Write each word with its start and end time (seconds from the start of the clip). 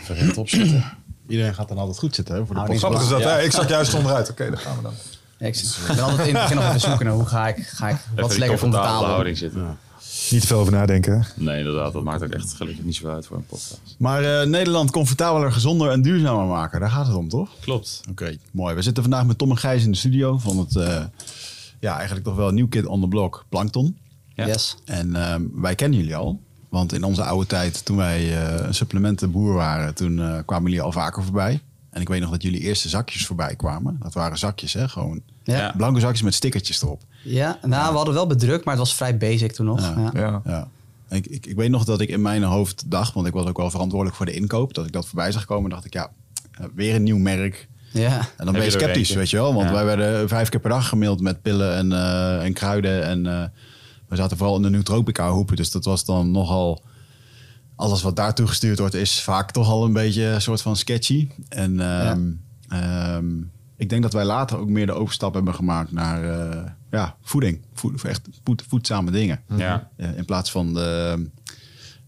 even 0.00 0.14
rechtop 0.14 0.48
zitten. 0.48 0.84
Iedereen 1.28 1.54
gaat 1.54 1.68
dan 1.68 1.78
altijd 1.78 1.98
goed 1.98 2.14
zitten 2.14 2.34
hè, 2.34 2.46
voor 2.46 2.54
de 2.54 2.60
Nou, 2.60 2.66
podcast. 2.66 2.84
Grappig 2.84 3.02
is 3.02 3.08
dat, 3.24 3.32
Ja. 3.32 3.38
hè? 3.38 3.44
Ik 3.44 3.50
zat 3.52 3.68
juist 3.68 3.94
onderuit. 3.94 4.30
Oké, 4.30 4.48
daar 4.50 4.58
gaan 4.58 4.76
we 4.76 4.82
dan. 4.82 4.92
Ja, 5.38 5.46
ik, 5.46 5.54
zit- 5.54 5.76
ik 5.88 5.94
ben 5.96 6.04
altijd 6.04 6.28
in 6.28 6.34
het 6.34 6.42
begin 6.42 6.56
nog 6.56 6.66
even 6.68 6.80
zoeken 6.80 7.04
naar 7.06 7.14
hoe 7.14 7.26
ga 7.26 7.48
ik, 7.48 7.56
ga 7.66 7.88
ik 7.88 7.96
wat 8.16 8.30
is 8.30 8.36
lekker 8.36 8.58
comfortabele 8.58 8.70
comfortabel. 8.82 9.06
houding 9.08 9.38
zitten. 9.38 9.78
Niet 10.30 10.46
veel 10.46 10.58
over 10.58 10.72
nadenken. 10.72 11.26
Nee, 11.34 11.58
inderdaad. 11.58 11.92
Dat 11.92 12.02
maakt 12.04 12.22
ook 12.22 12.30
echt 12.30 12.52
gelukkig 12.54 12.84
niet 12.84 12.94
zoveel 12.94 13.10
uit 13.14 13.26
voor 13.26 13.36
een 13.36 13.46
podcast. 13.46 13.80
Maar 13.98 14.40
eh, 14.40 14.46
Nederland 14.46 14.90
comfortabeler, 14.90 15.52
gezonder 15.52 15.90
en 15.90 16.02
duurzamer 16.02 16.44
maken. 16.46 16.80
Daar 16.80 16.90
gaat 16.90 17.06
het 17.06 17.16
om, 17.16 17.28
toch? 17.28 17.50
Klopt. 17.60 18.00
Oké, 18.10 18.36
mooi. 18.52 18.74
We 18.74 18.82
zitten 18.82 19.02
vandaag 19.02 19.24
met 19.26 19.38
Tom 19.38 19.50
en 19.50 19.56
Gijs 19.58 19.84
in 19.84 19.90
de 19.90 19.96
studio 19.96 20.38
van 20.38 20.58
het, 20.58 20.76
eh, 20.76 21.04
ja, 21.80 21.94
eigenlijk 21.96 22.24
toch 22.24 22.36
wel 22.36 22.48
een 22.48 22.54
nieuw 22.54 22.68
kid 22.68 22.86
on 22.86 23.00
the 23.00 23.08
block, 23.08 23.44
Plankton. 23.48 23.98
Ja. 24.34 24.46
Yes. 24.46 24.76
En 24.84 25.16
ehm, 25.16 25.42
wij 25.54 25.74
kennen 25.74 25.98
jullie 25.98 26.16
al. 26.16 26.40
Want 26.70 26.92
in 26.92 27.04
onze 27.04 27.22
oude 27.24 27.46
tijd, 27.46 27.84
toen 27.84 27.96
wij 27.96 28.42
eh, 28.42 28.66
een 28.66 28.74
supplementenboer 28.74 29.54
waren, 29.54 29.94
toen 29.94 30.20
eh, 30.20 30.38
kwamen 30.46 30.70
jullie 30.70 30.84
al 30.84 30.92
vaker 30.92 31.22
voorbij. 31.22 31.60
En 31.90 32.00
ik 32.00 32.08
weet 32.08 32.20
nog 32.20 32.30
dat 32.30 32.42
jullie 32.42 32.60
eerste 32.60 32.88
zakjes 32.88 33.26
voorbij 33.26 33.56
kwamen. 33.56 33.96
Dat 34.02 34.14
waren 34.14 34.38
zakjes, 34.38 34.72
hè? 34.72 34.88
Gewoon 34.88 35.20
Ja. 35.44 35.74
Blanke 35.76 36.00
zakjes 36.00 36.22
met 36.22 36.34
stickertjes 36.34 36.82
erop. 36.82 37.02
Ja, 37.24 37.58
nou, 37.62 37.90
we 37.90 37.96
hadden 37.96 38.14
wel 38.14 38.26
bedrukt, 38.26 38.64
maar 38.64 38.74
het 38.74 38.82
was 38.82 38.94
vrij 38.94 39.16
basic 39.16 39.52
toen 39.52 39.66
nog. 39.66 39.80
Ja. 39.80 40.10
Ja. 40.14 40.20
Ja. 40.20 40.40
Ja. 40.44 40.68
Ik, 41.16 41.26
ik, 41.26 41.46
ik 41.46 41.56
weet 41.56 41.70
nog 41.70 41.84
dat 41.84 42.00
ik 42.00 42.08
in 42.08 42.22
mijn 42.22 42.42
hoofd 42.42 42.90
dacht, 42.90 43.14
want 43.14 43.26
ik 43.26 43.32
was 43.32 43.46
ook 43.46 43.56
wel 43.56 43.70
verantwoordelijk 43.70 44.16
voor 44.16 44.26
de 44.26 44.32
inkoop, 44.32 44.74
dat 44.74 44.86
ik 44.86 44.92
dat 44.92 45.06
voorbij 45.06 45.32
zag 45.32 45.44
komen, 45.44 45.70
dacht 45.70 45.84
ik, 45.84 45.92
ja, 45.92 46.10
weer 46.74 46.94
een 46.94 47.02
nieuw 47.02 47.18
merk. 47.18 47.68
Ja. 47.92 48.18
En 48.18 48.44
dan 48.44 48.52
ben 48.52 48.64
je 48.64 48.70
je 48.70 48.78
sceptisch, 48.78 49.12
weet 49.14 49.30
je 49.30 49.36
wel. 49.36 49.54
Want 49.54 49.66
Ja. 49.68 49.72
wij 49.74 49.84
werden 49.84 50.28
vijf 50.28 50.48
keer 50.48 50.60
per 50.60 50.70
dag 50.70 50.88
gemaild 50.88 51.20
met 51.20 51.42
pillen 51.42 51.74
en, 51.76 51.92
eh, 51.92 52.44
en 52.44 52.52
kruiden. 52.52 53.04
En 53.04 53.26
eh, 53.26 53.44
we 54.10 54.16
zaten 54.16 54.36
vooral 54.36 54.56
in 54.56 54.62
de 54.62 54.68
nootropica 54.70 55.30
hoepen. 55.30 55.56
Dus 55.56 55.70
dat 55.70 55.84
was 55.84 56.04
dan 56.04 56.30
nogal... 56.30 56.82
Alles 57.76 58.02
wat 58.02 58.16
daartoe 58.16 58.46
gestuurd 58.46 58.78
wordt 58.78 58.94
is 58.94 59.22
vaak 59.22 59.50
toch 59.50 59.68
al 59.68 59.84
een 59.84 59.92
beetje 59.92 60.24
een 60.24 60.42
soort 60.42 60.62
van 60.62 60.76
sketchy. 60.76 61.28
En 61.48 61.80
ehm, 61.80 62.30
ehm, 62.68 63.26
ik 63.76 63.88
denk 63.88 64.02
dat 64.02 64.12
wij 64.12 64.24
later 64.24 64.58
ook 64.58 64.68
meer 64.68 64.86
de 64.86 64.92
overstap 64.92 65.34
hebben 65.34 65.54
gemaakt 65.54 65.92
naar 65.92 66.24
eh, 66.24 66.70
ja, 66.90 67.16
voeding. 67.22 67.60
Voed, 67.74 68.04
echt 68.04 68.28
voed, 68.44 68.64
voedzame 68.68 69.10
dingen. 69.10 69.40
Ja. 69.56 69.90
Eh, 69.96 70.16
in 70.16 70.24
plaats 70.24 70.50
van 70.50 70.74
de... 70.74 71.28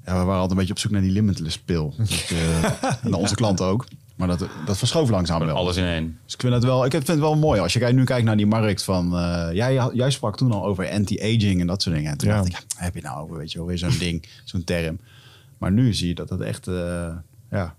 Ja, 0.04 0.18
we 0.18 0.24
waren 0.24 0.32
altijd 0.32 0.50
een 0.50 0.56
beetje 0.56 0.72
op 0.72 0.78
zoek 0.78 0.90
naar 0.90 1.00
die 1.00 1.10
limitless 1.10 1.58
pil. 1.58 1.94
Dus, 1.98 2.30
eh, 2.30 3.04
en 3.04 3.14
onze 3.14 3.34
klanten 3.34 3.66
ook. 3.66 3.86
Maar 4.16 4.28
dat, 4.28 4.48
dat 4.66 4.78
verschoof 4.78 5.10
langzaam 5.10 5.44
wel. 5.46 5.56
Alles 5.56 5.76
in 5.76 5.84
één. 5.84 6.18
Dus 6.24 6.34
ik 6.34 6.40
vind 6.40 6.52
het 6.54 6.64
wel, 6.64 6.84
ik 6.84 6.90
vind 6.90 7.06
het 7.06 7.18
wel 7.18 7.36
mooi. 7.36 7.60
Als 7.60 7.72
je 7.72 7.78
kijkt, 7.78 7.96
nu 7.96 8.04
kijkt 8.04 8.24
naar 8.26 8.36
die 8.36 8.46
markt 8.46 8.82
van... 8.82 9.16
eh, 9.18 9.48
jij, 9.92 10.10
sprak 10.10 10.36
toen 10.36 10.52
al 10.52 10.64
over 10.64 10.90
anti-aging 10.90 11.60
en 11.60 11.66
dat 11.66 11.82
soort 11.82 11.94
dingen. 11.94 12.10
En 12.10 12.18
toen 12.18 12.28
Ja. 12.28 12.34
dacht 12.36 12.48
ik, 12.48 12.52
ja, 12.54 12.64
heb 12.84 12.94
je 12.94 13.00
nou 13.02 13.22
over, 13.22 13.36
weet 13.36 13.52
je 13.52 13.58
wel, 13.58 13.66
weer 13.66 13.78
zo'n 13.78 13.98
ding, 13.98 14.26
zo'n 14.44 14.64
term. 14.64 14.98
Maar 15.58 15.72
nu 15.72 15.94
zie 15.94 16.08
je 16.08 16.14
dat 16.14 16.28
dat 16.28 16.40
echt, 16.40 16.66
eh, 16.68 17.14
ja... 17.50 17.74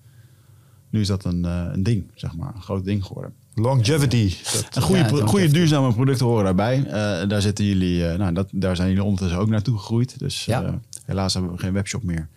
Nu 0.89 1.02
is 1.02 1.08
dat 1.08 1.26
een, 1.26 1.45
eh, 1.45 1.66
een 1.72 1.84
ding, 1.84 2.04
zeg 2.16 2.36
maar. 2.36 2.52
Een 2.56 2.61
groot 2.61 2.86
ding 2.86 3.06
geworden. 3.06 3.34
Longevity. 3.56 4.36
Dat, 4.54 4.67
En 4.76 4.81
goede, 4.81 5.02
Ja, 5.02 5.08
pro- 5.08 5.20
dat 5.20 5.30
goede 5.30 5.48
duurzame 5.52 5.94
producten 5.94 6.26
horen 6.26 6.44
daarbij. 6.44 6.86
Eh, 6.86 7.28
daar 7.30 7.42
zitten 7.42 7.66
jullie, 7.66 8.08
eh, 8.08 8.17
nou, 8.17 8.34
dat, 8.34 8.48
daar 8.52 8.76
zijn 8.76 8.88
jullie 8.89 9.04
ondertussen 9.04 9.39
ook 9.39 9.50
naartoe 9.50 9.78
gegroeid. 9.78 10.20
Dus 10.20 10.45
Ja. 10.45 10.64
eh, 10.64 10.73
helaas 11.06 11.34
hebben 11.34 11.52
we 11.52 11.58
geen 11.58 11.73
webshop 11.73 12.04
meer. 12.04 12.28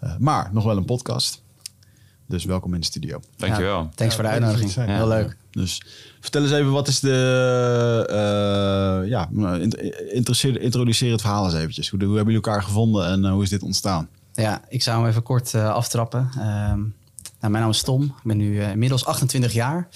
Eh, 0.00 0.16
maar 0.18 0.50
nog 0.52 0.64
wel 0.64 0.76
een 0.76 0.84
podcast. 0.84 1.42
Dus 2.28 2.44
welkom 2.44 2.74
in 2.74 2.80
de 2.80 2.86
studio. 2.86 3.20
Dankjewel. 3.36 3.80
Ja, 3.82 3.90
thanks 3.94 4.14
voor 4.14 4.24
de 4.24 4.30
uitnodiging. 4.30 4.74
Heel 4.74 5.08
leuk. 5.08 5.36
Dus 5.50 5.82
vertel 6.20 6.42
eens 6.42 6.52
even, 6.52 6.70
wat 6.70 6.88
is 6.88 7.00
de... 7.00 8.04
eh, 8.08 9.08
ja, 9.08 9.28
nou, 9.30 9.60
introduceer 10.58 11.12
het 11.12 11.20
verhaal 11.20 11.44
eens 11.44 11.54
eventjes. 11.54 11.88
Hoe, 11.88 12.04
hoe 12.04 12.16
hebben 12.16 12.32
jullie 12.34 12.48
elkaar 12.48 12.62
gevonden 12.62 13.06
en 13.06 13.24
eh, 13.24 13.30
hoe 13.30 13.42
is 13.42 13.48
dit 13.48 13.62
ontstaan? 13.62 14.08
Ja, 14.32 14.62
ik 14.68 14.82
zou 14.82 14.98
hem 15.00 15.08
even 15.08 15.22
kort 15.22 15.54
eh, 15.54 15.68
aftrappen. 15.70 16.30
Ehm, 16.38 16.80
nou, 17.40 17.52
mijn 17.52 17.62
naam 17.62 17.72
is 17.72 17.82
Tom. 17.82 18.02
Ik 18.02 18.12
ben 18.24 18.36
nu 18.36 18.60
eh, 18.60 18.70
inmiddels 18.70 19.04
28 19.04 19.52
jaar. 19.52 19.88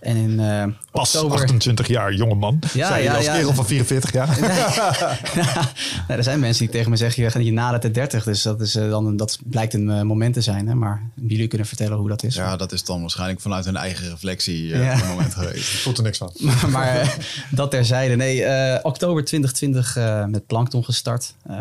En 0.00 0.16
in 0.16 0.40
eh, 0.40 0.64
Pas 0.92 1.14
oktober... 1.14 1.38
28 1.38 1.86
jaar, 1.88 2.14
jonge 2.14 2.34
man. 2.34 2.58
Ja, 2.72 2.86
Zei 2.86 3.02
je 3.02 3.08
ja, 3.08 3.16
als 3.16 3.24
ja. 3.24 3.34
kerel 3.36 3.54
van 3.54 3.66
44 3.66 4.12
jaar. 4.12 4.28
Nee, 6.08 6.16
er 6.18 6.24
zijn 6.24 6.40
mensen 6.40 6.64
die 6.64 6.74
tegen 6.74 6.90
me 6.90 6.96
zeggen, 6.96 7.22
je, 7.22 7.44
je 7.44 7.52
nadert 7.52 7.82
de 7.82 7.90
30. 7.90 8.24
Dus 8.24 8.42
dat, 8.42 8.60
is, 8.60 8.74
eh, 8.74 8.90
dan, 8.90 9.16
dat 9.16 9.38
blijkt 9.44 9.74
een 9.74 10.06
moment 10.06 10.34
te 10.34 10.40
zijn. 10.40 10.68
Hè? 10.68 10.74
Maar 10.74 11.10
jullie 11.14 11.48
kunnen 11.48 11.66
vertellen 11.66 11.98
hoe 11.98 12.08
dat 12.08 12.22
is. 12.22 12.34
Ja, 12.34 12.56
dat 12.56 12.72
is 12.72 12.84
dan 12.84 13.00
waarschijnlijk 13.00 13.40
vanuit 13.40 13.64
hun 13.64 13.76
eigen 13.76 14.08
reflectie 14.10 14.72
eh 14.72 14.84
Ja. 14.84 14.92
op 14.92 14.98
het 15.00 15.08
moment 15.08 15.34
geweest. 15.34 15.68
Voelt 15.68 15.96
er 15.98 16.02
niks 16.04 16.18
van. 16.18 16.32
maar 16.70 16.96
eh, 17.00 17.08
dat 17.50 17.70
terzijde. 17.70 18.16
Nee, 18.16 18.44
eh, 18.44 18.78
oktober 18.82 19.24
2020 19.24 19.96
eh, 19.96 20.24
met 20.24 20.46
Plankton 20.46 20.84
gestart. 20.84 21.34
Eh, 21.46 21.56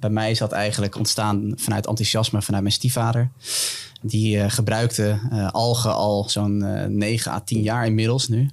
bij 0.00 0.10
mij 0.10 0.30
is 0.30 0.38
dat 0.38 0.52
eigenlijk 0.52 0.96
ontstaan 0.96 1.52
vanuit 1.56 1.86
enthousiasme 1.86 2.42
vanuit 2.42 2.62
mijn 2.62 2.74
stiefvader. 2.74 3.30
Die 4.06 4.38
eh, 4.38 4.50
gebruikte 4.50 5.18
eh, 5.30 5.48
algen 5.50 5.94
al 5.94 6.24
zo'n 6.28 6.62
eh 6.62 6.86
9 6.86 7.30
à 7.30 7.40
10 7.44 7.62
jaar 7.62 7.86
inmiddels 7.86 8.28
nu. 8.28 8.50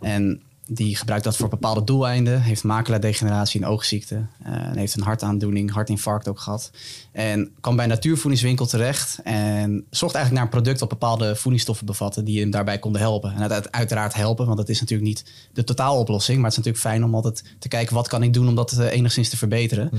En 0.00 0.40
die 0.68 0.96
gebruikt 0.96 1.24
dat 1.24 1.36
voor 1.36 1.48
bepaalde 1.48 1.84
doeleinden. 1.84 2.42
Heeft 2.42 2.64
maculadegeneratie 2.64 3.60
en 3.62 3.68
oogziekte. 3.68 4.26
eh, 4.42 4.52
en 4.52 4.76
heeft 4.76 4.96
een 4.96 5.02
hartaandoening, 5.02 5.72
hartinfarct 5.72 6.28
ook 6.28 6.38
gehad. 6.38 6.70
En 7.12 7.50
kwam 7.60 7.76
bij 7.76 7.84
een 7.84 7.90
natuurvoedingswinkel 7.90 8.66
terecht. 8.66 9.20
En 9.24 9.84
zocht 9.90 10.14
eigenlijk 10.14 10.34
naar 10.34 10.42
een 10.42 10.60
product 10.60 10.78
dat 10.78 10.88
bepaalde 10.88 11.36
voedingsstoffen 11.36 11.86
bevatte. 11.86 12.22
Die 12.22 12.40
hem 12.40 12.50
daarbij 12.50 12.78
konden 12.78 13.00
helpen. 13.00 13.34
En 13.34 13.50
het 13.50 13.72
uiteraard 13.72 14.14
helpen, 14.14 14.46
want 14.46 14.58
dat 14.58 14.68
is 14.68 14.80
natuurlijk 14.80 15.08
niet 15.08 15.24
de 15.52 15.64
totaaloplossing. 15.64 16.36
Maar 16.36 16.50
het 16.50 16.58
is 16.58 16.64
natuurlijk 16.64 16.84
fijn 16.84 17.04
om 17.04 17.14
altijd 17.14 17.44
te 17.58 17.68
kijken 17.68 17.94
wat 17.94 18.08
kan 18.08 18.22
ik 18.22 18.32
doen 18.32 18.48
om 18.48 18.54
dat 18.54 18.72
eh, 18.72 18.90
enigszins 18.90 19.28
te 19.28 19.36
verbeteren. 19.36 19.90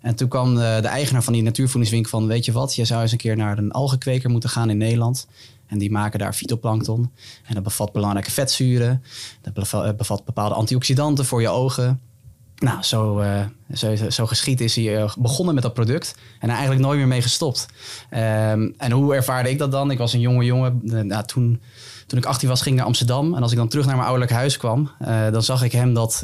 En 0.00 0.14
toen 0.14 0.28
kwam 0.28 0.54
de, 0.54 0.78
de 0.80 0.88
eigenaar 0.88 1.22
van 1.22 1.32
die 1.32 1.42
natuurvoedingswinkel 1.42 2.10
van... 2.10 2.26
weet 2.26 2.44
je 2.44 2.52
wat, 2.52 2.74
je 2.74 2.84
zou 2.84 3.02
eens 3.02 3.12
een 3.12 3.18
keer 3.18 3.36
naar 3.36 3.58
een 3.58 3.72
algenkweker 3.72 4.30
moeten 4.30 4.50
gaan 4.50 4.70
in 4.70 4.78
Nederland... 4.78 5.26
En 5.72 5.78
die 5.78 5.90
maken 5.90 6.18
daar 6.18 6.32
fytoplankton. 6.32 7.12
En 7.44 7.54
dat 7.54 7.62
bevat 7.62 7.92
belangrijke 7.92 8.30
vetzuren. 8.30 9.02
Dat 9.40 9.72
eh, 9.72 9.88
bevat 9.96 10.24
bepaalde 10.24 10.54
antioxidanten 10.54 11.24
voor 11.24 11.40
je 11.40 11.48
ogen. 11.48 12.00
Nou, 12.56 12.82
zo, 12.82 13.18
eh, 13.18 13.44
zo, 13.74 13.96
zo 14.10 14.26
geschied 14.26 14.60
is 14.60 14.76
hij 14.76 14.96
eh, 14.96 15.14
begonnen 15.18 15.54
met 15.54 15.62
dat 15.62 15.74
product. 15.74 16.14
En 16.38 16.48
er 16.48 16.54
eigenlijk 16.54 16.84
nooit 16.84 16.98
meer 16.98 17.08
mee 17.08 17.22
gestopt. 17.22 17.66
Ehm, 18.10 18.70
en 18.76 18.90
hoe 18.90 19.14
ervaarde 19.14 19.50
ik 19.50 19.58
dat 19.58 19.72
dan? 19.72 19.90
Ik 19.90 19.98
was 19.98 20.12
een 20.12 20.20
jonge 20.20 20.44
jongen. 20.44 20.80
Nou, 20.82 21.24
toen, 21.24 21.62
toen 22.06 22.18
ik 22.18 22.24
18 22.24 22.48
was, 22.48 22.58
ging 22.62 22.70
ik 22.70 22.76
naar 22.76 22.88
Amsterdam. 22.88 23.34
En 23.34 23.42
als 23.42 23.50
ik 23.52 23.58
dan 23.58 23.68
terug 23.68 23.84
naar 23.86 23.94
mijn 23.96 24.08
ouderlijk 24.08 24.36
huis 24.36 24.56
kwam... 24.56 24.90
dan 25.32 25.42
zag 25.42 25.62
ik 25.62 25.72
hem 25.72 25.94
dat... 25.94 26.22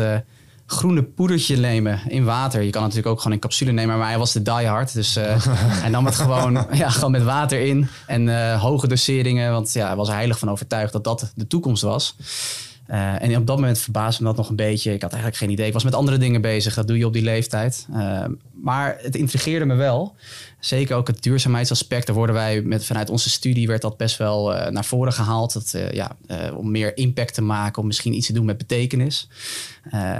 groene 0.70 1.02
poedertje 1.02 1.56
nemen 1.56 2.00
in 2.06 2.24
water. 2.24 2.62
Je 2.62 2.70
kan 2.70 2.82
het 2.82 2.90
natuurlijk 2.90 3.06
ook 3.06 3.18
gewoon 3.18 3.32
in 3.32 3.38
capsule 3.42 3.72
nemen, 3.72 3.98
maar 3.98 4.08
hij 4.08 4.18
was 4.18 4.32
de 4.32 4.42
diehard. 4.42 4.92
Dus 4.92 5.16
eh, 5.16 5.46
hij 5.82 5.88
nam 5.90 6.04
het 6.04 6.14
gewoon, 6.14 6.66
ja, 6.72 6.90
gewoon 6.90 7.10
met 7.10 7.22
water 7.22 7.60
in 7.60 7.88
en 8.06 8.28
eh, 8.28 8.62
hoge 8.62 8.88
doseringen. 8.88 9.52
Want 9.52 9.72
ja, 9.72 9.86
hij 9.86 9.96
was 9.96 10.08
er 10.08 10.14
heilig 10.14 10.38
van 10.38 10.50
overtuigd 10.50 10.92
dat 10.92 11.04
dat 11.04 11.32
de 11.34 11.46
toekomst 11.46 11.82
was. 11.82 12.16
Eh, 12.88 13.22
en 13.22 13.36
op 13.36 13.46
dat 13.46 13.56
moment 13.56 13.78
verbaasde 13.78 14.22
me 14.22 14.28
dat 14.28 14.36
nog 14.36 14.48
een 14.48 14.56
beetje. 14.56 14.92
Ik 14.92 15.02
had 15.02 15.12
eigenlijk 15.12 15.42
geen 15.42 15.50
idee. 15.50 15.66
Ik 15.66 15.72
was 15.72 15.84
met 15.84 15.94
andere 15.94 16.18
dingen 16.18 16.40
bezig. 16.40 16.74
Dat 16.74 16.86
doe 16.86 16.98
je 16.98 17.06
op 17.06 17.12
die 17.12 17.22
leeftijd. 17.22 17.86
Eh, 17.92 18.24
maar 18.62 18.98
het 19.00 19.16
intrigeerde 19.16 19.64
me 19.64 19.74
wel. 19.74 20.14
Zeker 20.60 20.96
ook 20.96 21.06
het 21.06 21.22
duurzaamheidsaspect. 21.22 22.06
Daar 22.06 22.16
worden 22.16 22.34
wij 22.34 22.62
met, 22.62 22.84
vanuit 22.84 23.10
onze 23.10 23.30
studie 23.30 23.66
werd 23.66 23.82
dat 23.82 23.96
best 23.96 24.16
wel 24.16 24.54
eh, 24.54 24.70
naar 24.70 24.84
voren 24.84 25.12
gehaald. 25.12 25.52
Dat, 25.52 25.74
ja, 25.92 26.16
om 26.54 26.70
meer 26.70 26.96
impact 26.96 27.34
te 27.34 27.42
maken, 27.42 27.82
om 27.82 27.86
misschien 27.86 28.14
iets 28.14 28.26
te 28.26 28.32
doen 28.32 28.44
met 28.44 28.58
betekenis. 28.58 29.28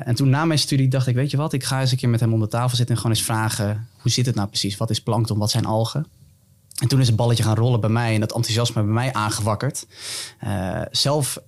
En 0.04 0.14
toen 0.14 0.28
na 0.28 0.44
mijn 0.44 0.58
studie 0.58 0.88
dacht 0.88 1.06
ik, 1.06 1.14
weet 1.14 1.30
je 1.30 1.36
wat, 1.36 1.52
ik 1.52 1.64
ga 1.64 1.80
eens 1.80 1.90
een 1.90 1.96
keer 1.96 2.08
met 2.08 2.20
hem 2.20 2.32
om 2.32 2.40
de 2.40 2.48
tafel 2.48 2.76
zitten 2.76 2.94
en 2.94 3.00
gewoon 3.00 3.16
eens 3.16 3.26
vragen, 3.26 3.88
hoe 4.00 4.10
zit 4.10 4.26
het 4.26 4.34
nou 4.34 4.48
precies? 4.48 4.76
Wat 4.76 4.90
is 4.90 5.00
plankton? 5.00 5.38
Wat 5.38 5.50
zijn 5.50 5.64
algen? 5.64 6.06
En 6.80 6.88
toen 6.88 7.00
is 7.00 7.06
het 7.06 7.16
balletje 7.16 7.42
gaan 7.42 7.56
rollen 7.56 7.80
bij 7.80 7.90
mij 7.90 8.14
en 8.14 8.20
dat 8.20 8.34
enthousiasme 8.34 8.82
bij 8.82 8.92
mij 8.92 9.12
aangewakkerd. 9.12 9.86
Zelf 10.90 11.38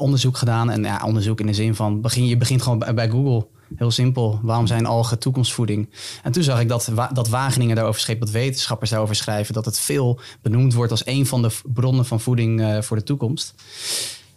onderzoek 0.00 0.36
gedaan 0.36 0.70
en 0.70 0.82
ja, 0.82 1.02
onderzoek 1.04 1.40
in 1.40 1.46
de 1.46 1.54
zin 1.54 1.74
van, 1.74 2.00
begin, 2.00 2.26
je 2.26 2.36
begint 2.36 2.62
gewoon 2.62 2.78
bij, 2.94 3.08
Google. 3.10 3.46
Heel 3.76 3.90
simpel. 3.90 4.40
Waarom 4.42 4.66
zijn 4.66 4.86
algen 4.86 5.18
toekomstvoeding? 5.18 5.90
En 6.22 6.32
toen 6.32 6.42
zag 6.42 6.60
ik 6.60 6.68
dat, 6.68 6.90
dat 7.12 7.28
Wageningen 7.28 7.76
daarover 7.76 8.00
schreef, 8.00 8.18
dat 8.18 8.30
wetenschappers 8.30 8.90
daarover 8.90 9.14
schrijven, 9.14 9.54
dat 9.54 9.64
het 9.64 9.78
veel 9.78 10.20
benoemd 10.42 10.74
wordt 10.74 10.90
als 10.90 11.06
een 11.06 11.26
van 11.26 11.42
de 11.42 11.50
bronnen 11.64 12.06
van 12.06 12.20
voeding 12.20 12.60
eh, 12.60 12.82
voor 12.82 12.96
de 12.96 13.02
toekomst 13.02 13.54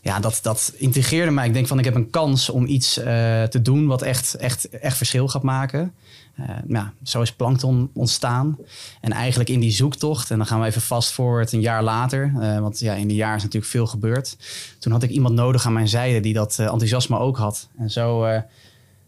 ja, 0.04 0.20
dat, 0.20 0.40
dat 0.42 0.74
integreerde 0.76 1.32
mij. 1.32 1.48
Ik 1.48 1.54
denk 1.54 1.68
van, 1.68 1.80
ik 1.80 1.86
heb 1.86 1.96
een 1.96 2.10
kans 2.10 2.50
om 2.50 2.66
iets 2.66 2.98
eh, 2.98 3.44
te 3.44 3.62
doen 3.62 3.88
wat 3.88 4.02
echt, 4.02 4.34
echt, 4.34 4.70
echt 4.70 4.98
verschil 4.98 5.28
gaat 5.28 5.44
maken. 5.44 5.94
Eh, 6.36 6.46
ja, 6.68 6.94
zo 7.04 7.22
is 7.22 7.34
Plankton 7.34 7.90
ontstaan. 7.94 8.58
En 9.02 9.12
eigenlijk 9.12 9.50
in 9.50 9.60
die 9.60 9.72
zoektocht, 9.72 10.32
en 10.32 10.38
dan 10.38 10.46
gaan 10.46 10.60
we 10.60 10.66
even 10.66 10.82
fast 10.82 11.12
forward 11.12 11.52
een 11.52 11.62
jaar 11.62 11.84
later. 11.84 12.34
eh, 12.40 12.60
want 12.60 12.80
ja, 12.80 12.94
in 12.94 13.08
die 13.08 13.18
jaar 13.18 13.36
is 13.36 13.44
natuurlijk 13.44 13.72
veel 13.72 13.88
gebeurd. 13.88 14.38
Toen 14.80 14.92
had 14.92 15.04
ik 15.04 15.10
iemand 15.10 15.36
nodig 15.36 15.66
aan 15.66 15.74
mijn 15.74 15.88
zijde 15.88 16.20
die 16.20 16.34
dat 16.34 16.60
eh, 16.60 16.66
enthousiasme 16.66 17.18
ook 17.18 17.38
had. 17.38 17.70
En 17.78 17.92
zo 17.92 18.28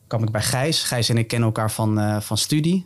kwam 0.08 0.24
ik 0.24 0.32
bij 0.32 0.42
Gijs. 0.42 0.84
Gijs 0.84 1.10
en 1.10 1.18
ik 1.18 1.28
kennen 1.28 1.48
elkaar 1.48 1.72
van, 1.72 2.22
van 2.22 2.38
studie. 2.38 2.86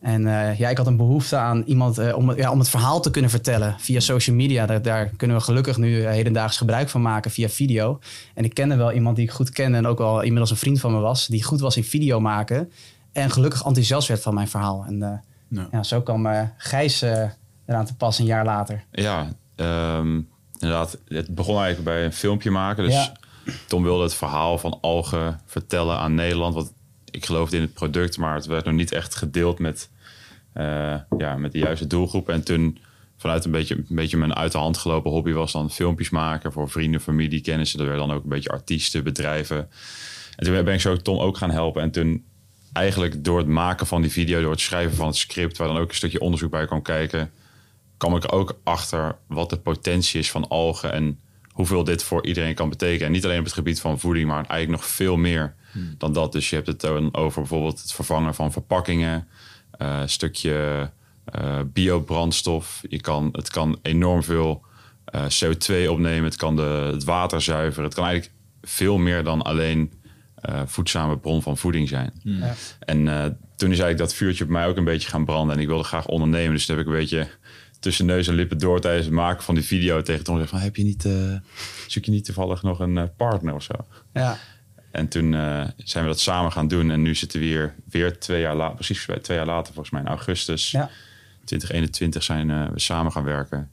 En 0.00 0.22
ja, 0.56 0.68
ik 0.68 0.76
had 0.76 0.86
een 0.86 0.96
behoefte 0.96 1.36
aan 1.36 1.62
iemand 1.66 2.14
om, 2.14 2.36
ja, 2.36 2.50
om 2.50 2.58
het 2.58 2.68
verhaal 2.68 3.00
te 3.00 3.10
kunnen 3.10 3.30
vertellen 3.30 3.76
via 3.78 4.00
social 4.00 4.36
media. 4.36 4.66
Daar, 4.66 4.82
daar 4.82 5.06
kunnen 5.16 5.36
we 5.36 5.42
gelukkig 5.42 5.76
nu 5.76 6.06
hedendaags 6.06 6.56
gebruik 6.56 6.88
van 6.88 7.02
maken 7.02 7.30
via 7.30 7.48
video. 7.48 7.98
En 8.34 8.44
ik 8.44 8.54
kende 8.54 8.76
wel 8.76 8.92
iemand 8.92 9.16
die 9.16 9.24
ik 9.24 9.30
goed 9.30 9.50
kende 9.50 9.76
en 9.76 9.86
ook 9.86 10.00
al 10.00 10.20
inmiddels 10.20 10.50
een 10.50 10.56
vriend 10.56 10.80
van 10.80 10.92
me 10.92 10.98
was, 10.98 11.26
die 11.26 11.44
goed 11.44 11.60
was 11.60 11.76
in 11.76 11.84
video 11.84 12.20
maken. 12.20 12.70
En 13.12 13.30
gelukkig 13.30 13.64
enthousiast 13.64 14.08
werd 14.08 14.22
van 14.22 14.34
mijn 14.34 14.48
verhaal. 14.48 14.84
En 14.86 15.02
eh, 15.02 15.18
Ja. 15.48 15.68
ja, 15.72 15.82
zo 15.82 16.02
kwam 16.02 16.26
eh, 16.26 16.42
Gijs 16.56 17.02
eh, 17.02 17.28
eraan 17.66 17.84
te 17.84 17.94
pas 17.96 18.18
een 18.18 18.24
jaar 18.24 18.44
later. 18.44 18.84
Ja, 18.92 19.28
ehm, 19.56 20.20
inderdaad, 20.58 20.98
het 21.08 21.34
begon 21.34 21.56
eigenlijk 21.56 21.84
bij 21.84 22.04
een 22.04 22.12
filmpje 22.12 22.50
maken. 22.50 22.84
Dus 22.84 22.94
Ja. 22.94 23.12
Tom 23.66 23.82
wilde 23.82 24.02
het 24.02 24.14
verhaal 24.14 24.58
van 24.58 24.78
algen 24.80 25.40
vertellen 25.46 25.98
aan 25.98 26.14
Nederland. 26.14 26.54
Want 26.54 26.72
ik 27.10 27.24
geloofde 27.26 27.56
in 27.56 27.62
het 27.62 27.74
product, 27.74 28.18
maar 28.18 28.34
het 28.34 28.46
werd 28.46 28.64
nog 28.64 28.74
niet 28.74 28.92
echt 28.92 29.14
gedeeld 29.14 29.58
met, 29.58 29.90
eh, 30.52 30.94
ja, 31.18 31.36
met 31.36 31.52
de 31.52 31.58
juiste 31.58 31.86
doelgroep. 31.86 32.28
En 32.28 32.42
toen 32.44 32.78
vanuit 33.16 33.44
een 33.44 33.50
beetje, 33.50 33.74
een 33.76 33.86
beetje 33.88 34.16
mijn 34.16 34.34
uit 34.34 34.52
de 34.52 34.58
hand 34.58 34.76
gelopen 34.78 35.10
hobby 35.10 35.32
was 35.32 35.52
dan 35.52 35.70
filmpjes 35.70 36.10
maken 36.10 36.52
voor 36.52 36.70
vrienden, 36.70 37.00
familie, 37.00 37.40
kennissen. 37.40 37.78
Dat 37.78 37.86
werden 37.86 38.06
dan 38.06 38.16
ook 38.16 38.22
een 38.22 38.28
beetje 38.28 38.50
artiesten, 38.50 39.04
bedrijven. 39.04 39.68
En 40.36 40.44
toen 40.46 40.64
ben 40.64 40.74
ik 40.74 40.80
zo 40.80 40.96
Tom 40.96 41.18
ook 41.18 41.36
gaan 41.36 41.50
helpen. 41.50 41.82
En 41.82 41.90
toen 41.90 42.24
eigenlijk 42.72 43.24
door 43.24 43.38
het 43.38 43.46
maken 43.46 43.86
van 43.86 44.02
die 44.02 44.10
video, 44.10 44.40
door 44.40 44.50
het 44.50 44.60
schrijven 44.60 44.96
van 44.96 45.06
het 45.06 45.16
script, 45.16 45.56
waar 45.56 45.68
dan 45.68 45.78
ook 45.78 45.88
een 45.88 45.94
stukje 45.94 46.20
onderzoek 46.20 46.50
bij 46.50 46.66
kwam 46.66 46.82
kijken, 46.82 47.30
kwam 47.96 48.16
ik 48.16 48.32
ook 48.32 48.58
achter 48.64 49.16
wat 49.26 49.50
de 49.50 49.58
potentie 49.58 50.20
is 50.20 50.30
van 50.30 50.48
algen 50.48 50.92
en 50.92 51.20
hoeveel 51.52 51.84
dit 51.84 52.02
voor 52.02 52.26
iedereen 52.26 52.54
kan 52.54 52.68
betekenen. 52.68 53.06
En 53.06 53.12
niet 53.12 53.24
alleen 53.24 53.38
op 53.38 53.44
het 53.44 53.52
gebied 53.52 53.80
van 53.80 53.98
voeding, 53.98 54.26
maar 54.28 54.36
eigenlijk 54.36 54.70
nog 54.70 54.86
veel 54.86 55.16
meer 55.16 55.54
dan 55.98 56.12
dat. 56.12 56.32
Dus 56.32 56.50
je 56.50 56.54
hebt 56.56 56.66
het 56.66 56.80
dan 56.80 57.14
over 57.14 57.40
bijvoorbeeld 57.40 57.80
het 57.80 57.92
vervangen 57.92 58.34
van 58.34 58.52
verpakkingen, 58.52 59.28
een 59.70 60.08
stukje 60.08 60.90
eh, 61.24 61.60
biobrandstof. 61.66 62.82
Je 62.88 63.00
kan, 63.00 63.28
het 63.32 63.50
kan 63.50 63.78
enorm 63.82 64.22
veel 64.22 64.64
eh, 65.04 65.24
CO2 65.24 65.88
opnemen, 65.88 66.24
het 66.24 66.36
kan 66.36 66.56
de, 66.56 66.90
het 66.92 67.04
water 67.04 67.40
zuiveren. 67.40 67.84
Het 67.84 67.94
kan 67.94 68.04
eigenlijk 68.04 68.34
veel 68.62 68.98
meer 68.98 69.24
dan 69.24 69.42
alleen 69.42 69.92
voedzame 70.66 71.18
bron 71.18 71.42
van 71.42 71.56
voeding 71.56 71.88
zijn. 71.88 72.12
Ja. 72.22 72.54
En 72.78 73.08
eh, 73.08 73.24
toen 73.56 73.70
is 73.70 73.78
eigenlijk 73.78 73.98
dat 73.98 74.14
vuurtje 74.14 74.44
op 74.44 74.50
mij 74.50 74.66
ook 74.66 74.76
een 74.76 74.84
beetje 74.84 75.08
gaan 75.08 75.24
branden. 75.24 75.56
En 75.56 75.62
ik 75.62 75.68
wilde 75.68 75.84
graag 75.84 76.06
ondernemen. 76.06 76.52
Dus 76.52 76.66
toen 76.66 76.76
heb 76.76 76.86
ik 76.86 76.92
een 76.92 76.98
beetje 76.98 77.28
tussen 77.80 78.06
neus 78.06 78.28
en 78.28 78.34
lippen 78.34 78.58
door 78.58 78.80
tijdens 78.80 79.06
het 79.06 79.14
maken 79.14 79.42
van 79.42 79.54
die 79.54 79.64
video 79.64 80.02
tegen 80.02 80.24
Tom 80.24 80.34
gezegd 80.34 80.52
van... 80.52 80.62
Heb 80.62 80.76
je 80.76 80.84
niet, 80.84 81.04
eh, 81.04 81.12
zoek 81.86 82.04
je 82.04 82.10
niet 82.10 82.24
toevallig 82.24 82.62
nog 82.62 82.78
een 82.80 82.98
eh, 82.98 83.04
partner 83.16 83.54
of 83.54 83.62
zo? 83.62 83.74
Ja. 84.12 84.38
En 84.90 85.08
toen 85.08 85.34
eh, 85.34 85.64
zijn 85.76 86.04
we 86.04 86.10
dat 86.10 86.20
samen 86.20 86.52
gaan 86.52 86.68
doen. 86.68 86.90
En 86.90 87.02
nu 87.02 87.14
zitten 87.14 87.40
we 87.40 87.46
weer, 87.46 87.74
weer 87.90 88.18
twee 88.18 88.40
jaar 88.40 88.56
later, 88.56 88.74
precies 88.74 89.08
twee 89.22 89.36
jaar 89.36 89.46
later 89.46 89.72
volgens 89.72 89.90
mij, 89.90 90.00
in 90.00 90.08
augustus 90.08 90.70
Ja. 90.70 90.90
2021 91.44 92.22
zijn 92.22 92.50
eh, 92.50 92.68
we 92.72 92.80
samen 92.80 93.12
gaan 93.12 93.24
werken. 93.24 93.70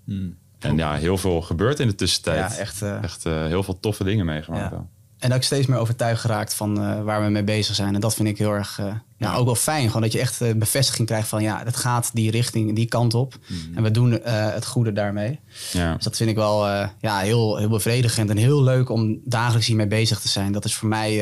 En 0.60 0.78
ja, 0.78 0.96
heel 0.96 1.18
veel 1.18 1.42
gebeurt 1.42 1.80
in 1.80 1.88
de 1.88 1.96
tussentijd. 1.96 2.52
Ja, 2.52 2.58
echt, 2.58 2.82
eh, 2.82 3.04
echt 3.04 3.26
eh, 3.26 3.46
heel 3.46 3.64
veel 3.64 3.80
toffe 3.80 4.04
dingen 4.04 4.26
meegemaakt. 4.26 4.72
Ja. 4.72 4.88
En 5.20 5.34
ook 5.34 5.44
steeds 5.44 5.68
meer 5.68 5.78
overtuigd 5.78 6.22
geraakt 6.22 6.54
van 6.54 6.82
eh, 6.84 7.02
waar 7.04 7.24
we 7.24 7.30
mee 7.30 7.44
bezig 7.44 7.76
zijn. 7.76 7.96
En 7.96 8.02
dat 8.02 8.16
vind 8.16 8.28
ik 8.28 8.38
heel 8.38 8.52
erg, 8.52 8.80
eh, 8.80 8.94
ja, 9.18 9.36
ook 9.36 9.46
wel 9.46 9.56
fijn. 9.56 9.88
Gewoon 9.88 10.02
dat 10.02 10.12
je 10.12 10.20
echt 10.20 10.42
eh, 10.42 10.54
bevestiging 10.56 11.08
krijgt 11.08 11.28
van 11.28 11.42
ja, 11.42 11.62
het 11.66 11.76
gaat 11.76 12.10
die 12.14 12.32
richting, 12.32 12.76
die 12.76 12.86
kant 12.86 13.14
op. 13.14 13.38
En 13.76 13.84
we 13.84 13.92
doen 13.92 14.12
het 14.24 14.66
goede 14.66 14.94
daarmee. 14.94 15.40
Ja. 15.72 15.94
Dus 15.96 16.04
dat 16.04 16.18
vind 16.18 16.30
ik 16.30 16.36
wel 16.36 16.68
ja, 17.02 17.20
heel, 17.20 17.58
heel 17.58 17.70
bevredigend 17.70 18.30
en 18.30 18.38
heel 18.38 18.64
leuk 18.64 18.90
om 18.90 19.20
dagelijks 19.26 19.68
hiermee 19.68 19.88
bezig 19.88 20.20
te 20.20 20.28
zijn. 20.28 20.52
Dat 20.52 20.66
is 20.66 20.76
voor 20.76 20.90
mij, 20.90 21.14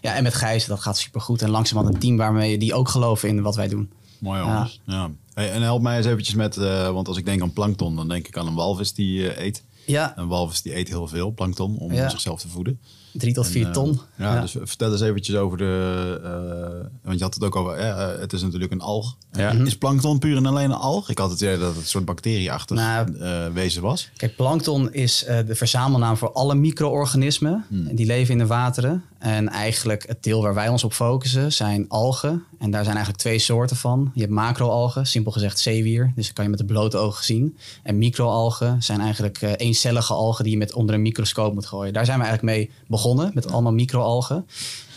ja, 0.00 0.14
en 0.14 0.22
met 0.22 0.34
Gijs, 0.34 0.66
dat 0.66 0.80
gaat 0.80 0.98
supergoed. 0.98 1.42
En 1.42 1.50
langzamerhand 1.50 1.94
een 1.94 2.00
team 2.00 2.16
waarmee 2.16 2.58
die 2.58 2.74
ook 2.74 2.88
geloven 2.88 3.28
in 3.28 3.42
wat 3.42 3.56
wij 3.56 3.68
doen. 3.68 3.90
Mooi 4.18 4.40
jongens. 4.40 4.80
Ja. 4.84 5.10
Hey, 5.34 5.52
en 5.52 5.62
help 5.62 5.82
mij 5.82 5.96
eens 5.96 6.06
eventjes 6.06 6.34
met, 6.34 6.56
want 6.92 7.08
als 7.08 7.16
ik 7.16 7.24
denk 7.24 7.42
aan 7.42 7.52
plankton, 7.52 7.96
dan 7.96 8.08
denk 8.08 8.26
ik 8.28 8.36
aan 8.36 8.46
een 8.46 8.54
walvis 8.54 8.94
die 8.94 9.40
eet. 9.42 9.62
Ja, 9.86 10.12
Een 10.16 10.28
walvis 10.28 10.62
die 10.62 10.76
eet 10.76 10.88
heel 10.88 11.06
veel 11.08 11.32
plankton 11.32 11.76
om 11.78 11.92
Ja. 11.92 12.08
zichzelf 12.08 12.40
te 12.40 12.48
voeden. 12.48 12.80
Drie 13.12 13.34
tot 13.34 13.44
En, 13.44 13.50
vier 13.50 13.66
eh, 13.66 13.72
ton. 13.72 14.00
Ja, 14.16 14.40
dus 14.40 14.56
vertel 14.62 14.92
eens 14.92 15.00
eventjes 15.00 15.36
over 15.36 15.58
de... 15.58 16.20
eh, 16.24 16.86
want 17.02 17.18
je 17.18 17.24
had 17.24 17.34
het 17.34 17.44
ook 17.44 17.56
over... 17.56 17.80
ja, 17.80 18.12
eh, 18.12 18.20
het 18.20 18.32
is 18.32 18.42
natuurlijk 18.42 18.72
een 18.72 18.80
alg. 18.80 19.16
Ja. 19.32 19.50
Is 19.50 19.76
plankton 19.78 20.18
puur 20.18 20.36
en 20.36 20.46
alleen 20.46 20.70
een 20.70 20.76
alg? 20.76 21.10
Ik 21.10 21.18
had 21.18 21.30
het 21.30 21.40
idee 21.40 21.58
dat 21.58 21.68
het 21.68 21.76
een 21.76 21.84
soort 21.86 22.04
bacterieachtig 22.04 22.76
Nou, 22.76 23.18
eh, 23.18 23.46
wezen 23.52 23.82
was. 23.82 24.10
Kijk, 24.16 24.36
plankton 24.36 24.92
is 24.92 25.24
eh, 25.24 25.38
de 25.46 25.54
verzamelnaam 25.54 26.16
voor 26.16 26.32
alle 26.32 26.54
micro-organismen. 26.54 27.64
Die 27.68 28.06
leven 28.06 28.32
in 28.32 28.38
de 28.38 28.46
wateren. 28.46 29.04
En 29.18 29.48
eigenlijk 29.48 30.04
het 30.06 30.22
deel 30.22 30.42
waar 30.42 30.54
wij 30.54 30.68
ons 30.68 30.84
op 30.84 30.92
focussen 30.92 31.52
zijn 31.52 31.88
algen. 31.88 32.44
En 32.58 32.70
daar 32.70 32.82
zijn 32.82 32.96
eigenlijk 32.96 33.24
twee 33.24 33.38
soorten 33.38 33.76
van. 33.76 34.10
Je 34.14 34.20
hebt 34.20 34.32
macro-algen, 34.32 35.06
simpel 35.06 35.32
gezegd 35.32 35.58
zeewier. 35.58 36.12
Dus 36.14 36.26
dat 36.26 36.34
kan 36.34 36.44
je 36.44 36.50
met 36.50 36.58
de 36.58 36.64
blote 36.64 36.96
ogen 36.96 37.24
zien. 37.24 37.58
En 37.82 37.98
micro-algen 37.98 38.82
zijn 38.82 39.00
eigenlijk 39.00 39.42
eh, 39.42 39.52
eencellige 39.56 40.12
algen 40.12 40.44
die 40.44 40.52
je 40.52 40.58
met 40.58 40.72
onder 40.72 40.94
een 40.94 41.02
microscoop 41.02 41.54
moet 41.54 41.66
gooien. 41.66 41.92
Daar 41.92 42.04
zijn 42.04 42.18
we 42.18 42.24
eigenlijk 42.24 42.56
mee 42.56 42.70
begonnen, 42.86 43.30
met 43.34 43.52
allemaal 43.52 43.72
micro-algen. 43.72 44.46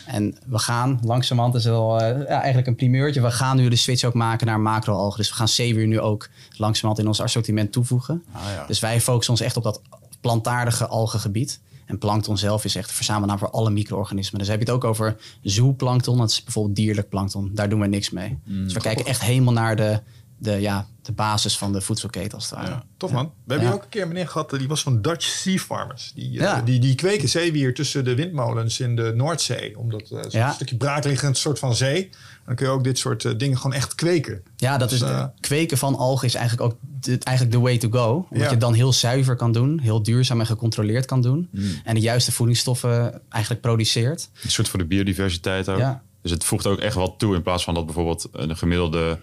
En 0.06 0.38
we 0.46 0.60
gaan 0.60 1.00
langzamerhand, 1.04 1.56
is 1.56 1.66
wel 1.66 2.02
eh, 2.02 2.20
ja, 2.20 2.40
eigenlijk 2.40 2.68
een 2.68 2.76
primeurtje. 2.76 3.22
We 3.22 3.32
gaan 3.32 3.58
nu 3.58 3.70
de 3.70 3.76
switch 3.76 4.04
ook 4.04 4.14
maken 4.14 4.48
naar 4.48 4.60
macro-algen. 4.60 5.18
Dus 5.18 5.30
we 5.30 5.36
gaan 5.36 5.48
zeewier 5.48 5.88
nu 5.88 6.00
ook 6.00 6.30
langzamerhand 6.58 7.00
in 7.00 7.08
ons 7.08 7.22
assortiment 7.22 7.72
toevoegen. 7.72 8.24
Ah, 8.32 8.42
ja. 8.56 8.66
Dus 8.68 8.80
wij 8.80 9.02
focussen 9.02 9.34
ons 9.34 9.42
echt 9.42 9.58
op 9.58 9.64
dat 9.64 9.82
plantaardige 10.22 10.88
algengebied. 10.88 11.60
En 11.92 11.98
plankton 11.98 12.38
zelf 12.38 12.66
is 12.66 12.76
echt 12.76 12.90
de 12.90 12.96
verzamelnaam 12.96 13.38
voor 13.38 13.50
alle 13.50 13.70
micro-organismen. 13.70 14.40
Dus 14.40 14.48
heb 14.48 14.60
je 14.60 14.66
het 14.66 14.74
ook 14.74 14.84
over 14.84 15.16
zooplankton. 15.42 16.18
Dat 16.18 16.30
is 16.30 16.44
bijvoorbeeld 16.44 16.76
dierlijk 16.76 17.10
plankton. 17.10 17.52
Daar 17.54 17.70
doen 17.70 17.80
we 17.80 17.88
niks 17.88 18.10
mee. 18.10 18.40
Mm, 18.46 18.64
dus 18.64 18.74
we 18.74 18.80
kijken 18.80 19.06
echt 19.06 19.22
helemaal 19.22 19.54
naar 19.54 19.76
de, 19.76 20.02
de, 20.42 20.52
ja, 20.62 20.88
de 21.02 21.12
basis 21.12 21.58
van 21.58 21.72
de 21.74 21.82
voedselketen 21.82 22.32
als 22.38 22.50
het 22.50 22.60
ware. 22.60 22.70
Ja. 22.72 22.84
Tof 22.98 23.12
man. 23.12 23.32
We 23.44 23.54
hebben 23.54 23.74
ook 23.74 23.84
een 23.84 23.90
keer 23.90 24.02
een 24.02 24.08
meneer 24.08 24.28
gehad, 24.28 24.50
die 24.50 24.68
was 24.68 24.82
van 24.82 25.02
Dutch 25.02 25.26
Sea 25.26 25.58
Farmers. 25.58 26.12
Die, 26.16 26.40
eh, 26.46 26.60
die, 26.66 26.80
die 26.80 26.96
kweken 26.96 27.30
zeewier 27.30 27.74
tussen 27.74 28.04
de 28.04 28.16
windmolens 28.16 28.80
in 28.80 28.96
de 28.96 29.14
Noordzee. 29.16 29.78
Omdat 29.78 30.02
uh, 30.02 30.08
zo'n 30.22 30.30
Ja. 30.30 30.52
stukje 30.52 30.76
braakliggend 30.78 31.38
soort 31.38 31.60
van 31.60 31.76
zee. 31.76 32.10
Dan 32.46 32.56
kun 32.56 32.66
je 32.66 32.72
ook 32.72 32.84
dit 32.84 32.98
soort 32.98 33.26
eh, 33.26 33.32
dingen 33.38 33.58
gewoon 33.58 33.74
echt 33.76 33.96
kweken. 33.96 34.44
Ja, 34.56 34.78
dat 34.78 34.90
Dus, 34.90 35.02
is 35.02 35.08
eh, 35.10 35.26
kweken 35.40 35.78
van 35.78 35.96
algen 35.96 36.28
is 36.28 36.34
eigenlijk 36.36 36.72
ook 36.72 36.80
de, 37.00 37.18
eigenlijk 37.24 37.58
the 37.58 37.62
way 37.64 37.78
to 37.78 37.90
go. 37.90 38.14
Omdat 38.16 38.28
Ja. 38.38 38.44
je 38.44 38.50
het 38.50 38.60
dan 38.60 38.74
heel 38.74 38.94
zuiver 38.94 39.36
kan 39.36 39.52
doen, 39.52 39.80
heel 39.80 40.04
duurzaam 40.04 40.40
en 40.40 40.46
gecontroleerd 40.46 41.06
kan 41.06 41.22
doen. 41.22 41.48
Mm. 41.52 41.82
En 41.84 41.96
de 41.96 42.02
juiste 42.02 42.32
voedingsstoffen 42.32 43.22
eigenlijk 43.30 43.62
produceert. 43.64 44.30
Een 44.44 44.52
soort 44.52 44.70
voor 44.70 44.80
de 44.80 44.86
biodiversiteit 44.86 45.70
ook. 45.70 45.78
Ja. 45.80 46.02
Dus 46.22 46.32
het 46.32 46.44
voegt 46.44 46.68
ook 46.68 46.80
echt 46.80 46.96
wat 46.96 47.14
toe 47.18 47.36
in 47.36 47.42
plaats 47.42 47.64
van 47.64 47.74
dat 47.74 47.86
bijvoorbeeld 47.86 48.28
een 48.32 48.58
gemiddelde 48.58 49.20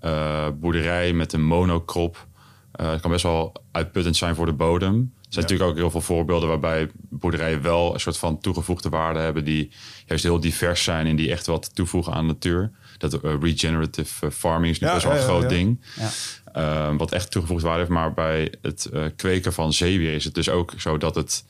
eh, 0.00 0.48
boerderij 0.60 1.12
met 1.12 1.32
een 1.32 1.44
monocrop. 1.44 2.26
eh, 2.72 2.90
het 2.90 3.00
kan 3.00 3.10
best 3.10 3.22
wel 3.22 3.52
uitputtend 3.72 4.16
zijn 4.16 4.34
voor 4.34 4.46
de 4.46 4.52
bodem. 4.52 4.94
Er 4.94 5.32
zijn 5.32 5.44
natuurlijk 5.44 5.70
ook 5.70 5.76
heel 5.76 5.90
veel 5.90 6.00
voorbeelden 6.16 6.48
waarbij 6.48 6.90
boerderijen 6.94 7.62
wel 7.62 7.94
een 7.94 8.00
soort 8.00 8.18
van 8.18 8.40
toegevoegde 8.40 8.88
waarde 8.88 9.18
hebben 9.18 9.44
die 9.44 9.70
juist 10.06 10.24
heel 10.24 10.40
divers 10.40 10.82
zijn 10.84 11.06
en 11.06 11.16
die 11.16 11.30
echt 11.30 11.46
wat 11.46 11.74
toevoegen 11.74 12.12
aan 12.12 12.26
de 12.26 12.32
natuur. 12.32 12.70
Dat 12.98 13.14
eh, 13.20 13.34
regenerative 13.40 14.30
farming 14.30 14.72
is 14.72 14.80
nu 14.80 14.86
Ja, 14.86 14.92
best 14.92 15.06
wel 15.06 15.16
een 15.16 15.22
groot 15.22 15.48
ding. 15.48 15.80
Ja. 15.96 16.10
Eh, 16.52 16.96
wat 16.96 17.12
echt 17.12 17.30
toegevoegde 17.30 17.66
waarde 17.66 17.80
heeft. 17.80 17.92
Maar 17.94 18.14
bij 18.14 18.52
het 18.62 18.90
kweken 19.16 19.52
van 19.52 19.72
zeewier 19.72 20.14
is 20.14 20.24
het 20.24 20.34
dus 20.34 20.48
ook 20.48 20.72
zo 20.76 20.98
dat 20.98 21.14
het, 21.14 21.44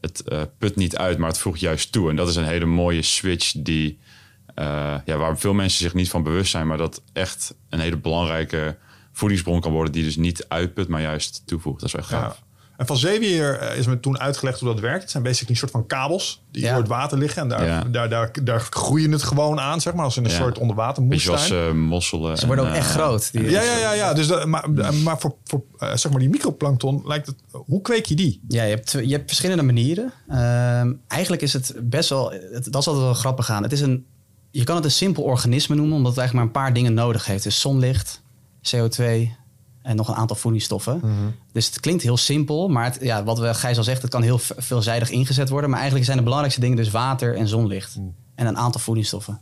het 0.00 0.24
put 0.58 0.76
niet 0.76 0.96
uit, 0.96 1.18
maar 1.18 1.28
het 1.28 1.38
voegt 1.38 1.60
juist 1.60 1.92
toe. 1.92 2.10
En 2.10 2.16
dat 2.16 2.28
is 2.28 2.36
een 2.36 2.44
hele 2.44 2.64
mooie 2.64 3.02
switch 3.02 3.52
die, 3.56 3.98
ja, 5.04 5.16
waar 5.16 5.38
veel 5.38 5.54
mensen 5.54 5.78
zich 5.78 5.94
niet 5.94 6.10
van 6.10 6.22
bewust 6.22 6.50
zijn, 6.50 6.66
maar 6.66 6.78
dat 6.78 7.02
echt 7.12 7.54
een 7.68 7.80
hele 7.80 7.96
belangrijke 7.96 8.76
voedingsbron 9.12 9.60
kan 9.60 9.72
worden 9.72 9.92
die 9.92 10.04
dus 10.04 10.16
niet 10.16 10.44
uitput, 10.48 10.88
maar 10.88 11.00
juist 11.00 11.42
toevoegt. 11.46 11.80
Dat 11.80 11.88
is 11.88 11.94
echt 11.94 12.08
gaaf. 12.08 12.36
Ja. 12.40 12.50
En 12.76 12.86
van 12.88 12.96
zeewier 12.96 13.58
eh, 13.58 13.78
is 13.78 13.86
me 13.86 14.00
toen 14.00 14.18
uitgelegd 14.18 14.60
hoe 14.60 14.68
dat 14.68 14.80
werkt. 14.80 15.02
Het 15.02 15.10
zijn 15.10 15.22
basically 15.22 15.50
een 15.52 15.56
soort 15.58 15.70
van 15.70 15.86
kabels 15.86 16.42
die 16.50 16.62
Ja. 16.62 16.68
door 16.68 16.78
het 16.78 16.88
water 16.88 17.18
liggen. 17.18 17.42
En 17.42 17.48
daar, 17.48 17.64
Ja. 17.64 17.84
daar, 17.84 18.08
daar, 18.08 18.30
daar 18.42 18.60
groeien 18.60 19.12
het 19.12 19.22
gewoon 19.22 19.60
aan, 19.60 19.80
zeg 19.80 19.94
maar. 19.94 20.04
Als 20.04 20.16
in 20.16 20.24
een 20.24 20.30
Ja. 20.30 20.36
soort 20.36 20.58
onderwater 20.58 21.06
Beetje 21.06 21.30
als 21.30 21.50
eh, 21.50 21.72
mosselen. 21.72 22.36
Ze 22.38 22.46
worden 22.46 22.64
en, 22.64 22.70
ook 22.70 22.76
echt 22.76 22.88
eh, 22.88 22.94
groot. 22.94 23.32
Die, 23.32 23.50
Ja, 23.50 23.62
ja, 23.62 23.76
ja, 23.78 23.92
ja. 23.92 24.12
Dus 24.14 24.26
dat, 24.26 24.46
maar, 24.46 24.70
maar 25.02 25.18
voor, 25.20 25.34
voor 25.44 25.62
eh, 25.78 25.94
zeg 25.96 26.10
maar 26.10 26.20
die 26.20 26.28
microplankton 26.28 27.02
lijkt 27.06 27.26
het... 27.26 27.36
Hoe 27.50 27.80
kweek 27.80 28.06
je 28.06 28.14
die? 28.14 28.40
Ja, 28.48 28.62
je 28.62 28.74
hebt, 28.74 28.90
je 28.90 29.12
hebt 29.12 29.26
verschillende 29.26 29.62
manieren. 29.62 30.12
Ehm, 30.28 30.92
eigenlijk 31.08 31.42
is 31.42 31.52
het 31.52 31.74
best 31.82 32.08
wel, 32.08 32.30
het, 32.30 32.64
dat 32.72 32.80
is 32.80 32.86
altijd 32.88 33.04
wel 33.04 33.14
grappig 33.14 33.50
aan. 33.50 33.62
Het 33.62 33.72
is 33.72 33.80
een, 33.80 34.06
je 34.52 34.64
kan 34.64 34.76
het 34.76 34.84
een 34.84 34.90
simpel 34.90 35.22
organisme 35.22 35.74
noemen, 35.74 35.96
omdat 35.96 36.10
het 36.12 36.20
eigenlijk 36.20 36.48
maar 36.54 36.56
een 36.62 36.64
paar 36.66 36.74
dingen 36.74 36.94
nodig 36.94 37.24
heeft. 37.26 37.42
Dus 37.44 37.60
zonlicht, 37.60 38.20
CO2 38.76 39.02
en 39.82 39.96
nog 39.96 40.08
een 40.08 40.14
aantal 40.14 40.36
voedingsstoffen. 40.36 41.00
Dus 41.52 41.66
het 41.66 41.80
klinkt 41.80 42.02
heel 42.02 42.16
simpel, 42.16 42.68
maar 42.68 42.84
het, 42.84 42.98
ja, 43.00 43.24
wat 43.24 43.38
we, 43.38 43.54
Gijs 43.54 43.76
al 43.76 43.84
zegt, 43.84 44.02
het 44.02 44.10
kan 44.10 44.22
heel 44.22 44.38
ve- 44.38 44.54
veelzijdig 44.58 45.10
ingezet 45.10 45.48
worden. 45.48 45.66
Maar 45.68 45.76
eigenlijk 45.78 46.06
zijn 46.06 46.16
de 46.18 46.22
belangrijkste 46.24 46.62
dingen 46.62 46.76
dus 46.76 46.90
water 46.90 47.36
en 47.36 47.48
zonlicht. 47.48 47.96
En 48.34 48.46
een 48.46 48.56
aantal 48.56 48.80
voedingsstoffen. 48.80 49.40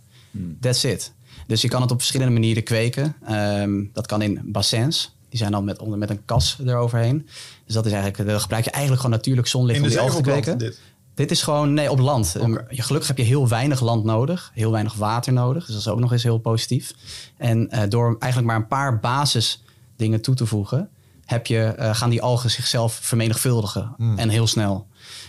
That's 0.61 0.85
it. 0.85 1.13
Dus 1.47 1.61
je 1.63 1.69
kan 1.69 1.83
het 1.83 1.91
op 1.91 1.99
verschillende 1.99 2.33
manieren 2.33 2.63
kweken. 2.63 3.17
Ehm, 3.25 3.85
dat 3.93 4.07
kan 4.07 4.23
in 4.23 4.41
bassins. 4.45 5.15
Die 5.29 5.39
zijn 5.39 5.53
dan 5.53 5.65
met, 5.65 5.79
onder, 5.79 5.99
met 5.99 6.11
een 6.11 6.25
kas 6.25 6.59
eroverheen. 6.67 7.27
Dus 7.65 7.75
dat 7.75 7.87
is 7.87 7.93
eigenlijk, 7.93 8.29
dan 8.31 8.41
gebruik 8.41 8.65
je 8.65 8.71
eigenlijk 8.71 9.03
gewoon 9.03 9.17
natuurlijk 9.17 9.47
zonlicht 9.47 9.77
In 9.83 9.89
de 9.89 9.89
om 9.91 9.95
die 9.95 10.09
of 10.09 10.15
te 10.17 10.23
kweken. 10.23 10.59
dit? 10.59 10.81
Dit 11.21 11.31
is 11.31 11.43
gewoon, 11.43 11.75
nee, 11.75 11.91
op 11.91 11.99
land. 11.99 12.37
Je, 12.69 12.83
gelukkig 12.83 13.09
heb 13.09 13.19
je 13.19 13.23
heel 13.23 13.49
weinig 13.49 13.81
land 13.81 14.05
nodig. 14.05 14.51
Heel 14.55 14.71
weinig 14.71 14.95
water 14.95 15.33
nodig. 15.33 15.65
Dus 15.65 15.75
dat 15.75 15.85
is 15.85 15.89
ook 15.89 16.01
nog 16.01 16.13
eens 16.13 16.23
heel 16.23 16.39
positief. 16.39 16.95
En 17.37 17.71
eh, 17.71 17.89
door 17.89 18.17
eigenlijk 18.19 18.53
maar 18.53 18.61
een 18.61 18.69
paar 18.69 19.01
basisdingen 19.01 20.21
toe 20.21 20.35
te 20.35 20.47
voegen... 20.47 20.89
Heb 21.25 21.47
je, 21.47 21.59
eh, 21.59 21.95
gaan 21.95 22.11
die 22.11 22.23
algen 22.23 22.51
zichzelf 22.51 22.99
vermenigvuldigen. 23.03 23.95
En 24.17 24.29
heel 24.29 24.47
snel. 24.47 24.87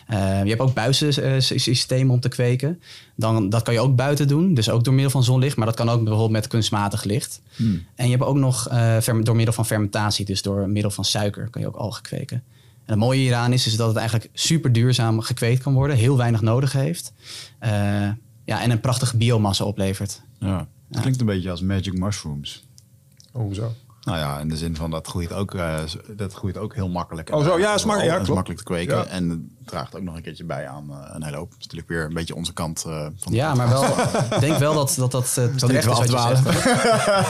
Eh, 0.08 0.44
je 0.44 0.50
hebt 0.50 0.62
ook 0.62 0.74
buizensystemen 0.74 2.14
om 2.14 2.20
te 2.20 2.30
kweken. 2.30 2.82
Dan, 3.16 3.50
dat 3.50 3.62
kan 3.62 3.74
je 3.74 3.80
ook 3.80 3.96
buiten 3.96 4.28
doen. 4.28 4.54
Dus 4.54 4.70
ook 4.70 4.84
door 4.84 4.94
middel 4.94 5.12
van 5.12 5.24
zonlicht. 5.24 5.58
Maar 5.58 5.66
dat 5.66 5.76
kan 5.76 5.90
ook 5.90 6.00
bijvoorbeeld 6.00 6.32
met 6.32 6.48
kunstmatig 6.48 7.04
licht. 7.04 7.42
En 7.96 8.06
je 8.06 8.12
hebt 8.12 8.24
ook 8.24 8.38
nog 8.38 8.68
door 9.24 9.36
middel 9.36 9.54
van 9.54 9.66
fermentatie. 9.66 10.26
Dus 10.26 10.42
door 10.42 10.70
middel 10.70 10.92
van 10.92 11.06
suiker 11.06 11.50
kan 11.50 11.62
je 11.62 11.68
ook 11.68 11.76
algen 11.76 12.02
kweken. 12.02 12.44
En 12.86 12.98
het 12.98 12.98
mooie 12.98 13.20
hieraan 13.20 13.54
is, 13.54 13.68
is 13.68 13.76
dat 13.76 13.88
het 13.88 13.98
eigenlijk 13.98 14.30
super 14.34 14.72
duurzaam 14.72 15.20
gekweekt 15.20 15.64
kan 15.64 15.74
worden. 15.74 15.96
Heel 15.96 16.18
weinig 16.18 16.42
nodig 16.42 16.72
heeft. 16.72 17.14
Eh, 17.60 17.72
ja, 18.46 18.62
en 18.62 18.72
een 18.72 18.80
prachtige 18.80 19.18
biomassa 19.18 19.64
oplevert. 19.64 20.22
Ja. 20.40 20.68
Het 20.90 21.02
klinkt 21.02 21.20
een 21.20 21.26
beetje 21.26 21.52
als 21.52 21.62
magic 21.62 21.98
mushrooms. 21.98 22.68
Oh, 23.32 23.42
hoezo? 23.42 23.72
Nou 24.02 24.18
ja, 24.18 24.40
in 24.40 24.50
de 24.50 24.58
zin 24.58 24.76
van 24.76 24.92
dat 24.92 25.08
groeit 25.08 25.34
ook, 25.34 25.56
eh, 25.56 25.80
dat 26.16 26.34
groeit 26.34 26.58
ook 26.58 26.76
heel 26.76 26.90
makkelijk. 26.90 27.34
Oh, 27.34 27.44
zo, 27.44 27.60
ja, 27.60 27.74
is 27.74 27.86
makkelijk, 27.86 28.16
ja, 28.16 28.22
is 28.22 28.28
makkelijk 28.28 28.60
te 28.60 28.66
kweken. 28.66 28.98
Ja. 28.98 29.06
En 29.06 29.30
het 29.30 29.40
draagt 29.66 29.96
ook 29.96 30.02
nog 30.02 30.16
een 30.16 30.22
keertje 30.22 30.44
bij 30.44 30.68
aan 30.68 30.90
eh, 30.90 31.10
een 31.14 31.24
hele 31.24 31.38
hoop. 31.38 31.50
Het 31.50 31.60
is 31.60 31.64
natuurlijk 31.64 31.90
weer 31.90 32.06
een 32.06 32.14
beetje 32.14 32.36
onze 32.36 32.54
kant 32.54 32.84
eh, 32.86 33.06
van 33.18 33.32
de 33.32 33.38
Ja, 33.38 33.54
maar 33.54 33.70
wel, 33.70 33.84
ik 33.84 34.40
denk 34.40 34.58
wel 34.58 34.74
dat 34.74 34.96
dat, 34.98 35.12
dat 35.12 35.34
terecht 35.58 35.86
wel 35.86 36.04
is 36.04 36.10
wat. 36.10 36.40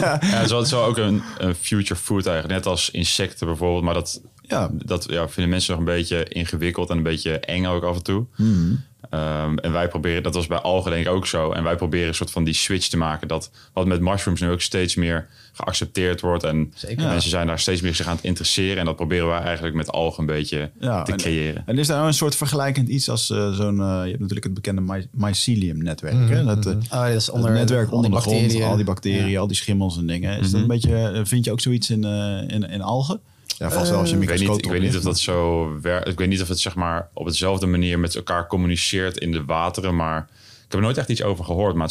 Ja, 0.01 0.20
het 0.20 0.43
is 0.43 0.50
wel, 0.50 0.58
het 0.58 0.67
is 0.67 0.74
wel 0.74 0.86
ook 0.86 0.98
een, 0.98 1.22
een 1.38 1.55
future 1.55 2.00
food 2.00 2.25
eigenlijk. 2.25 2.55
Net 2.55 2.65
als 2.65 2.89
insecten 2.89 3.48
bijvoorbeeld. 3.48 3.84
Maar 3.84 3.93
dat, 3.93 4.22
Ja. 4.51 4.70
dat 4.86 5.05
ja, 5.10 5.29
vinden 5.29 5.51
mensen 5.51 5.72
nog 5.72 5.79
een 5.79 5.93
beetje 5.96 6.25
ingewikkeld 6.27 6.89
en 6.89 6.98
een 6.98 7.03
beetje 7.03 7.39
eng 7.39 7.65
ook 7.65 7.84
af 7.84 7.96
en 7.96 8.03
toe. 8.03 8.25
Mhm. 8.38 8.74
Ehm, 9.10 9.58
en 9.58 9.72
wij 9.72 9.88
proberen, 9.88 10.24
dat 10.24 10.36
was 10.36 10.48
bij 10.48 10.58
algen 10.58 10.91
denk 10.91 11.05
ik 11.05 11.12
ook 11.12 11.27
zo. 11.27 11.51
En 11.51 11.63
wij 11.63 11.75
proberen 11.75 12.08
een 12.08 12.13
soort 12.15 12.31
van 12.31 12.43
die 12.43 12.53
switch 12.53 12.88
te 12.88 12.98
maken. 12.98 13.27
Dat 13.27 13.51
wat 13.74 13.86
met 13.86 14.01
mushrooms 14.01 14.41
nu 14.41 14.50
ook 14.50 14.62
steeds 14.62 14.96
meer 14.96 15.27
geaccepteerd 15.53 16.22
wordt. 16.22 16.43
En 16.43 16.72
Zeker. 16.75 17.08
mensen 17.08 17.29
zijn 17.29 17.48
daar 17.48 17.60
steeds 17.60 17.81
meer 17.81 17.96
zich 17.96 18.08
aan 18.08 18.15
het 18.15 18.24
interesseren. 18.24 18.77
En 18.77 18.86
dat 18.86 18.96
proberen 18.96 19.27
wij 19.27 19.39
eigenlijk 19.39 19.75
met 19.75 19.91
algen 19.91 20.20
een 20.20 20.25
beetje 20.25 20.70
Ja, 20.79 21.03
te 21.03 21.12
en- 21.12 21.17
creëren. 21.17 21.63
En 21.65 21.77
is 21.77 21.88
daar 21.88 21.96
nou 21.96 22.08
een 22.08 22.13
soort 22.13 22.36
vergelijkend 22.36 22.88
iets 22.89 23.10
als 23.10 23.29
eh, 23.29 23.51
zo'n... 23.53 23.79
eh, 23.81 23.86
je 24.03 24.08
hebt 24.10 24.20
natuurlijk 24.20 24.43
het 24.43 24.53
bekende 24.53 24.81
my- 24.81 25.08
mycelium-netwerk. 25.12 26.29
hè? 26.29 26.43
Dat, 26.43 26.65
eh, 26.65 26.72
Oh, 26.91 27.05
dat 27.05 27.10
is 27.15 27.29
onder, 27.29 27.50
het 27.50 27.60
netwerk 27.60 27.91
onder 27.91 28.12
de 28.12 28.17
grond, 28.17 28.38
bacteriën. 28.41 28.63
al 28.67 28.75
die 28.75 28.86
bacteriën, 28.86 29.29
Ja. 29.29 29.39
al 29.39 29.48
die 29.48 29.55
schimmels 29.55 29.98
en 29.98 30.08
dingen. 30.08 30.39
Is 30.39 30.51
dat 30.51 30.62
een 30.62 30.67
beetje, 30.67 31.22
vind 31.24 31.46
je 31.46 31.51
ook 31.51 31.60
zoiets 31.62 31.89
in, 31.89 32.03
eh, 32.03 32.41
in, 32.55 32.70
in 32.70 32.81
algen? 32.81 33.20
Ja, 33.62 33.72
vast 33.72 33.89
wel 33.89 34.00
als 34.00 34.10
je 34.10 34.15
een 34.15 34.22
Ik 34.22 34.27
weet, 34.27 34.39
microscoop 34.39 34.63
niet, 34.63 34.74
ik 34.74 34.80
weet 34.82 34.89
niet 34.89 34.98
of 34.98 35.03
dat 35.03 35.20
zo 35.20 35.70
werkt. 35.82 36.08
Ik 36.08 36.18
weet 36.18 36.30
niet 36.30 36.41
of 36.41 36.48
het 36.48 36.60
zeg 36.60 36.75
maar 36.75 37.10
op 37.13 37.27
dezelfde 37.27 37.65
manier 37.65 38.00
met 38.00 38.15
elkaar 38.15 38.48
communiceert 38.48 39.18
in 39.18 39.32
de 39.32 39.46
wateren. 39.46 39.96
Maar 39.96 40.22
ik 40.22 40.62
heb 40.62 40.74
er 40.74 40.82
nooit 40.82 40.98
echt 40.98 41.10
iets 41.10 41.24
over 41.24 41.46
gehoord. 41.46 41.75
Maar 41.75 41.89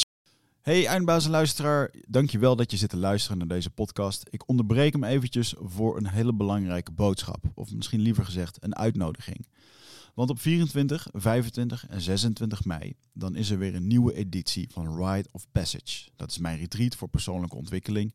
Hey 0.60 0.86
eindbaas 0.86 1.24
en 1.24 1.30
luisteraar, 1.30 1.90
dankjewel 2.08 2.56
dat 2.56 2.70
je 2.70 2.76
zit 2.76 2.90
te 2.90 2.96
luisteren 2.96 3.38
naar 3.38 3.46
deze 3.46 3.70
podcast. 3.70 4.26
Ik 4.30 4.48
onderbreek 4.48 4.92
hem 4.92 5.04
eventjes 5.04 5.54
voor 5.58 5.96
een 5.96 6.08
hele 6.08 6.34
belangrijke 6.34 6.92
boodschap. 6.92 7.44
Of 7.54 7.72
misschien 7.72 8.00
liever 8.00 8.24
gezegd 8.24 8.56
een 8.60 8.76
uitnodiging. 8.76 9.46
Want 10.14 10.30
op 10.30 10.40
24, 10.40 11.06
25 11.12 11.86
en 11.88 12.00
26 12.00 12.64
mei, 12.64 12.94
dan 13.12 13.36
is 13.36 13.50
er 13.50 13.58
weer 13.58 13.74
een 13.74 13.86
nieuwe 13.86 14.14
editie 14.14 14.68
van 14.72 15.04
Rite 15.04 15.28
of 15.32 15.46
Passage. 15.52 16.08
Dat 16.16 16.30
is 16.30 16.38
mijn 16.38 16.58
retreat 16.58 16.96
voor 16.96 17.08
persoonlijke 17.08 17.56
ontwikkeling. 17.56 18.14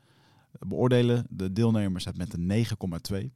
beoordelen 0.59 1.25
de 1.29 1.53
deelnemers 1.53 2.05
het 2.05 2.17
met 2.17 2.33
een 2.33 2.65
9,2. 3.11 3.31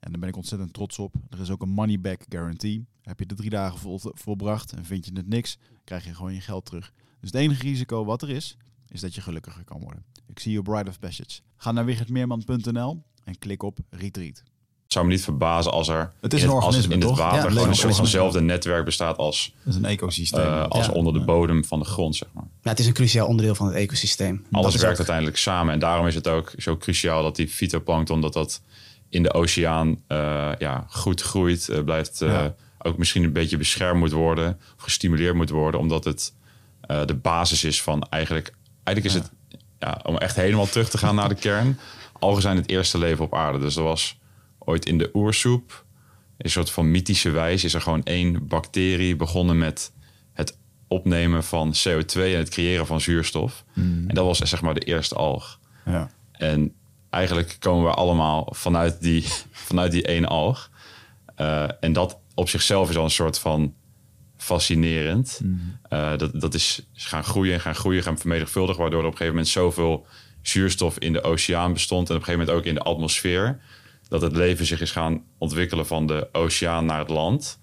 En 0.00 0.10
daar 0.10 0.20
ben 0.20 0.28
ik 0.28 0.36
ontzettend 0.36 0.72
trots 0.72 0.98
op. 0.98 1.14
Er 1.28 1.40
is 1.40 1.50
ook 1.50 1.62
een 1.62 1.68
money 1.68 2.00
back 2.00 2.24
guarantee. 2.28 2.86
Heb 3.02 3.18
je 3.18 3.26
de 3.26 3.34
drie 3.34 3.50
dagen 3.50 3.78
vol, 3.78 4.00
volbracht 4.02 4.72
en 4.72 4.84
vind 4.84 5.04
je 5.04 5.12
het 5.14 5.28
niks, 5.28 5.58
krijg 5.84 6.04
je 6.04 6.14
gewoon 6.14 6.34
je 6.34 6.40
geld 6.40 6.64
terug. 6.64 6.92
Dus 7.20 7.30
het 7.30 7.40
enige 7.40 7.62
risico 7.62 8.04
wat 8.04 8.22
er 8.22 8.30
is, 8.30 8.56
is 8.88 9.00
dat 9.00 9.14
je 9.14 9.20
gelukkiger 9.20 9.64
kan 9.64 9.80
worden. 9.80 10.04
Ik 10.26 10.38
zie 10.38 10.52
je 10.52 10.62
Bride 10.62 10.90
of 10.90 10.98
Passage. 10.98 11.40
Ga 11.56 11.72
naar 11.72 11.84
wichertmeerman.nl 11.84 13.02
en 13.24 13.38
klik 13.38 13.62
op 13.62 13.78
Retreat. 13.90 14.42
Zou 14.94 15.06
me 15.06 15.12
niet 15.12 15.24
verbazen 15.24 15.72
als 15.72 15.88
er 15.88 16.12
Het 16.20 16.32
is 16.32 16.42
in 16.42 16.48
een 16.48 16.54
als 16.54 16.64
organisme, 16.64 16.94
in 16.94 17.00
het 17.00 17.08
toch? 17.08 17.18
water 17.18 17.36
Ja, 17.36 17.40
gewoon 17.42 17.50
een 17.56 17.62
soort 17.62 17.70
organisme. 17.74 18.02
vanzelfde 18.02 18.40
netwerk 18.40 18.84
bestaat 18.84 19.16
als, 19.16 19.54
Dat 19.64 19.72
is 19.74 19.78
een 19.80 19.84
ecosysteem. 19.84 20.40
eh, 20.40 20.66
als 20.68 20.86
Ja. 20.86 20.92
onder 20.92 21.12
de 21.12 21.20
bodem 21.20 21.64
van 21.64 21.78
de 21.78 21.84
grond, 21.84 22.16
zeg 22.16 22.28
maar. 22.32 22.44
Ja, 22.62 22.70
het 22.70 22.78
is 22.78 22.86
een 22.86 22.92
cruciaal 22.92 23.26
onderdeel 23.26 23.54
van 23.54 23.66
het 23.66 23.76
ecosysteem. 23.76 24.44
Alles 24.50 24.74
werkt 24.74 24.90
ook- 24.90 24.96
uiteindelijk 24.96 25.36
samen. 25.36 25.72
En 25.72 25.78
daarom 25.78 26.06
is 26.06 26.14
het 26.14 26.28
ook 26.28 26.52
zo 26.58 26.76
cruciaal 26.76 27.22
dat 27.22 27.36
die 27.36 27.48
fytoplankton, 27.48 28.20
dat 28.20 28.32
dat 28.32 28.60
in 29.08 29.22
de 29.22 29.32
oceaan 29.32 30.02
eh, 30.06 30.50
ja, 30.58 30.86
goed 30.88 31.20
groeit, 31.22 31.68
eh, 31.68 31.82
blijft 31.82 32.22
eh, 32.22 32.28
Ja. 32.28 32.54
ook 32.82 32.98
misschien 32.98 33.24
een 33.24 33.32
beetje 33.32 33.56
beschermd 33.56 33.98
moet 34.00 34.12
worden, 34.12 34.58
of 34.76 34.82
gestimuleerd 34.82 35.34
moet 35.34 35.50
worden, 35.50 35.80
omdat 35.80 36.04
het 36.04 36.32
eh, 36.80 37.04
de 37.06 37.14
basis 37.14 37.64
is 37.64 37.82
van 37.82 38.02
eigenlijk, 38.10 38.52
eigenlijk 38.84 39.16
is 39.16 39.22
het, 39.22 39.30
ja, 39.78 40.00
om 40.02 40.16
echt 40.18 40.36
helemaal 40.36 40.66
terug 40.68 40.88
te 40.90 40.98
gaan 40.98 41.14
naar 41.14 41.28
de 41.28 41.34
kern, 41.34 41.78
algen 42.18 42.42
zijn 42.42 42.56
het 42.56 42.68
eerste 42.68 42.98
leven 42.98 43.24
op 43.24 43.34
aarde. 43.34 43.58
Dus 43.58 43.76
er 43.76 43.82
was 43.82 44.16
ooit 44.64 44.86
in 44.86 44.98
de 44.98 45.10
oersoep, 45.12 45.84
een 46.38 46.50
soort 46.50 46.70
van 46.70 46.90
mythische 46.90 47.30
wijze, 47.30 47.66
is 47.66 47.74
er 47.74 47.80
gewoon 47.80 48.04
één 48.04 48.46
bacterie 48.46 49.16
begonnen 49.16 49.58
met 49.58 49.92
het 50.32 50.58
opnemen 50.88 51.44
van 51.44 51.74
CO2 51.74 52.20
en 52.20 52.38
het 52.38 52.48
creëren 52.48 52.86
van 52.86 53.00
zuurstof. 53.00 53.64
En 54.08 54.14
dat 54.14 54.24
was 54.24 54.38
zeg 54.38 54.62
maar 54.62 54.74
de 54.74 54.80
eerste 54.80 55.14
alg. 55.14 55.60
Ja. 55.84 56.10
En 56.32 56.74
eigenlijk 57.10 57.56
komen 57.58 57.84
we 57.84 57.94
allemaal 57.94 58.48
vanuit 58.54 59.00
die, 59.00 59.24
vanuit 59.68 59.92
die 59.92 60.06
ene 60.06 60.26
alg. 60.26 60.70
Eh, 61.36 61.64
en 61.80 61.92
dat 61.92 62.18
op 62.34 62.48
zichzelf 62.48 62.90
is 62.90 62.96
al 62.96 63.04
een 63.04 63.10
soort 63.10 63.38
van 63.38 63.74
fascinerend. 64.36 65.40
Eh, 65.88 66.16
dat, 66.16 66.40
dat 66.40 66.54
is 66.54 66.86
gaan 66.92 67.24
groeien 67.24 67.54
en 67.54 67.60
gaan 67.60 67.74
groeien, 67.74 68.02
gaan 68.02 68.18
vermenigvuldigen, 68.18 68.80
waardoor 68.80 69.00
er 69.00 69.06
op 69.06 69.12
een 69.12 69.18
gegeven 69.18 69.36
moment 69.36 69.54
zoveel 69.54 70.06
zuurstof 70.42 70.98
in 70.98 71.12
de 71.12 71.22
oceaan 71.22 71.72
bestond 71.72 72.08
en 72.08 72.14
op 72.14 72.20
een 72.20 72.26
gegeven 72.26 72.46
moment 72.46 72.64
ook 72.64 72.70
in 72.70 72.74
de 72.74 72.90
atmosfeer, 72.90 73.60
dat 74.14 74.22
het 74.22 74.36
leven 74.36 74.66
zich 74.66 74.80
is 74.80 74.90
gaan 74.90 75.22
ontwikkelen 75.38 75.86
van 75.86 76.06
de 76.06 76.28
oceaan 76.32 76.86
naar 76.86 76.98
het 76.98 77.08
land. 77.08 77.58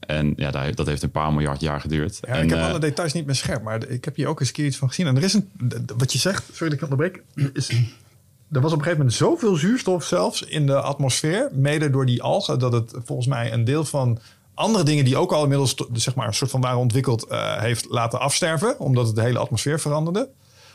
En 0.00 0.32
ja, 0.36 0.50
dat 0.50 0.86
heeft- 0.86 1.02
een 1.02 1.10
paar 1.10 1.32
miljard 1.32 1.60
jaar 1.60 1.80
geduurd. 1.80 2.18
Ja, 2.20 2.28
en, 2.28 2.42
ik 2.44 2.50
heb 2.50 2.58
eh, 2.58 2.68
alle 2.68 2.78
details 2.78 3.12
niet 3.12 3.26
meer 3.26 3.34
scherp, 3.34 3.62
maar 3.62 3.88
ik 3.88 4.04
heb 4.04 4.16
hier 4.16 4.26
ook 4.26 4.40
eens 4.40 4.48
een 4.48 4.54
keer 4.54 4.66
iets 4.66 4.76
van 4.76 4.88
gezien. 4.88 5.06
En 5.06 5.16
er 5.16 5.22
is 5.22 5.34
een, 5.34 5.50
wat 5.96 6.12
je 6.12 6.18
zegt, 6.18 6.44
sorry 6.52 6.68
dat 6.68 6.72
ik 6.72 6.82
onderbreek, 6.82 7.22
is, 7.52 7.68
er 7.68 8.60
was 8.60 8.72
op 8.72 8.78
een 8.78 8.84
gegeven 8.84 8.98
moment 8.98 9.14
zoveel 9.14 9.54
zuurstof 9.54 10.04
zelfs 10.04 10.42
in 10.42 10.66
de 10.66 10.80
atmosfeer, 10.80 11.48
mede 11.52 11.90
door 11.90 12.06
die 12.06 12.22
algen, 12.22 12.58
dat 12.58 12.72
het 12.72 12.92
volgens 13.04 13.28
mij 13.28 13.52
een 13.52 13.64
deel 13.64 13.84
van 13.84 14.18
andere 14.54 14.84
dingen 14.84 15.04
die 15.04 15.16
ook 15.16 15.32
al 15.32 15.42
inmiddels 15.42 15.74
zeg 15.92 16.14
maar, 16.14 16.26
een 16.26 16.34
soort 16.34 16.50
van 16.50 16.60
waren 16.60 16.78
ontwikkeld, 16.78 17.26
eh, 17.26 17.60
heeft 17.60 17.86
laten 17.88 18.20
afsterven, 18.20 18.78
omdat 18.78 19.06
het 19.06 19.16
de 19.16 19.22
hele 19.22 19.38
atmosfeer 19.38 19.80
veranderde. 19.80 20.28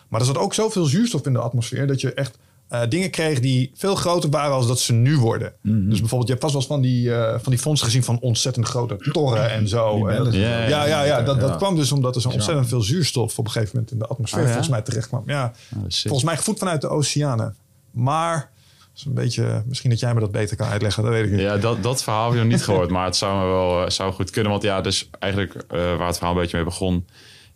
Maar 0.07 0.19
er 0.19 0.25
zat 0.25 0.37
ook 0.37 0.53
zoveel 0.53 0.85
zuurstof 0.85 1.25
in 1.25 1.33
de 1.33 1.39
atmosfeer 1.39 1.87
dat 1.87 2.01
je 2.01 2.13
echt 2.13 2.37
eh, 2.73 2.81
dingen 2.89 3.09
kreeg 3.09 3.39
die 3.39 3.71
veel 3.75 3.95
groter 3.95 4.29
waren 4.29 4.55
als 4.55 4.67
dat 4.67 4.79
ze 4.79 4.93
nu 4.93 5.17
worden. 5.17 5.53
Dus 5.61 5.99
bijvoorbeeld, 5.99 6.27
je 6.27 6.37
hebt 6.37 6.41
vast 6.41 6.53
wel 6.53 6.61
eens 6.61 6.71
van 6.71 6.81
die, 6.81 7.15
eh, 7.15 7.39
van 7.39 7.51
die 7.51 7.61
fondsen 7.61 7.85
gezien 7.85 8.03
van 8.03 8.19
ontzettend 8.19 8.65
grote 8.65 9.09
torren 9.11 9.51
en 9.51 9.67
zo. 9.67 10.07
En 10.07 10.23
dat-. 10.23 10.33
Ja, 10.33 10.85
ja, 10.85 11.03
ja, 11.03 11.21
dat, 11.21 11.39
dat 11.39 11.57
kwam 11.57 11.75
dus 11.75 11.91
omdat 11.91 12.15
er 12.15 12.21
zo 12.21 12.29
ontzettend 12.29 12.67
veel 12.67 12.81
zuurstof 12.81 13.37
op 13.39 13.45
een 13.45 13.51
gegeven 13.51 13.71
moment 13.73 13.91
in 13.91 13.99
de 13.99 14.05
atmosfeer 14.07 14.39
Oh, 14.39 14.45
volgens 14.45 14.67
mij 14.67 14.81
terecht 14.81 15.07
kwam. 15.07 15.23
Ja, 15.25 15.53
sick. 15.87 16.01
volgens 16.01 16.23
mij 16.23 16.37
gevoed 16.37 16.59
vanuit 16.59 16.81
de 16.81 16.87
oceanen. 16.87 17.55
Maar 17.91 18.51
is 18.95 19.05
een 19.05 19.13
beetje, 19.13 19.63
misschien 19.65 19.89
dat 19.89 19.99
jij 19.99 20.13
me 20.13 20.19
dat 20.19 20.31
beter 20.31 20.57
kan 20.57 20.67
uitleggen, 20.67 21.03
dat 21.03 21.11
weet 21.11 21.25
ik 21.25 21.31
niet. 21.31 21.39
Ja, 21.39 21.57
dat, 21.57 21.83
dat 21.83 22.03
verhaal 22.03 22.25
heb 22.25 22.33
ik 22.33 22.39
nog 22.43 22.51
niet 22.51 22.63
gehoord, 22.63 22.89
maar 22.89 23.05
het 23.05 23.15
zou 23.15 23.39
me 23.39 23.51
wel 23.51 23.83
eh, 23.83 23.89
zou 23.89 24.13
goed 24.13 24.29
kunnen. 24.29 24.51
Want 24.51 24.63
ja, 24.63 24.81
dus 24.81 25.09
eigenlijk 25.19 25.65
waar 25.67 26.07
het 26.07 26.17
verhaal 26.17 26.35
een 26.35 26.41
beetje 26.41 26.57
mee 26.57 26.65
begon, 26.65 27.05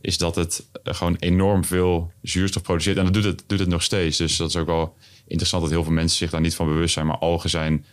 is 0.02 0.18
dat 0.18 0.36
het 0.36 0.66
eh, 0.84 0.94
gewoon 0.94 1.16
enorm 1.20 1.66
veel 1.66 2.12
zuurstof 2.22 2.64
produceert. 2.64 2.98
En 2.98 3.04
dat 3.04 3.14
doet 3.14 3.24
het, 3.24 3.44
doet 3.48 3.60
het 3.60 3.70
nog 3.70 3.84
steeds. 3.84 4.18
Dus 4.18 4.38
dat 4.38 4.50
is 4.50 4.56
ook 4.56 4.68
wel 4.68 4.96
interessant 5.28 5.64
dat 5.64 5.72
heel 5.72 5.84
veel 5.84 5.94
mensen 5.94 6.18
zich 6.18 6.30
daar 6.30 6.42
niet 6.42 6.56
van 6.56 6.68
bewust 6.68 6.94
zijn. 6.94 7.06
Maar 7.06 7.18
algen 7.18 7.50
zijn 7.50 7.86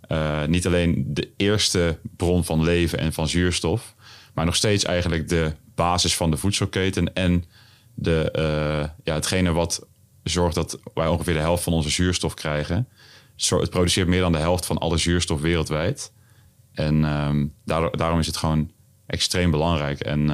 eh, 0.00 0.44
niet 0.44 0.66
alleen 0.66 1.04
de 1.06 1.30
eerste 1.36 1.98
bron 2.16 2.44
van 2.44 2.62
leven 2.62 2.98
en 2.98 3.12
van 3.12 3.28
zuurstof, 3.28 3.94
maar 4.34 4.44
nog 4.44 4.56
steeds 4.56 4.84
eigenlijk 4.84 5.28
de 5.28 5.52
basis 5.74 6.16
van 6.16 6.30
de 6.30 6.36
voedselketen 6.36 7.14
en 7.14 7.44
de, 7.94 8.30
eh, 8.30 8.88
ja, 9.04 9.14
hetgene 9.14 9.52
wat 9.52 9.86
zorgt 10.22 10.54
dat 10.54 10.78
wij 10.94 11.06
ongeveer 11.06 11.34
de 11.34 11.40
helft 11.40 11.62
van 11.62 11.72
onze 11.72 11.90
zuurstof 11.90 12.34
krijgen. 12.34 12.88
Het 13.36 13.70
produceert 13.70 14.08
meer 14.08 14.20
dan 14.20 14.32
de 14.32 14.38
helft 14.38 14.66
van 14.66 14.78
alle 14.78 14.96
zuurstof 14.96 15.40
wereldwijd. 15.40 16.12
En 16.72 17.04
ehm, 17.04 17.46
daarom 17.96 18.18
is 18.18 18.26
het 18.26 18.36
gewoon 18.36 18.70
extreem 19.06 19.50
belangrijk. 19.50 20.00
En 20.00 20.30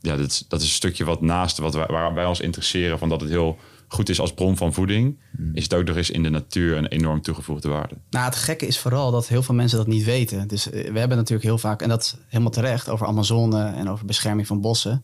ja, 0.00 0.16
dat 0.16 0.26
is, 0.26 0.44
dat 0.48 0.60
is 0.60 0.66
een 0.66 0.72
stukje 0.72 1.04
wat 1.04 1.20
naast 1.20 1.58
wat 1.58 1.74
wij, 1.74 1.86
waar 1.86 2.14
wij 2.14 2.24
ons 2.24 2.40
interesseren, 2.40 2.98
van 2.98 3.08
dat 3.08 3.20
het 3.20 3.30
heel 3.30 3.58
goed 3.88 4.08
is 4.08 4.20
als 4.20 4.32
bron 4.32 4.56
van 4.56 4.72
voeding, 4.72 5.18
hmm. 5.36 5.50
is 5.54 5.62
het 5.62 5.74
ook 5.74 5.84
nog 5.84 5.96
eens 5.96 6.10
in 6.10 6.22
de 6.22 6.28
natuur 6.28 6.76
een 6.76 6.86
enorm 6.86 7.22
toegevoegde 7.22 7.68
waarde. 7.68 7.94
Nou, 8.10 8.24
het 8.24 8.36
gekke 8.36 8.66
is 8.66 8.78
vooral 8.78 9.10
dat 9.10 9.28
heel 9.28 9.42
veel 9.42 9.54
mensen 9.54 9.78
dat 9.78 9.86
niet 9.86 10.04
weten. 10.04 10.48
Dus 10.48 10.64
we 10.64 10.98
hebben 10.98 11.16
natuurlijk 11.16 11.42
heel 11.42 11.58
vaak, 11.58 11.82
en 11.82 11.88
dat 11.88 12.18
helemaal 12.28 12.52
terecht, 12.52 12.88
over 12.88 13.06
Amazone 13.06 13.64
en 13.64 13.88
over 13.88 14.06
bescherming 14.06 14.46
van 14.46 14.60
bossen. 14.60 15.02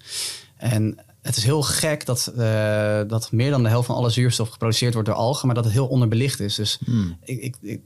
En 0.56 0.98
het 1.22 1.36
is 1.36 1.44
heel 1.44 1.62
gek 1.62 2.06
dat, 2.06 2.32
uh, 2.36 3.00
dat 3.06 3.32
meer 3.32 3.50
dan 3.50 3.62
de 3.62 3.68
helft 3.68 3.86
van 3.86 3.96
alle 3.96 4.10
zuurstof 4.10 4.48
geproduceerd 4.48 4.92
wordt 4.92 5.08
door 5.08 5.18
algen, 5.18 5.46
maar 5.46 5.54
dat 5.54 5.64
het 5.64 5.72
heel 5.72 5.86
onderbelicht 5.86 6.40
is. 6.40 6.54
Dus 6.54 6.78
hmm. 6.84 7.16
ik, 7.24 7.40
ik, 7.40 7.56
ik, 7.60 7.80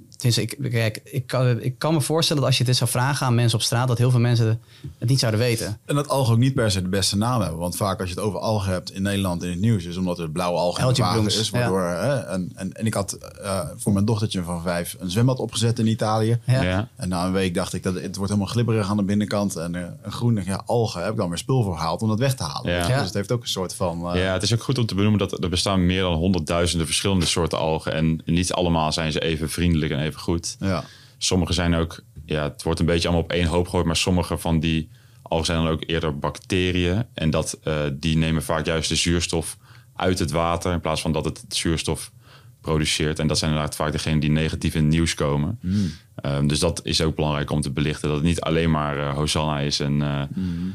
kijk, 0.70 1.00
ik, 1.04 1.26
kan, 1.26 1.60
ik 1.60 1.78
kan 1.78 1.94
me 1.94 2.00
voorstellen 2.00 2.42
dat 2.42 2.50
als 2.50 2.58
je 2.58 2.64
dit 2.64 2.76
zou 2.76 2.90
vragen 2.90 3.26
aan 3.26 3.34
mensen 3.34 3.58
op 3.58 3.64
straat, 3.64 3.88
dat 3.88 3.98
heel 3.98 4.10
veel 4.10 4.20
mensen 4.20 4.60
het 4.98 5.08
niet 5.08 5.18
zouden 5.18 5.40
weten. 5.40 5.78
En 5.84 5.94
dat 5.94 6.08
algen 6.08 6.32
ook 6.32 6.38
niet 6.38 6.54
per 6.54 6.70
se 6.70 6.82
de 6.82 6.88
beste 6.88 7.16
naam 7.16 7.40
hebben. 7.40 7.58
Want 7.58 7.76
vaak 7.76 8.00
als 8.00 8.08
je 8.08 8.14
het 8.14 8.24
over 8.24 8.38
algen 8.40 8.72
hebt 8.72 8.92
in 8.92 9.02
Nederland 9.02 9.42
in 9.42 9.50
het 9.50 9.60
nieuws, 9.60 9.84
is 9.84 9.96
omdat 9.96 10.18
het 10.18 10.32
blauwe 10.32 10.58
algen 10.58 11.26
is. 11.26 11.50
Waardoor, 11.50 11.80
hè, 11.82 12.14
en, 12.14 12.52
en, 12.54 12.72
en 12.72 12.86
ik 12.86 12.94
had 12.94 13.18
uh, 13.42 13.60
voor 13.76 13.92
mijn 13.92 14.04
dochtertje 14.04 14.42
van 14.42 14.62
vijf 14.62 14.96
een 14.98 15.10
zwembad 15.10 15.38
opgezet 15.38 15.78
in 15.78 15.86
Italië. 15.86 16.38
Ja. 16.46 16.88
En 16.96 17.08
na 17.08 17.26
een 17.26 17.32
week 17.32 17.54
dacht 17.54 17.72
ik 17.72 17.82
dat 17.82 17.94
het 17.94 18.16
wordt 18.16 18.32
helemaal 18.32 18.52
glibberig 18.52 18.90
aan 18.90 18.96
de 18.96 19.02
binnenkant. 19.02 19.56
En 19.56 19.74
uh, 19.74 19.82
een 20.02 20.12
groene 20.12 20.42
ja, 20.44 20.62
algen 20.66 21.02
heb 21.02 21.10
ik 21.10 21.16
dan 21.16 21.28
weer 21.28 21.38
spul 21.38 21.62
voor 21.62 21.76
gehaald 21.76 22.02
om 22.02 22.08
dat 22.08 22.18
weg 22.18 22.34
te 22.34 22.42
halen. 22.42 22.72
Ja. 22.72 22.86
Dus 22.86 23.04
het 23.04 23.14
heeft 23.14 23.32
ook 23.32 23.42
een 23.42 23.48
soort 23.48 23.74
van... 23.74 24.16
Uh, 24.16 24.22
ja, 24.22 24.32
het 24.32 24.42
is 24.42 24.54
ook 24.54 24.62
goed 24.62 24.78
om 24.78 24.86
te 24.86 24.94
benoemen 24.94 25.18
dat 25.18 25.42
er 25.42 25.48
bestaan 25.48 25.86
meer 25.86 26.02
dan 26.02 26.14
honderdduizenden 26.14 26.86
verschillende 26.86 27.26
soorten 27.26 27.58
algen. 27.58 27.92
En 27.92 28.20
niet 28.24 28.52
allemaal 28.52 28.92
zijn 28.92 29.12
ze 29.12 29.20
even 29.20 29.50
vriendelijk 29.50 29.92
en 29.92 30.00
even 30.00 30.11
goed. 30.20 30.56
Ja. 30.60 30.84
Sommige 31.18 31.52
zijn 31.52 31.74
ook, 31.74 32.00
ja, 32.24 32.42
het 32.42 32.62
wordt 32.62 32.80
een 32.80 32.86
beetje 32.86 33.08
allemaal 33.08 33.24
op 33.24 33.32
één 33.32 33.46
hoop 33.46 33.64
gegooid, 33.64 33.86
maar 33.86 33.96
sommige 33.96 34.38
van 34.38 34.60
die 34.60 34.90
algen 35.22 35.46
zijn 35.46 35.62
dan 35.62 35.72
ook 35.72 35.82
eerder 35.86 36.18
bacteriën. 36.18 37.04
En 37.14 37.30
dat, 37.30 37.58
uh, 37.64 37.80
die 37.92 38.16
nemen 38.16 38.42
vaak 38.42 38.66
juist 38.66 38.88
de 38.88 38.94
zuurstof 38.94 39.56
uit 39.96 40.18
het 40.18 40.30
water 40.30 40.72
in 40.72 40.80
plaats 40.80 41.00
van 41.00 41.12
dat 41.12 41.24
het 41.24 41.44
zuurstof 41.48 42.12
produceert. 42.60 43.18
En 43.18 43.26
dat 43.26 43.38
zijn 43.38 43.50
inderdaad 43.50 43.76
vaak 43.76 43.92
degenen 43.92 44.20
die 44.20 44.30
negatief 44.30 44.74
in 44.74 44.82
het 44.82 44.92
nieuws 44.92 45.14
komen. 45.14 45.58
Mm. 45.62 45.90
Um, 46.24 46.46
dus 46.48 46.58
dat 46.58 46.80
is 46.84 47.00
ook 47.00 47.16
belangrijk 47.16 47.50
om 47.50 47.60
te 47.60 47.70
belichten. 47.70 48.08
Dat 48.08 48.16
het 48.16 48.26
niet 48.26 48.40
alleen 48.40 48.70
maar 48.70 48.96
uh, 48.96 49.14
Hosanna 49.14 49.58
is 49.58 49.80
en, 49.80 50.00
uh, 50.00 50.22
mm. 50.34 50.74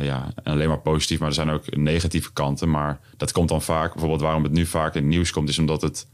ja, 0.00 0.32
alleen 0.42 0.68
maar 0.68 0.80
positief. 0.80 1.18
Maar 1.18 1.28
er 1.28 1.34
zijn 1.34 1.50
ook 1.50 1.76
negatieve 1.76 2.32
kanten. 2.32 2.70
Maar 2.70 3.00
dat 3.16 3.32
komt 3.32 3.48
dan 3.48 3.62
vaak, 3.62 3.90
bijvoorbeeld 3.92 4.22
waarom 4.22 4.42
het 4.42 4.52
nu 4.52 4.66
vaak 4.66 4.94
in 4.94 5.00
het 5.00 5.10
nieuws 5.10 5.30
komt... 5.30 5.48
is 5.48 5.58
omdat 5.58 5.82
het 5.82 6.06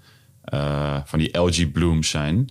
van 1.05 1.19
die 1.19 1.39
algae 1.39 1.69
blooms 1.69 2.11
zijn. 2.11 2.49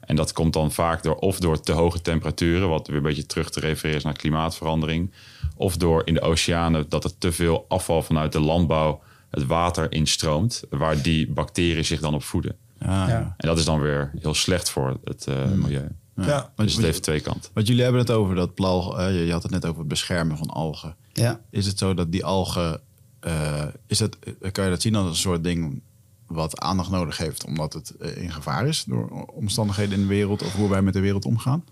En 0.00 0.16
dat 0.16 0.32
komt 0.32 0.52
dan 0.52 0.72
vaak 0.72 1.02
door 1.02 1.16
of 1.16 1.38
door 1.38 1.60
te 1.60 1.72
hoge 1.72 2.00
temperaturen, 2.00 2.68
wat 2.68 2.86
weer 2.86 2.96
een 2.96 3.02
beetje 3.02 3.26
terug 3.26 3.50
te 3.50 3.60
refereren 3.60 3.96
is 3.96 4.04
naar 4.04 4.16
klimaatverandering, 4.16 5.12
of 5.56 5.76
door 5.76 6.02
in 6.04 6.14
de 6.14 6.20
oceanen 6.20 6.88
dat 6.88 7.04
er 7.04 7.18
te 7.18 7.32
veel 7.32 7.64
afval 7.68 8.02
vanuit 8.02 8.32
de 8.32 8.40
landbouw 8.40 9.02
het 9.30 9.46
water 9.46 9.92
instroomt, 9.92 10.62
waar 10.70 11.02
die 11.02 11.30
bacteriën 11.30 11.84
zich 11.84 12.00
dan 12.00 12.14
op 12.14 12.22
voeden. 12.22 12.56
Ja. 12.80 13.34
En 13.36 13.48
dat 13.48 13.58
is 13.58 13.64
dan 13.64 13.80
weer 13.80 14.10
heel 14.20 14.34
slecht 14.34 14.70
voor 14.70 14.98
het 15.04 15.26
uh, 15.28 15.52
milieu. 15.52 15.88
Ja. 16.14 16.52
Dus 16.56 16.74
het 16.74 16.84
heeft 16.84 17.02
twee 17.02 17.20
kanten. 17.20 17.50
Want 17.54 17.66
jullie 17.66 17.82
hebben 17.82 18.00
het 18.00 18.10
over 18.10 18.34
dat 18.34 18.54
plal, 18.54 19.00
uh, 19.00 19.26
je 19.26 19.32
had 19.32 19.42
het 19.42 19.52
net 19.52 19.66
over 19.66 19.78
het 19.78 19.88
beschermen 19.88 20.36
van 20.36 20.48
algen. 20.48 20.96
Ja. 21.12 21.40
Is 21.50 21.66
het 21.66 21.78
zo 21.78 21.94
dat 21.94 22.12
die 22.12 22.24
algen, 22.24 22.80
uh, 23.26 23.64
is 23.86 23.98
het, 23.98 24.18
kan 24.52 24.64
je 24.64 24.70
dat 24.70 24.82
zien 24.82 24.94
als 24.94 25.08
een 25.08 25.16
soort 25.16 25.44
ding 25.44 25.82
wat 26.28 26.60
aandacht 26.60 26.90
nodig 26.90 27.16
heeft 27.16 27.46
omdat 27.46 27.72
het 27.72 27.90
eh, 27.90 28.22
in 28.22 28.32
gevaar 28.32 28.66
is 28.66 28.84
door 28.84 29.26
omstandigheden 29.34 29.94
in 29.94 30.00
de 30.00 30.06
wereld 30.06 30.42
of 30.42 30.52
hoe 30.52 30.68
wij 30.68 30.82
met 30.82 30.94
de 30.94 31.00
wereld 31.00 31.24
omgaan? 31.24 31.64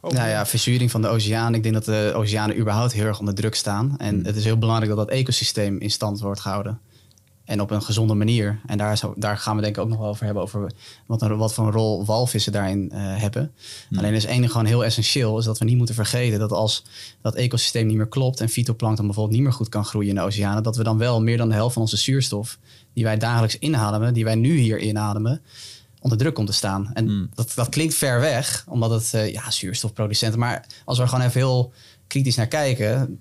Oh. 0.00 0.10
Nou 0.10 0.28
ja, 0.28 0.46
verzuring 0.46 0.90
van 0.90 1.02
de 1.02 1.08
oceaan. 1.08 1.54
Ik 1.54 1.62
denk 1.62 1.74
dat 1.74 1.84
de 1.84 2.12
oceanen 2.14 2.58
überhaupt 2.58 2.92
heel 2.92 3.04
erg 3.04 3.18
onder 3.18 3.34
druk 3.34 3.54
staan. 3.54 3.94
En 3.98 4.14
hmm. 4.14 4.24
het 4.24 4.36
is 4.36 4.44
heel 4.44 4.58
belangrijk 4.58 4.96
dat 4.96 5.06
dat 5.06 5.16
ecosysteem 5.16 5.78
in 5.78 5.90
stand 5.90 6.20
wordt 6.20 6.40
gehouden. 6.40 6.80
En 7.44 7.60
op 7.60 7.70
een 7.70 7.82
gezonde 7.82 8.14
manier. 8.14 8.60
En 8.66 8.78
daar, 8.78 8.96
zou, 8.96 9.12
daar 9.16 9.38
gaan 9.38 9.56
we 9.56 9.62
denk 9.62 9.76
ik 9.76 9.82
ook 9.82 9.88
nog 9.88 9.98
wel 9.98 10.08
over 10.08 10.24
hebben. 10.24 10.42
Over 10.42 10.72
wat, 11.06 11.22
een, 11.22 11.36
wat 11.36 11.54
voor 11.54 11.66
een 11.66 11.72
rol 11.72 12.04
walvissen 12.04 12.52
daarin 12.52 12.90
uh, 12.92 12.98
hebben. 12.98 13.52
Hmm. 13.88 13.98
Alleen 13.98 14.14
is 14.14 14.24
één 14.24 14.50
gewoon 14.50 14.66
heel 14.66 14.84
essentieel. 14.84 15.38
Is 15.38 15.44
dat 15.44 15.58
we 15.58 15.64
niet 15.64 15.76
moeten 15.76 15.94
vergeten 15.94 16.38
dat 16.38 16.52
als 16.52 16.84
dat 17.22 17.34
ecosysteem 17.34 17.86
niet 17.86 17.96
meer 17.96 18.08
klopt. 18.08 18.40
En 18.40 18.48
fytoplankton 18.48 19.06
bijvoorbeeld 19.06 19.36
niet 19.36 19.44
meer 19.44 19.54
goed 19.56 19.68
kan 19.68 19.84
groeien 19.84 20.08
in 20.08 20.14
de 20.14 20.20
oceanen. 20.20 20.62
Dat 20.62 20.76
we 20.76 20.82
dan 20.82 20.98
wel 20.98 21.22
meer 21.22 21.36
dan 21.36 21.48
de 21.48 21.54
helft 21.54 21.72
van 21.72 21.82
onze 21.82 21.96
zuurstof. 21.96 22.58
Die 22.92 23.04
wij 23.04 23.16
dagelijks 23.16 23.58
inademen. 23.58 24.14
Die 24.14 24.24
wij 24.24 24.34
nu 24.34 24.56
hier 24.56 24.78
inademen 24.78 25.42
onder 26.00 26.18
druk 26.18 26.34
komt 26.34 26.46
te 26.46 26.52
staan. 26.52 26.90
En 26.94 27.06
hmm. 27.06 27.30
dat, 27.34 27.52
dat 27.54 27.68
klinkt 27.68 27.94
ver 27.94 28.20
weg, 28.20 28.64
omdat 28.68 28.90
het 28.90 29.12
uh, 29.14 29.32
ja, 29.32 29.50
zuurstofproducenten. 29.50 30.38
Maar 30.38 30.66
als 30.84 30.96
we 30.96 31.02
er 31.02 31.08
gewoon 31.08 31.26
even 31.26 31.40
heel 31.40 31.72
kritisch 32.06 32.36
naar 32.36 32.46
kijken, 32.46 33.20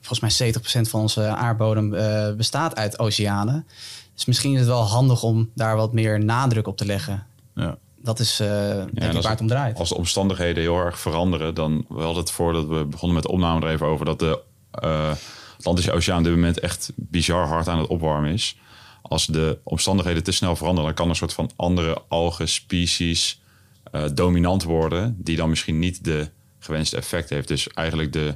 volgens 0.00 0.38
mij 0.38 0.52
70% 0.52 0.88
van 0.88 1.00
onze 1.00 1.26
aardbodem 1.26 1.94
uh, 1.94 2.32
bestaat 2.32 2.76
uit 2.76 2.98
oceanen. 2.98 3.66
Dus 4.14 4.24
misschien 4.24 4.52
is 4.52 4.58
het 4.58 4.68
wel 4.68 4.82
handig 4.82 5.22
om 5.22 5.50
daar 5.54 5.76
wat 5.76 5.92
meer 5.92 6.24
nadruk 6.24 6.66
op 6.66 6.76
te 6.76 6.86
leggen. 6.86 7.26
Ja. 7.54 7.76
Dat 7.96 8.18
is 8.18 8.40
uh, 8.40 8.48
ja, 8.48 9.12
waar 9.12 9.30
het 9.30 9.40
om 9.40 9.46
draait. 9.46 9.78
Als 9.78 9.88
de 9.88 9.96
omstandigheden 9.96 10.62
heel 10.62 10.78
erg 10.78 10.98
veranderen, 10.98 11.54
dan 11.54 11.84
we 11.88 12.00
hadden 12.00 12.22
het 12.22 12.30
voordat 12.30 12.66
we 12.66 12.84
begonnen 12.84 13.14
met 13.14 13.26
de 13.26 13.32
opname 13.32 13.66
er 13.66 13.72
even 13.72 13.86
over 13.86 14.04
dat 14.04 14.18
de 14.18 14.40
uh, 14.84 15.12
Atlantische 15.58 15.92
Oceaan 15.92 16.18
op 16.18 16.24
dit 16.24 16.34
moment 16.34 16.60
echt 16.60 16.92
bizar 16.94 17.46
hard 17.46 17.68
aan 17.68 17.78
het 17.78 17.88
opwarmen 17.88 18.32
is. 18.32 18.56
Als 19.08 19.26
de 19.26 19.58
omstandigheden 19.62 20.22
te 20.22 20.32
snel 20.32 20.56
veranderen, 20.56 20.86
dan 20.88 20.98
kan 20.98 21.08
een 21.08 21.16
soort 21.16 21.32
van 21.32 21.50
andere 21.56 22.02
algen, 22.08 22.48
species 22.48 23.42
dominant 24.14 24.62
worden, 24.62 25.16
die 25.18 25.36
dan 25.36 25.48
misschien 25.48 25.78
niet 25.78 26.04
de 26.04 26.30
gewenste 26.58 26.96
effect 26.96 27.30
heeft. 27.30 27.48
Dus 27.48 27.68
eigenlijk 27.68 28.12
de 28.12 28.34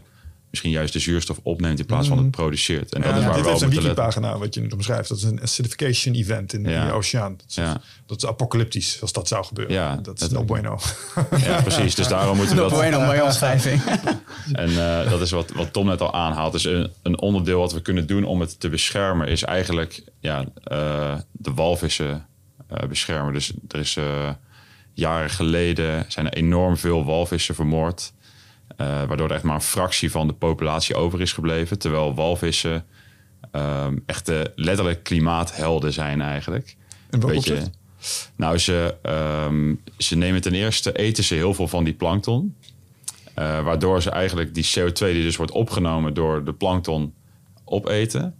misschien 0.50 0.70
juist 0.70 0.92
de 0.92 0.98
zuurstof 0.98 1.38
opneemt 1.42 1.78
in 1.78 1.86
plaats 1.86 2.08
van 2.08 2.16
het 2.16 2.26
mm. 2.26 2.32
produceert. 2.32 2.94
En 2.94 3.02
dat 3.02 3.16
is 3.16 3.24
waar 3.24 3.34
dit 3.34 3.44
we 3.44 3.50
heeft 3.50 3.62
een 3.62 3.70
wiki-pagina 3.70 4.38
wat 4.38 4.54
je 4.54 4.60
nu 4.60 4.68
omschrijft. 4.68 5.08
Dat 5.08 5.18
is 5.18 5.24
een 5.24 5.42
acidification 5.42 6.14
event 6.14 6.52
in, 6.52 6.62
de 6.62 6.92
oceaan. 6.92 7.36
Dat 7.36 7.46
is, 7.48 7.54
ja. 7.54 7.80
dat 8.06 8.16
is 8.16 8.28
apocalyptisch 8.28 8.98
als 9.00 9.12
dat 9.12 9.28
zou 9.28 9.44
gebeuren. 9.44 9.74
Ja, 9.74 9.96
dat 9.96 10.20
is 10.20 10.28
no 10.28 10.44
bueno. 10.44 10.78
Ja, 11.44 11.62
precies. 11.62 11.94
Dus 11.94 12.08
daarom 12.08 12.36
moeten 12.36 12.56
we 12.56 12.62
no 12.62 12.68
dat... 12.68 12.78
bueno, 12.78 13.00
mooie 13.00 13.24
omschrijving. 13.24 13.82
en 14.52 14.70
uh, 14.70 15.10
dat 15.10 15.20
is 15.20 15.30
wat, 15.30 15.50
wat 15.50 15.72
Tom 15.72 15.86
net 15.86 16.00
al 16.00 16.14
aanhaalt. 16.14 16.52
Dus 16.52 16.64
een, 16.64 16.92
een, 17.02 17.20
onderdeel 17.20 17.60
wat 17.60 17.72
we 17.72 17.82
kunnen 17.82 18.06
doen 18.06 18.24
om 18.24 18.40
het 18.40 18.60
te 18.60 18.68
beschermen... 18.68 19.28
is 19.28 19.42
eigenlijk 19.42 20.02
ja, 20.20 20.44
uh, 20.72 21.18
de 21.32 21.54
walvissen 21.54 22.26
uh, 22.72 22.88
beschermen. 22.88 23.32
Dus 23.32 23.52
er 23.68 23.78
is 23.78 23.98
jaren 24.92 25.30
geleden 25.30 26.04
zijn 26.08 26.26
er 26.26 26.32
enorm 26.32 26.76
veel 26.76 27.04
walvissen 27.04 27.54
vermoord... 27.54 28.12
Uh, 28.80 29.04
waardoor 29.04 29.28
er 29.28 29.34
echt 29.34 29.42
maar 29.42 29.54
een 29.54 29.60
fractie 29.60 30.10
van 30.10 30.26
de 30.26 30.32
populatie 30.32 30.94
over 30.94 31.20
is 31.20 31.32
gebleven. 31.32 31.78
Terwijl 31.78 32.14
walvissen 32.14 32.84
um, 33.52 34.02
echte 34.06 34.52
letterlijk 34.54 35.02
klimaathelden 35.02 35.92
zijn 35.92 36.20
eigenlijk. 36.20 36.76
En 37.10 37.20
wat 37.20 37.30
Beetje, 37.30 37.62
Nou, 38.36 38.58
ze, 38.58 38.94
um, 39.46 39.80
ze 39.98 40.16
nemen 40.16 40.40
ten 40.40 40.54
eerste, 40.54 40.92
eten 40.92 41.24
ze 41.24 41.34
heel 41.34 41.54
veel 41.54 41.68
van 41.68 41.84
die 41.84 41.94
plankton. 41.94 42.54
Uh, 43.38 43.64
waardoor 43.64 44.02
ze 44.02 44.10
eigenlijk 44.10 44.54
die 44.54 44.66
CO2 44.78 44.92
die 44.98 45.22
dus 45.22 45.36
wordt 45.36 45.52
opgenomen 45.52 46.14
door 46.14 46.44
de 46.44 46.52
plankton 46.52 47.14
opeten. 47.64 48.34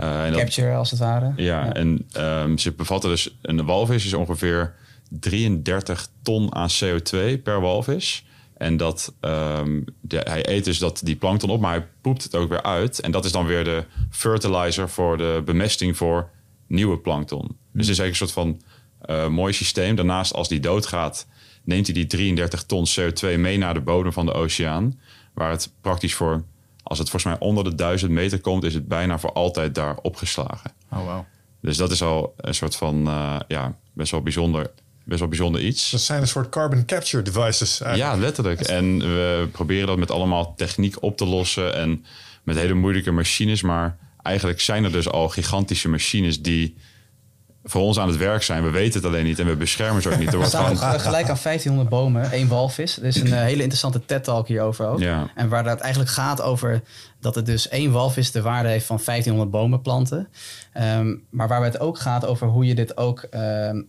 Uh, 0.00 0.26
en 0.26 0.32
Capture 0.32 0.68
dat, 0.68 0.76
als 0.76 0.90
het 0.90 1.00
ware. 1.00 1.32
Ja, 1.36 1.64
ja. 1.64 1.72
en 1.72 2.08
um, 2.16 2.58
ze 2.58 2.72
bevatten 2.72 3.10
dus... 3.10 3.36
Een 3.42 3.64
walvis 3.64 4.04
is 4.04 4.14
ongeveer 4.14 4.74
33 5.08 6.08
ton 6.22 6.54
aan 6.54 6.68
CO2 6.84 7.42
per 7.42 7.60
walvis. 7.60 8.24
En 8.62 8.76
dat, 8.76 9.14
um, 9.20 9.84
de, 10.00 10.20
hij 10.24 10.48
eet 10.48 10.64
dus 10.64 10.78
dat, 10.78 11.00
die 11.04 11.16
plankton 11.16 11.50
op, 11.50 11.60
maar 11.60 11.74
hij 11.74 11.88
poept 12.00 12.22
het 12.22 12.34
ook 12.34 12.48
weer 12.48 12.62
uit. 12.62 13.00
En 13.00 13.10
dat 13.10 13.24
is 13.24 13.32
dan 13.32 13.46
weer 13.46 13.64
de 13.64 13.84
fertilizer 14.10 14.88
voor 14.88 15.16
de 15.16 15.42
bemesting 15.44 15.96
voor 15.96 16.30
nieuwe 16.66 16.98
plankton. 16.98 17.46
Dus 17.72 17.86
het 17.86 17.98
is 17.98 17.98
eigenlijk 17.98 18.10
een 18.10 18.28
soort 18.28 18.32
van 18.32 18.62
uh, 19.16 19.28
mooi 19.28 19.52
systeem. 19.52 19.94
Daarnaast, 19.94 20.34
als 20.34 20.48
die 20.48 20.60
doodgaat, 20.60 21.26
neemt 21.64 21.86
hij 21.86 21.94
die 21.94 22.06
33 22.06 22.64
ton 22.64 22.86
CO2 22.86 23.38
mee 23.38 23.58
naar 23.58 23.74
de 23.74 23.80
bodem 23.80 24.12
van 24.12 24.26
de 24.26 24.32
oceaan. 24.32 25.00
Waar 25.34 25.50
het 25.50 25.72
praktisch 25.80 26.14
voor, 26.14 26.44
als 26.82 26.98
het 26.98 27.10
volgens 27.10 27.32
mij 27.32 27.48
onder 27.48 27.64
de 27.64 27.74
1000 27.74 28.10
meter 28.10 28.40
komt, 28.40 28.64
is 28.64 28.74
het 28.74 28.88
bijna 28.88 29.18
voor 29.18 29.32
altijd 29.32 29.74
daar 29.74 29.96
opgeslagen. 29.96 30.72
Oh, 30.90 31.04
wow. 31.04 31.20
Dus 31.60 31.76
dat 31.76 31.90
is 31.90 32.02
al 32.02 32.34
een 32.36 32.54
soort 32.54 32.76
van, 32.76 33.08
uh, 33.08 33.40
ja, 33.48 33.78
best 33.92 34.10
wel 34.10 34.22
bijzonder 34.22 34.70
best 35.04 35.20
wel 35.20 35.28
bijzonder 35.28 35.60
iets. 35.60 35.90
Dat 35.90 36.00
zijn 36.00 36.20
een 36.20 36.28
soort 36.28 36.48
carbon 36.48 36.84
capture 36.84 37.22
devices. 37.22 37.80
Eigenlijk. 37.80 38.14
Ja, 38.14 38.20
letterlijk. 38.24 38.60
En 38.60 38.98
we 38.98 39.48
proberen 39.52 39.86
dat 39.86 39.98
met 39.98 40.10
allemaal 40.10 40.54
techniek 40.54 41.02
op 41.02 41.16
te 41.16 41.26
lossen 41.26 41.74
en 41.74 42.04
met 42.42 42.56
hele 42.56 42.74
moeilijke 42.74 43.10
machines. 43.10 43.62
Maar 43.62 43.96
eigenlijk 44.22 44.60
zijn 44.60 44.84
er 44.84 44.92
dus 44.92 45.08
al 45.08 45.28
gigantische 45.28 45.88
machines 45.88 46.42
die 46.42 46.76
voor 47.64 47.82
ons 47.82 47.98
aan 47.98 48.08
het 48.08 48.16
werk 48.16 48.42
zijn. 48.42 48.62
We 48.62 48.70
weten 48.70 49.00
het 49.00 49.08
alleen 49.08 49.24
niet 49.24 49.38
en 49.38 49.46
we 49.46 49.56
beschermen 49.56 50.02
ze 50.02 50.10
ook 50.10 50.18
niet. 50.18 50.32
Er 50.32 50.36
wordt 50.36 50.54
gewoon... 50.56 50.76
gelijk 50.76 51.28
aan 51.28 51.38
1500 51.42 51.88
bomen, 51.88 52.30
één 52.30 52.48
walvis. 52.48 52.96
Er 52.96 53.04
is 53.04 53.16
een 53.16 53.32
eh, 53.32 53.40
hele 53.40 53.62
interessante 53.62 54.04
TED-talk 54.04 54.48
hierover 54.48 54.86
ook. 54.86 54.98
Ja. 54.98 55.30
En 55.34 55.48
waar 55.48 55.64
het 55.64 55.80
eigenlijk 55.80 56.12
gaat 56.12 56.42
over 56.42 56.82
dat 57.20 57.34
het 57.34 57.46
dus 57.46 57.68
één 57.68 57.92
walvis 57.92 58.30
de 58.30 58.42
waarde 58.42 58.68
heeft 58.68 58.86
van 58.86 59.00
1500 59.04 59.50
bomen 59.50 59.80
planten. 59.80 60.28
Um, 60.80 61.24
maar 61.30 61.48
waar 61.48 61.64
het 61.64 61.80
ook 61.80 61.98
gaat 61.98 62.26
over 62.26 62.46
hoe 62.46 62.66
je 62.66 62.74
dit 62.74 62.96
ook 62.96 63.26
um, 63.34 63.88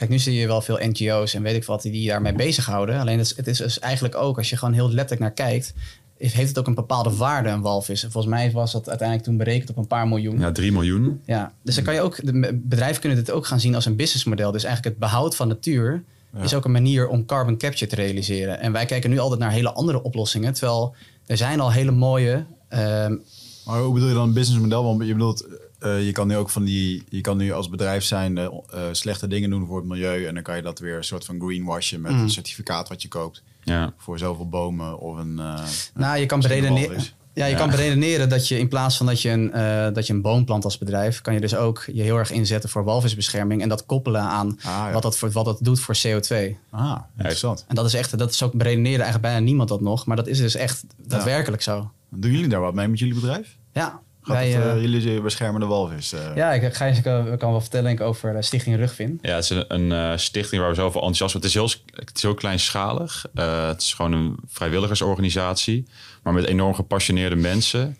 Kijk, 0.00 0.12
nu 0.12 0.18
zie 0.18 0.34
je 0.34 0.46
wel 0.46 0.60
veel 0.60 0.78
NGO's 0.82 1.34
en 1.34 1.42
weet 1.42 1.56
ik 1.56 1.64
wat 1.64 1.82
die 1.82 2.08
daarmee 2.08 2.32
bezighouden. 2.32 3.00
Alleen 3.00 3.18
het 3.18 3.26
is, 3.26 3.36
het 3.36 3.46
is 3.46 3.58
dus 3.58 3.78
eigenlijk 3.78 4.14
ook, 4.14 4.36
als 4.36 4.50
je 4.50 4.56
gewoon 4.56 4.74
heel 4.74 4.86
letterlijk 4.90 5.20
naar 5.20 5.32
kijkt, 5.48 5.74
is- 6.16 6.32
heeft 6.32 6.48
het 6.48 6.58
ook 6.58 6.66
een 6.66 6.74
bepaalde 6.74 7.16
waarde, 7.16 7.48
een 7.48 7.60
walvis. 7.60 8.02
En 8.04 8.10
volgens 8.10 8.34
mij 8.34 8.50
was 8.50 8.72
dat 8.72 8.88
uiteindelijk 8.88 9.28
toen 9.28 9.36
berekend 9.36 9.70
op 9.70 9.76
een 9.76 9.86
paar 9.86 10.08
miljoen. 10.08 10.38
Ja, 10.38 10.52
3 10.52 10.72
miljoen. 10.72 11.20
Ja, 11.24 11.52
dus 11.62 11.74
dan 11.74 11.84
kan 11.84 11.94
je 11.94 12.00
ook, 12.00 12.16
de 12.26 12.60
bedrijven 12.62 13.00
kunnen 13.00 13.18
dit 13.18 13.30
ook 13.30 13.46
gaan 13.46 13.60
zien 13.60 13.74
als 13.74 13.86
een 13.86 13.96
businessmodel. 13.96 14.52
Dus 14.52 14.64
eigenlijk 14.64 14.94
het 14.96 15.04
behoud 15.10 15.36
van 15.36 15.48
natuur 15.48 16.02
is 16.42 16.54
ook 16.54 16.64
een 16.64 16.72
manier 16.72 17.08
om 17.08 17.26
carbon 17.26 17.56
capture 17.58 17.86
te 17.90 17.94
realiseren. 17.96 18.60
En 18.60 18.72
wij 18.72 18.84
kijken 18.86 19.10
nu 19.10 19.18
altijd 19.18 19.40
naar 19.40 19.50
hele 19.52 19.72
andere 19.72 20.02
oplossingen. 20.02 20.52
Terwijl 20.52 20.94
er 21.26 21.36
zijn 21.36 21.60
al 21.60 21.72
hele 21.72 21.90
mooie. 21.90 22.44
ehm, 22.68 23.16
Maar 23.64 23.80
hoe 23.80 23.92
bedoel 23.94 24.08
je 24.08 24.14
dan 24.14 24.28
een 24.28 24.34
businessmodel? 24.34 24.84
Want 24.84 25.06
je 25.06 25.12
bedoelt, 25.12 25.46
eh, 25.80 26.04
je 26.06 26.12
kan 26.12 26.26
nu 26.28 26.36
ook 26.36 26.50
van 26.50 26.64
die, 26.64 27.04
je 27.08 27.20
kan 27.20 27.36
nu 27.36 27.52
als 27.52 27.68
bedrijf 27.68 28.04
zijn 28.04 28.38
eh, 28.38 28.44
eh, 28.44 28.80
slechte 28.92 29.26
dingen 29.26 29.50
doen 29.50 29.66
voor 29.66 29.76
het 29.76 29.86
milieu. 29.88 30.26
En 30.26 30.34
dan 30.34 30.42
kan 30.42 30.56
je 30.56 30.62
dat 30.62 30.78
weer 30.78 30.96
een 30.96 31.04
soort 31.04 31.24
van 31.24 31.40
greenwashen 31.40 32.00
met 32.00 32.12
een 32.12 32.30
certificaat 32.30 32.88
wat 32.88 33.02
je 33.02 33.08
koopt. 33.08 33.42
Ja. 33.62 33.92
Voor 33.96 34.18
zoveel 34.18 34.48
bomen 34.48 34.98
of 34.98 35.16
een. 35.18 35.38
eh, 35.38 35.62
nou, 35.94 36.18
je 36.18 36.26
kan 36.26 36.40
beredeneren. 36.40 37.02
Ja, 37.34 37.44
je 37.46 37.52
Ja. 37.52 37.58
kan 37.58 37.70
beredeneren 37.70 38.28
dat 38.28 38.48
je 38.48 38.58
in 38.58 38.68
plaats 38.68 38.96
van 38.96 39.06
dat 39.06 39.22
je, 39.22 39.30
een, 39.30 39.52
eh, 39.52 39.94
dat 39.94 40.06
je 40.06 40.12
een 40.12 40.22
boom 40.22 40.44
plant 40.44 40.64
als 40.64 40.78
bedrijf, 40.78 41.20
kan 41.20 41.34
je 41.34 41.40
dus 41.40 41.54
ook 41.56 41.84
je 41.92 42.02
heel 42.02 42.16
erg 42.16 42.30
inzetten 42.30 42.70
voor 42.70 42.84
walvisbescherming 42.84 43.62
en 43.62 43.68
dat 43.68 43.86
koppelen 43.86 44.20
aan 44.20 44.48
Ah, 44.58 44.64
ja. 44.64 44.92
wat, 44.92 45.02
dat 45.02 45.18
voor, 45.18 45.30
wat 45.30 45.44
dat 45.44 45.58
doet 45.60 45.80
voor 45.80 45.96
CO2. 46.06 46.56
Ah, 46.70 46.98
interessant. 47.16 47.64
En 47.68 47.74
dat 47.74 47.84
is 47.86 47.94
echt, 47.94 48.18
dat 48.18 48.30
is 48.30 48.42
ook 48.42 48.52
beredeneren 48.52 48.94
eigenlijk 49.00 49.22
bijna 49.22 49.38
niemand 49.38 49.68
dat 49.68 49.80
nog, 49.80 50.06
maar 50.06 50.16
dat 50.16 50.26
is 50.26 50.38
dus 50.38 50.54
echt 50.54 50.84
daadwerkelijk 50.96 51.62
zo. 51.62 51.90
Doen 52.08 52.30
jullie 52.30 52.48
daar 52.48 52.60
wat 52.60 52.74
mee 52.74 52.88
met 52.88 52.98
jullie 52.98 53.14
bedrijf? 53.14 53.56
Ja, 53.72 54.00
Gaat 54.22 54.36
wij, 54.36 54.50
het, 54.50 54.64
eh, 54.64 54.70
eh, 54.70 54.80
jullie 54.80 55.20
beschermen 55.20 55.60
de 55.60 55.66
walvis? 55.66 56.12
eh? 56.12 56.36
ja 56.36 56.52
ik, 56.52 56.62
ik 56.62 57.02
kan, 57.02 57.36
kan 57.38 57.50
wel 57.50 57.60
vertellen 57.60 57.90
ik, 57.90 58.00
over 58.00 58.44
Stichting 58.44 58.76
Rugvin. 58.76 59.18
Ja, 59.22 59.34
het 59.34 59.44
is 59.44 59.50
een, 59.50 59.64
een 59.68 59.92
eh, 59.92 60.18
stichting 60.18 60.60
waar 60.60 60.70
we 60.70 60.76
zoveel 60.76 61.00
enthousiast 61.00 61.34
Het 61.34 61.44
is 61.44 61.54
heel, 61.54 61.68
het 61.94 62.10
is 62.16 62.22
heel 62.22 62.34
kleinschalig. 62.34 63.26
Eh, 63.34 63.66
het 63.66 63.80
is 63.80 63.94
gewoon 63.94 64.12
een 64.12 64.36
vrijwilligersorganisatie. 64.46 65.86
Maar 66.22 66.32
met 66.32 66.44
enorm 66.44 66.74
gepassioneerde 66.74 67.36
mensen. 67.36 67.96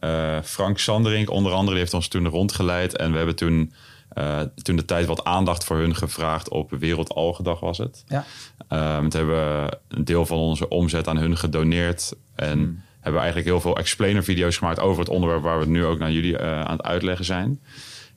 Eh, 0.00 0.38
Frank 0.42 0.78
Sanderink 0.78 1.30
onder 1.30 1.52
andere, 1.52 1.70
die 1.70 1.78
heeft 1.78 1.94
ons 1.94 2.08
toen 2.08 2.28
rondgeleid. 2.28 2.96
En 2.96 3.10
we 3.10 3.16
hebben 3.16 3.36
toen, 3.36 3.72
eh, 4.08 4.40
toen 4.62 4.76
de 4.76 4.84
tijd 4.84 5.06
wat 5.06 5.24
aandacht 5.24 5.64
voor 5.64 5.76
hun 5.76 5.96
gevraagd 5.96 6.48
op 6.48 6.70
Wereldalgendag 6.70 7.60
was 7.60 7.78
het. 7.78 8.04
Ja. 8.06 8.24
Ehm, 8.68 9.08
toen 9.08 9.20
hebben 9.20 9.36
we 9.64 9.78
een 9.88 10.04
deel 10.04 10.26
van 10.26 10.38
onze 10.38 10.68
omzet 10.68 11.08
aan 11.08 11.16
hun 11.18 11.36
gedoneerd. 11.36 12.12
En 12.34 12.82
hebben 13.00 13.12
we 13.12 13.18
eigenlijk 13.18 13.46
heel 13.46 13.60
veel 13.60 13.76
explainer 13.76 14.24
video's 14.24 14.56
gemaakt 14.56 14.80
over 14.80 15.00
het 15.00 15.08
onderwerp 15.08 15.42
waar 15.42 15.54
we 15.54 15.60
het 15.60 15.70
nu 15.72 15.84
ook 15.84 15.98
naar 15.98 16.12
jullie 16.12 16.36
eh, 16.38 16.60
aan 16.60 16.76
het 16.76 16.82
uitleggen 16.86 17.24
zijn. 17.24 17.60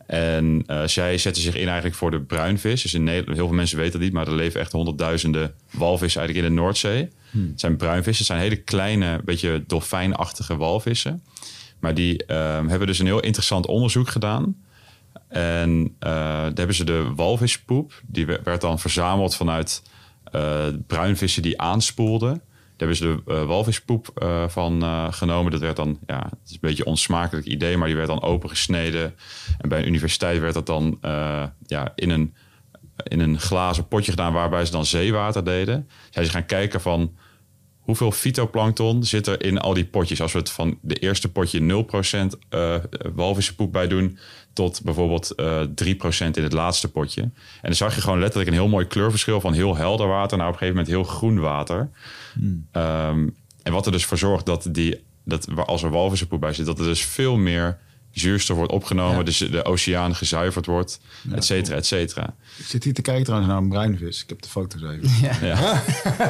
En 0.05 0.63
eh, 0.65 0.83
zij 0.85 1.17
zetten 1.17 1.43
zich 1.43 1.55
in 1.55 1.65
eigenlijk 1.65 1.95
voor 1.95 2.11
de 2.11 2.21
bruinvis. 2.21 2.81
Dus 2.81 2.93
in 2.93 3.03
Nederland, 3.03 3.37
heel 3.37 3.47
veel 3.47 3.55
mensen 3.55 3.77
weten 3.77 3.91
dat 3.93 4.01
niet, 4.01 4.13
maar 4.13 4.27
er 4.27 4.33
leven 4.35 4.59
echt 4.59 4.71
honderdduizenden 4.71 5.53
walvissen 5.71 6.21
eigenlijk 6.21 6.49
in 6.49 6.55
de 6.55 6.61
Noordzee. 6.61 7.09
Het 7.49 7.59
zijn 7.59 7.77
bruinvissen, 7.77 8.25
het 8.25 8.35
zijn 8.35 8.39
hele 8.49 8.61
kleine, 8.63 9.21
beetje 9.25 9.63
dolfijnachtige 9.67 10.57
walvissen. 10.57 11.23
Maar 11.79 11.93
die 11.93 12.25
ehm, 12.25 12.67
hebben 12.67 12.87
dus 12.87 12.99
een 12.99 13.05
heel 13.05 13.19
interessant 13.19 13.65
onderzoek 13.67 14.09
gedaan. 14.09 14.55
En 15.27 15.95
eh, 15.99 16.09
daar 16.09 16.43
hebben 16.53 16.75
ze 16.75 16.83
de 16.83 17.11
walvispoep, 17.15 18.01
die 18.07 18.25
we- 18.25 18.39
werd 18.43 18.61
dan 18.61 18.79
verzameld 18.79 19.35
vanuit 19.35 19.81
bruinvissen 20.87 21.41
die 21.41 21.61
aanspoelden. 21.61 22.41
Hebben 22.83 22.97
ze 22.97 23.21
de 23.25 23.33
eh, 23.33 23.45
walvispoep 23.45 24.11
eh, 24.15 24.47
van 24.47 24.83
eh, 24.83 25.13
genomen. 25.13 25.51
Dat 25.51 25.61
werd 25.61 25.75
dan, 25.75 25.99
ja, 26.05 26.19
het 26.19 26.39
is 26.45 26.51
een 26.51 26.57
beetje 26.61 26.83
een 26.83 26.89
onsmakelijk 26.89 27.47
idee, 27.47 27.77
maar 27.77 27.87
die 27.87 27.95
werd 27.95 28.07
dan 28.07 28.21
opengesneden. 28.21 29.15
En 29.57 29.69
bij 29.69 29.79
een 29.79 29.87
universiteit 29.87 30.39
werd 30.39 30.53
dat 30.53 30.65
dan 30.65 30.97
ja, 31.65 31.91
in, 31.95 32.09
een, 32.09 32.33
in 33.03 33.19
een 33.19 33.39
glazen 33.39 33.87
potje 33.87 34.11
gedaan 34.11 34.33
waarbij 34.33 34.65
ze 34.65 34.71
dan 34.71 34.85
zeewater 34.85 35.43
deden. 35.43 35.89
Zij 36.09 36.25
ze 36.25 36.31
gaan 36.31 36.45
kijken 36.45 36.81
van 36.81 37.15
hoeveel 37.79 38.11
fytoplankton 38.11 39.03
zit 39.03 39.27
er 39.27 39.43
in 39.43 39.57
al 39.57 39.73
die 39.73 39.85
potjes? 39.85 40.21
Als 40.21 40.33
we 40.33 40.39
het 40.39 40.51
van 40.51 40.77
de 40.81 40.95
eerste 40.95 41.31
potje 41.31 41.85
0% 42.35 42.39
eh 42.49 42.75
walvissenpoep 43.13 43.71
bij 43.71 43.87
doen... 43.87 44.17
tot 44.53 44.81
bijvoorbeeld 44.83 45.31
eh 45.31 45.61
3% 45.61 45.65
in 46.31 46.43
het 46.43 46.53
laatste 46.53 46.91
potje. 46.91 47.21
En 47.21 47.31
dan 47.61 47.75
zag 47.75 47.95
je 47.95 48.01
gewoon 48.01 48.19
letterlijk 48.19 48.49
een 48.49 48.57
heel 48.57 48.67
mooi 48.67 48.85
kleurverschil... 48.85 49.41
van 49.41 49.53
heel 49.53 49.75
helder 49.75 50.07
water 50.07 50.37
naar 50.37 50.47
op 50.47 50.53
een 50.53 50.59
gegeven 50.59 50.83
moment 50.83 50.95
heel 50.95 51.15
groen 51.15 51.39
water. 51.39 51.89
Ehm, 52.71 53.27
en 53.63 53.71
wat 53.71 53.85
er 53.85 53.91
dus 53.91 54.05
voor 54.05 54.17
zorgt 54.17 54.45
dat, 54.45 54.67
die, 54.71 55.03
dat 55.23 55.47
als 55.65 55.83
er 55.83 55.89
walvissenpoep 55.89 56.39
bij 56.39 56.53
zit... 56.53 56.65
dat 56.65 56.79
er 56.79 56.85
dus 56.85 57.05
veel 57.05 57.37
meer 57.37 57.77
zuurstof 58.13 58.57
wordt 58.57 58.71
opgenomen... 58.71 59.17
Ja. 59.17 59.23
dus 59.23 59.37
de 59.37 59.65
oceaan 59.65 60.15
gezuiverd 60.15 60.65
wordt, 60.65 60.99
et 61.35 61.45
cetera, 61.45 61.75
et 61.75 61.85
cetera. 61.85 62.35
Ik 62.57 62.65
zit 62.65 62.83
hier 62.83 62.93
te 62.93 63.01
kijken 63.01 63.23
trouwens 63.23 63.51
naar 63.51 63.61
een 63.61 63.69
bruinvis. 63.69 64.23
Ik 64.23 64.29
heb 64.29 64.41
de 64.41 64.49
foto's 64.49 64.81
even. 64.81 65.01
Ja. 65.21 65.35
Ja. 65.41 65.83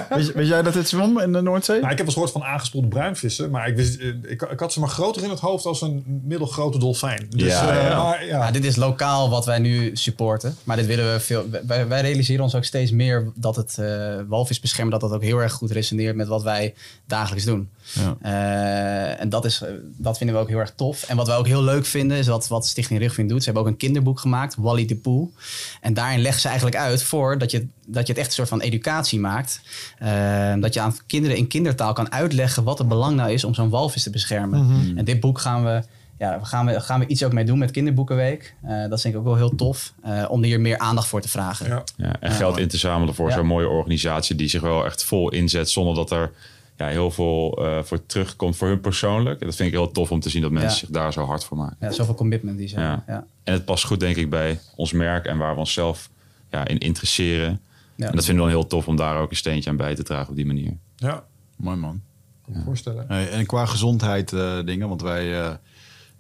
weet, 0.10 0.34
weet 0.34 0.48
jij 0.48 0.62
dat 0.62 0.74
dit 0.74 0.88
zwom 0.88 1.20
in 1.20 1.32
de 1.34 1.42
Noordzee? 1.42 1.80
Nou, 1.80 1.92
ik 1.92 1.98
heb 1.98 1.98
wel 1.98 2.06
eens 2.06 2.14
gehoord 2.14 2.32
van 2.32 2.44
aangespoelde 2.44 2.88
bruinvissen, 2.88 3.50
maar 3.50 3.68
ik, 3.68 3.76
wist, 3.76 4.00
eh, 4.00 4.08
ik, 4.08 4.42
ik 4.42 4.60
had 4.60 4.74
ze 4.74 4.80
maar 4.80 4.90
groter 4.90 5.24
in 5.24 5.30
het 5.30 5.40
hoofd 5.40 5.66
als 5.66 5.82
een 5.82 6.22
middelgrote 6.24 6.80
dolfijn. 6.80 7.26
Dus, 7.30 7.48
Ja, 7.52 7.78
eh, 7.78 7.90
ja. 7.90 8.04
Maar, 8.04 8.26
ja. 8.26 8.46
Ja, 8.46 8.52
dit 8.52 8.66
is 8.66 8.76
lokaal 8.76 9.30
wat 9.30 9.46
wij 9.46 9.60
nu 9.60 9.90
supporten. 9.94 10.56
Maar 10.64 10.76
dit 10.78 10.86
willen 10.86 11.14
we 11.14 11.20
veel. 11.20 11.46
Wij, 11.68 11.88
wij 11.88 12.02
realiseren 12.02 12.44
ons 12.44 12.56
ook 12.56 12.64
steeds 12.64 12.92
meer 12.92 13.32
dat 13.36 13.56
het 13.56 13.78
eh 13.78 14.16
walvisbeschermen 14.28 14.92
dat 14.92 15.02
dat 15.02 15.12
ook 15.12 15.24
heel 15.24 15.42
erg 15.42 15.52
goed 15.52 15.72
resoneert 15.72 16.16
met 16.16 16.28
wat 16.28 16.44
wij 16.44 16.74
dagelijks 17.08 17.46
doen. 17.46 17.70
Ja. 17.92 18.16
Eh, 18.22 19.22
en 19.22 19.30
dat, 19.30 19.46
is, 19.46 19.62
eh, 19.62 19.70
dat 19.98 20.18
vinden 20.18 20.36
we 20.36 20.42
ook 20.42 20.48
heel 20.48 20.60
erg 20.60 20.74
tof. 20.76 21.04
En 21.04 21.16
wat 21.16 21.28
wij 21.28 21.36
ook 21.36 21.48
heel 21.48 21.64
leuk 21.64 21.86
vinden, 21.86 22.18
is 22.18 22.28
wat, 22.28 22.48
wat 22.48 22.66
Stichting 22.68 23.00
Rugvin 23.00 23.28
doet. 23.28 23.40
Ze 23.40 23.46
hebben 23.46 23.64
ook 23.64 23.70
een 23.70 23.78
kinderboek 23.78 24.20
gemaakt, 24.20 24.56
Wally 24.58 24.86
de 24.86 24.96
Poel. 24.96 25.34
En 25.82 25.94
daarin 25.94 26.22
leggen 26.22 26.42
ze 26.42 26.48
eigenlijk 26.48 26.78
uit 26.78 27.04
voor 27.04 27.38
dat 27.38 27.52
je, 27.52 27.68
dat 27.86 28.08
je 28.08 28.12
het 28.14 28.22
echt 28.22 28.28
een 28.28 28.34
soort 28.34 28.50
van 28.50 28.62
educatie 28.62 29.20
maakt. 29.20 29.62
Eh, 29.98 30.54
dat 30.60 30.74
je 30.74 30.80
aan 30.80 30.96
kinderen 31.08 31.38
in 31.38 31.48
kindertaal 31.48 31.94
kan 31.94 32.12
uitleggen 32.12 32.64
wat 32.64 32.78
het 32.78 32.88
belang 32.88 33.16
nou 33.16 33.32
is 33.32 33.44
om 33.44 33.54
zo'n 33.54 33.70
walvis 33.70 34.04
te 34.04 34.10
beschermen. 34.10 34.94
En 34.96 35.06
dit 35.06 35.20
boek 35.20 35.40
gaan 35.40 35.64
we, 35.64 35.84
ja, 36.18 36.40
we 36.40 36.46
gaan, 36.46 36.66
we, 36.66 36.80
gaan 36.80 37.00
we 37.00 37.08
iets 37.08 37.24
ook 37.24 37.34
mee 37.34 37.46
doen 37.46 37.58
met 37.58 37.72
Kinderboekenweek. 37.72 38.56
Eh, 38.64 38.82
dat 38.82 38.92
is 38.98 39.02
denk 39.02 39.16
ik 39.16 39.20
ook 39.22 39.28
wel 39.28 39.36
heel 39.36 39.56
tof, 39.56 39.94
eh, 40.04 40.26
om 40.28 40.44
hier 40.44 40.62
meer 40.62 40.78
aandacht 40.78 41.08
voor 41.08 41.22
te 41.22 41.30
vragen. 41.30 41.68
Ja. 41.68 41.84
Ja, 41.96 42.16
en 42.20 42.32
geld 42.32 42.58
in 42.58 42.68
te 42.68 42.78
zamelen 42.78 43.16
voor 43.16 43.30
Ja. 43.30 43.36
zo'n 43.36 43.46
mooie 43.46 43.68
organisatie 43.68 44.36
die 44.36 44.48
zich 44.48 44.62
wel 44.62 44.86
echt 44.86 45.04
vol 45.04 45.30
inzet 45.30 45.70
zonder 45.70 45.96
dat 45.96 46.12
er 46.12 46.32
ja, 46.78 46.88
heel 46.88 47.12
veel 47.12 47.66
eh, 47.66 47.84
voor 47.84 48.06
terugkomt 48.06 48.56
voor 48.58 48.68
hun 48.68 48.82
persoonlijk. 48.82 49.40
En 49.40 49.46
dat 49.46 49.56
vind 49.56 49.68
ik 49.70 49.76
heel 49.76 49.92
tof 49.92 50.12
om 50.12 50.20
te 50.20 50.30
zien 50.30 50.42
dat 50.42 50.52
mensen 50.52 50.70
Ja. 50.72 50.78
zich 50.78 50.90
daar 50.90 51.14
zo 51.14 51.26
hard 51.26 51.44
voor 51.44 51.58
maken. 51.58 51.78
Ja, 51.80 51.92
zoveel 51.92 52.14
commitment 52.16 52.58
die 52.58 52.68
ze 52.68 52.80
Ja. 52.80 52.82
hebben. 52.88 53.04
Ja. 53.08 53.26
En 53.44 53.54
het 53.54 53.66
past 53.66 53.84
goed 53.86 54.00
denk 54.00 54.16
ik 54.16 54.30
bij 54.30 54.60
ons 54.76 54.92
merk 54.92 55.26
en 55.26 55.38
waar 55.38 55.54
we 55.54 55.60
onszelf 55.60 56.10
ja, 56.52 56.68
in 56.68 56.78
interesseren. 56.78 57.62
Ja. 57.96 58.10
En 58.10 58.16
dat 58.16 58.26
vinden 58.26 58.44
we 58.46 58.52
dan 58.52 58.60
heel 58.60 58.70
tof 58.70 58.88
om 58.88 58.96
daar 58.96 59.18
ook 59.18 59.30
een 59.30 59.36
steentje 59.36 59.70
aan 59.70 59.76
bij 59.78 59.96
te 59.96 60.04
dragen 60.04 60.30
op 60.30 60.36
die 60.36 60.46
manier. 60.46 60.78
ja, 60.96 61.24
Mooi 61.56 61.78
man. 61.78 62.02
kan 62.46 62.54
me 62.58 62.64
voorstellen. 62.64 63.06
Hey, 63.08 63.30
en 63.30 63.46
qua 63.46 63.66
gezondheid 63.66 64.34
eh, 64.34 64.60
dingen, 64.66 64.88
want 64.90 65.02
wij, 65.02 65.42
eh, 65.42 65.54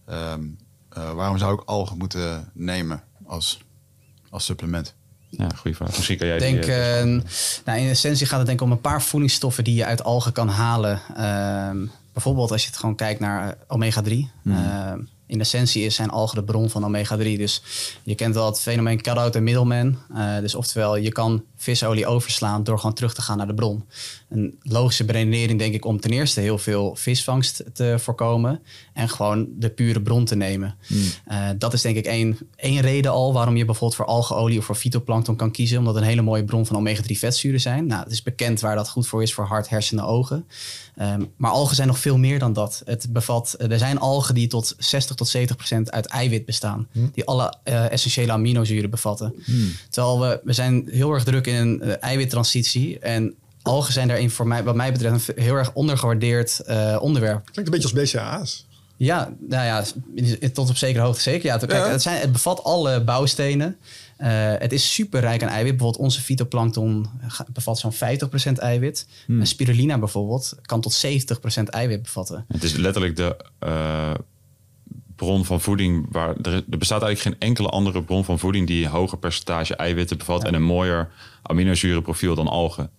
ehm, 0.06 0.44
eh, 0.90 1.14
waarom 1.14 1.38
zou 1.38 1.54
ik 1.54 1.62
algen 1.66 1.98
moeten 1.98 2.50
nemen 2.54 3.04
als, 3.26 3.62
als 4.30 4.46
supplement? 4.46 4.96
Ja, 5.38 5.48
goede 5.56 5.78
vraag. 5.78 5.96
Misschien 5.96 6.18
kan 6.18 6.28
jij 6.28 6.38
die, 6.38 6.52
denk, 6.52 6.66
eh, 6.66 7.02
eh, 7.02 7.22
nou, 7.66 7.80
in 7.80 7.90
essentie 7.90 8.28
gaat 8.28 8.38
het 8.38 8.48
denk 8.48 8.60
ik 8.60 8.66
om 8.66 8.72
een 8.72 8.82
paar 8.82 9.02
voedingsstoffen 9.02 9.64
die 9.64 9.76
je 9.76 9.86
uit 9.86 10.04
algen 10.04 10.32
kan 10.32 10.48
halen. 10.48 11.02
Ehm, 11.16 11.86
bijvoorbeeld 12.14 12.52
als 12.52 12.62
je 12.62 12.68
het 12.68 12.78
gewoon 12.78 12.96
kijkt 12.96 13.20
naar 13.20 13.48
eh, 13.50 13.56
omega-3. 13.68 14.30
Ehm, 14.46 15.00
in 15.26 15.40
essentie 15.40 15.86
is, 15.86 15.96
zijn 15.96 16.10
algen 16.10 16.36
de 16.36 16.44
bron 16.44 16.70
van 16.70 16.86
omega-3. 16.86 17.38
Dus 17.38 17.62
je 18.04 18.16
kent 18.16 18.36
wel 18.36 18.46
het 18.46 18.60
fenomeen 18.60 19.02
cut-out 19.02 19.36
en 19.36 19.44
middleman. 19.44 19.98
Eh, 20.16 20.40
dus 20.40 20.56
oftewel, 20.56 20.96
je 20.96 21.12
kan 21.12 21.44
visolie 21.56 22.06
overslaan 22.06 22.64
door 22.64 22.80
gewoon 22.80 22.96
terug 22.96 23.14
te 23.14 23.22
gaan 23.22 23.38
naar 23.38 23.48
de 23.48 23.54
bron. 23.54 23.86
Een 24.34 24.60
logische 24.62 25.06
beredenering 25.06 25.60
denk 25.60 25.74
ik 25.74 25.86
om 25.86 26.00
ten 26.00 26.12
eerste 26.12 26.40
heel 26.40 26.58
veel 26.58 26.96
visvangst 26.96 27.64
te 27.74 27.96
voorkomen. 28.00 28.60
En 28.94 29.10
gewoon 29.10 29.48
de 29.58 29.70
pure 29.70 30.02
bron 30.02 30.26
te 30.26 30.36
nemen. 30.36 30.76
Eh, 31.26 31.50
dat 31.58 31.74
is 31.74 31.82
denk 31.82 31.96
ik 31.96 32.06
één, 32.06 32.38
één 32.56 32.82
reden 32.82 33.12
al 33.12 33.34
waarom 33.34 33.56
je 33.56 33.66
bijvoorbeeld 33.66 33.96
voor 33.96 34.06
algeolie 34.06 34.58
of 34.58 34.66
voor 34.66 34.76
fytoplankton 34.76 35.36
kan 35.36 35.52
kiezen. 35.52 35.78
Omdat 35.78 35.94
het 35.94 36.04
een 36.04 36.10
hele 36.10 36.22
mooie 36.22 36.44
bron 36.44 36.66
van 36.66 36.76
omega-3 36.76 37.18
vetzuren 37.18 37.62
zijn. 37.62 37.86
Nou, 37.86 38.04
het 38.04 38.12
is 38.12 38.24
bekend 38.24 38.60
waar 38.60 38.76
dat 38.76 38.90
goed 38.90 39.08
voor 39.08 39.22
is 39.22 39.34
voor 39.34 39.46
hart, 39.46 39.70
hersenen, 39.70 40.06
ogen. 40.06 40.46
Ehm, 40.96 41.24
maar 41.38 41.52
algen 41.52 41.76
zijn 41.76 41.88
nog 41.88 42.00
veel 42.00 42.18
meer 42.18 42.40
dan 42.40 42.54
dat. 42.54 42.82
Het 42.86 43.08
bevat, 43.10 43.56
er 43.58 43.78
zijn 43.78 44.00
algen 44.00 44.36
die 44.36 44.48
tot 44.48 44.76
60 44.78 45.16
tot 45.16 45.28
70 45.28 45.56
procent 45.56 45.92
uit 45.92 46.06
eiwit 46.06 46.46
bestaan. 46.46 46.88
Die 47.14 47.26
alle 47.26 47.54
eh, 47.64 47.92
essentiële 47.92 48.32
aminozuren 48.32 48.90
bevatten. 48.90 49.34
Terwijl 49.90 50.20
we, 50.20 50.40
we 50.44 50.54
zijn 50.54 50.88
heel 50.92 51.12
erg 51.12 51.24
druk 51.24 51.48
in 51.48 51.56
een 51.56 51.82
eh, 51.82 51.94
eiwittransitie. 52.00 53.00
En 53.00 53.36
algen 53.64 53.94
zijn 53.94 54.08
daarin 54.08 54.30
voor 54.30 54.48
mij, 54.48 54.64
wat 54.64 54.76
mij 54.76 54.92
betreft 54.92 55.28
een 55.28 55.44
heel 55.44 55.56
erg 55.56 55.74
ondergewaardeerd 55.74 56.60
eh, 56.60 56.98
onderwerp. 57.02 57.46
Klinkt 57.52 57.74
een 57.74 57.80
beetje 57.80 58.00
als 58.00 58.12
BCA's. 58.12 58.66
Ja, 58.96 59.34
nou 59.40 59.66
ja, 59.66 59.84
tot 60.54 60.70
op 60.70 60.78
zekere 60.78 61.04
hoogte 61.04 61.22
zeker. 61.22 61.46
Ja, 61.46 61.58
kijk, 61.58 61.72
Ja. 61.72 61.90
Het, 61.90 62.02
zijn, 62.02 62.22
het 62.22 62.32
bevat 62.32 62.64
alle 62.64 63.04
bouwstenen. 63.04 63.78
Eh, 64.18 64.54
het 64.58 64.74
is 64.74 64.94
super 64.94 65.20
rijk 65.20 65.44
aan 65.44 65.50
eiwit. 65.50 65.72
Bijvoorbeeld 65.72 66.04
onze 66.04 66.22
fytoplankton 66.22 67.06
bevat 67.54 67.80
zo'n 67.80 67.94
50% 67.94 67.96
eiwit. 68.54 69.08
En 69.28 69.48
spirulina 69.48 70.00
bijvoorbeeld 70.00 70.56
kan 70.62 70.82
tot 70.82 71.06
70% 71.06 71.64
eiwit 71.64 72.04
bevatten. 72.04 72.46
Het 72.48 72.64
is 72.64 72.74
letterlijk 72.74 73.16
de 73.16 73.38
eh, 73.60 74.14
bron 75.16 75.46
van 75.46 75.62
voeding 75.62 76.08
waar 76.12 76.36
er, 76.42 76.54
er 76.54 76.78
bestaat 76.78 77.02
eigenlijk 77.02 77.38
geen 77.38 77.50
enkele 77.50 77.70
andere 77.70 78.04
bron 78.04 78.26
van 78.26 78.40
voeding 78.40 78.68
die 78.68 78.86
een 78.86 78.92
hoger 78.92 79.18
percentage 79.18 79.76
eiwitten 79.76 80.18
bevat 80.18 80.44
en 80.44 80.54
een 80.54 80.64
mooier 80.64 81.10
aminozurenprofiel 81.42 82.36
dan 82.36 82.48
algen. 82.48 82.90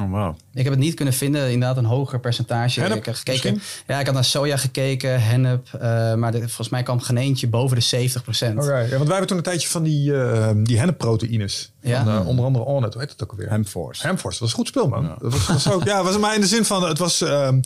Oh, 0.00 0.10
wow. 0.10 0.34
Ik 0.54 0.62
heb 0.64 0.72
het 0.72 0.82
niet 0.82 0.94
kunnen 0.94 1.14
vinden, 1.14 1.50
inderdaad 1.50 1.76
een 1.76 1.84
hoger 1.84 2.20
percentage. 2.20 2.80
Hennep, 2.80 2.98
ik 2.98 3.04
heb 3.04 3.14
gekeken. 3.14 3.52
misschien? 3.52 3.84
Ja, 3.86 4.00
ik 4.00 4.06
had 4.06 4.14
naar 4.14 4.24
soja 4.24 4.56
gekeken, 4.56 5.22
hennep, 5.22 5.68
eh, 5.80 6.14
maar 6.14 6.32
de- 6.32 6.38
volgens 6.38 6.68
mij 6.68 6.82
kwam 6.82 7.00
geen 7.00 7.16
eentje 7.16 7.48
boven 7.48 7.76
de 7.76 7.82
70% 7.82 8.56
Oké, 8.58 8.78
ja, 8.78 8.88
want 8.88 8.90
wij 8.90 9.08
hebben 9.08 9.26
toen 9.26 9.36
een 9.36 9.42
tijdje 9.42 9.68
van 9.68 9.82
die, 9.82 10.14
eh 10.16 10.50
die 10.62 10.78
hennepproteïnes. 10.78 11.72
Ja. 11.84 12.04
Van, 12.04 12.14
eh, 12.20 12.28
onder 12.28 12.44
andere 12.44 12.64
Ornet, 12.64 12.92
hoe 12.92 13.02
heet 13.02 13.10
het 13.12 13.22
ook 13.22 13.30
alweer? 13.30 13.48
Hemforce. 13.50 14.06
Hamforce, 14.06 14.38
dat 14.38 14.40
was 14.40 14.50
een 14.50 14.56
goed 14.56 14.66
speel, 14.66 14.88
man. 14.88 15.14
Dat 15.20 15.32
was, 15.32 15.46
was 15.46 15.70
ook, 15.72 15.84
ja, 15.92 16.02
was 16.02 16.18
maar 16.18 16.34
in 16.34 16.40
de 16.40 16.46
zin 16.46 16.64
van, 16.64 16.88
het 16.88 16.98
was, 16.98 17.20
ehm, 17.20 17.60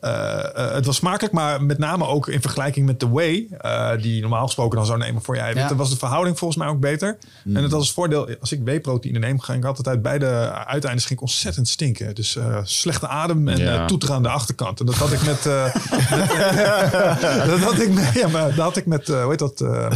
eh, 0.00 0.38
eh, 0.56 0.72
het 0.74 0.86
was 0.86 0.96
smakelijk, 0.96 1.34
maar 1.34 1.62
met 1.62 1.78
name 1.78 2.06
ook 2.06 2.28
in 2.28 2.40
vergelijking 2.40 2.86
met 2.86 3.00
de 3.00 3.08
whey, 3.08 3.46
eh, 3.58 3.90
die 4.02 4.14
je 4.14 4.20
normaal 4.20 4.44
gesproken 4.46 4.76
dan 4.76 4.86
zou 4.86 4.98
nemen 4.98 5.22
voor 5.22 5.34
je 5.34 5.40
eiwitten, 5.40 5.70
Ja. 5.70 5.76
was 5.76 5.90
de 5.90 5.96
verhouding 5.96 6.38
volgens 6.38 6.58
mij 6.60 6.68
ook 6.68 6.80
beter. 6.80 7.18
En 7.44 7.54
het 7.62 7.72
was 7.72 7.84
het 7.86 7.94
voordeel, 7.94 8.28
als 8.40 8.52
ik 8.52 8.60
whey-proteïne 8.64 9.18
neem, 9.18 9.40
ging 9.40 9.58
ik 9.58 9.64
altijd 9.64 9.88
uit 9.88 10.02
beide 10.02 10.26
uiteindes 10.66 11.04
ging 11.04 11.18
ik 11.18 11.24
ontzettend 11.26 11.68
stinken. 11.68 12.14
Dus 12.14 12.36
eh, 12.36 12.58
slechte 12.62 13.08
adem 13.08 13.48
en 13.48 13.58
Ja. 13.58 13.86
toeter 13.86 14.12
aan 14.12 14.22
de 14.22 14.28
achterkant. 14.28 14.80
En 14.80 14.86
dat 14.86 14.94
had 14.94 15.12
ik 15.12 15.22
met, 15.24 15.46
eh, 15.46 15.74
dat 17.46 17.58
had 17.60 17.78
ik 17.78 17.92
met, 17.94 18.12
ja, 18.14 18.28
maar 18.28 18.46
dat 18.54 18.64
had 18.64 18.76
ik 18.76 18.86
met, 18.86 19.06
hoe 19.06 19.26
heet 19.28 19.38
dat, 19.38 19.60
eh 19.60 19.90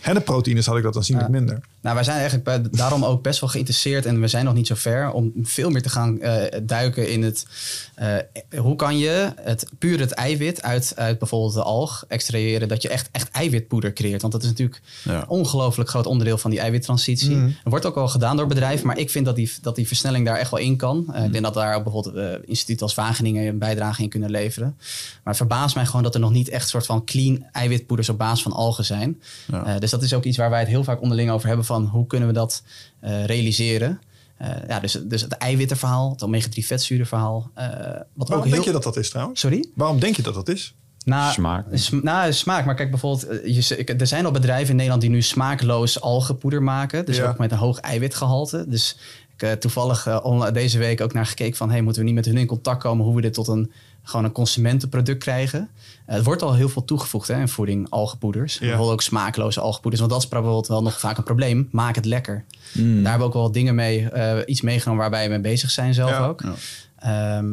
hennepproteïnes 0.00 0.66
had 0.66 0.76
ik 0.76 0.82
dat 0.82 0.96
aanzienlijk 0.96 1.28
minder. 1.28 1.60
Nou, 1.82 1.94
wij 1.94 2.04
zijn 2.04 2.18
eigenlijk 2.18 2.76
daarom 2.76 3.04
ook 3.04 3.22
best 3.22 3.40
wel 3.40 3.48
geïnteresseerd 3.48 4.06
en 4.06 4.20
we 4.20 4.28
zijn 4.28 4.44
nog 4.44 4.54
niet 4.54 4.66
zo 4.66 4.74
ver 4.74 5.10
om 5.10 5.32
veel 5.42 5.70
meer 5.70 5.82
te 5.82 5.88
gaan 5.88 6.20
eh, 6.20 6.60
duiken 6.62 7.10
in 7.10 7.22
het. 7.22 7.46
eh, 7.94 8.16
hoe 8.58 8.76
kan 8.76 8.98
je 8.98 9.32
het 9.40 9.66
puur 9.78 10.00
het 10.00 10.10
eiwit 10.12 10.62
uit, 10.62 10.92
uit 10.96 11.18
bijvoorbeeld 11.18 11.54
de 11.54 11.62
alg 11.62 12.04
extraheren, 12.08 12.68
dat 12.68 12.82
je 12.82 12.88
echt, 12.88 13.08
echt 13.12 13.30
eiwitpoeder 13.30 13.92
creëert? 13.92 14.20
Want 14.20 14.32
dat 14.32 14.42
is 14.42 14.48
natuurlijk 14.48 14.80
Ja. 15.04 15.20
een 15.20 15.28
ongelooflijk 15.28 15.90
groot 15.90 16.06
onderdeel 16.06 16.38
van 16.38 16.50
die 16.50 16.60
eiwittransitie. 16.60 17.36
Mhm. 17.36 17.46
Er 17.46 17.70
wordt 17.70 17.86
ook 17.86 17.96
al 17.96 18.08
gedaan 18.08 18.36
door 18.36 18.46
bedrijven, 18.46 18.86
maar 18.86 18.98
ik 18.98 19.10
vind 19.10 19.24
dat 19.24 19.36
die, 19.36 19.52
dat 19.62 19.76
die 19.76 19.86
versnelling 19.86 20.26
daar 20.26 20.36
echt 20.36 20.50
wel 20.50 20.60
in 20.60 20.76
kan. 20.76 21.06
Eh, 21.14 21.24
Ik 21.24 21.32
denk 21.32 21.44
dat 21.44 21.54
daar 21.54 21.74
ook 21.76 21.82
bijvoorbeeld 21.84 22.16
uh, 22.16 22.32
instituten 22.44 22.86
als 22.86 22.94
Wageningen 22.94 23.46
een 23.46 23.58
bijdrage 23.58 24.02
in 24.02 24.08
kunnen 24.08 24.30
leveren. 24.30 24.74
Maar 24.78 25.20
het 25.24 25.36
verbaast 25.36 25.74
mij 25.74 25.86
gewoon 25.86 26.02
dat 26.02 26.14
er 26.14 26.20
nog 26.20 26.30
niet 26.32 26.48
echt 26.48 26.68
soort 26.68 26.86
van 26.86 27.04
clean 27.04 27.44
eiwitpoeders 27.52 28.08
op 28.08 28.18
basis 28.18 28.42
van 28.42 28.52
algen 28.52 28.84
zijn. 28.84 29.20
Ja. 29.46 29.64
Eh, 29.64 29.78
dus 29.80 29.90
dat 29.90 30.02
is 30.02 30.14
ook 30.14 30.24
iets 30.24 30.36
waar 30.36 30.50
wij 30.50 30.58
het 30.60 30.68
heel 30.68 30.84
vaak 30.84 31.02
onderling 31.02 31.30
over 31.30 31.46
hebben 31.48 31.64
van 31.72 31.86
hoe 31.86 32.06
kunnen 32.06 32.28
we 32.28 32.34
dat 32.34 32.62
eh, 33.00 33.24
realiseren. 33.24 34.00
Eh, 34.36 34.48
ja, 34.68 34.80
dus, 34.80 34.92
dus 35.04 35.20
het 35.22 35.32
eiwittenverhaal, 35.32 36.10
het 36.10 36.22
omega-3 36.24 36.64
vetzurenverhaal. 36.66 37.50
eh 37.54 37.66
wat 37.66 37.72
ook 37.76 38.28
Waarom 38.28 38.42
heel... 38.42 38.52
denk 38.52 38.64
je 38.64 38.72
dat 38.72 38.82
dat 38.82 38.96
is 38.96 39.10
trouwens? 39.10 39.40
Sorry? 39.40 39.66
Waarom 39.74 40.00
denk 40.00 40.16
je 40.16 40.22
dat 40.22 40.34
dat 40.34 40.48
is? 40.48 40.74
Nou, 41.04 41.32
Smaak. 41.32 41.66
sm- 41.72 42.00
nou, 42.02 42.32
smaak. 42.32 42.64
Maar 42.64 42.74
kijk 42.74 42.90
bijvoorbeeld, 42.90 43.40
je, 43.44 43.84
er 43.84 44.06
zijn 44.06 44.24
al 44.26 44.30
bedrijven 44.30 44.68
in 44.70 44.74
Nederland 44.76 45.00
die 45.02 45.10
nu 45.10 45.22
smaakloos 45.22 46.00
algenpoeder 46.00 46.62
maken. 46.62 47.04
Dus 47.04 47.16
Ja. 47.16 47.28
ook 47.28 47.38
met 47.38 47.52
een 47.52 47.58
hoog 47.58 47.78
eiwitgehalte. 47.78 48.64
Dus 48.68 48.96
ik 49.34 49.40
heb 49.40 49.60
toevallig 49.60 50.20
deze 50.52 50.78
week 50.78 51.00
ook 51.00 51.12
naar 51.12 51.26
gekeken 51.26 51.56
van... 51.56 51.70
Hey, 51.70 51.82
moeten 51.82 52.00
we 52.02 52.06
niet 52.06 52.16
met 52.16 52.24
hun 52.26 52.36
in 52.36 52.46
contact 52.46 52.82
komen 52.82 53.04
hoe 53.04 53.14
we 53.14 53.20
dit 53.20 53.34
tot 53.34 53.48
een, 53.48 53.72
gewoon 54.02 54.24
een 54.24 54.32
consumentenproduct 54.32 55.18
krijgen. 55.22 55.68
Eh, 56.06 56.14
het 56.14 56.24
wordt 56.24 56.42
al 56.42 56.54
heel 56.54 56.68
veel 56.68 56.84
toegevoegd 56.84 57.28
hè, 57.28 57.40
in 57.40 57.48
voeding, 57.48 57.90
algenpoeders. 57.90 58.58
Bijvoorbeeld 58.58 58.90
ook 58.92 59.02
smaakloze 59.02 59.60
algenpoeders. 59.60 60.00
Want 60.02 60.12
dat 60.14 60.22
is 60.22 60.28
bijvoorbeeld 60.28 60.66
wel 60.66 60.82
nog 60.82 61.00
vaak 61.00 61.16
een 61.18 61.24
probleem. 61.24 61.68
Maak 61.70 61.94
het 61.94 62.04
lekker. 62.04 62.44
Daar 62.74 62.84
hebben 62.84 63.18
we 63.18 63.24
ook 63.24 63.32
wel 63.32 63.52
dingen 63.52 63.74
mee, 63.74 64.08
eh, 64.08 64.38
iets 64.46 64.60
meegenomen 64.60 65.00
waar 65.02 65.10
wij 65.10 65.28
mee 65.28 65.40
bezig 65.40 65.70
zijn 65.70 65.94
zelf 65.94 66.10
Ja. 66.10 66.26
ook. 66.26 66.42
Ja. 66.42 66.52
Ehm, 66.98 67.50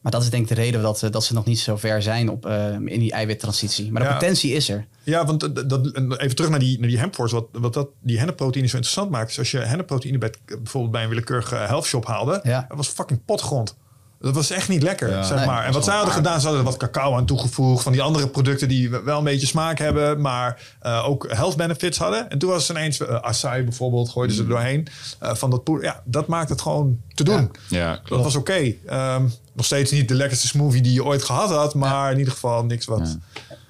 maar 0.00 0.12
dat 0.12 0.22
is 0.22 0.30
denk 0.30 0.42
ik 0.42 0.48
de 0.48 0.54
reden 0.62 0.82
dat, 0.82 1.06
dat 1.10 1.24
ze 1.24 1.34
nog 1.34 1.44
niet 1.44 1.58
zo 1.58 1.76
ver 1.76 2.02
zijn 2.02 2.30
op, 2.30 2.46
eh, 2.46 2.72
in 2.72 2.98
die 3.00 3.12
eiwittransitie. 3.12 3.92
Maar 3.92 4.02
de 4.02 4.08
Ja. 4.08 4.14
potentie 4.14 4.52
is 4.52 4.68
er. 4.68 4.86
Ja, 5.02 5.24
want 5.26 5.40
dat, 5.40 5.68
dat- 5.70 5.86
en 5.92 6.12
even 6.16 6.36
terug 6.36 6.50
naar 6.50 6.58
die, 6.58 6.78
naar 6.78 6.88
die 6.88 6.98
hempforce. 6.98 7.34
Wat, 7.34 7.46
wat 7.52 7.74
dat, 7.74 7.88
die 8.00 8.18
hennepproteïne 8.18 8.68
zo 8.68 8.76
interessant 8.76 9.10
maakt... 9.10 9.30
is 9.30 9.38
als 9.38 9.50
je 9.50 9.58
hennepproteïne 9.58 10.18
bij, 10.18 10.32
bijvoorbeeld 10.46 10.92
bij 10.92 11.02
een 11.02 11.08
willekeurige 11.08 11.54
health 11.54 11.84
shop 11.84 12.06
haalde... 12.06 12.40
Ja. 12.42 12.64
dat 12.68 12.76
was 12.76 12.88
fucking 12.88 13.24
potgrond. 13.24 13.76
Dat 14.22 14.34
was 14.34 14.50
echt 14.50 14.68
niet 14.68 14.82
lekker, 14.82 15.10
Ja. 15.10 15.22
zeg 15.22 15.36
Nee, 15.36 15.46
maar. 15.46 15.56
dat 15.56 15.66
En 15.66 15.72
wat 15.72 15.84
zij 15.84 15.94
hadden 15.94 16.14
gedaan, 16.14 16.40
ze 16.40 16.46
hadden 16.46 16.64
er 16.64 16.70
wat 16.70 16.78
cacao 16.80 17.16
aan 17.16 17.24
toegevoegd... 17.26 17.82
van 17.82 17.92
die 17.92 18.02
andere 18.02 18.28
producten 18.28 18.68
die 18.68 18.90
wel 18.90 19.18
een 19.18 19.24
beetje 19.24 19.46
smaak 19.46 19.78
hebben... 19.78 20.20
maar 20.20 20.60
eh, 20.80 21.08
ook 21.08 21.26
health 21.32 21.56
benefits 21.56 21.98
hadden. 21.98 22.30
En 22.30 22.38
toen 22.38 22.50
was 22.50 22.68
het 22.68 22.76
ineens... 22.76 22.98
eh 23.00 23.14
acai 23.14 23.62
bijvoorbeeld, 23.62 24.08
gooiden 24.10 24.36
Mm. 24.36 24.42
ze 24.42 24.48
er 24.48 24.54
doorheen... 24.54 24.86
eh, 25.18 25.34
van 25.34 25.50
dat 25.50 25.64
poeder. 25.64 25.84
Ja, 25.84 26.02
dat 26.04 26.26
maakt 26.26 26.48
het 26.48 26.60
gewoon 26.60 26.98
te 27.14 27.24
doen. 27.24 27.50
Ja, 27.68 27.90
Dat 27.92 28.02
klopt. 28.02 28.22
was 28.24 28.34
oké. 28.36 28.72
Ehm, 28.86 29.22
nog 29.52 29.64
steeds 29.66 29.90
niet 29.90 30.08
de 30.08 30.14
lekkerste 30.14 30.46
smoothie 30.46 30.82
die 30.82 30.92
je 30.92 31.04
ooit 31.04 31.22
gehad 31.24 31.50
had... 31.50 31.74
maar 31.74 32.12
in 32.12 32.18
ieder 32.18 32.32
geval 32.32 32.64
niks 32.64 32.84
wat... 32.86 33.16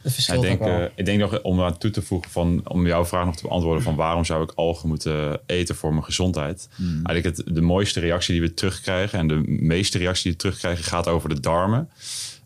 Ik 0.03 0.41
denk, 0.41 0.61
ook 0.61 0.69
wel. 0.69 0.79
eh, 0.79 0.91
ik 0.95 1.05
denk 1.05 1.21
nog 1.21 1.43
om 1.43 1.63
aan 1.63 1.79
toe 1.79 1.91
te 1.91 2.03
voegen 2.03 2.31
van 2.31 2.61
om 2.65 2.87
jouw 2.87 3.05
vraag 3.05 3.25
nog 3.25 3.37
te 3.37 3.43
beantwoorden 3.43 3.83
van 3.83 3.95
waarom 3.95 4.25
zou 4.25 4.43
ik 4.43 4.53
algen 4.55 4.89
moeten 4.89 5.41
eten 5.47 5.75
voor 5.75 5.91
mijn 5.91 6.05
gezondheid? 6.05 6.69
Eigenlijk 7.05 7.37
het, 7.37 7.55
de 7.55 7.61
mooiste 7.61 8.01
reactie 8.01 8.33
die 8.33 8.43
we 8.43 8.55
terugkrijgen 8.55 9.19
en 9.19 9.29
de 9.29 9.43
meeste 9.47 9.99
reactie 9.99 10.23
die 10.23 10.33
we 10.33 10.39
terugkrijgen 10.39 10.85
gaat 10.85 11.09
over 11.09 11.29
de 11.29 11.41
darmen. 11.41 11.89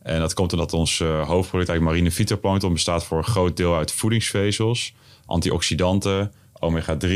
En 0.03 0.21
dat 0.21 0.35
komt 0.35 0.53
omdat 0.53 0.73
ons 0.73 1.01
eh, 1.01 1.07
hoofdproduct 1.09 1.69
eigenlijk 1.69 1.83
marine 1.83 2.11
fytoplankton 2.11 2.73
bestaat 2.73 3.05
voor 3.05 3.19
een 3.19 3.25
groot 3.25 3.57
deel 3.57 3.77
uit 3.77 3.93
voedingsvezels, 3.93 4.95
antioxidanten, 5.27 6.33
omega-3 6.61 7.09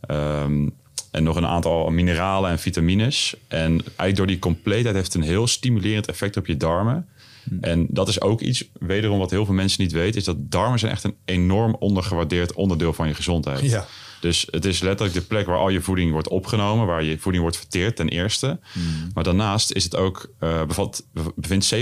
ehm, 0.00 0.68
en 1.10 1.22
nog 1.22 1.36
een 1.36 1.46
aantal 1.46 1.90
mineralen 1.90 2.50
en 2.50 2.58
vitamines. 2.58 3.34
En 3.48 3.70
eigenlijk 3.70 4.16
door 4.16 4.26
die 4.26 4.38
compleetheid 4.38 4.94
heeft 4.94 5.12
het 5.12 5.22
een 5.22 5.28
heel 5.28 5.46
stimulerend 5.46 6.06
effect 6.08 6.36
op 6.36 6.46
je 6.46 6.56
darmen. 6.56 7.08
En 7.60 7.86
dat 7.90 8.08
is 8.08 8.20
ook 8.20 8.40
iets, 8.40 8.64
wederom 8.78 9.18
wat 9.18 9.30
heel 9.30 9.44
veel 9.44 9.54
mensen 9.54 9.82
niet 9.82 9.92
weten, 9.92 10.18
is 10.20 10.24
dat 10.24 10.50
darmen 10.50 10.78
zijn 10.78 10.92
echt 10.92 11.04
een 11.04 11.16
enorm 11.24 11.76
ondergewaardeerd 11.78 12.52
onderdeel 12.52 12.92
van 12.92 13.08
je 13.08 13.14
gezondheid. 13.14 13.60
Ja. 13.60 13.86
Dus 14.20 14.46
het 14.50 14.64
is 14.64 14.80
letterlijk 14.80 15.18
de 15.18 15.24
plek 15.24 15.46
waar 15.46 15.58
al 15.58 15.68
je 15.68 15.80
voeding 15.80 16.12
wordt 16.12 16.28
opgenomen, 16.28 16.86
waar 16.86 17.02
je 17.02 17.18
voeding 17.18 17.42
wordt 17.42 17.58
verteerd 17.58 17.96
ten 17.96 18.08
eerste. 18.08 18.60
Maar 19.14 19.24
daarnaast 19.24 19.72
is 19.72 19.84
het 19.84 19.96
ook, 19.96 20.32
eh 20.38 20.64
bevat, 20.64 21.06
bevindt 21.34 21.74
70% 21.74 21.78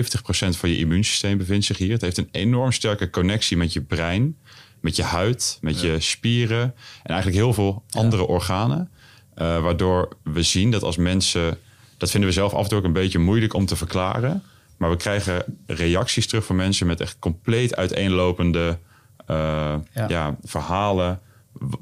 van 0.59 0.71
je 0.71 0.79
immuunsysteem 0.79 1.39
bevindt 1.39 1.65
zich 1.65 1.79
hier. 1.79 1.93
Het 1.93 2.01
heeft 2.01 2.19
een 2.19 2.29
enorm 2.31 2.73
sterke 2.73 3.11
connectie 3.11 3.57
met 3.57 3.73
je 3.73 3.81
brein, 3.81 4.37
met 4.81 4.97
je 4.97 5.03
huid, 5.03 5.59
met 5.61 5.81
je 5.81 6.01
spieren 6.01 6.63
en 7.03 7.11
eigenlijk 7.11 7.37
heel 7.37 7.53
veel 7.53 7.83
andere 7.91 8.27
organen. 8.27 8.91
Eh, 9.35 9.63
waardoor 9.63 10.09
we 10.23 10.43
zien 10.43 10.71
dat 10.71 10.83
als 10.83 10.97
mensen, 10.97 11.59
dat 11.97 12.11
vinden 12.11 12.29
we 12.29 12.35
zelf 12.35 12.53
af 12.55 12.63
en 12.63 12.69
toe 12.69 12.79
ook 12.79 12.85
een 12.85 12.93
beetje 12.93 13.19
moeilijk 13.19 13.55
om 13.55 13.67
te 13.67 13.77
verklaren. 13.77 14.43
Maar 14.79 14.91
we 14.91 14.97
krijgen 14.97 15.45
reacties 15.67 16.27
terug 16.27 16.45
van 16.45 16.57
mensen 16.57 16.87
met 16.87 17.01
echt 17.01 17.17
compleet 17.19 17.77
uiteenlopende 17.77 18.79
eh, 19.27 19.37
Ja. 19.93 20.09
ja. 20.09 20.37
verhalen 20.45 21.21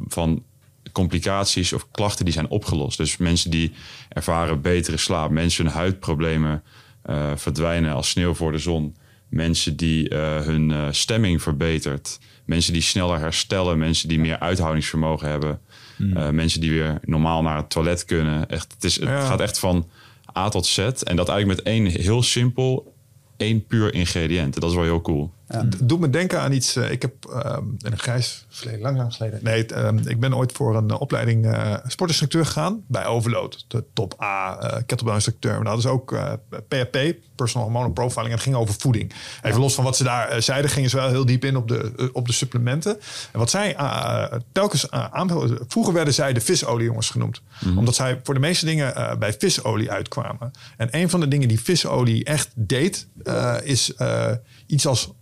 van 0.08 0.42
complicaties 0.92 1.72
of 1.72 1.90
klachten 1.90 2.24
die 2.24 2.34
zijn 2.34 2.48
opgelost. 2.48 2.96
Dus 2.98 3.16
mensen 3.16 3.50
die 3.50 3.72
ervaren 4.08 4.60
betere 4.60 4.96
slaap, 4.96 5.30
mensen 5.30 5.64
hun 5.64 5.74
huidproblemen 5.74 6.62
eh, 7.02 7.32
verdwijnen 7.36 7.92
als 7.94 8.08
sneeuw 8.08 8.34
voor 8.34 8.52
de 8.52 8.58
zon, 8.58 8.96
mensen 9.28 9.76
die 9.76 10.08
eh, 10.08 10.40
hun 10.40 10.94
stemming 10.94 11.42
verbetert, 11.42 12.18
mensen 12.44 12.72
die 12.72 12.82
sneller 12.82 13.18
herstellen, 13.18 13.78
mensen 13.78 14.08
die 14.08 14.18
meer 14.20 14.38
uithoudingsvermogen 14.38 15.28
hebben, 15.28 15.60
eh, 16.14 16.30
mensen 16.30 16.60
die 16.60 16.70
weer 16.70 16.98
normaal 17.04 17.42
naar 17.42 17.56
het 17.56 17.70
toilet 17.70 18.04
kunnen. 18.04 18.48
Echt, 18.48 18.72
het, 18.72 18.84
is, 18.84 18.94
het 18.94 19.08
Ja. 19.08 19.26
gaat 19.26 19.40
echt 19.40 19.58
van 19.58 19.88
A 20.36 20.48
tot 20.48 20.66
Z 20.66 20.78
en 20.78 21.16
dat 21.16 21.28
eigenlijk 21.28 21.46
met 21.46 21.62
één 21.62 21.86
heel 21.86 22.22
simpel, 22.22 22.94
één 23.36 23.66
puur 23.66 23.94
ingrediënt. 23.94 24.60
Dat 24.60 24.70
is 24.70 24.76
wel 24.76 24.84
heel 24.84 25.00
cool. 25.00 25.30
Het 25.46 25.88
doet 25.88 26.00
me 26.00 26.10
denken 26.10 26.40
aan 26.40 26.52
iets. 26.52 26.76
eh, 26.76 26.90
ik 26.90 27.02
heb 27.02 27.14
ehm, 27.24 27.64
een 27.78 27.98
grijs 27.98 28.46
verleden, 28.48 28.80
lang, 28.80 28.96
lang 28.96 29.14
geleden. 29.14 29.40
Nee, 29.42 29.66
ehm, 29.66 29.98
ik 30.08 30.20
ben 30.20 30.36
ooit 30.36 30.52
voor 30.52 30.76
een 30.76 30.90
eh, 30.90 31.00
opleiding 31.00 31.46
eh 31.46 31.74
sportinstructeur 31.86 32.46
gegaan 32.46 32.84
bij 32.86 33.06
Overload. 33.06 33.64
De 33.68 33.84
top 33.94 34.22
A 34.22 34.58
eh 34.58 34.82
kettlebell 34.86 35.14
instructeur. 35.14 35.54
Maar 35.54 35.64
dat 35.64 35.72
hadden 35.72 35.90
ze 35.90 35.96
ook 35.98 36.12
eh, 36.12 36.32
PHP, 36.68 37.14
Personal 37.34 37.66
Hormonal 37.66 37.92
Profiling. 37.92 38.26
En 38.26 38.32
het 38.34 38.42
ging 38.42 38.56
over 38.56 38.74
voeding. 38.78 39.12
Even 39.42 39.60
los 39.60 39.74
van 39.74 39.84
wat 39.84 39.96
ze 39.96 40.04
daar 40.04 40.42
zeiden, 40.42 40.70
gingen 40.70 40.90
ze 40.90 40.96
wel 40.96 41.08
heel 41.08 41.26
diep 41.26 41.44
in 41.44 41.56
op 41.56 41.68
de, 41.68 42.10
op 42.12 42.26
de 42.26 42.32
supplementen. 42.32 42.98
En 43.32 43.38
wat 43.38 43.50
zij 43.50 43.76
telkens 44.52 44.84
uh, 44.84 45.04
aanvulden. 45.10 45.58
Vroeger 45.68 45.92
werden 45.92 46.14
zij 46.14 46.32
de 46.32 46.40
visoliejongens 46.40 47.10
genoemd. 47.10 47.42
Omdat 47.76 47.94
zij 47.94 48.20
voor 48.22 48.34
de 48.34 48.40
meeste 48.40 48.64
dingen 48.66 49.18
bij 49.18 49.32
visolie 49.32 49.90
uitkwamen. 49.90 50.50
En 50.76 50.88
een 50.90 51.10
van 51.10 51.20
de 51.20 51.28
dingen 51.28 51.48
die 51.48 51.60
visolie 51.60 52.24
echt 52.24 52.48
deed, 52.54 53.06
is 53.62 53.92
iets 54.66 54.86
als 54.86 55.12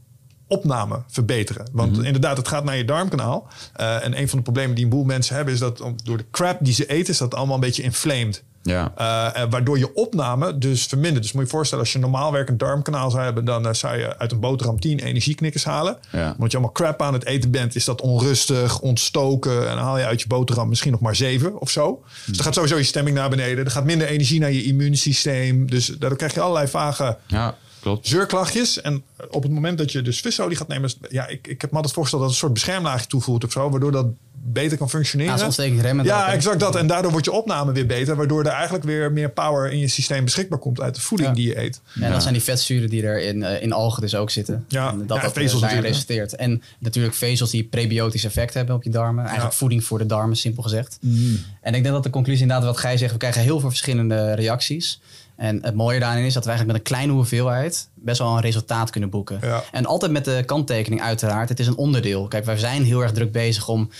opname 0.55 1.03
verbeteren. 1.07 1.69
Want 1.73 2.03
inderdaad, 2.03 2.37
het 2.37 2.49
gaat 2.49 2.65
naar 2.65 2.77
je 2.77 2.85
darmkanaal. 2.85 3.49
Eh, 3.73 4.05
en 4.05 4.19
een 4.19 4.29
van 4.29 4.39
de 4.39 4.45
problemen 4.45 4.75
die 4.75 4.85
een 4.85 4.91
boel 4.91 5.05
mensen 5.05 5.37
hebben... 5.37 5.55
is 5.55 5.61
dat 5.61 5.83
door 6.05 6.17
de 6.17 6.25
crap 6.31 6.59
die 6.61 6.75
ze 6.75 6.87
eten... 6.87 7.13
is 7.13 7.19
dat 7.19 7.35
allemaal 7.35 7.55
een 7.55 7.61
beetje 7.61 7.83
inflamed. 7.83 8.43
Ja. 8.63 8.93
Eh, 8.97 9.43
waardoor 9.51 9.79
je 9.79 9.95
opname 9.95 10.59
dus 10.59 10.87
vermindert. 10.87 11.23
Dus 11.23 11.33
moet 11.33 11.43
je 11.43 11.49
je 11.49 11.55
voorstellen, 11.55 11.85
als 11.85 11.93
je 11.93 11.99
een 11.99 12.11
normaal 12.11 12.33
werkend 12.33 12.59
darmkanaal 12.59 13.11
zou 13.11 13.23
hebben... 13.23 13.45
dan 13.45 13.67
eh, 13.67 13.73
zou 13.73 13.99
je 13.99 14.19
uit 14.19 14.33
een 14.33 14.41
boterham 14.41 14.81
10 14.81 14.99
energieknikkers 14.99 15.65
halen. 15.65 15.99
Ja. 16.11 16.35
Want 16.39 16.51
je 16.51 16.57
allemaal 16.57 16.75
crap 16.75 17.03
aan 17.03 17.13
het 17.13 17.27
eten 17.27 17.51
bent... 17.51 17.75
is 17.75 17.85
dat 17.85 18.01
onrustig, 18.01 18.81
ontstoken... 18.81 19.69
en 19.69 19.77
dan 19.77 19.85
haal 19.85 19.99
je 19.99 20.05
uit 20.05 20.21
je 20.21 20.27
boterham 20.27 20.69
misschien 20.69 20.93
nog 20.93 21.01
maar 21.01 21.17
7 21.17 21.61
of 21.61 21.71
zo. 21.71 22.03
Dus 22.27 22.37
dan 22.37 22.45
gaat 22.45 22.55
sowieso 22.55 22.77
je 22.77 22.83
stemming 22.83 23.17
naar 23.17 23.31
beneden. 23.31 23.65
Er 23.65 23.71
gaat 23.71 23.85
minder 23.85 24.07
energie 24.07 24.41
naar 24.41 24.53
je 24.53 24.63
immuunsysteem. 24.63 25.71
Dus 25.71 25.87
daardoor 25.87 26.19
krijg 26.19 26.35
je 26.35 26.41
allerlei 26.41 26.69
vage 26.69 27.17
Ja. 27.27 27.55
Klopt. 27.85 28.07
zeurklachtjes. 28.09 28.81
En 28.81 29.03
op 29.31 29.43
het 29.43 29.53
moment 29.53 29.79
dat 29.79 29.93
je 29.93 30.03
dus 30.03 30.21
visolie 30.21 30.57
gaat 30.57 30.69
nemen... 30.69 30.85
is- 30.89 30.97
Ja, 31.11 31.27
ik, 31.27 31.47
ik 31.47 31.61
heb 31.61 31.71
me 31.71 31.77
altijd 31.77 31.95
voorgesteld 31.95 32.23
dat 32.23 32.33
het 32.33 32.43
een 32.43 32.49
soort 32.49 32.53
beschermlaagje 32.65 33.07
toevoegt 33.07 33.45
of 33.45 33.53
zo... 33.53 33.71
waardoor 33.71 33.93
dat 33.93 34.07
beter 34.47 34.79
kan 34.79 34.91
functioneren. 34.91 35.39
Ja, 35.39 35.45
ontsteking 35.45 35.81
remmen. 35.81 36.05
Ja, 36.05 36.33
exact 36.33 36.61
dat. 36.61 36.77
En 36.77 36.87
daardoor 36.87 37.11
wordt 37.11 37.27
je 37.27 37.33
opname 37.33 37.73
weer 37.73 37.87
beter... 37.87 38.17
waardoor 38.17 38.45
er 38.45 38.51
eigenlijk 38.53 38.85
weer 38.85 39.13
meer 39.13 39.31
power 39.31 39.71
in 39.71 39.79
je 39.79 39.89
systeem 39.89 40.25
beschikbaar 40.25 40.59
komt... 40.59 40.81
uit 40.81 40.95
de 40.95 41.01
voeding 41.01 41.29
Ja. 41.29 41.35
die 41.35 41.47
je 41.49 41.59
eet. 41.61 41.81
En 42.01 42.13
dat 42.13 42.23
zijn 42.23 42.35
die 42.35 42.43
vetzuren 42.43 42.91
die 42.91 43.03
er 43.03 43.23
in, 43.23 43.43
eh, 43.43 43.63
in 43.63 43.73
algen 43.73 44.01
dus 44.01 44.15
ook 44.15 44.31
zitten. 44.31 44.65
Ja, 44.69 44.91
en 44.91 45.07
dat 45.07 45.17
ja, 45.17 45.23
dat 45.23 45.33
vezels 45.33 45.61
daarin 45.61 45.81
resulteert. 45.83 46.37
En 46.37 46.63
natuurlijk 46.79 47.15
vezels 47.15 47.51
die 47.51 47.65
prebiotisch 47.65 48.25
effect 48.25 48.55
hebben 48.55 48.75
op 48.75 48.83
je 48.83 48.91
darmen. 48.91 49.23
Eigenlijk 49.25 49.53
Ja. 49.53 49.59
voeding 49.59 49.85
voor 49.85 49.99
de 49.99 50.07
darmen, 50.07 50.37
simpel 50.37 50.63
gezegd. 50.63 50.99
Mm. 51.01 51.39
En 51.61 51.75
ik 51.75 51.83
denk 51.83 51.95
dat 51.95 52.03
de 52.03 52.11
conclusie 52.11 52.43
inderdaad 52.43 52.67
wat 52.67 52.77
gij 52.79 52.97
zegt. 52.97 53.13
We 53.13 53.19
krijgen 53.19 53.43
heel 53.43 53.61
veel 53.61 53.69
verschillende 53.69 54.33
reacties. 54.35 55.01
En 55.37 55.63
het 55.63 55.75
mooie 55.75 56.01
daarin 56.01 56.25
is 56.25 56.35
dat 56.35 56.45
we 56.45 56.51
eigenlijk 56.51 56.79
met 56.79 56.89
een 56.89 56.97
kleine 56.97 57.19
hoeveelheid 57.19 57.89
best 57.95 58.19
wel 58.19 58.35
een 58.35 58.41
resultaat 58.41 58.91
kunnen 58.91 59.11
boeken. 59.11 59.39
Ja. 59.43 59.63
En 59.73 59.87
altijd 59.87 60.13
met 60.13 60.25
de 60.25 60.43
kanttekening 60.47 61.03
uiteraard. 61.03 61.49
Het 61.49 61.61
is 61.61 61.67
een 61.67 61.77
onderdeel. 61.77 62.29
Kijk, 62.29 62.45
wij 62.45 62.59
zijn 62.59 62.85
heel 62.85 63.01
erg 63.01 63.13
druk 63.13 63.33
bezig 63.33 63.69
om 63.69 63.91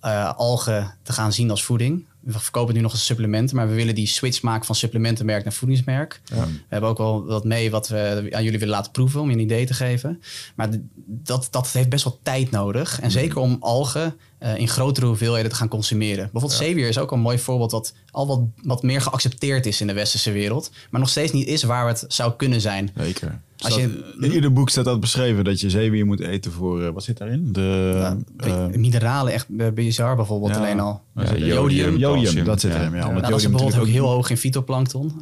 eh, 0.00 0.34
algen 0.36 0.94
te 1.02 1.12
gaan 1.12 1.32
zien 1.32 1.50
als 1.50 1.64
voeding. 1.64 2.04
We 2.20 2.38
verkopen 2.38 2.74
nu 2.74 2.80
nog 2.80 2.92
als 2.92 3.04
supplementen, 3.04 3.56
maar 3.56 3.68
we 3.68 3.74
willen 3.74 3.94
die 3.94 4.06
switch 4.06 4.42
maken 4.42 4.66
van 4.66 4.74
supplementenmerk 4.74 5.44
naar 5.44 5.52
voedingsmerk. 5.52 6.20
We 6.28 6.46
hebben 6.68 6.90
ook 6.90 6.98
wel 6.98 7.24
wat 7.24 7.44
mee 7.44 7.70
wat 7.70 7.88
we 7.88 8.28
aan 8.30 8.44
jullie 8.44 8.58
willen 8.58 8.74
laten 8.74 8.92
proeven 8.92 9.20
om 9.20 9.28
je 9.28 9.34
een 9.34 9.42
idee 9.42 9.66
te 9.66 9.74
geven. 9.74 10.22
Maar 10.54 10.68
dat, 11.06 11.48
dat 11.50 11.68
heeft 11.68 11.88
best 11.88 12.04
wel 12.04 12.18
tijd 12.22 12.50
nodig. 12.50 13.00
En 13.00 13.10
zeker 13.10 13.38
om 13.38 13.56
algen 13.60 14.16
eh, 14.44 14.56
in 14.56 14.68
grotere 14.68 15.06
hoeveelheden 15.06 15.50
te 15.50 15.56
gaan 15.56 15.68
consumeren. 15.68 16.22
Bijvoorbeeld 16.32 16.52
zeewier 16.52 16.88
is 16.88 16.98
ook 16.98 17.12
een 17.12 17.20
mooi 17.20 17.38
voorbeeld 17.38 17.70
wat 17.70 17.94
al 18.10 18.26
wat, 18.26 18.40
wat 18.62 18.82
meer 18.82 19.00
geaccepteerd 19.00 19.66
is 19.66 19.80
in 19.80 19.86
de 19.86 19.92
westerse 19.92 20.32
wereld. 20.32 20.70
Maar 20.90 21.00
nog 21.00 21.08
steeds 21.10 21.32
niet 21.32 21.46
is 21.46 21.62
waar 21.62 21.86
het 21.88 22.04
zou 22.08 22.32
kunnen 22.36 22.60
zijn. 22.60 22.90
Zeker. 22.96 23.40
Als 23.58 23.72
Staat- 23.72 23.84
je- 23.84 24.14
in 24.20 24.32
ieder 24.32 24.52
boek 24.52 24.68
staat 24.70 24.84
dat 24.84 25.00
beschreven 25.00 25.44
dat 25.44 25.60
je 25.60 25.70
zeewier 25.70 26.06
moet 26.06 26.20
eten 26.20 26.52
voor... 26.52 26.82
eh, 26.82 26.90
wat 26.90 27.02
zit 27.04 27.18
daarin? 27.18 27.48
De, 27.52 28.16
eh, 28.36 28.66
Mineralen, 28.66 29.32
echt 29.32 29.74
bizar 29.74 30.16
bijvoorbeeld 30.16 30.54
ja. 30.54 30.58
alleen 30.58 30.80
al. 30.80 31.02
Ja, 31.14 31.36
jodium, 31.36 31.96
Jodium, 31.96 32.44
dat 32.44 32.60
zit 32.60 32.74
erin. 32.74 32.92
Ja, 32.94 33.08
Nou, 33.08 33.20
dat 33.20 33.40
is 33.40 33.48
bijvoorbeeld 33.48 33.80
ook 33.82 33.86
heel 33.88 34.06
hoog 34.08 34.30
in 34.30 34.36
fytoplankton. 34.36 35.12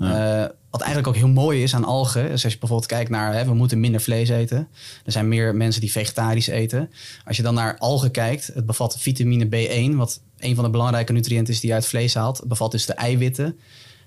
Wat 0.73 0.81
eigenlijk 0.81 1.09
ook 1.17 1.23
heel 1.23 1.33
mooi 1.33 1.63
is 1.63 1.75
aan 1.75 1.85
algen. 1.85 2.23
Dus 2.23 2.45
als 2.45 2.53
je 2.53 2.59
bijvoorbeeld 2.59 2.89
kijkt 2.91 3.11
naar, 3.11 3.35
hè, 3.35 3.45
we 3.45 3.55
moeten 3.55 3.81
minder 3.81 4.01
vlees 4.01 4.29
eten. 4.29 4.69
Er 5.05 5.13
zijn 5.13 5.29
meer 5.29 5.55
mensen 5.55 5.81
die 5.81 5.91
vegetarisch 5.93 6.47
eten. 6.47 6.91
Als 7.25 7.37
je 7.37 7.43
dan 7.43 7.55
naar 7.55 7.79
algen 7.79 8.11
kijkt, 8.11 8.51
het 8.55 8.67
bevat 8.67 8.97
vitamine 8.99 9.47
B1, 9.47 9.97
wat 9.97 10.21
een 10.39 10.55
van 10.55 10.65
de 10.65 10.71
belangrijke 10.71 11.13
nutriënten 11.13 11.55
is 11.55 11.61
die 11.61 11.69
je 11.69 11.75
uit 11.75 11.87
vlees 11.87 12.15
haalt. 12.15 12.39
Het 12.39 12.49
bevat 12.49 12.71
dus 12.71 12.87
de 12.87 12.93
eiwitten. 12.93 13.59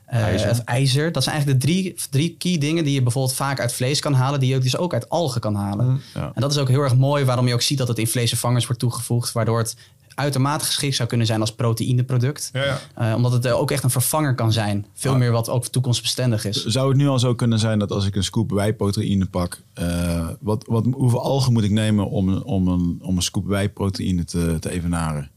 eh, 0.06 0.20
IJzer. 0.22 0.50
of 0.50 0.60
ijzer. 0.60 1.12
Dat 1.12 1.24
zijn 1.24 1.36
eigenlijk 1.36 1.66
de 1.66 1.68
drie, 1.72 1.96
drie 2.10 2.36
key 2.38 2.58
dingen 2.58 2.84
die 2.84 2.94
je 2.94 3.02
bijvoorbeeld 3.04 3.36
vaak 3.36 3.60
uit 3.60 3.74
vlees 3.74 4.00
kan 4.00 4.14
halen, 4.14 4.40
die 4.40 4.50
je 4.50 4.56
ook 4.56 4.62
dus 4.64 4.78
ook 4.78 4.94
uit 4.94 5.10
algen 5.10 5.42
kan 5.42 5.56
halen. 5.56 6.02
Ja. 6.14 6.32
En 6.36 6.42
dat 6.42 6.52
is 6.52 6.58
ook 6.58 6.70
heel 6.70 6.82
erg 6.82 6.96
mooi 6.96 7.24
waarom 7.26 7.48
je 7.48 7.54
ook 7.54 7.62
ziet 7.62 7.78
dat 7.78 7.88
het 7.88 7.98
in 8.00 8.08
vleesvervangers 8.08 8.66
wordt 8.66 8.82
toegevoegd, 8.82 9.32
waardoor 9.32 9.58
het 9.58 9.76
uitermate 10.16 10.66
geschikt 10.66 10.96
zou 10.96 11.10
kunnen 11.10 11.28
zijn 11.28 11.42
als 11.42 11.56
proteïneproduct. 11.56 12.50
Ja, 12.54 12.64
ja. 12.64 12.80
Eh, 12.96 13.16
omdat 13.16 13.32
het 13.32 13.46
eh, 13.46 13.60
ook 13.60 13.72
echt 13.72 13.84
een 13.84 13.90
vervanger 13.90 14.36
kan 14.36 14.52
zijn. 14.52 14.86
Veel 14.94 15.18
meer 15.18 15.32
wat 15.32 15.50
ook 15.50 15.68
toekomstbestendig 15.68 16.46
is. 16.46 16.66
Zou 16.66 16.88
het 16.88 16.98
nu 16.98 17.08
al 17.08 17.20
zo 17.20 17.36
kunnen 17.36 17.60
zijn 17.60 17.80
dat 17.80 17.92
als 17.92 18.06
ik 18.06 18.16
een 18.16 18.24
scoop 18.24 18.52
wijproteïne 18.52 19.26
pak, 19.26 19.62
eh, 19.74 20.28
wat, 20.40 20.66
wat, 20.68 20.86
hoeveel 20.92 21.24
algen 21.24 21.54
moet 21.54 21.64
ik 21.64 21.72
nemen 21.72 22.10
om, 22.10 22.38
om, 22.38 22.68
een, 22.68 23.00
om 23.02 23.16
een 23.16 23.22
scoop 23.22 23.46
wijproteïne 23.46 24.24
te, 24.24 24.58
te 24.60 24.72
evenaren? 24.72 25.30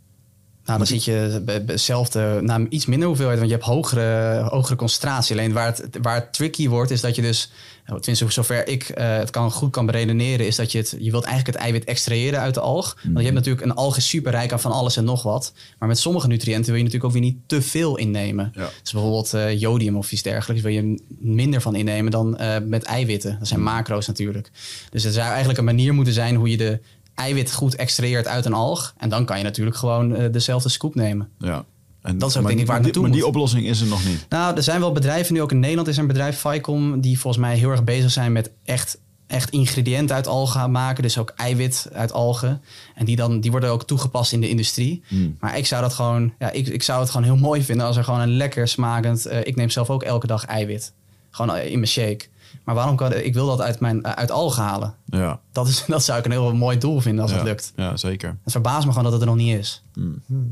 Nou, 0.68 0.81
dan 0.81 0.88
zit 0.88 1.04
je 1.04 1.42
bij- 1.44 1.64
bij 1.64 1.74
hetzelfde, 1.74 2.38
nou, 2.42 2.66
iets 2.68 2.87
minder 2.87 3.09
hoeveelheid, 3.09 3.38
want 3.38 3.50
je 3.50 3.57
hebt 3.57 3.68
hogere, 3.68 4.40
hogere 4.50 4.76
concentratie. 4.76 5.37
Alleen 5.37 5.52
waar 5.52 5.66
het, 5.66 5.88
waar 6.02 6.14
het 6.14 6.33
tricky 6.33 6.68
wordt, 6.68 6.90
is 6.90 7.00
dat 7.00 7.14
je 7.14 7.22
dus, 7.22 7.50
nou, 7.87 8.00
tenminste 8.00 8.31
zover 8.31 8.68
ik 8.68 8.88
eh, 8.88 9.16
het 9.16 9.31
kan, 9.31 9.50
goed 9.50 9.70
kan 9.70 9.87
beredeneren, 9.87 10.46
is 10.46 10.57
dat 10.57 10.72
je 10.72 10.78
het, 10.78 10.96
je 10.98 11.11
wilt 11.11 11.24
eigenlijk 11.24 11.57
het 11.57 11.64
eiwit 11.66 11.85
extraheren 11.85 12.40
uit 12.40 12.54
de 12.54 12.61
alg. 12.61 12.96
Want 13.02 13.16
je 13.16 13.22
hebt 13.22 13.35
natuurlijk, 13.35 13.64
een 13.64 13.74
alg 13.74 13.96
is 13.96 14.09
super 14.09 14.31
rijk 14.33 14.52
aan 14.52 14.61
van 14.61 14.72
alles 14.72 14.96
en 14.96 15.04
nog 15.04 15.22
wat. 15.22 15.52
Maar 15.78 15.88
met 15.88 15.98
sommige 15.98 16.26
nutriënten 16.26 16.66
wil 16.66 16.76
je 16.76 16.85
natuurlijk 16.85 17.14
ook 17.14 17.20
weer 17.20 17.31
niet 17.31 17.38
te 17.46 17.62
veel 17.62 17.96
innemen. 17.96 18.52
Ja. 18.54 18.68
Dus 18.83 18.92
bijvoorbeeld 18.92 19.35
eh, 19.35 19.61
jodium 19.61 19.96
of 19.96 20.12
iets 20.12 20.22
dergelijks 20.22 20.62
wil 20.62 20.72
je 20.72 21.02
minder 21.18 21.61
van 21.61 21.74
innemen 21.74 22.11
dan 22.11 22.37
eh, 22.37 22.57
met 22.64 22.83
eiwitten. 22.83 23.37
Dat 23.38 23.48
zijn 23.48 23.62
macro's 23.62 24.07
natuurlijk. 24.07 24.50
Dus 24.90 25.04
er 25.04 25.12
zou 25.12 25.26
eigenlijk 25.28 25.59
een 25.59 25.64
manier 25.64 25.94
moeten 25.94 26.12
zijn 26.14 26.35
hoe 26.35 26.50
je 26.50 26.57
de 26.57 26.81
eiwit 27.18 27.52
goed 27.52 27.74
extraheert 27.76 28.26
uit 28.26 28.44
een 28.44 28.52
alg. 28.52 28.94
En 28.96 29.09
dan 29.09 29.24
kan 29.24 29.38
je 29.38 29.44
natuurlijk 29.44 29.76
gewoon 29.76 30.14
eh, 30.14 30.33
dezelfde 30.33 30.68
scoop 30.68 30.94
nemen. 30.94 31.28
Ja. 31.38 31.64
En, 32.02 32.18
Dat 32.18 32.31
is 32.31 32.37
ook 32.37 32.42
maar 32.42 32.50
denk 32.50 32.62
ik 32.62 32.68
waar 32.70 32.81
naartoe 32.81 33.02
Maar 33.02 33.11
die 33.11 33.20
moet. 33.20 33.28
oplossing 33.28 33.66
is 33.66 33.81
er 33.81 33.87
nog 33.87 34.04
niet. 34.04 34.26
Nou, 34.28 34.57
er 34.57 34.62
zijn 34.62 34.81
wel 34.81 34.92
bedrijven 34.92 35.35
nu 35.35 35.42
ook 35.42 35.50
in 35.52 35.61
Nederland 35.61 35.88
is 35.88 35.94
er 35.96 36.00
een 36.00 36.07
bedrijf 36.09 36.38
Ficom 36.38 37.00
die 37.00 37.20
volgens 37.20 37.42
mij 37.42 37.57
heel 37.57 37.70
erg 37.70 37.85
bezig 37.85 38.11
zijn 38.11 38.33
met 38.33 38.50
echt, 38.64 38.98
echt 39.26 39.50
ingrediënten 39.50 40.16
uit 40.16 40.26
algen 40.26 40.70
maken, 40.70 41.02
dus 41.02 41.18
ook 41.18 41.33
eiwit 41.37 41.87
uit 41.92 42.12
algen. 42.12 42.62
En 42.94 43.04
die 43.04 43.16
dan 43.16 43.40
die 43.40 43.50
worden 43.50 43.70
ook 43.70 43.85
toegepast 43.87 44.33
in 44.33 44.40
de 44.40 44.48
industrie. 44.48 45.02
Hmm. 45.09 45.37
Maar 45.40 45.59
ik 45.59 45.66
zou 45.66 45.83
dat 45.83 45.94
gewoon, 45.94 46.33
ja, 46.38 46.50
ik, 46.50 46.66
ik 46.66 46.83
zou 46.83 47.00
het 47.00 47.11
gewoon 47.11 47.26
heel 47.26 47.37
mooi 47.37 47.62
vinden 47.62 47.87
als 47.87 47.96
er 47.96 48.04
gewoon 48.04 48.20
een 48.20 48.37
lekker 48.37 48.68
smakend. 48.68 49.26
eh, 49.26 49.40
ik 49.44 49.57
neem 49.57 49.70
zelf 49.70 49.90
ook 49.90 50.02
elke 50.02 50.26
dag 50.26 50.44
eiwit, 50.44 50.92
gewoon 51.31 51.57
eh, 51.57 51.66
in 51.70 51.74
mijn 51.78 51.90
shake. 51.90 52.26
Maar 52.68 52.76
waarom 52.76 52.96
kan 52.96 53.12
ik 53.14 53.35
wil 53.35 53.46
dat 53.46 53.61
uit 53.61 53.81
mijn 53.81 54.07
uit 54.07 54.31
algen 54.31 54.62
halen? 54.62 54.94
Ja. 55.04 55.40
Dat 55.52 55.68
is 55.68 55.85
dat 55.87 56.04
zou 56.04 56.18
ik 56.18 56.24
een 56.24 56.31
heel 56.31 56.54
mooi 56.54 56.78
doel 56.78 57.00
vinden 57.00 57.22
als 57.22 57.31
ja. 57.31 57.37
het 57.37 57.46
lukt. 57.46 57.72
Ja, 57.76 57.96
zeker. 57.96 58.28
Het 58.42 58.52
verbaast 58.52 58.85
me 58.85 58.88
gewoon 58.88 59.04
dat 59.04 59.12
het 59.12 59.20
er 59.20 59.28
nog 59.28 59.37
niet 59.37 59.59
is. 59.59 59.85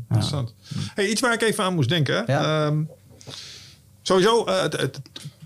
Interessant. 0.08 0.54
Hey, 0.94 1.08
iets 1.08 1.20
waar 1.20 1.32
ik 1.32 1.42
even 1.42 1.64
aan 1.64 1.74
moest 1.74 1.88
denken. 1.88 2.24
Ja. 2.26 2.66
Ehm, 2.66 2.82
sowieso, 4.02 4.44
eh, 4.44 4.64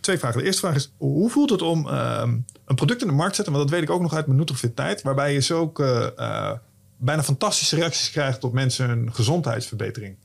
twee 0.00 0.18
vragen. 0.18 0.38
De 0.38 0.44
eerste 0.44 0.60
vraag 0.60 0.74
is, 0.74 0.92
hoe 0.96 1.30
voelt 1.30 1.50
het 1.50 1.62
om 1.62 1.88
ehm, 1.88 2.38
een 2.64 2.74
product 2.74 3.00
in 3.00 3.06
de 3.06 3.14
markt 3.14 3.30
te 3.30 3.36
zetten? 3.36 3.54
Want 3.54 3.68
dat 3.68 3.78
weet 3.78 3.88
ik 3.88 3.94
ook 3.94 4.02
nog 4.02 4.14
uit 4.14 4.26
mijn 4.26 4.38
Nutrofit 4.38 4.76
tijd. 4.76 5.02
Waarbij 5.02 5.32
je 5.32 5.40
zo 5.40 5.60
ook 5.60 5.80
eh, 5.80 6.06
eh, 6.16 6.58
bijna 6.96 7.22
fantastische 7.22 7.76
reacties 7.76 8.10
krijgt 8.10 8.44
op 8.44 8.52
mensen 8.52 8.88
hun 8.88 9.14
gezondheidsverbetering. 9.14 10.16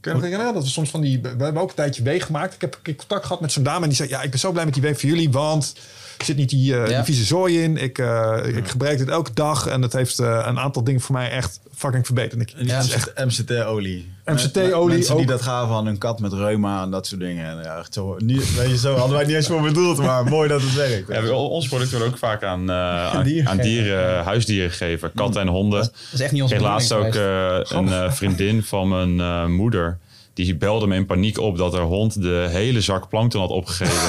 Kun 0.00 0.10
je 0.10 0.18
nog 0.18 0.22
herinneren 0.22 0.54
dat 0.54 0.62
we 0.62 0.68
soms 0.68 0.90
van 0.90 1.00
die... 1.00 1.20
We 1.20 1.28
hebben 1.28 1.62
ook 1.62 1.68
een 1.68 1.74
tijdje 1.74 2.02
weeg 2.02 2.26
gemaakt. 2.26 2.54
Ik 2.54 2.60
heb 2.60 2.78
contact 2.82 3.26
gehad 3.26 3.40
met 3.40 3.52
zo'n 3.52 3.62
dame 3.62 3.82
en 3.82 3.88
die 3.88 3.96
zei... 3.96 4.08
Ja, 4.08 4.22
ik 4.22 4.30
ben 4.30 4.38
zo 4.38 4.52
blij 4.52 4.64
met 4.64 4.74
die 4.74 4.82
weeg 4.82 5.00
voor 5.00 5.08
jullie, 5.08 5.30
want... 5.30 5.74
Er 6.18 6.24
zit 6.24 6.36
niet 6.36 6.50
die, 6.50 6.74
eh, 6.74 6.88
Ja. 6.90 6.96
die 6.96 7.04
vieze 7.04 7.24
zooi 7.24 7.62
in. 7.62 7.76
Ik, 7.76 7.98
eh, 7.98 8.38
ik 8.56 8.68
gebruik 8.68 8.98
dit 8.98 9.08
elke 9.08 9.30
dag. 9.34 9.66
En 9.66 9.82
het 9.82 9.92
heeft 9.92 10.18
eh, 10.18 10.44
een 10.48 10.58
aantal 10.58 10.84
dingen 10.84 11.00
voor 11.00 11.14
mij 11.14 11.30
echt 11.30 11.60
fucking 11.74 12.04
verbeterd. 12.06 12.34
En 12.34 12.40
ik, 12.40 12.58
die 12.58 12.72
echt 12.94 13.12
MCT-olie. 13.16 14.14
MCT-olie 14.24 14.94
Mensen 14.96 15.14
die 15.14 15.24
ook. 15.24 15.30
dat 15.30 15.42
gaven 15.42 15.74
aan 15.74 15.86
hun 15.86 15.98
kat 15.98 16.20
met 16.20 16.32
reuma 16.32 16.82
en 16.82 16.90
dat 16.90 17.06
soort 17.06 17.20
dingen. 17.20 17.46
En 17.50 17.56
ja, 17.64 17.78
echt 17.78 17.94
zo, 17.94 18.16
niet, 18.18 18.54
weet 18.56 18.70
je, 18.70 18.78
zo 18.78 18.94
hadden 18.96 19.16
wij 19.16 19.26
niet 19.26 19.34
eens 19.36 19.46
voor 19.46 19.60
bedoeld, 19.62 19.98
maar 19.98 20.24
mooi 20.36 20.48
dat 20.48 20.60
het 20.62 20.74
werkt. 20.74 21.08
Ja, 21.08 21.22
we- 21.22 21.32
ons 21.34 21.68
product 21.68 21.90
wordt 21.90 22.06
ook 22.06 22.18
vaak 22.18 22.42
aan, 22.42 22.70
eh, 22.70 23.06
aan, 23.14 23.22
Dieren 23.24 23.50
aan 23.50 23.56
dieren, 23.58 24.24
huisdieren 24.24 24.70
gegeven. 24.70 25.10
Katten 25.14 25.40
en 25.40 25.48
honden. 25.48 25.80
Dat 25.80 25.92
is 26.12 26.20
echt 26.20 26.32
niet 26.32 26.42
Ik 26.42 26.48
kreeg 26.48 26.60
laatst 26.60 26.92
ook 26.92 27.14
eh, 27.14 27.58
een 27.62 27.92
eh, 27.92 28.12
vriendin 28.12 28.62
van 28.62 28.88
mijn 28.88 29.20
eh, 29.20 29.46
moeder. 29.46 29.98
Die 30.36 30.56
belde 30.56 30.86
me 30.86 30.94
in 30.94 31.06
paniek 31.06 31.38
op 31.38 31.56
dat 31.58 31.72
haar 31.72 31.82
hond 31.82 32.22
de 32.22 32.46
hele 32.50 32.80
zak 32.80 33.08
plankton 33.08 33.40
had 33.40 33.50
opgegeven. 33.50 34.08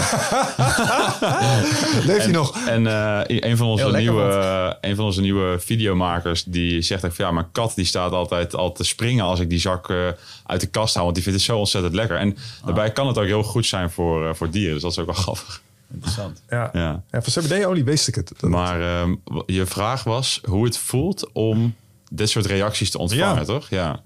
Leeft 2.06 2.24
hij 2.24 2.32
nog? 2.32 2.66
En 2.68 2.88
eh, 2.88 3.20
een, 3.26 3.58
van 3.58 3.68
onze 3.68 3.84
Heel 3.84 3.92
lekker, 3.92 4.12
nieuwe, 4.14 4.78
een 4.82 4.96
van 4.96 5.06
onze 5.06 5.22
nieuwe 5.22 5.60
videomakers 5.60 6.44
die 6.44 6.82
zegt 6.82 7.02
van 7.02 7.12
ja, 7.18 7.32
mijn 7.32 7.52
kat 7.52 7.72
die 7.76 7.86
staat 7.86 8.12
altijd 8.12 8.56
al 8.56 8.72
te 8.72 8.84
springen 8.84 9.26
als 9.26 9.40
ik 9.40 9.50
die 9.50 9.60
zak 9.60 9.90
eh, 9.90 9.98
uit 10.46 10.62
de 10.62 10.68
kast 10.68 10.94
haal. 10.96 11.04
Want 11.04 11.16
die 11.16 11.24
vindt 11.24 11.40
het 11.40 11.48
zo 11.48 11.58
ontzettend 11.58 11.94
lekker. 11.94 12.18
En 12.18 12.38
daarbij 12.66 12.92
kan 12.92 13.08
het 13.08 13.18
ook 13.18 13.26
heel 13.26 13.44
goed 13.44 13.66
zijn 13.66 13.90
voor, 13.92 14.28
eh, 14.28 14.34
voor 14.34 14.50
dieren. 14.50 14.74
Dus 14.74 14.82
dat 14.82 14.92
is 14.92 15.00
ook 15.00 15.06
wel 15.06 15.16
grappig. 15.16 15.62
Interessant. 15.94 16.42
Ja. 16.50 16.70
Ja. 16.74 17.04
ja, 17.12 17.22
van 17.22 17.44
CBD-olie 17.44 17.84
wist 17.84 18.08
ik 18.08 18.16
het. 18.16 18.32
Dat- 18.38 18.50
Maar 18.50 18.82
ehm, 18.82 19.16
je 19.46 19.66
vraag 19.66 20.04
was 20.04 20.42
hoe 20.46 20.66
het 20.66 20.78
voelt 20.78 21.30
om 21.34 21.76
dit 22.12 22.30
soort 22.30 22.46
reacties 22.46 22.92
te 22.92 22.98
ontvangen, 22.98 23.36
Ja. 23.36 23.44
toch? 23.44 23.70
Ja. 23.70 24.00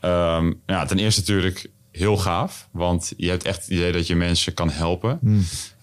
Ehm, 0.00 0.52
ja, 0.66 0.84
ten 0.84 0.98
eerste 0.98 1.20
natuurlijk 1.20 1.70
heel 1.90 2.16
gaaf. 2.16 2.68
Want 2.72 3.12
je 3.16 3.28
hebt 3.28 3.44
echt 3.44 3.60
het 3.60 3.70
idee 3.70 3.92
dat 3.92 4.06
je 4.06 4.16
mensen 4.16 4.54
kan 4.54 4.70
helpen. 4.70 5.18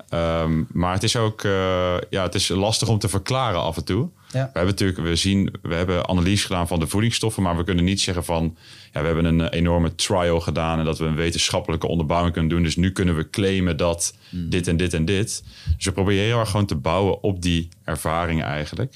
Ehm, 0.09 0.63
maar 0.71 0.93
het 0.93 1.03
is 1.03 1.15
ook 1.15 1.43
eh, 1.43 1.95
ja, 2.09 2.23
het 2.23 2.35
is 2.35 2.47
lastig 2.47 2.87
om 2.87 2.99
te 2.99 3.09
verklaren 3.09 3.61
af 3.61 3.77
en 3.77 3.85
toe. 3.85 4.09
Ja. 4.31 4.39
We 4.39 4.59
hebben 4.59 4.65
natuurlijk, 4.65 4.99
we 4.99 5.15
zien, 5.15 5.53
we 5.61 5.75
hebben 5.75 6.07
analyse 6.07 6.45
gedaan 6.45 6.67
van 6.67 6.79
de 6.79 6.87
voedingsstoffen, 6.87 7.43
maar 7.43 7.57
we 7.57 7.63
kunnen 7.63 7.83
niet 7.83 8.01
zeggen 8.01 8.23
van, 8.23 8.57
ja, 8.91 8.99
we 8.99 9.05
hebben 9.05 9.25
een 9.25 9.47
enorme 9.47 9.95
trial 9.95 10.39
gedaan 10.39 10.79
en 10.79 10.85
dat 10.85 10.97
we 10.97 11.05
een 11.05 11.15
wetenschappelijke 11.15 11.87
onderbouwing 11.87 12.33
kunnen 12.33 12.51
doen. 12.51 12.63
Dus 12.63 12.75
nu 12.75 12.91
kunnen 12.91 13.15
we 13.15 13.29
claimen 13.29 13.77
dat 13.77 14.15
dit 14.29 14.67
en 14.67 14.77
dit 14.77 14.93
en 14.93 15.05
dit. 15.05 15.43
Dus 15.75 15.85
we 15.85 15.91
proberen 15.91 16.23
heel 16.23 16.39
erg 16.39 16.49
gewoon 16.49 16.65
te 16.65 16.75
bouwen 16.75 17.23
op 17.23 17.41
die 17.41 17.69
ervaring 17.83 18.43
eigenlijk. 18.43 18.93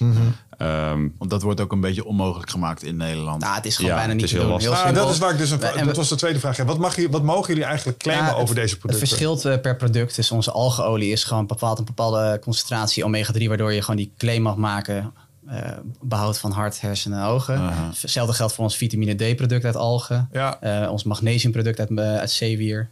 Ehm, 0.58 1.08
Want 1.18 1.30
dat 1.30 1.42
wordt 1.42 1.62
ook 1.62 1.72
een 1.72 1.82
beetje 1.82 2.06
onmogelijk 2.06 2.50
gemaakt 2.50 2.84
in 2.84 2.98
Nederland. 2.98 3.42
Nou, 3.42 3.56
het 3.56 3.66
is 3.66 3.76
gewoon 3.76 3.92
Ja, 3.92 3.98
bijna 3.98 4.14
niet 4.14 4.28
te 4.28 4.36
heel 4.36 4.58
doen. 4.60 4.68
Ah, 4.74 4.94
dat 4.94 5.10
is 5.10 5.18
waar 5.18 5.32
ik 5.32 5.38
dus 5.38 5.52
een, 5.52 5.62
En 5.62 5.86
dat 5.86 5.96
was 5.96 6.10
de 6.10 6.16
tweede 6.16 6.40
vraag. 6.40 6.58
Ja, 6.58 6.66
wat, 6.66 6.78
mag 6.78 6.96
je, 6.96 7.10
wat 7.10 7.24
mogen 7.24 7.48
jullie 7.48 7.64
eigenlijk 7.64 7.98
claimen 7.98 8.26
Ja, 8.26 8.32
het- 8.34 8.42
over 8.42 8.56
deze 8.56 8.78
producten? 8.78 9.08
Het 9.08 9.18
verschilt 9.18 9.62
per 9.62 9.76
product. 9.76 10.16
Dus 10.16 10.32
onze 10.32 10.52
algeolie 10.52 11.12
is 11.12 11.24
gewoon 11.24 11.46
bepaald 11.48 11.80
een 11.80 11.86
bepaalde 11.86 12.40
concentratie 12.42 13.04
omega-3, 13.06 13.48
waardoor 13.48 13.74
je 13.74 13.82
gewoon 13.82 13.96
die 13.96 14.12
claim 14.18 14.42
mag 14.42 14.56
maken. 14.56 15.14
eh 15.48 15.72
behoud 16.02 16.40
van 16.40 16.52
hart, 16.52 16.82
hersenen 16.82 17.20
en 17.20 17.26
ogen. 17.26 17.62
Hetzelfde 18.02 18.34
geldt 18.34 18.54
voor 18.54 18.64
ons 18.64 18.76
vitamine 18.76 19.14
D-product 19.34 19.66
uit 19.66 19.76
algen. 19.76 20.30
Ja. 20.32 20.62
Eh, 20.62 20.92
ons 20.92 21.04
magnesiumproduct 21.04 21.80
uit, 21.80 21.90
eh, 21.96 22.16
uit 22.18 22.32
zeewier. 22.32 22.90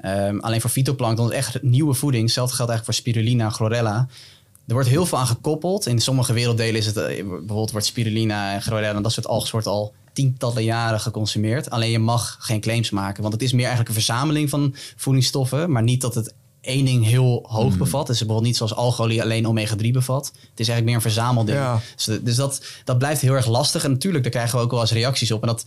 Ehm, 0.00 0.38
alleen 0.38 0.60
voor 0.60 0.70
fytoplankton, 0.70 1.32
echt 1.32 1.62
nieuwe 1.62 1.94
voeding. 1.94 2.24
Hetzelfde 2.24 2.54
geldt 2.56 2.70
eigenlijk 2.70 3.00
voor 3.00 3.12
spirulina 3.12 3.44
en 3.44 3.52
chlorella. 3.52 4.06
Er 4.66 4.74
wordt 4.74 4.88
heel 4.88 5.06
veel 5.06 5.18
aan 5.18 5.26
gekoppeld. 5.26 5.86
In 5.86 6.00
sommige 6.00 6.32
werelddelen 6.32 6.76
is 6.76 6.86
het, 6.86 6.96
eh, 6.96 7.04
bijvoorbeeld 7.16 7.70
wordt 7.70 7.86
spirulina 7.86 8.60
en 8.60 8.84
en 8.84 9.02
dat 9.02 9.12
soort 9.12 9.26
algen 9.26 9.50
wordt 9.50 9.66
al 9.66 9.94
tientallen 10.12 10.64
jaren 10.64 11.00
geconsumeerd. 11.00 11.70
Alleen 11.70 11.90
je 11.90 11.98
mag 11.98 12.36
geen 12.40 12.60
claims 12.60 12.90
maken, 12.90 13.22
want 13.22 13.34
het 13.34 13.42
is 13.42 13.52
meer 13.52 13.66
eigenlijk 13.66 13.88
een 13.88 14.02
verzameling 14.02 14.50
van 14.50 14.74
voedingsstoffen, 14.96 15.70
maar 15.70 15.82
niet 15.82 16.00
dat 16.00 16.14
het 16.14 16.34
één 16.60 16.84
ding 16.84 17.04
heel 17.04 17.44
hoog 17.48 17.76
bevat. 17.76 18.06
Dus 18.06 18.18
bijvoorbeeld 18.18 18.46
niet 18.46 18.56
zoals 18.56 18.74
alcohol 18.74 19.20
alleen 19.20 19.46
omega-3 19.46 19.90
bevat. 19.90 20.26
Het 20.26 20.60
is 20.60 20.68
eigenlijk 20.68 20.84
meer 20.84 20.94
een 20.94 21.00
verzamelding. 21.00 21.58
Ja. 21.58 21.80
Dus, 21.96 22.18
dus 22.22 22.36
dat, 22.36 22.62
dat 22.84 22.98
blijft 22.98 23.20
heel 23.20 23.34
erg 23.34 23.46
lastig. 23.46 23.84
En 23.84 23.90
natuurlijk, 23.90 24.22
daar 24.22 24.32
krijgen 24.32 24.58
we 24.58 24.64
ook 24.64 24.70
wel 24.70 24.80
eens 24.80 24.92
reacties 24.92 25.30
op. 25.30 25.40
En 25.40 25.46
dat, 25.46 25.64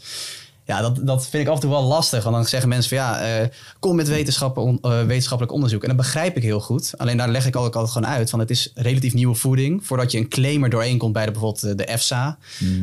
ja, 0.70 0.82
dat, 0.82 1.00
dat 1.02 1.28
vind 1.28 1.44
ik 1.44 1.50
af 1.50 1.56
en 1.56 1.62
toe 1.62 1.70
wel 1.70 1.84
lastig. 1.84 2.24
Want 2.24 2.36
dan 2.36 2.46
zeggen 2.46 2.70
mensen 2.70 2.90
van 2.98 2.98
ja, 2.98 3.20
eh, 3.22 3.48
kom 3.80 3.96
met 3.96 4.08
wetenschappen, 4.08 4.64
on- 4.64 4.80
eh, 4.82 5.04
wetenschappelijk 5.04 5.54
onderzoek. 5.56 5.82
En 5.82 5.88
dat 5.88 5.98
begrijp 5.98 6.38
ik 6.38 6.44
heel 6.44 6.60
goed. 6.60 6.94
Alleen 6.98 7.18
daar 7.18 7.30
leg 7.30 7.46
ik 7.46 7.56
ook 7.56 7.76
altijd 7.76 7.92
gewoon 7.94 8.08
uit. 8.08 8.30
Van 8.30 8.40
het 8.40 8.50
is 8.50 8.72
relatief 8.76 9.14
nieuwe 9.14 9.36
voeding. 9.36 9.86
Voordat 9.86 10.12
je 10.12 10.18
een 10.18 10.28
claim 10.30 10.64
er 10.64 10.70
doorheen 10.70 10.98
komt 10.98 11.14
bij 11.14 11.26
de, 11.26 11.32
bijvoorbeeld 11.32 11.64
eh, 11.64 11.76
de 11.76 11.86
EFSA, 11.86 12.38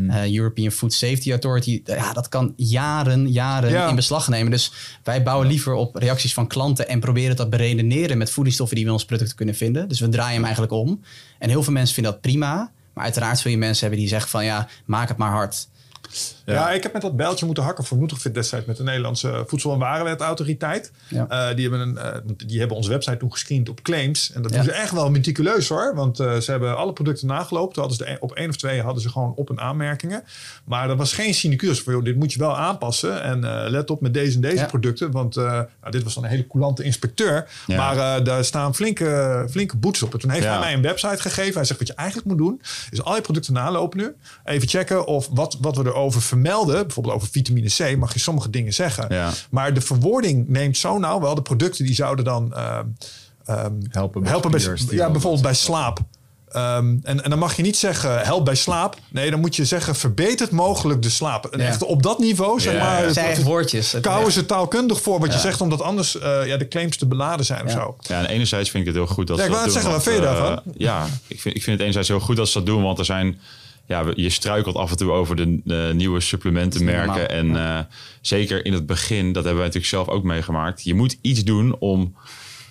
eh, 0.08 0.34
European 0.36 0.70
Food 0.70 0.92
Safety 0.92 1.30
Authority. 1.30 1.82
Ja, 1.84 2.12
dat 2.12 2.28
kan 2.28 2.52
jaren, 2.56 3.32
jaren 3.32 3.70
Ja. 3.70 3.88
in 3.88 3.96
beslag 3.96 4.28
nemen. 4.28 4.50
Dus 4.50 4.72
wij 5.02 5.22
bouwen 5.22 5.46
liever 5.46 5.72
op 5.72 5.94
reacties 5.96 6.34
van 6.34 6.46
klanten 6.46 6.88
en 6.88 7.00
proberen 7.00 7.36
dat 7.36 7.50
beredeneren 7.50 8.18
met 8.18 8.30
voedingsstoffen 8.30 8.76
die 8.76 8.84
we 8.84 8.90
in 8.90 8.96
ons 8.98 9.06
product 9.06 9.34
kunnen 9.34 9.54
vinden. 9.54 9.88
Dus 9.88 10.00
we 10.00 10.08
draaien 10.08 10.34
hem 10.34 10.42
eigenlijk 10.44 10.72
om. 10.72 11.00
En 11.38 11.48
heel 11.48 11.62
veel 11.62 11.72
mensen 11.72 11.94
vinden 11.94 12.12
dat 12.12 12.20
prima. 12.20 12.70
Maar 12.94 13.04
uiteraard 13.04 13.38
zul 13.38 13.50
je 13.50 13.58
mensen 13.58 13.80
hebben 13.80 13.98
die 14.00 14.08
zeggen 14.08 14.30
van 14.30 14.44
ja, 14.44 14.68
maak 14.84 15.08
het 15.08 15.16
maar 15.16 15.30
hard. 15.30 15.68
Ja. 16.54 16.70
ik 16.70 16.82
heb 16.82 16.92
met 16.92 17.02
dat 17.02 17.16
bijltje 17.16 17.46
moeten 17.46 17.64
hakken 17.64 17.84
voor 17.84 17.98
Nutrofit 17.98 18.34
destijds 18.34 18.66
met 18.66 18.76
de 18.76 18.82
Nederlandse 18.82 19.44
Voedsel- 19.46 19.72
en 19.72 19.78
Warenwetautoriteit. 19.78 20.92
Ja. 21.08 21.26
Eh, 21.28 21.56
die, 21.56 21.68
hebben 21.68 21.88
een, 21.88 21.98
eh, 21.98 22.20
die 22.46 22.58
hebben 22.58 22.76
onze 22.76 22.90
website 22.90 23.16
toen 23.16 23.32
gescreend 23.32 23.68
op 23.68 23.82
claims. 23.82 24.32
En 24.32 24.42
dat 24.42 24.50
Ja. 24.50 24.56
doen 24.56 24.66
ze 24.66 24.72
echt 24.72 24.92
wel 24.92 25.10
meticuleus 25.10 25.68
hoor. 25.68 25.94
Want 25.94 26.20
eh, 26.20 26.36
ze 26.36 26.50
hebben 26.50 26.76
alle 26.76 26.92
producten 26.92 27.26
nagelopen. 27.26 27.72
Toen 27.74 27.82
hadden 27.82 28.06
ze 28.06 28.12
de, 28.12 28.20
op 28.20 28.32
één 28.32 28.48
of 28.48 28.56
twee 28.56 28.82
hadden 28.82 29.02
ze 29.02 29.08
gewoon 29.08 29.32
op- 29.34 29.50
en 29.50 29.60
aanmerkingen. 29.60 30.22
Maar 30.64 30.90
er 30.90 30.96
was 30.96 31.12
geen 31.12 31.34
sinecures 31.34 31.80
voor, 31.80 31.92
joh, 31.92 32.04
dit 32.04 32.16
moet 32.16 32.32
je 32.32 32.38
wel 32.38 32.56
aanpassen. 32.56 33.22
En 33.22 33.40
let 33.70 33.90
op 33.90 34.00
met 34.00 34.14
deze 34.14 34.34
en 34.34 34.40
deze 34.40 34.64
producten. 34.66 35.10
Want 35.10 35.34
nou, 35.34 35.66
dit 35.90 36.02
was 36.02 36.14
dan 36.14 36.24
een 36.24 36.30
hele 36.30 36.46
coulante 36.46 36.82
inspecteur. 36.82 37.48
Maar 37.66 38.24
daar 38.24 38.44
staan 38.44 38.74
flinke, 38.74 39.46
flinke 39.50 39.76
boetes 39.76 40.02
op. 40.02 40.12
En 40.12 40.18
toen 40.18 40.30
heeft 40.30 40.44
hij 40.46 40.58
mij 40.58 40.72
een 40.74 40.82
website 40.82 41.20
gegeven. 41.22 41.54
Hij 41.54 41.64
zegt, 41.64 41.78
wat 41.78 41.88
je 41.88 41.94
eigenlijk 41.94 42.28
moet 42.28 42.38
doen, 42.38 42.60
is 42.90 43.02
al 43.02 43.14
je 43.14 43.20
producten 43.20 43.52
nalopen 43.52 43.98
nu. 43.98 44.14
Even 44.44 44.68
checken 44.68 45.06
of 45.06 45.28
wat, 45.32 45.56
wat 45.60 45.76
we 45.76 45.84
erover 45.84 46.22
vermelden, 46.40 46.82
bijvoorbeeld 46.86 47.14
over 47.14 47.28
vitamine 47.28 47.68
C, 47.68 47.96
mag 47.96 48.12
je 48.12 48.18
sommige 48.18 48.50
dingen 48.50 48.74
zeggen. 48.74 49.06
Ja. 49.08 49.30
Maar 49.50 49.74
de 49.74 49.80
verwoording 49.80 50.48
neemt 50.48 50.76
zo 50.76 50.98
nauw 50.98 51.20
wel. 51.20 51.34
De 51.34 51.42
producten 51.42 51.84
die 51.84 51.94
zouden 51.94 52.24
dan 52.24 52.54
ehm, 52.54 52.84
ehm, 53.44 53.72
Helpen 53.90 54.22
bij 54.22 54.30
helpen 54.30 54.50
bij, 54.50 54.76
ja, 54.90 55.10
bijvoorbeeld 55.10 55.42
bij 55.42 55.54
slaap. 55.54 55.98
Ehm, 56.48 56.96
en, 57.02 57.24
en 57.24 57.30
dan 57.30 57.38
mag 57.38 57.56
je 57.56 57.62
niet 57.62 57.76
zeggen 57.76 58.20
help 58.20 58.44
bij 58.44 58.54
slaap. 58.54 58.96
Nee, 59.10 59.30
dan 59.30 59.40
moet 59.40 59.56
je 59.56 59.64
zeggen 59.64 59.94
verbetert 59.96 60.50
mogelijk 60.50 61.02
de 61.02 61.10
slaap. 61.10 61.46
En 61.46 61.58
Ja. 61.60 61.66
echt 61.66 61.82
op 61.82 62.02
dat 62.02 62.18
niveau, 62.18 62.60
zeg 62.60 62.72
Ja, 62.74 62.78
maar. 62.84 63.02
ja. 63.06 63.12
Zijn 63.12 63.42
woordjes. 63.42 63.92
Het- 63.92 64.02
Kouwen 64.02 64.32
ze 64.32 64.46
taalkundig 64.46 65.02
voor 65.02 65.20
wat 65.20 65.32
je 65.32 65.38
zegt, 65.38 65.60
omdat 65.60 65.82
anders 65.82 66.18
eh, 66.18 66.46
ja, 66.46 66.56
de 66.56 66.68
claims 66.68 66.96
te 66.96 67.06
beladen 67.06 67.44
zijn 67.46 67.64
of 67.64 67.72
Ja. 67.72 67.78
zo. 67.80 67.96
Ja, 68.00 68.18
en 68.18 68.26
enerzijds 68.26 68.70
vind 68.70 68.86
ik 68.86 68.94
het 68.94 69.04
heel 69.04 69.14
goed 69.14 69.26
dat 69.26 69.36
Ja, 69.36 69.42
ze 69.42 69.48
ik 69.48 69.54
dat 69.56 69.64
wou 69.74 69.82
doen. 69.82 69.82
net 69.84 70.02
zeggen, 70.02 70.14
wat 70.22 70.30
vind 70.42 70.64
je 70.66 70.70
eh, 70.70 70.86
Ja, 70.86 71.06
ik 71.26 71.40
vind, 71.40 71.56
ik 71.56 71.62
vind 71.62 71.72
het 71.72 71.80
enerzijds 71.80 72.08
heel 72.08 72.20
goed 72.20 72.36
dat 72.36 72.48
ze 72.48 72.58
dat 72.58 72.66
doen. 72.66 72.82
Want 72.82 72.98
er 72.98 73.04
zijn... 73.04 73.40
Ja, 73.86 74.04
je 74.14 74.30
struikelt 74.30 74.76
af 74.76 74.90
en 74.90 74.96
toe 74.96 75.10
over 75.10 75.36
de, 75.36 75.60
de 75.64 75.92
nieuwe 75.94 76.20
supplementenmerken. 76.20 77.30
En 77.30 77.56
eh, 77.56 77.78
zeker 78.20 78.64
in 78.64 78.72
het 78.72 78.86
begin, 78.86 79.26
dat 79.26 79.44
hebben 79.44 79.54
wij 79.54 79.64
natuurlijk 79.72 79.86
zelf 79.86 80.08
ook 80.08 80.24
meegemaakt. 80.24 80.84
Je 80.84 80.94
moet 80.94 81.18
iets 81.20 81.44
doen 81.44 81.76
om 81.78 82.14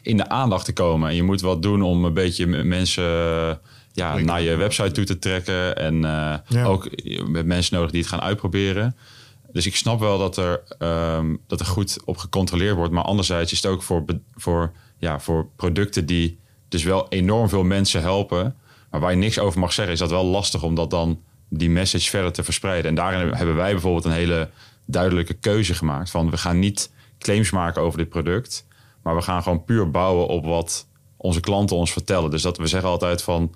in 0.01 0.17
de 0.17 0.29
aandacht 0.29 0.65
te 0.65 0.73
komen. 0.73 1.09
En 1.09 1.15
je 1.15 1.23
moet 1.23 1.41
wat 1.41 1.61
doen 1.61 1.81
om 1.81 2.05
een 2.05 2.13
beetje 2.13 2.45
mensen 2.45 3.03
eh, 3.03 3.55
ja, 3.93 4.17
naar 4.17 4.41
je 4.41 4.55
website 4.55 4.91
toe 4.91 5.05
te 5.05 5.19
trekken. 5.19 5.77
En 5.77 5.99
Ja. 6.47 6.63
ook 6.65 6.89
met 7.27 7.45
mensen 7.45 7.75
nodig 7.75 7.91
die 7.91 7.99
het 8.01 8.09
gaan 8.09 8.21
uitproberen. 8.21 8.95
Dus 9.51 9.65
ik 9.65 9.75
snap 9.75 9.99
wel 9.99 10.17
dat 10.17 10.37
er, 10.37 10.61
ehm, 10.79 11.35
dat 11.47 11.59
er 11.59 11.65
goed 11.65 11.97
op 12.05 12.17
gecontroleerd 12.17 12.75
wordt. 12.75 12.93
Maar 12.93 13.03
anderzijds 13.03 13.51
is 13.51 13.61
het 13.61 13.71
ook 13.71 13.83
voor, 13.83 14.05
voor, 14.35 14.71
ja, 14.97 15.19
voor 15.19 15.47
producten 15.55 16.05
die 16.05 16.37
dus 16.69 16.83
wel 16.83 17.09
enorm 17.09 17.49
veel 17.49 17.63
mensen 17.63 18.01
helpen. 18.01 18.55
Maar 18.95 19.03
waar 19.03 19.13
je 19.13 19.23
niks 19.23 19.39
over 19.39 19.59
mag 19.59 19.73
zeggen, 19.73 19.93
is 19.93 19.99
dat 19.99 20.09
wel 20.09 20.25
lastig 20.25 20.63
om 20.63 20.75
dat 20.75 20.89
dan 20.89 21.21
die 21.49 21.69
message 21.69 22.09
verder 22.09 22.31
te 22.31 22.43
verspreiden. 22.43 22.89
En 22.89 22.95
daarin 22.95 23.33
hebben 23.33 23.55
wij 23.55 23.71
bijvoorbeeld 23.71 24.05
een 24.05 24.11
hele 24.11 24.49
duidelijke 24.85 25.33
keuze 25.33 25.73
gemaakt. 25.73 26.09
Van 26.09 26.29
we 26.29 26.37
gaan 26.37 26.59
niet 26.59 26.91
claims 27.19 27.51
maken 27.51 27.81
over 27.81 27.97
dit 27.97 28.09
product. 28.09 28.67
Maar 29.03 29.15
we 29.15 29.21
gaan 29.21 29.43
gewoon 29.43 29.63
puur 29.63 29.91
bouwen 29.91 30.27
op 30.27 30.45
wat 30.45 30.87
onze 31.17 31.39
klanten 31.39 31.75
ons 31.75 31.91
vertellen. 31.91 32.31
Dus 32.31 32.41
dat 32.41 32.57
we 32.57 32.67
zeggen 32.67 32.89
altijd 32.89 33.21
van 33.21 33.55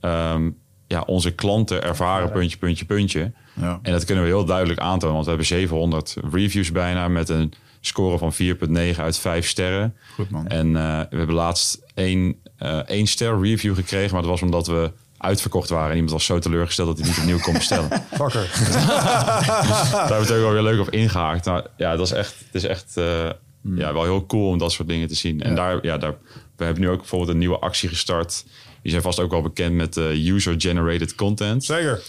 ehm, 0.00 0.50
ja, 0.86 1.00
onze 1.00 1.34
klanten 1.34 1.82
ervaren 1.82 2.30
puntje, 2.30 2.58
puntje, 2.58 2.84
puntje. 2.84 3.32
Ja. 3.60 3.78
En 3.82 3.92
dat 3.92 4.04
kunnen 4.04 4.24
we 4.24 4.30
heel 4.30 4.44
duidelijk 4.44 4.80
aantonen. 4.80 5.12
Want 5.12 5.24
we 5.24 5.30
hebben 5.30 5.48
700 5.48 6.16
reviews 6.30 6.72
bijna 6.72 7.08
met 7.08 7.28
een 7.28 7.52
score 7.80 8.18
van 8.18 8.32
4,9 8.32 9.00
uit 9.00 9.18
5 9.18 9.46
sterren. 9.46 9.96
Goed 10.14 10.30
man. 10.30 10.46
En 10.46 10.66
eh, 10.76 11.00
we 11.10 11.16
hebben 11.16 11.34
laatst 11.34 11.82
één, 11.94 12.36
één 12.86 13.06
ster 13.06 13.40
review 13.40 13.74
gekregen. 13.74 14.12
Maar 14.12 14.22
dat 14.22 14.30
was 14.30 14.42
omdat 14.42 14.66
we 14.66 14.90
uitverkocht 15.22 15.68
waren. 15.68 15.88
En 15.88 15.94
iemand 15.94 16.12
was 16.12 16.24
zo 16.24 16.38
teleurgesteld 16.38 16.88
dat 16.88 16.98
hij 16.98 17.08
niet 17.08 17.18
opnieuw 17.18 17.38
kon 17.38 17.52
bestellen. 17.52 17.88
Fucker. 18.20 18.50
Daar 19.92 20.08
hebben 20.08 20.08
we 20.08 20.14
het 20.14 20.30
ook 20.30 20.40
wel 20.40 20.52
weer 20.52 20.62
leuk 20.62 20.80
op 20.80 20.90
ingehaakt. 20.90 21.44
Nou, 21.44 21.64
ja, 21.76 21.96
dat 21.96 22.06
is 22.06 22.12
echt, 22.12 22.34
het 22.38 22.54
is 22.54 22.64
echt 22.64 22.96
eh, 22.96 23.30
ja, 23.74 23.92
wel 23.92 24.02
heel 24.02 24.26
cool 24.26 24.48
om 24.48 24.58
dat 24.58 24.72
soort 24.72 24.88
dingen 24.88 25.08
te 25.08 25.14
zien. 25.14 25.42
En 25.42 25.54
daar, 25.54 25.78
ja, 25.82 25.98
daar, 25.98 26.14
we 26.56 26.64
hebben 26.64 26.82
nu 26.82 26.88
ook 26.88 26.98
bijvoorbeeld 26.98 27.30
een 27.30 27.38
nieuwe 27.38 27.58
actie 27.58 27.88
gestart. 27.88 28.44
Die 28.82 28.90
zijn 28.90 29.02
vast 29.02 29.20
ook 29.20 29.30
wel 29.30 29.42
bekend 29.42 29.74
met 29.74 29.96
eh, 29.96 30.26
user-generated 30.26 31.14
content. 31.14 31.64
Zeker. 31.64 32.02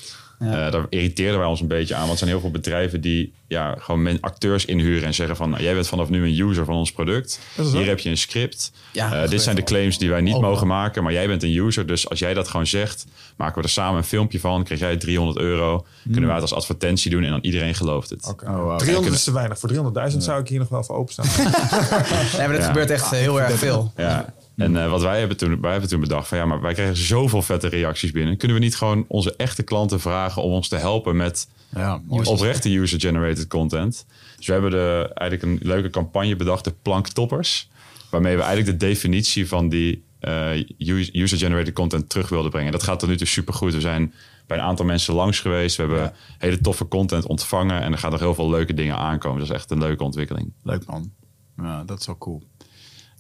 Ja. 0.44 0.66
Eh, 0.66 0.72
daar 0.72 0.86
irriteerden 0.89 1.39
wij 1.39 1.48
ons 1.48 1.62
een 1.62 1.68
beetje 1.68 1.94
aan. 1.96 2.00
Want 2.00 2.12
er 2.12 2.18
zijn 2.18 2.30
heel 2.30 2.39
veel 2.39 2.52
bedrijven 2.52 3.02
die 3.02 3.34
ja, 3.48 3.76
gewoon 3.80 4.02
men, 4.02 4.18
acteurs 4.20 4.66
inhuren 4.66 5.08
en 5.08 5.14
zeggen 5.14 5.36
van... 5.36 5.50
nou, 5.50 5.64
jij 5.64 5.74
bent 5.74 5.88
vanaf 5.88 6.10
nu 6.10 6.26
een 6.28 6.39
user 6.50 6.66
van 6.66 6.76
ons 6.76 6.91
product. 6.91 7.39
Hier 7.72 7.86
heb 7.88 8.00
je 8.00 8.10
een 8.10 8.18
script. 8.18 8.72
Ja, 8.91 9.24
Eh, 9.24 9.30
dit 9.30 9.41
zijn 9.41 9.56
de 9.56 9.64
claims 9.64 9.98
die 9.98 10.10
wij 10.10 10.22
niet 10.22 10.41
mogen 10.41 10.68
maken. 10.68 11.04
Maar 11.04 11.14
jij 11.14 11.28
bent 11.28 11.44
een 11.44 11.56
user. 11.58 11.86
Dus 11.88 12.10
als 12.10 12.20
jij 12.20 12.34
dat 12.34 12.48
gewoon 12.48 12.68
zegt, 12.68 13.06
maken 13.38 13.56
we 13.58 13.64
er 13.64 13.70
samen 13.74 13.98
een 13.98 14.04
filmpje 14.04 14.39
van. 14.39 14.64
Krijg 14.64 14.80
jij 14.80 14.98
300 14.98 15.38
euro. 15.39 15.86
Kunnen 16.04 16.24
wij 16.26 16.34
het 16.34 16.41
als 16.41 16.54
advertentie 16.54 17.12
doen 17.12 17.24
en 17.24 17.30
dan 17.30 17.41
iedereen 17.41 17.76
gelooft 17.76 18.10
het. 18.10 18.28
Oké. 18.28 18.46
Oh, 18.46 18.56
wow. 18.64 18.80
300 18.80 19.16
is 19.16 19.24
te 19.24 19.32
weinig. 19.34 19.60
Voor 19.60 19.70
300.000 20.12 20.18
zou 20.18 20.39
ik 20.41 20.48
hier 20.48 20.60
nog 20.60 20.70
wel 20.70 20.84
voor 20.84 20.96
openstaan. 20.96 21.26
Nee, 21.38 22.48
maar 22.48 22.52
dat 22.52 22.58
Ja. 22.58 22.66
gebeurt 22.68 22.89
echt 22.91 23.04
eh, 23.04 23.20
heel 23.20 23.41
erg 23.41 23.54
veel. 23.60 23.91
Ja. 23.98 24.34
En 24.56 24.78
eh, 24.78 24.89
wat 24.89 25.01
wij 25.01 25.20
hebben, 25.20 25.38
toen, 25.38 25.62
wij 25.62 25.72
hebben 25.72 25.89
toen 25.89 25.99
bedacht 25.99 26.28
van 26.28 26.38
ja, 26.38 26.45
maar 26.45 26.62
wij 26.62 26.74
krijgen 26.74 26.97
zoveel 26.97 27.41
vette 27.41 27.68
reacties 27.68 28.12
binnen. 28.12 28.38
Kunnen 28.38 28.58
we 28.58 28.64
niet 28.64 28.76
gewoon 28.76 29.06
onze 29.08 29.36
echte 29.36 29.64
klanten 29.64 29.99
vragen 29.99 30.41
om 30.41 30.51
ons 30.51 30.68
te 30.68 30.76
helpen 30.76 31.16
met 31.16 31.47
Ja, 31.76 32.01
oprechte 32.08 32.70
user-generated 32.78 33.47
content? 33.47 34.06
Dus 34.38 34.45
we 34.45 34.54
hebben 34.54 34.72
de, 34.72 35.12
eigenlijk 35.14 35.62
een 35.62 35.68
leuke 35.70 35.89
campagne 35.89 36.36
bedacht, 36.36 36.64
de 36.64 36.74
planktoppers. 36.82 37.70
Waarmee 38.10 38.36
we 38.36 38.41
eigenlijk 38.41 38.80
de 38.80 38.86
definitie 38.86 39.47
van 39.47 39.70
die 39.70 40.04
eh, 40.20 40.49
us- 40.78 41.14
user-generated 41.14 41.74
content 41.74 42.10
terug 42.10 42.30
wilden 42.30 42.51
brengen. 42.51 42.72
Dat 42.72 42.84
gaat 42.84 42.99
tot 42.99 43.10
nu 43.10 43.18
toe 43.18 43.28
supergoed. 43.28 43.74
We 43.74 43.82
zijn 43.82 44.14
bij 44.47 44.58
een 44.58 44.64
aantal 44.64 44.86
mensen 44.86 45.14
langs 45.14 45.39
geweest. 45.39 45.76
We 45.76 45.82
hebben 45.84 46.14
hele 46.38 46.62
toffe 46.62 46.88
content 46.88 47.26
ontvangen. 47.26 47.82
En 47.82 47.91
er 47.91 47.97
gaan 47.97 48.12
nog 48.12 48.20
heel 48.20 48.36
veel 48.36 48.49
leuke 48.49 48.74
dingen 48.74 48.97
aankomen. 48.97 49.39
Dat 49.39 49.49
is 49.49 49.56
echt 49.56 49.72
een 49.72 49.80
leuke 49.80 50.04
ontwikkeling. 50.04 50.54
Leuk 50.64 50.86
man. 50.86 51.12
Ja, 51.58 51.84
dat 51.84 51.99
is 51.99 52.06
wel 52.06 52.18
cool. 52.18 52.43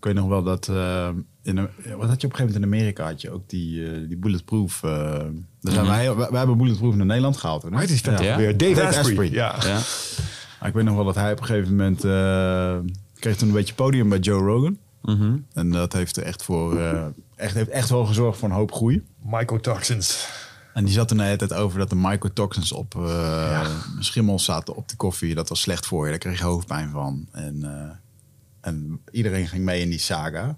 Ik 0.03 0.09
weet 0.09 0.17
nog 0.17 0.27
wel 0.29 0.43
dat... 0.43 0.67
eh, 0.67 1.09
in, 1.43 1.57
een- 1.57 1.69
wat 1.97 2.07
had 2.09 2.21
je 2.21 2.27
op 2.27 2.33
een 2.33 2.37
gegeven 2.39 2.45
moment 2.45 2.55
in 2.55 2.63
Amerika? 2.63 3.03
Had 3.05 3.21
je 3.21 3.31
ook 3.31 3.49
die, 3.49 3.85
eh, 3.91 4.07
die 4.07 4.17
Bulletproof... 4.17 4.83
eh 4.83 4.89
daar 5.61 5.73
zijn 5.73 5.85
wij, 5.85 6.15
wij, 6.15 6.29
wij 6.29 6.37
hebben 6.37 6.57
Bulletproof 6.57 6.95
naar 6.95 7.05
Nederland 7.05 7.37
gehaald. 7.37 7.61
hè? 7.63 7.69
Hoe 7.69 7.79
heet 7.79 7.87
die 7.87 7.97
vet 7.99 8.19
Ja. 8.19 8.37
weer? 8.37 8.57
Dave 8.57 8.83
Asprey. 8.83 8.99
Asprey. 9.03 9.29
Ja. 9.31 9.55
Ja, 9.61 9.79
Maar 10.59 10.69
ik 10.69 10.73
weet 10.75 10.83
nog 10.85 10.95
wel 10.95 11.05
dat 11.05 11.15
hij 11.15 11.31
op 11.31 11.39
een 11.39 11.45
gegeven 11.45 11.75
moment... 11.75 12.03
eh, 12.03 12.77
kreeg 13.19 13.35
toen 13.37 13.47
een 13.47 13.53
beetje 13.53 13.73
podium 13.73 14.09
bij 14.09 14.19
Joe 14.19 14.41
Rogan. 14.41 14.77
Mhm. 15.01 15.37
En 15.53 15.69
dat 15.71 15.93
heeft 15.93 16.17
er 16.17 16.23
echt 16.23 16.43
voor... 16.43 16.77
eh, 16.79 17.05
echt, 17.35 17.53
heeft 17.53 17.69
echt 17.69 17.89
wel 17.89 18.05
gezorgd 18.05 18.39
voor 18.39 18.49
een 18.49 18.55
hoop 18.55 18.71
groei. 18.71 19.03
Mycotoxins. 19.25 20.27
En 20.73 20.85
die 20.85 20.93
zat 20.93 21.11
er 21.11 21.17
de 21.17 21.23
hele 21.23 21.35
tijd 21.37 21.53
over 21.53 21.79
dat 21.79 21.89
de 21.89 21.95
mycotoxins 21.95 22.71
op 22.71 22.95
eh, 22.95 23.67
schimmels 23.99 24.43
zaten 24.43 24.75
op 24.75 24.89
de 24.89 24.95
koffie. 24.95 25.35
Dat 25.35 25.49
was 25.49 25.61
slecht 25.61 25.85
voor 25.85 26.03
je. 26.03 26.09
Daar 26.09 26.19
kreeg 26.19 26.37
je 26.37 26.43
hoofdpijn 26.43 26.89
van. 26.91 27.27
En, 27.31 27.63
eh, 27.63 27.89
en 28.63 29.01
iedereen 29.11 29.47
ging 29.47 29.63
mee 29.63 29.81
in 29.81 29.89
die 29.89 29.99
saga. 29.99 30.55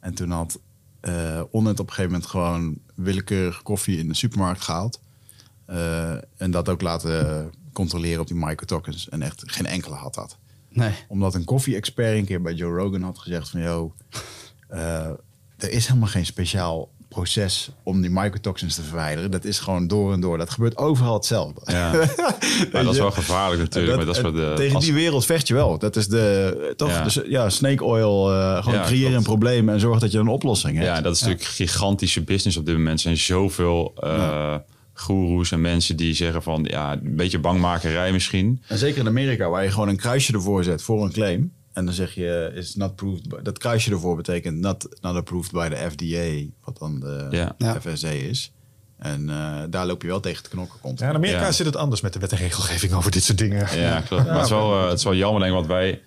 En 0.00 0.14
toen 0.14 0.30
had 0.30 0.60
eh 1.00 1.42
Onnet 1.50 1.80
op 1.80 1.86
een 1.86 1.92
gegeven 1.92 2.12
moment 2.12 2.30
gewoon 2.30 2.78
willekeurig 2.94 3.62
koffie 3.62 3.98
in 3.98 4.08
de 4.08 4.14
supermarkt 4.14 4.60
gehaald. 4.60 5.00
Eh, 5.64 6.12
en 6.36 6.50
dat 6.50 6.68
ook 6.68 6.82
laten 6.82 7.50
controleren 7.72 8.20
op 8.20 8.26
die 8.26 8.36
mycotoxins. 8.36 9.08
En 9.08 9.22
echt 9.22 9.42
geen 9.46 9.66
enkele 9.66 9.94
had 9.94 10.14
dat. 10.14 10.38
Nee. 10.68 10.92
Omdat 11.08 11.34
een 11.34 11.44
koffie-expert 11.44 12.18
een 12.18 12.24
keer 12.24 12.42
bij 12.42 12.54
Joe 12.54 12.78
Rogan 12.78 13.02
had 13.02 13.18
gezegd 13.18 13.48
van... 13.48 13.60
Yo, 13.60 13.94
eh, 14.68 15.10
er 15.56 15.70
is 15.70 15.86
helemaal 15.86 16.08
geen 16.08 16.26
speciaal 16.26 16.90
proces 17.08 17.70
om 17.82 18.00
die 18.00 18.10
mycotoxins 18.10 18.74
te 18.74 18.82
verwijderen. 18.82 19.30
Dat 19.30 19.44
is 19.44 19.58
gewoon 19.58 19.86
door 19.86 20.12
en 20.12 20.20
door. 20.20 20.38
Dat 20.38 20.50
gebeurt 20.50 20.76
overal 20.76 21.14
hetzelfde. 21.14 21.60
Ja. 21.64 21.92
maar 22.72 22.84
dat 22.84 22.92
is 22.92 22.98
wel 23.00 23.10
gevaarlijk 23.10 23.60
natuurlijk. 23.62 23.96
maar 23.96 24.06
dat 24.06 24.16
is 24.16 24.22
wat 24.22 24.34
de, 24.34 24.52
tegen 24.56 24.74
als- 24.74 24.84
die 24.84 24.92
wereld 24.94 25.24
vecht 25.26 25.48
je 25.48 25.54
wel. 25.54 25.78
Dat 25.78 25.96
is 25.96 26.08
de, 26.08 26.72
toch, 26.76 26.88
Ja. 26.90 27.02
Dus, 27.02 27.20
ja, 27.26 27.50
snake 27.50 27.84
oil. 27.84 28.32
eh, 28.32 28.62
gewoon 28.62 28.78
Ja, 28.78 28.84
creëer 28.86 29.14
een 29.14 29.22
probleem 29.22 29.68
en 29.68 29.80
zorg 29.80 29.98
dat 30.00 30.12
je 30.12 30.18
een 30.18 30.28
oplossing 30.28 30.74
hebt. 30.76 30.86
Ja, 30.88 31.00
dat 31.00 31.14
is 31.14 31.20
natuurlijk 31.20 31.48
gigantische 31.48 32.22
business 32.22 32.56
op 32.56 32.66
dit 32.66 32.76
moment. 32.76 32.94
Er 32.96 33.02
zijn 33.02 33.16
zoveel 33.16 33.94
goeroes 34.92 35.52
en 35.52 35.60
mensen 35.60 35.96
die 35.96 36.14
zeggen 36.14 36.42
van... 36.42 36.66
ja, 36.70 36.92
een 36.92 37.16
beetje 37.16 37.38
bangmakerij 37.38 38.12
misschien. 38.12 38.62
En 38.66 38.78
zeker 38.78 38.98
in 39.00 39.06
Amerika, 39.06 39.48
waar 39.48 39.62
je 39.64 39.70
gewoon 39.70 39.88
een 39.88 39.96
kruisje 39.96 40.32
ervoor 40.32 40.64
zet 40.64 40.82
voor 40.82 41.04
een 41.04 41.12
claim. 41.12 41.52
En 41.78 41.84
dan 41.84 41.94
zeg 41.94 42.14
je, 42.14 42.50
is 42.54 42.74
not 42.74 42.96
proved. 42.96 43.28
by- 43.28 43.42
dat 43.42 43.58
kruisje 43.58 43.90
ervoor 43.90 44.16
betekent 44.16 44.60
not, 44.60 44.88
not 45.00 45.16
approved 45.16 45.52
by 45.52 45.68
de 45.68 45.76
FDA, 45.76 46.50
wat 46.64 46.78
dan 46.78 47.00
de 47.00 47.26
Ja. 47.30 47.54
Ja. 47.58 47.80
FSA 47.80 48.08
is. 48.08 48.52
En 48.98 49.30
eh, 49.30 49.62
daar 49.70 49.86
loop 49.86 50.02
je 50.02 50.08
wel 50.08 50.20
tegen 50.20 50.42
te 50.42 50.48
knokken. 50.50 50.80
Komt. 50.80 50.98
Ja, 50.98 51.08
in 51.08 51.14
Amerika 51.14 51.40
Ja. 51.40 51.52
zit 51.52 51.66
het 51.66 51.76
anders 51.76 52.00
met 52.00 52.12
de 52.12 52.18
wet 52.18 52.32
en 52.32 52.38
regelgeving 52.38 52.92
over 52.92 53.10
dit 53.10 53.22
soort 53.22 53.38
dingen. 53.38 53.78
Ja, 53.80 54.00
klopt. 54.00 54.24
maar 54.26 54.34
het 54.34 54.44
is, 54.44 54.50
wel, 54.50 54.72
eh, 54.80 54.88
het 54.88 54.98
is 54.98 55.04
wel 55.04 55.14
jammer, 55.14 55.40
denk 55.40 55.52
ik, 55.52 55.58
want 55.58 55.70
wij... 55.72 56.02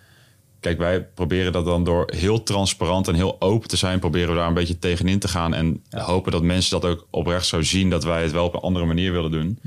Kijk, 0.59 0.77
wij 0.77 1.03
proberen 1.03 1.51
dat 1.51 1.65
dan 1.65 1.83
door 1.83 2.11
heel 2.15 2.43
transparant 2.43 3.07
en 3.07 3.15
heel 3.15 3.41
open 3.41 3.69
te 3.69 3.77
zijn... 3.77 3.99
proberen 3.99 4.29
we 4.29 4.35
daar 4.35 4.47
een 4.47 4.53
beetje 4.53 4.79
tegenin 4.79 5.19
te 5.19 5.27
gaan... 5.27 5.53
en 5.53 5.83
hopen 5.89 6.31
dat 6.31 6.43
mensen 6.43 6.79
dat 6.81 6.89
ook 6.91 7.07
oprecht 7.09 7.45
zo 7.45 7.61
zien... 7.61 7.89
dat 7.89 8.03
wij 8.03 8.21
het 8.23 8.31
wel 8.31 8.45
op 8.45 8.53
een 8.53 8.59
andere 8.59 8.85
manier 8.85 9.11
willen 9.11 9.31
doen. 9.31 9.59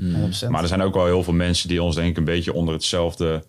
100%. 0.45 0.49
Maar 0.49 0.61
er 0.61 0.67
zijn 0.67 0.81
ook 0.81 0.93
wel 0.93 1.05
heel 1.05 1.23
veel 1.23 1.33
mensen 1.33 1.67
die 1.67 1.83
ons 1.83 1.95
denk 1.95 2.09
ik 2.09 2.17
een 2.17 2.23
beetje 2.23 2.53
onder 2.53 2.73
hetzelfde... 2.73 3.43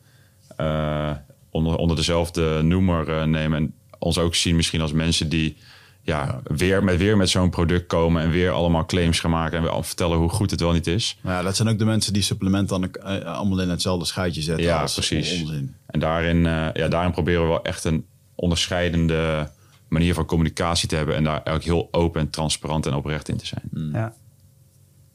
eh, 0.56 1.10
onder, 1.56 1.76
onder 1.76 1.96
dezelfde 1.96 2.62
noemer 2.62 3.08
eh, 3.08 3.24
nemen. 3.24 3.58
En 3.58 3.74
ons 3.98 4.18
ook 4.18 4.34
zien 4.34 4.56
misschien 4.56 4.80
als 4.80 4.92
mensen 4.92 5.28
die... 5.28 5.56
Ja, 6.02 6.40
Weer, 6.44 6.84
met, 6.84 6.96
weer 6.96 7.16
met 7.16 7.28
zo'n 7.28 7.50
product 7.50 7.86
komen 7.86 8.22
en 8.22 8.30
weer 8.30 8.50
allemaal 8.50 8.84
claims 8.84 9.20
gaan 9.20 9.30
maken... 9.30 9.56
en 9.56 9.62
weer 9.62 9.72
al 9.72 9.82
vertellen 9.82 10.18
hoe 10.18 10.28
goed 10.28 10.50
het 10.50 10.60
wel 10.60 10.72
niet 10.72 10.86
is. 10.86 11.18
Maar 11.20 11.34
ja, 11.34 11.42
dat 11.42 11.56
zijn 11.56 11.68
ook 11.68 11.78
de 11.78 11.84
mensen 11.84 12.12
die 12.12 12.22
supplementen 12.22 12.80
dan 12.80 12.92
eh, 12.92 13.36
allemaal 13.36 13.60
in 13.60 13.68
hetzelfde 13.68 14.04
schuitje 14.04 14.42
zetten. 14.42 14.64
Ja, 14.64 14.80
als 14.80 14.94
precies. 14.94 15.40
Onzin. 15.40 15.74
En 15.86 16.00
daarin, 16.00 16.46
eh, 16.46 16.68
ja, 16.72 16.88
daarin 16.88 17.12
proberen 17.12 17.42
we 17.42 17.48
wel 17.48 17.62
echt 17.62 17.84
een 17.84 18.06
onderscheidende 18.34 19.50
manier 19.88 20.14
van 20.14 20.24
communicatie 20.24 20.88
te 20.88 20.96
hebben. 20.96 21.14
En 21.14 21.24
daar 21.24 21.40
ook 21.44 21.62
heel 21.62 21.88
open 21.90 22.20
en 22.20 22.30
transparant 22.30 22.86
en 22.86 22.94
oprecht 22.94 23.28
in 23.28 23.36
te 23.36 23.46
zijn. 23.46 23.90
ja. 23.92 24.14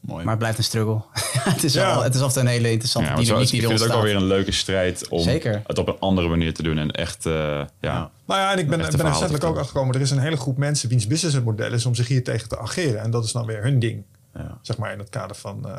Mooi. 0.02 0.20
Maar 0.22 0.30
het 0.30 0.38
blijft 0.38 0.58
een 0.58 0.64
struggle. 0.64 1.02
het, 1.52 1.64
is 1.64 1.72
Ja. 1.72 1.94
wel, 1.94 2.02
het 2.02 2.14
is 2.14 2.20
altijd 2.20 2.44
een 2.46 2.50
hele 2.52 2.70
interessante 2.70 3.10
Ja, 3.10 3.16
dynamiek 3.16 3.50
die 3.50 3.60
er 3.62 3.68
vind 3.68 3.80
het 3.80 3.88
ook 3.90 3.94
ontstaat. 3.96 4.02
wel 4.02 4.02
weer 4.02 4.16
een 4.16 4.36
leuke 4.36 4.52
strijd 4.52 5.08
om 5.08 5.20
Zeker. 5.22 5.62
het 5.66 5.78
op 5.78 5.88
een 5.88 5.98
andere 5.98 6.28
manier 6.28 6.54
te 6.54 6.62
doen. 6.62 6.78
En 6.78 6.90
echt, 6.90 7.26
eh, 7.26 7.32
ja, 7.32 7.66
Ja. 7.80 8.10
Nou 8.26 8.40
ja, 8.40 8.52
en 8.52 8.58
ik 8.58 8.68
ben, 8.68 8.78
ben 8.78 8.92
er 8.92 9.04
recentelijk 9.06 9.44
ook 9.44 9.56
achtergekomen. 9.56 9.94
Er 9.94 10.00
is 10.00 10.10
een 10.10 10.18
hele 10.18 10.36
groep 10.36 10.56
mensen 10.56 10.88
wiens 10.88 11.06
businessmodel 11.06 11.72
is 11.72 11.86
om 11.86 11.94
zich 11.94 12.08
hier 12.08 12.24
tegen 12.24 12.48
te 12.48 12.58
ageren. 12.58 13.00
En 13.02 13.10
dat 13.10 13.24
is 13.24 13.32
dan 13.32 13.46
weer 13.46 13.62
hun 13.62 13.78
ding. 13.78 14.02
Ja. 14.34 14.58
Zeg 14.62 14.76
maar 14.78 14.92
in 14.92 14.98
het 14.98 15.08
kader 15.08 15.36
van... 15.36 15.66
eh, 15.68 15.72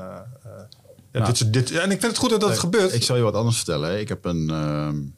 eh, 0.44 0.52
ja, 1.12 1.26
dit, 1.26 1.38
soort- 1.38 1.54
dit, 1.54 1.72
en 1.72 1.84
ik 1.92 2.00
vind 2.00 2.02
het 2.12 2.18
goed 2.18 2.30
dat 2.30 2.42
dat 2.42 2.60
gebeurt. 2.60 2.94
Ik 2.94 3.04
zal 3.04 3.16
je 3.16 3.22
wat 3.22 3.34
anders 3.36 3.56
vertellen. 3.56 4.00
Ik 4.00 4.10
heb 4.10 4.26
een... 4.26 5.14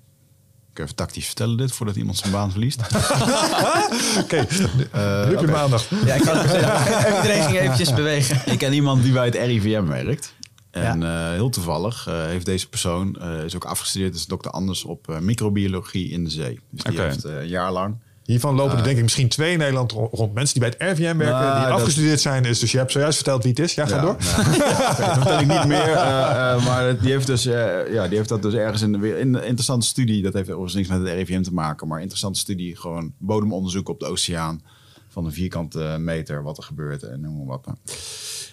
ik 0.78 0.84
even 0.84 0.96
tactisch 0.96 1.26
vertellen 1.26 1.58
dit, 1.58 1.72
voordat 1.72 1.96
iemand 1.96 2.18
zijn 2.18 2.32
baan 2.32 2.52
verliest. 2.52 2.82
Oké, 4.24 4.36
je 4.36 5.32
oké. 5.36 5.46
mijn 5.46 5.56
aandacht. 5.56 5.90
Ja, 6.06 6.14
ik 6.14 6.22
kan 6.22 6.38
het 6.38 6.50
zeggen. 6.50 7.16
Iedereen 7.16 7.44
ging 7.44 7.60
eventjes 7.60 7.94
bewegen. 7.94 8.52
Ik 8.52 8.58
ken 8.58 8.74
iemand 8.74 9.04
die 9.04 9.12
bij 9.14 9.26
het 9.26 9.36
RIVM 9.36 9.86
werkt. 9.86 10.34
En 10.72 11.04
eh, 11.04 11.30
heel 11.30 11.50
toevallig 11.50 12.08
eh, 12.08 12.26
heeft 12.26 12.46
deze 12.46 12.70
persoon, 12.70 13.16
eh, 13.16 13.44
is 13.44 13.56
ook 13.56 13.66
afgestudeerd, 13.66 14.16
is 14.16 14.26
dokter 14.26 14.52
Anders 14.52 14.84
op 14.84 15.10
eh, 15.10 15.20
microbiologie 15.20 16.10
in 16.10 16.24
de 16.24 16.30
zee. 16.30 16.60
Dus 16.70 16.84
die 16.84 16.94
Oké. 16.94 17.02
heeft, 17.02 17.24
eh, 17.26 17.36
een 17.40 17.48
jaar 17.48 17.72
lang. 17.72 17.98
Hiervan 18.26 18.56
lopen 18.56 18.78
er 18.78 18.84
denk 18.84 18.96
ik 18.98 19.04
misschien 19.04 19.30
twee 19.30 19.52
in 19.52 19.58
Nederland 19.58 19.92
ro- 19.92 20.10
rond. 20.12 20.34
Mensen 20.34 20.60
die 20.60 20.70
bij 20.70 20.88
het 20.88 20.98
RVM 20.98 21.04
werken, 21.18 21.26
Nou, 21.40 21.60
die 21.60 21.68
dat- 21.68 21.74
afgestudeerd 21.80 22.22
zijn. 22.22 22.44
Dus, 22.44 22.60
dus 22.60 22.72
je 22.72 22.78
hebt 22.78 22.92
zojuist 22.92 23.16
verteld 23.16 23.42
wie 23.44 23.52
het 23.52 23.60
is. 23.62 23.74
Ja, 23.76 23.86
ga 23.86 24.02
door. 24.02 24.12
Oké, 24.20 24.58
dat 24.98 25.14
vertel 25.14 25.40
ik 25.40 25.48
niet 25.48 25.66
meer. 25.66 25.92
eh, 25.94 26.52
eh, 26.54 26.66
maar 26.66 27.00
die 27.00 27.12
heeft, 27.12 27.28
dus, 27.28 27.46
eh, 27.46 27.94
ja, 27.94 28.08
die 28.08 28.18
heeft 28.18 28.30
dat 28.30 28.42
dus 28.42 28.54
ergens 28.54 28.82
in 28.82 28.92
de 28.92 28.98
weer 28.98 29.18
in 29.18 29.34
een 29.34 29.44
interessante 29.44 29.86
studie. 29.88 30.22
Dat 30.24 30.34
heeft 30.34 30.48
overigens 30.50 30.74
niks 30.74 30.88
met 30.88 31.00
het 31.00 31.10
RIVM 31.18 31.42
te 31.42 31.54
maken. 31.54 31.88
Maar 31.88 31.96
een 31.96 32.02
interessante 32.02 32.40
studie. 32.40 32.76
Gewoon 32.76 33.14
bodemonderzoek 33.18 33.90
op 33.90 34.00
de 34.00 34.06
oceaan. 34.06 34.62
Van 35.10 35.26
een 35.26 35.34
vierkante 35.34 35.96
meter. 36.00 36.44
Wat 36.44 36.58
er 36.58 36.64
gebeurt 36.64 37.04
en 37.04 37.22
noem 37.22 37.38
maar 37.38 37.46
wat. 37.46 37.68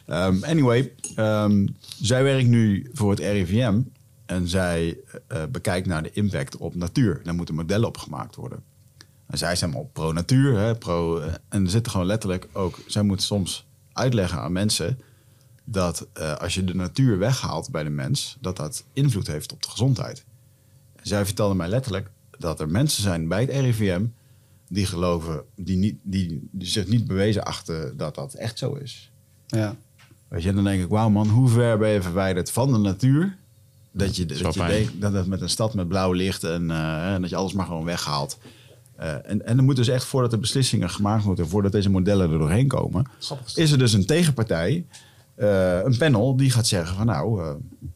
Ehm, 0.06 0.44
anyway. 0.44 0.92
ehm, 1.16 1.66
zij 2.02 2.22
werkt 2.22 2.48
nu 2.48 2.90
voor 2.92 3.10
het 3.10 3.18
RIVM. 3.20 3.80
En 4.26 4.48
zij 4.48 4.96
bekijkt 5.50 5.86
naar 5.86 6.02
de 6.02 6.10
impact 6.12 6.56
op 6.56 6.74
natuur. 6.74 7.20
Daar 7.24 7.34
moeten 7.34 7.54
modellen 7.54 7.88
op 7.88 7.96
gemaakt 7.98 8.34
worden. 8.36 8.62
En 9.32 9.38
zij 9.38 9.56
zijn 9.56 9.72
allemaal 9.72 9.90
pro-natuur, 9.92 10.58
hè, 10.58 10.74
pro, 10.74 11.18
eh, 11.18 11.32
en 11.48 11.64
er 11.64 11.70
zitten 11.70 11.92
gewoon 11.92 12.06
letterlijk 12.06 12.48
ook... 12.52 12.78
Zij 12.86 13.02
moet 13.02 13.22
soms 13.22 13.66
uitleggen 13.92 14.38
aan 14.38 14.52
mensen 14.52 14.98
dat 15.64 16.06
eh, 16.12 16.34
als 16.34 16.54
je 16.54 16.64
de 16.64 16.74
natuur 16.74 17.18
weghaalt 17.18 17.70
bij 17.70 17.82
de 17.82 17.90
mens... 17.90 18.36
dat 18.40 18.56
dat 18.56 18.84
invloed 18.92 19.26
heeft 19.26 19.52
op 19.52 19.62
de 19.62 19.70
gezondheid. 19.70 20.24
En 20.96 21.06
zij 21.06 21.24
vertelde 21.24 21.54
mij 21.54 21.68
letterlijk 21.68 22.10
dat 22.38 22.60
er 22.60 22.68
mensen 22.68 23.02
zijn 23.02 23.28
bij 23.28 23.40
het 23.40 23.50
RIVM... 23.50 24.04
die 24.68 24.86
geloven, 24.86 25.44
die, 25.56 25.76
niet, 25.76 25.96
die, 26.02 26.48
die 26.50 26.68
zich 26.68 26.86
niet 26.86 27.06
bewezen 27.06 27.44
achten 27.44 27.96
dat 27.96 28.14
dat 28.14 28.34
echt 28.34 28.58
zo 28.58 28.72
is. 28.72 29.10
Ja. 29.46 29.76
Weet 30.28 30.42
je, 30.42 30.48
en 30.48 30.54
dan 30.54 30.64
denk 30.64 30.82
ik, 30.82 30.88
wauw 30.88 31.10
man, 31.10 31.28
hoe 31.28 31.48
ver 31.48 31.78
ben 31.78 31.90
je 31.90 32.02
verwijderd 32.02 32.50
van 32.50 32.72
de 32.72 32.78
natuur... 32.78 33.36
dat 33.92 34.16
je, 34.16 34.26
dat, 34.26 34.54
je 34.54 34.66
denkt 34.66 35.00
dat 35.00 35.12
het 35.12 35.26
met 35.26 35.40
een 35.40 35.48
stad 35.48 35.74
met 35.74 35.88
blauw 35.88 36.12
licht... 36.12 36.44
en, 36.44 36.70
eh, 36.70 37.14
en 37.14 37.20
dat 37.20 37.30
je 37.30 37.36
alles 37.36 37.52
maar 37.52 37.66
gewoon 37.66 37.84
weghaalt... 37.84 38.38
Eh, 39.02 39.30
en, 39.30 39.46
en 39.46 39.56
er 39.56 39.62
moet 39.64 39.76
dus 39.76 39.88
echt 39.88 40.04
voordat 40.04 40.30
de 40.30 40.38
beslissingen 40.38 40.90
gemaakt 40.90 41.24
worden, 41.24 41.48
voordat 41.48 41.72
deze 41.72 41.90
modellen 41.90 42.32
er 42.32 42.38
doorheen 42.38 42.66
komen, 42.68 43.06
is 43.54 43.70
er 43.72 43.78
dus 43.78 43.92
een 43.92 44.06
tegenpartij, 44.06 44.84
eh, 45.34 45.78
een 45.84 45.96
panel, 45.98 46.36
die 46.36 46.50
gaat 46.50 46.66
zeggen 46.66 46.96
van 46.96 47.06
nou, 47.06 47.42
eh, 47.42 47.50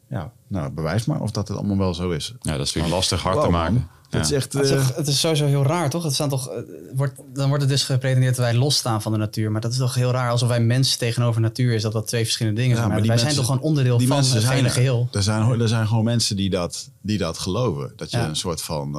ja, 0.09 0.31
nou, 0.47 0.71
bewijs 0.71 1.05
maar 1.05 1.21
of 1.21 1.31
dat 1.31 1.47
het 1.47 1.57
allemaal 1.57 1.77
wel 1.77 1.93
zo 1.93 2.09
is. 2.09 2.27
ja, 2.39 2.51
dat 2.51 2.59
is 2.59 2.73
natuurlijk 2.73 2.93
lastig 2.93 3.21
hard 3.21 3.41
te 3.41 3.49
maken. 3.49 3.73
man. 3.73 3.87
Ja. 4.09 4.17
Dat 4.17 4.25
is 4.25 4.31
echt. 4.31 4.53
Het 4.53 4.63
is, 4.63 4.89
het 4.95 5.07
is 5.07 5.19
sowieso 5.19 5.45
heel 5.45 5.63
raar, 5.63 5.89
toch? 5.89 6.03
Het 6.03 6.13
staan 6.13 6.29
toch 6.29 6.49
wordt, 6.95 7.13
dan 7.33 7.47
wordt 7.47 7.63
het 7.63 7.71
dus 7.71 7.83
gepretendeerd 7.83 8.35
dat 8.35 8.45
wij 8.45 8.55
losstaan 8.55 9.01
van 9.01 9.11
de 9.11 9.17
natuur. 9.17 9.51
Maar 9.51 9.61
dat 9.61 9.71
is 9.71 9.77
toch 9.77 9.93
heel 9.93 10.11
raar. 10.11 10.31
Alsof 10.31 10.49
wij 10.49 10.59
mens 10.59 10.95
tegenover 10.95 11.41
natuur 11.41 11.73
is, 11.73 11.81
dat 11.81 11.91
dat 11.91 12.07
twee 12.07 12.23
verschillende 12.23 12.59
dingen 12.61 12.75
ja, 12.75 12.81
zijn. 12.81 12.91
Maar 12.91 13.01
die 13.01 13.07
wij 13.09 13.17
mensen- 13.17 13.35
zijn 13.35 13.45
toch 13.47 13.55
gewoon 13.55 13.69
onderdeel 13.69 13.97
die 13.97 14.07
van 14.07 14.15
mensen 14.15 14.35
het 14.35 14.43
zijn 14.43 14.55
hele 14.55 14.67
er. 14.67 14.73
geheel. 14.73 15.07
Er 15.11 15.23
zijn, 15.23 15.59
er 15.61 15.67
zijn 15.67 15.87
gewoon 15.87 16.03
mensen 16.03 16.35
die 16.35 16.49
dat, 16.49 16.89
die 17.01 17.17
dat 17.17 17.37
geloven. 17.37 17.93
Dat 17.95 18.11
je 18.11 18.17
Ja. 18.17 18.27
een 18.27 18.35
soort 18.35 18.61
van. 18.61 18.95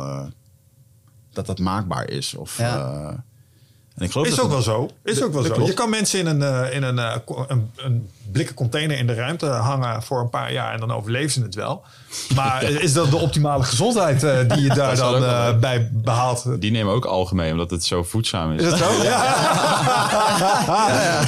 Dat 1.39 1.47
dat 1.57 1.59
maakbaar 1.59 2.11
is. 2.11 2.35
Of, 2.35 2.59
Ja. 2.59 2.77
eh, 2.77 3.09
en 3.95 4.05
ik 4.05 4.11
geloof 4.11 4.27
Is 4.27 4.35
dat 4.35 4.45
ook 4.45 4.51
wel 4.51 4.63
zo. 4.63 4.91
Is 5.03 5.23
ook 5.23 5.33
wel 5.33 5.43
zo. 5.43 5.53
klopt. 5.53 5.69
Je 5.69 5.75
kan 5.75 5.91
mensen 5.91 6.19
in 6.19 6.27
een, 6.27 6.43
eh, 6.43 6.75
in 6.75 6.83
een, 6.83 6.99
eh, 6.99 7.17
een, 7.49 7.71
een 7.77 8.11
blikken 8.33 8.55
container 8.55 8.99
in 8.99 9.07
de 9.07 9.15
ruimte 9.15 9.47
hangen 9.47 10.03
voor 10.03 10.21
een 10.21 10.31
paar 10.31 10.53
jaar 10.53 10.73
en 10.73 10.81
dan 10.81 10.93
overleven 10.93 11.31
ze 11.31 11.43
het 11.43 11.55
wel. 11.55 11.83
Maar 12.35 12.63
is 12.63 12.93
dat 12.93 13.11
de 13.11 13.17
optimale 13.17 13.65
gezondheid 13.65 14.23
eh, 14.23 14.39
die 14.49 14.63
je 14.63 14.69
daar 14.81 14.97
dan 14.97 15.25
eh, 15.25 15.59
bij 15.59 15.89
behaalt? 15.93 16.45
Die 16.61 16.71
nemen 16.71 16.93
ook 16.95 17.05
algemeen, 17.05 17.53
omdat 17.53 17.71
het 17.71 17.85
zo 17.85 18.03
voedzaam 18.03 18.53
is. 18.53 18.63
Is 18.63 18.71
dat 18.71 18.79
zo? 18.79 18.85
Ja. 19.03 19.27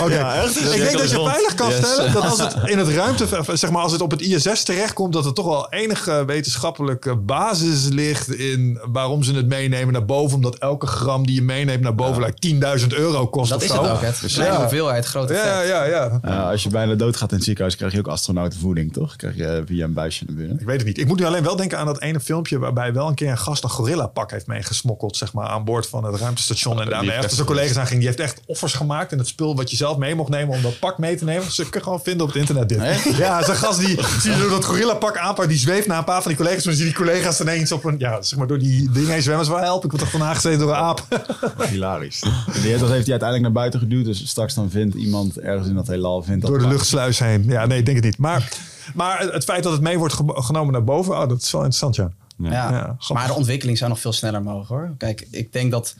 Oké. 0.05 0.43
Ik 0.73 0.77
denk 0.83 0.99
dat 0.99 1.11
je 1.11 1.23
veilig 1.25 1.55
kan 1.55 1.69
Yes. 1.69 1.77
stellen 1.79 2.13
dat 2.13 2.23
als 2.23 2.39
het 2.41 2.57
in 2.65 2.79
het 2.79 2.89
ruimte, 2.89 3.27
zeg 3.53 3.71
maar 3.71 3.83
als 3.83 3.93
het 3.93 4.01
op 4.01 4.11
het 4.11 4.21
ISS 4.21 4.63
terechtkomt, 4.63 5.13
dat 5.13 5.25
er 5.27 5.33
toch 5.33 5.47
wel 5.47 5.67
enige 5.73 6.25
wetenschappelijke 6.27 7.17
basis 7.17 7.89
ligt 7.89 8.35
in 8.35 8.81
waarom 8.93 9.23
ze 9.23 9.35
het 9.35 9.47
meenemen 9.49 9.93
naar 9.93 10.05
boven. 10.05 10.37
Omdat 10.37 10.55
elke 10.59 10.87
gram 10.87 11.27
die 11.27 11.35
je 11.35 11.43
meeneemt 11.43 11.83
naar 11.83 11.95
boven 11.95 12.23
like 12.25 12.79
10.000 12.81 12.87
euro 12.89 13.27
kost 13.27 13.49
Dat 13.51 13.59
of 13.59 13.65
is 13.65 13.71
zo. 13.71 13.83
het 13.83 13.91
ook. 13.91 14.01
Het 14.01 14.23
kleine 14.27 14.55
Ja. 14.55 14.61
hoeveelheid, 14.61 15.05
grote 15.07 15.33
Ja, 15.33 15.39
effect. 15.41 15.69
ja, 15.69 15.85
ja. 15.85 16.21
Ja, 16.23 16.51
als 16.51 16.63
je 16.63 16.69
bijna 16.69 16.95
doodgaat 16.95 17.31
in 17.31 17.37
het 17.37 17.45
ziekenhuis, 17.45 17.77
krijg 17.77 17.93
je 17.93 17.99
ook 17.99 18.09
astronautenvoeding, 18.09 18.93
toch? 18.93 19.17
Krijg 19.17 19.37
je 19.37 19.63
via 19.67 19.85
een 19.85 19.93
buisje 19.93 20.25
naar 20.27 20.37
binnen. 20.37 20.61
Ik 20.71 20.77
weet 20.77 20.87
het 20.87 20.97
niet. 20.97 21.05
Ik 21.05 21.11
moet 21.13 21.21
nu 21.21 21.27
alleen 21.27 21.43
wel 21.43 21.57
denken 21.57 21.79
aan 21.79 21.87
dat 21.87 22.01
ene 22.01 22.21
filmpje 22.21 22.59
waarbij 22.59 22.93
wel 22.93 23.09
een 23.09 23.15
keer 23.15 23.31
een 23.31 23.39
gast 23.39 23.65
een 23.65 23.71
gorilla 23.71 24.07
pak 24.07 24.31
heeft 24.31 24.47
meegesmokkeld, 24.47 25.17
zeg 25.17 25.33
maar, 25.33 25.47
aan 25.49 25.65
boord 25.65 25.87
van 25.87 26.05
het 26.05 26.21
ruimtestation. 26.21 26.77
En 26.77 26.83
die 26.83 26.91
daarmee 26.91 27.11
achter 27.11 27.31
zijn 27.31 27.41
echt- 27.41 27.49
collega's 27.49 27.77
aan 27.77 27.87
ging. 27.87 27.99
Die 27.99 28.09
heeft 28.09 28.21
echt 28.21 28.41
offers 28.47 28.73
gemaakt 28.73 29.13
en 29.13 29.19
het 29.19 29.27
spul 29.27 29.57
wat 29.57 29.71
je 29.71 29.77
zelf 29.77 29.97
mee 29.97 30.15
mocht 30.15 30.31
nemen 30.31 30.55
om 30.55 30.63
dat 30.63 30.79
pak 30.79 30.99
mee 30.99 31.17
te 31.17 31.25
nemen. 31.25 31.53
Ze 31.53 31.63
kunnen 31.63 31.83
gewoon 31.83 32.03
vinden 32.03 32.23
op 32.27 32.33
het 32.33 32.39
internet 32.41 32.69
dit. 32.69 33.17
Ja, 33.17 33.45
zo'n 33.45 33.55
gast 33.55 33.81
die, 33.81 33.99
zie 34.21 34.31
je 34.31 34.39
door 34.39 34.51
dat 34.51 34.65
gorilla 34.65 34.95
pak 34.95 35.17
aanpakt, 35.17 35.49
die 35.49 35.59
zweeft 35.59 35.87
naar 35.87 35.99
een 35.99 36.05
paar 36.05 36.23
van 36.23 36.31
die 36.31 36.37
collega's. 36.37 36.65
Maar 36.65 36.75
dan 36.75 36.83
zie 36.85 36.95
die 36.95 37.05
collega's 37.05 37.41
ineens 37.41 37.73
op 37.73 37.85
een, 37.85 37.95
ja, 37.99 38.23
zeg 38.23 38.39
maar 38.39 38.47
door 38.47 38.59
die 38.59 38.91
dingen 38.91 39.11
heen 39.11 39.23
zwemmen. 39.23 39.47
Van, 39.47 39.61
help, 39.61 39.85
ik 39.85 39.91
word 39.91 40.03
toch 40.03 40.11
van 40.13 40.23
aangezeten 40.23 40.59
door 40.59 40.71
een 40.71 40.77
aap. 40.77 41.07
Hilarisch. 41.71 42.23
En 42.23 42.61
die 42.61 42.69
heeft, 42.71 42.81
dat 42.81 42.91
heeft 42.91 43.07
hij 43.07 43.19
uiteindelijk 43.21 43.43
naar 43.43 43.53
buiten 43.53 43.81
geduwd. 43.81 44.05
Dus 44.05 44.29
straks 44.29 44.55
dan 44.55 44.71
vindt 44.71 44.95
iemand 44.95 45.39
ergens 45.39 45.69
in 45.69 45.75
dat 45.75 45.87
heelal... 45.87 46.23
Vindt 46.23 46.41
dat 46.41 46.51
Door 46.51 46.61
de 46.61 46.69
luchtsluis 46.69 47.19
heen. 47.19 47.45
Ja, 47.47 47.67
nee, 47.67 47.79
ik 47.79 47.85
denk 47.85 47.97
het 47.97 48.07
niet. 48.07 48.19
Maar, 48.19 48.49
maar 48.95 49.21
het 49.21 49.45
feit 49.45 49.63
dat 49.63 49.73
het 49.73 49.81
mee 49.83 49.99
wordt 49.99 50.15
ge- 50.15 50.33
genomen 50.43 50.73
naar 50.73 50.85
boven, 50.85 51.13
oh, 51.21 51.29
dat 51.29 51.43
is 51.43 51.51
wel 51.51 51.61
interessant, 51.65 51.97
ja. 51.97 52.11
Ja. 52.37 52.97
Maar 53.13 53.27
de 53.27 53.33
ontwikkeling 53.35 53.79
zou 53.79 53.91
nog 53.91 54.01
veel 54.01 54.13
sneller 54.13 54.43
mogen 54.43 54.77
hoor. 54.77 54.91
Kijk, 54.99 55.27
ik 55.31 55.53
denk 55.53 55.71
dat 55.71 55.95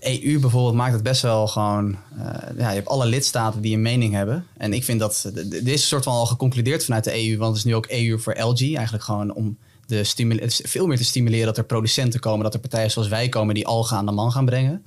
EU 0.00 0.38
bijvoorbeeld 0.40 0.74
maakt 0.74 0.92
het 0.92 1.02
best 1.02 1.22
wel 1.22 1.46
gewoon. 1.48 1.96
eh, 2.18 2.24
ja, 2.58 2.68
je 2.68 2.74
hebt 2.74 2.88
alle 2.88 3.06
lidstaten 3.06 3.60
die 3.60 3.74
een 3.74 3.82
mening 3.82 4.14
hebben. 4.14 4.46
En 4.56 4.72
ik 4.72 4.84
vind 4.84 5.00
dat. 5.00 5.30
Dit 5.34 5.52
is 5.66 5.72
een 5.72 5.78
soort 5.78 6.04
van 6.04 6.12
al 6.12 6.26
geconcludeerd 6.26 6.84
vanuit 6.84 7.04
de 7.04 7.28
EU, 7.28 7.36
want 7.38 7.48
het 7.48 7.58
is 7.58 7.64
nu 7.64 7.74
ook 7.74 7.86
EU 7.88 8.18
voor 8.18 8.34
LG. 8.38 8.60
Eigenlijk 8.74 9.04
gewoon 9.04 9.32
om 9.34 9.56
de 9.92 10.04
stimule- 10.04 10.42
veel 10.46 10.86
meer 10.86 10.96
te 10.96 11.04
stimuleren 11.04 11.46
dat 11.46 11.56
er 11.56 11.64
producenten 11.64 12.20
komen, 12.20 12.42
dat 12.42 12.54
er 12.54 12.60
partijen 12.60 12.90
zoals 12.90 13.08
wij 13.08 13.28
komen 13.28 13.54
die 13.54 13.66
algen 13.66 13.96
aan 13.96 14.06
de 14.06 14.12
man 14.12 14.32
gaan 14.32 14.44
brengen. 14.44 14.82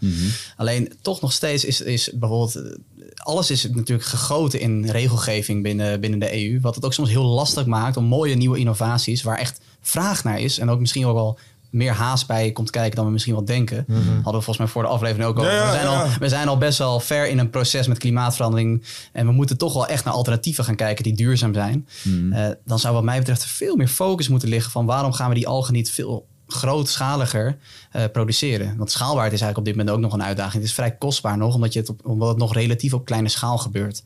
Alleen 0.58 0.93
toch 1.01 1.22
nog 1.22 1.32
steeds 1.32 1.66
is, 1.66 1.82
is 1.82 2.10
bijvoorbeeld, 2.14 2.56
eh, 2.56 2.72
alles 3.16 3.51
is 3.51 3.70
natuurlijk 3.70 4.08
gegoten 4.08 4.60
in 4.60 4.89
regelgeving 4.89 5.64
binnen, 5.64 5.99
binnen 5.99 6.20
de 6.20 6.36
EU, 6.36 6.60
wat 6.60 6.76
het 6.76 6.86
ook 6.86 6.93
soms 6.93 7.10
heel 7.10 7.26
lastig 7.26 7.66
maakt 7.66 7.97
om 7.97 8.06
mooie 8.06 8.36
nieuwe 8.36 8.58
innovaties 8.58 9.24
waar 9.24 9.38
echt 9.38 9.60
vraag 9.82 10.24
naar 10.24 10.39
is 10.39 10.60
en 10.60 10.70
ook 10.70 10.80
misschien 10.80 11.06
ook 11.06 11.16
wel 11.16 11.38
meer 11.76 11.94
haast 11.94 12.28
bij 12.28 12.52
komt 12.52 12.70
kijken 12.70 12.96
dan 12.96 13.06
we 13.06 13.12
misschien 13.12 13.34
wel 13.34 13.46
denken. 13.46 13.86
Hadden 13.88 14.24
we 14.24 14.32
volgens 14.32 14.58
mij 14.58 14.68
voor 14.68 14.82
de 14.82 14.88
aflevering 14.90 15.30
ook 15.30 15.38
al. 15.38 15.46
Ja, 15.46 15.66
we, 15.66 15.72
zijn 15.72 15.86
ja. 15.86 16.04
al 16.04 16.10
we 16.20 16.30
zijn 16.30 16.48
al 16.48 16.58
best 16.58 16.78
wel 16.78 17.00
ver 17.00 17.28
in 17.28 17.40
een 17.40 17.50
proces 17.50 17.88
met 17.88 17.98
klimaatverandering. 17.98 18.84
En 19.12 19.26
we 19.26 19.32
moeten 19.32 19.58
toch 19.58 19.74
wel 19.74 19.88
echt 19.88 20.06
naar 20.06 20.14
alternatieven 20.14 20.64
gaan 20.64 20.76
kijken 20.76 21.04
die 21.04 21.16
duurzaam 21.16 21.54
zijn. 21.54 21.88
Eh, 22.32 22.48
dan 22.66 22.80
zou 22.80 22.94
wat 22.94 23.04
mij 23.04 23.18
betreft 23.18 23.44
er 23.44 23.50
veel 23.50 23.76
meer 23.76 23.88
focus 23.88 24.28
moeten 24.28 24.50
liggen 24.50 24.72
van 24.72 24.86
waarom 24.86 25.14
gaan 25.14 25.30
we 25.30 25.36
die 25.36 25.48
algen 25.48 25.74
niet 25.74 25.92
veel 25.92 26.28
grootschaliger 26.48 27.58
eh, 27.92 28.04
produceren. 28.12 28.78
Want 28.78 28.92
schaalbaarheid 28.92 29.34
is 29.34 29.42
eigenlijk 29.42 29.58
op 29.58 29.66
dit 29.66 29.76
moment 29.76 29.96
ook 29.96 30.02
nog 30.02 30.14
een 30.14 30.28
uitdaging. 30.28 30.54
Het 30.54 30.64
is 30.64 30.74
vrij 30.74 30.92
kostbaar 30.92 31.38
nog, 31.38 31.56
omdat, 31.56 31.74
je 31.74 31.80
het 31.80 31.90
op, 31.90 32.06
omdat 32.06 32.28
het 32.28 32.38
nog 32.38 32.54
relatief 32.54 32.94
op 32.94 33.06
kleine 33.06 33.30
schaal 33.30 33.58
gebeurt. 33.58 34.04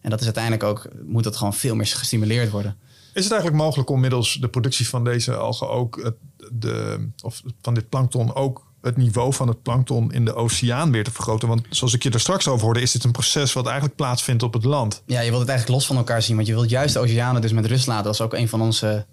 En 0.00 0.10
dat 0.10 0.18
is 0.18 0.24
uiteindelijk 0.24 0.62
ook, 0.64 0.88
moet 1.04 1.24
dat 1.24 1.36
gewoon 1.36 1.54
veel 1.54 1.74
meer 1.74 1.86
gestimuleerd 1.86 2.50
worden. 2.50 2.76
Is 3.14 3.22
het 3.24 3.32
eigenlijk 3.32 3.62
mogelijk 3.62 3.90
om 3.90 4.00
middels 4.00 4.34
de 4.40 4.48
productie 4.48 4.88
van 4.88 5.04
deze 5.04 5.34
algen 5.36 5.68
ook 5.70 6.00
het, 6.02 6.14
de, 6.52 7.08
of 7.22 7.42
van 7.62 7.74
dit 7.74 7.88
plankton 7.88 8.34
ook 8.34 8.66
het 8.82 8.96
niveau 8.96 9.32
van 9.34 9.48
het 9.48 9.62
plankton 9.62 10.12
in 10.12 10.24
de 10.24 10.34
oceaan 10.34 10.90
weer 10.92 11.04
te 11.04 11.10
vergroten? 11.10 11.48
Want 11.48 11.62
zoals 11.70 11.94
ik 11.94 12.02
je 12.02 12.10
er 12.10 12.20
straks 12.20 12.48
over 12.48 12.64
hoorde, 12.64 12.80
is 12.80 12.92
dit 12.92 13.04
een 13.04 13.12
proces 13.12 13.52
wat 13.52 13.64
eigenlijk 13.66 13.96
plaatsvindt 13.96 14.42
op 14.42 14.52
het 14.52 14.64
land. 14.64 15.02
Ja, 15.06 15.20
je 15.20 15.28
wilt 15.28 15.40
het 15.40 15.48
eigenlijk 15.48 15.78
los 15.78 15.86
van 15.88 15.96
elkaar 15.96 16.22
zien, 16.22 16.36
want 16.36 16.48
je 16.48 16.54
wilt 16.54 16.70
juist 16.70 16.94
de 16.94 17.00
oceanen 17.00 17.40
dus 17.42 17.52
met 17.52 17.66
rust 17.66 17.86
laten. 17.86 18.04
Dat 18.04 18.14
is 18.14 18.20
ook 18.20 18.34
een 18.34 18.48
van 18.48 18.60
onze 18.60 19.06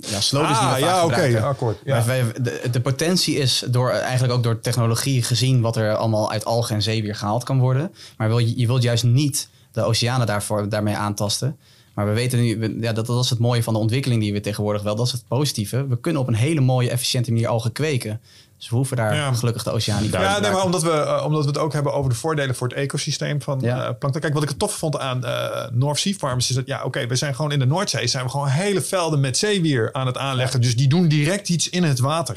ja, 0.00 0.20
slogans 0.20 0.58
die 0.58 0.68
we 0.68 0.74
Ah, 0.74 0.78
ja, 0.80 1.04
oké, 1.04 1.40
akkoord. 1.42 1.78
Ja. 1.84 2.04
Wij- 2.04 2.32
de, 2.42 2.68
de 2.70 2.80
potentie 2.80 3.34
is 3.36 3.64
door, 3.70 3.90
eigenlijk 3.90 4.32
ook 4.32 4.42
door 4.42 4.60
technologie 4.60 5.22
gezien 5.22 5.60
wat 5.60 5.76
er 5.76 5.96
allemaal 5.96 6.30
uit 6.30 6.44
algen 6.44 6.74
en 6.74 6.82
zeewier 6.82 7.14
gehaald 7.14 7.44
kan 7.44 7.58
worden. 7.58 7.94
Maar 8.16 8.28
wil, 8.28 8.38
je 8.38 8.58
je 8.58 8.66
wilt 8.66 8.82
juist 8.82 9.04
niet 9.04 9.48
de 9.72 9.82
oceanen 9.82 10.26
daarvoor, 10.26 10.68
daarmee 10.68 10.96
aantasten. 10.96 11.58
Maar 12.00 12.08
we 12.08 12.14
weten 12.14 12.40
nu, 12.40 12.58
we- 12.58 12.76
ja, 12.80 12.92
dat, 12.92 13.06
dat 13.06 13.24
is 13.24 13.30
het 13.30 13.38
mooie 13.38 13.62
van 13.62 13.72
de 13.74 13.78
ontwikkeling 13.80 14.20
die 14.20 14.32
we 14.32 14.40
tegenwoordig 14.40 14.82
wel, 14.82 14.96
dat 14.96 15.06
is 15.06 15.12
het 15.12 15.24
positieve. 15.28 15.86
We 15.86 16.00
kunnen 16.00 16.20
op 16.22 16.28
een 16.28 16.34
hele 16.34 16.60
mooie, 16.60 16.90
efficiënte 16.90 17.32
manier 17.32 17.48
algen 17.48 17.72
kweken. 17.72 18.20
Dus 18.58 18.68
we 18.68 18.76
hoeven 18.76 18.96
daar 18.96 19.14
Ja. 19.14 19.32
gelukkig 19.32 19.62
de 19.62 19.70
oceaan 19.70 20.02
niet 20.02 20.12
Ja, 20.12 20.38
nee, 20.40 20.50
maar 20.50 20.64
omdat 20.64 20.82
we, 20.82 20.90
eh, 20.90 21.22
omdat 21.26 21.42
we 21.42 21.48
het 21.48 21.58
ook 21.58 21.72
hebben 21.72 21.92
over 21.92 22.10
de 22.10 22.16
voordelen 22.16 22.54
voor 22.54 22.68
het 22.68 22.76
ecosysteem 22.76 23.42
van 23.42 23.60
Ja. 23.60 23.76
eh, 23.76 23.82
plankton. 23.98 24.20
Kijk, 24.20 24.34
wat 24.34 24.42
ik 24.42 24.48
het 24.48 24.58
tof 24.58 24.74
vond 24.74 24.98
aan 24.98 25.24
eh 25.24 25.66
North 25.72 25.98
Sea 25.98 26.12
Farms 26.12 26.48
is 26.50 26.54
dat, 26.56 26.66
ja, 26.66 26.84
oké, 26.84 27.06
we 27.06 27.16
zijn 27.16 27.34
gewoon 27.34 27.52
in 27.52 27.58
de 27.58 27.66
Noordzee, 27.66 28.06
zijn 28.06 28.24
we 28.24 28.30
gewoon 28.30 28.46
hele 28.48 28.80
velden 28.80 29.20
met 29.20 29.36
zeewier 29.38 29.88
aan 29.92 30.06
het 30.06 30.16
aanleggen. 30.16 30.60
Dus 30.60 30.76
die 30.76 30.88
doen 30.88 31.08
direct 31.08 31.48
iets 31.48 31.68
in 31.68 31.82
het 31.82 31.98
water. 31.98 32.36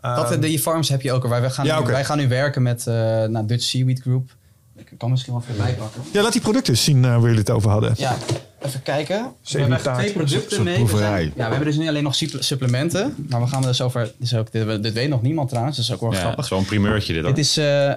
Dat, 0.00 0.30
Ehm, 0.30 0.40
die 0.40 0.58
farms 0.58 0.88
heb 0.88 1.02
je 1.02 1.12
ook. 1.12 1.26
Wij, 1.28 1.40
wij, 1.40 1.50
gaan, 1.50 1.64
Ja, 1.66 1.82
wij 1.84 2.04
gaan 2.04 2.18
nu 2.18 2.28
werken 2.28 2.62
met 2.62 2.86
eh 2.86 2.94
nou, 3.24 3.46
Dutch 3.46 3.64
Seaweed 3.64 4.00
Group. 4.00 4.30
Ik 4.78 4.98
kan 4.98 5.10
misschien 5.10 5.32
wel 5.32 5.42
even 5.42 5.56
bijpakken. 5.56 6.02
ja, 6.12 6.22
laat 6.22 6.32
die 6.32 6.40
producten 6.40 6.76
zien 6.76 7.04
eh, 7.04 7.10
waar 7.10 7.20
jullie 7.20 7.38
het 7.38 7.50
over 7.50 7.70
hadden. 7.70 7.94
Ja, 7.96 8.16
even 8.62 8.82
kijken. 8.82 9.22
We 9.22 9.30
Zeewier 9.42 9.66
hebben 9.68 9.84
taart. 9.84 9.98
twee 9.98 10.12
producten 10.12 10.62
mee. 10.62 10.74
proeverij. 10.74 11.10
We 11.10 11.16
zijn- 11.16 11.32
ja, 11.36 11.44
we 11.44 11.50
hebben 11.50 11.64
dus 11.64 11.76
niet 11.76 11.88
alleen 11.88 12.02
nog 12.02 12.14
supple- 12.14 12.42
supplementen. 12.42 13.14
Maar 13.28 13.40
we 13.40 13.46
gaan 13.46 13.62
dus 13.62 13.80
over... 13.80 14.02
Dit, 14.04 14.14
is 14.18 14.34
ook, 14.34 14.52
dit, 14.52 14.82
dit 14.82 14.92
weet 14.92 15.08
nog 15.08 15.22
niemand 15.22 15.48
trouwens. 15.48 15.76
Dat 15.76 15.84
is 15.86 15.92
ook 15.92 16.00
wel 16.00 16.12
Ja, 16.12 16.18
grappig. 16.18 16.50
een 16.50 16.64
primeurtje 16.64 17.12
dit 17.12 17.22
hoor. 17.24 17.34
Dit 17.34 17.44
is 17.44 17.56
eh 17.56 17.92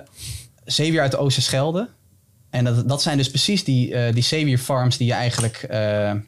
zeewier 0.66 1.02
uit 1.02 1.12
de 1.12 1.18
Oosterschelde. 1.18 1.90
En 2.50 2.64
dat, 2.64 2.90
dat 2.90 3.02
zijn 3.02 3.18
dus 3.18 3.30
precies 3.30 3.64
die, 3.64 3.94
eh 3.96 4.14
die 4.14 4.24
zeewierfarms 4.24 4.98
die 4.98 5.08
je 5.08 5.14
eigenlijk, 5.14 5.56
eh, 5.70 5.80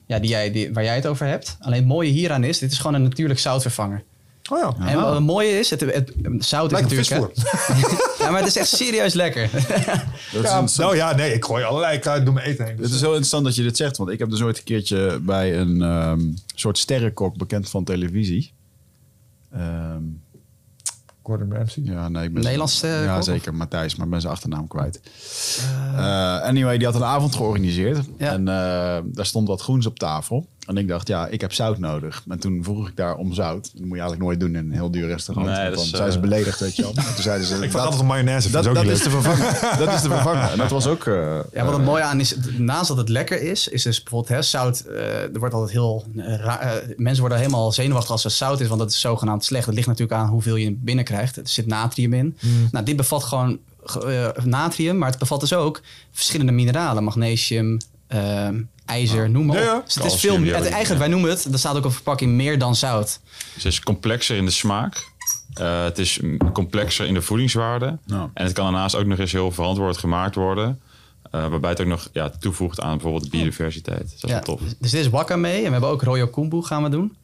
ja, 0.08 0.20
die 0.20 0.30
jij, 0.30 0.52
die, 0.52 0.74
waar 0.74 0.84
jij 0.84 0.96
het 0.96 1.08
over 1.08 1.26
hebt. 1.28 1.58
Alleen 1.60 1.80
het 1.80 1.88
mooie 1.88 2.10
hieraan 2.12 2.44
is, 2.44 2.60
dit 2.60 2.72
is 2.72 2.78
gewoon 2.78 2.94
een 2.94 3.04
natuurlijk 3.04 3.40
zoutvervanger. 3.40 4.04
Oh 4.52 4.60
ja. 4.60 4.88
En 4.88 5.02
wat 5.02 5.14
het 5.14 5.24
mooie 5.24 5.60
is, 5.60 5.70
het, 5.70 5.82
het, 5.82 5.94
het 6.22 6.46
zout 6.46 6.72
is 6.72 6.80
Lijkt 6.80 6.96
natuurlijk... 6.96 7.38
ja, 8.20 8.30
maar 8.30 8.40
het 8.40 8.48
is 8.48 8.56
echt 8.56 8.68
serieus 8.68 9.14
lekker. 9.14 9.50
Dat 10.34 10.44
Ja, 10.44 10.66
nou 10.76 10.96
ja, 10.96 11.16
nee, 11.16 11.34
ik 11.34 11.46
gooi 11.46 11.64
allerlei 11.64 12.00
kruiden 12.00 12.26
door 12.26 12.34
mijn 12.34 12.46
eten 12.48 12.66
heen. 12.66 12.76
Dus, 12.76 12.86
Het 12.86 12.96
is 12.96 13.00
heel 13.02 13.10
interessant 13.10 13.46
dat 13.46 13.56
je 13.56 13.64
dit 13.64 13.78
zegt, 13.78 13.98
want 13.98 14.10
ik 14.10 14.20
heb 14.20 14.30
dus 14.30 14.42
ooit 14.42 14.58
een 14.58 14.64
keertje 14.64 15.20
bij 15.22 15.58
een 15.58 15.82
ehm, 15.82 16.22
soort 16.56 16.78
sterrenkok 16.78 17.38
bekend 17.38 17.70
van 17.70 17.84
televisie. 17.84 18.52
Ehm, 19.52 20.02
Gordon 21.24 21.54
Ramsay. 21.54 21.84
ja, 21.84 22.10
nee, 22.10 22.24
ik 22.24 22.34
ben 22.34 22.44
Nederlandse 22.44 22.88
Ja, 22.88 23.08
kok, 23.10 23.18
of? 23.18 23.24
zeker, 23.24 23.54
Matthijs, 23.54 23.96
maar 23.96 24.06
ik 24.06 24.12
ben 24.12 24.22
zijn 24.22 24.34
achternaam 24.34 24.68
kwijt. 24.68 25.00
Eh, 25.96 26.42
anyway, 26.42 26.78
die 26.78 26.86
had 26.86 26.96
een 26.96 27.04
avond 27.04 27.36
georganiseerd 27.36 28.06
Ja. 28.18 28.32
en 28.32 28.48
eh, 28.48 28.54
daar 29.06 29.26
stond 29.26 29.48
wat 29.48 29.62
groens 29.62 29.86
op 29.86 30.00
tafel. 30.00 30.48
En 30.68 30.78
ik 30.78 30.88
dacht, 30.88 31.08
ja, 31.08 31.28
ik 31.28 31.42
heb 31.42 31.54
zout 31.54 31.78
nodig. 31.80 32.24
En 32.30 32.40
toen 32.40 32.64
vroeg 32.64 32.88
ik 32.90 32.96
daar 32.96 33.16
om 33.16 33.34
zout. 33.34 33.64
Dat 33.64 33.82
moet 33.82 33.88
je 33.98 34.02
eigenlijk 34.02 34.22
nooit 34.22 34.40
doen 34.40 34.50
in 34.56 34.56
een 34.56 34.72
heel 34.72 34.92
duur 34.92 35.08
restaurant. 35.08 35.48
Nee, 35.48 35.56
want 35.56 35.68
dat 35.70 35.76
dan 35.76 35.84
is, 35.86 35.90
zijn 35.98 36.12
ze 36.12 36.18
eh, 36.18 36.24
beledigd, 36.24 36.60
weet 36.60 36.76
je 36.76 36.82
wel. 36.82 36.92
En 36.96 37.04
toen 37.14 37.24
zeiden 37.24 37.48
ze, 37.48 37.54
Ik 37.54 37.60
vraag 37.60 37.72
dat, 37.72 37.82
altijd 37.82 38.02
om 38.02 38.08
mayonaise. 38.08 38.52
dat, 38.52 38.64
dat 38.64 38.78
ook 38.78 38.84
is 38.84 38.90
niet 38.92 39.04
te 39.04 39.10
vervangen. 39.10 39.78
dat 39.86 39.94
is 39.94 40.02
te 40.02 40.10
vervangen. 40.10 40.52
En 40.52 40.58
dat 40.58 40.70
was 40.70 40.88
ook... 40.88 41.06
eh, 41.08 41.40
Ja, 41.54 41.64
wat 41.66 41.74
het 41.74 41.86
mooie 41.86 42.04
aan 42.04 42.20
is, 42.20 42.36
naast 42.58 42.88
dat 42.88 42.98
het 42.98 43.10
lekker 43.10 43.42
is, 43.42 43.68
is 43.68 43.84
dus 43.84 44.02
bijvoorbeeld 44.04 44.32
hè, 44.36 44.42
zout. 44.42 44.80
eh, 44.80 45.22
er 45.22 45.40
wordt 45.40 45.54
altijd 45.54 45.72
heel. 45.72 46.06
eh, 46.18 46.36
ra- 46.36 46.60
eh, 46.60 46.72
mensen 46.98 47.20
worden 47.20 47.38
helemaal 47.38 47.72
zenuwachtig 47.72 48.12
als 48.12 48.24
er 48.24 48.32
zout 48.32 48.60
is, 48.60 48.68
want 48.68 48.80
dat 48.80 48.90
is 48.92 49.00
zogenaamd 49.00 49.44
slecht. 49.44 49.66
Het 49.66 49.76
ligt 49.76 49.88
natuurlijk 49.88 50.20
aan 50.20 50.28
hoeveel 50.30 50.56
je 50.56 50.72
binnenkrijgt. 50.72 51.36
Er 51.38 51.48
zit 51.48 51.66
natrium 51.68 52.14
in. 52.14 52.38
Nou, 52.72 52.86
dit 52.86 52.96
bevat 52.96 53.24
gewoon 53.24 53.58
eh, 54.06 54.28
natrium, 54.44 54.98
maar 54.98 55.10
het 55.10 55.20
bevat 55.20 55.40
dus 55.40 55.54
ook 55.54 55.82
verschillende 56.12 56.52
mineralen: 56.52 57.04
magnesium, 57.04 57.78
eh, 58.08 58.48
ijzer, 58.86 59.30
noem 59.30 59.46
maar 59.46 59.56
op. 59.58 59.64
Ja, 59.64 59.68
ja. 59.74 59.82
Dus 59.86 59.96
het 59.96 60.06
is 60.06 60.20
veel. 60.20 60.40
Het, 60.42 60.54
dat- 60.54 60.66
eigenlijk, 60.66 61.00
wij 61.00 61.08
noemen 61.08 61.30
het, 61.30 61.46
er 61.52 61.60
staat 61.60 61.72
ook 61.72 61.78
op 61.78 61.84
de 61.84 61.92
verpakking, 61.96 62.32
meer 62.32 62.58
dan 62.60 62.76
zout. 62.76 63.20
Dus 63.54 63.64
het 63.64 63.74
is 63.74 63.80
complexer 63.80 64.38
in 64.38 64.46
de 64.46 64.52
smaak. 64.52 65.12
Eh, 65.54 65.84
het 65.84 66.00
is 66.00 66.20
complexer 66.54 67.06
in 67.06 67.14
de 67.14 67.22
voedingswaarde. 67.22 67.98
Ja. 68.06 68.30
En 68.34 68.44
het 68.44 68.54
kan 68.54 68.64
daarnaast 68.64 68.96
ook 68.96 69.06
nog 69.06 69.20
eens 69.20 69.32
heel 69.32 69.52
verantwoord 69.52 69.98
gemaakt 69.98 70.36
worden. 70.36 70.80
eh, 71.32 71.48
waarbij 71.48 71.70
het 71.70 71.82
ook 71.82 71.88
nog 71.88 72.10
ja, 72.14 72.30
toevoegt 72.40 72.80
aan 72.82 72.92
bijvoorbeeld 72.94 73.24
de 73.24 73.30
biodiversiteit. 73.30 74.02
Dus 74.02 74.12
dat 74.12 74.24
is 74.24 74.30
Ja, 74.30 74.34
wel 74.34 74.42
tof. 74.58 74.60
Dus 74.80 74.92
dit 74.92 75.00
is 75.02 75.10
wakame 75.10 75.50
en 75.50 75.64
we 75.64 75.70
hebben 75.72 75.90
ook 75.90 76.02
Royal 76.04 76.28
Kumbu 76.28 76.62
gaan 76.64 76.84
we 76.84 76.90
doen. 76.90 77.16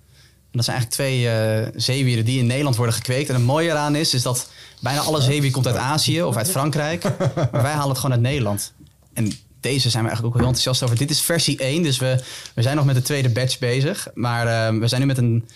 En 0.51 0.57
dat 0.57 0.65
zijn 0.65 0.77
eigenlijk 0.77 0.89
twee 0.89 1.29
eh, 1.29 1.67
zeewieren 1.75 2.25
die 2.25 2.39
in 2.39 2.45
Nederland 2.47 2.75
worden 2.75 2.95
gekweekt. 2.95 3.29
En 3.29 3.35
het 3.35 3.43
mooie 3.43 3.69
eraan 3.69 3.95
is, 3.95 4.13
is 4.13 4.21
dat 4.21 4.49
bijna 4.81 4.99
alle 4.99 5.21
zeewier 5.21 5.51
komt 5.51 5.67
uit 5.67 5.75
Azië 5.75 6.23
of 6.23 6.35
uit 6.35 6.51
Frankrijk. 6.51 7.03
Maar 7.51 7.61
wij 7.61 7.71
halen 7.71 7.89
het 7.89 7.97
gewoon 7.97 8.11
uit 8.11 8.21
Nederland. 8.21 8.73
En 9.13 9.31
deze 9.61 9.89
zijn 9.89 10.03
we 10.03 10.09
eigenlijk 10.09 10.25
ook 10.25 10.41
heel 10.41 10.51
enthousiast 10.51 10.83
over. 10.83 10.97
Dit 10.97 11.09
is 11.09 11.21
versie 11.21 11.57
1, 11.57 11.83
dus 11.83 11.97
we, 11.97 12.19
we 12.53 12.61
zijn 12.61 12.75
nog 12.75 12.85
met 12.85 12.95
de 12.95 13.01
tweede 13.01 13.29
batch 13.29 13.59
bezig. 13.59 14.07
Maar 14.13 14.47
eh, 14.67 14.79
we 14.79 14.87
zijn 14.87 15.01
nu 15.01 15.07
met 15.07 15.17
een 15.17 15.47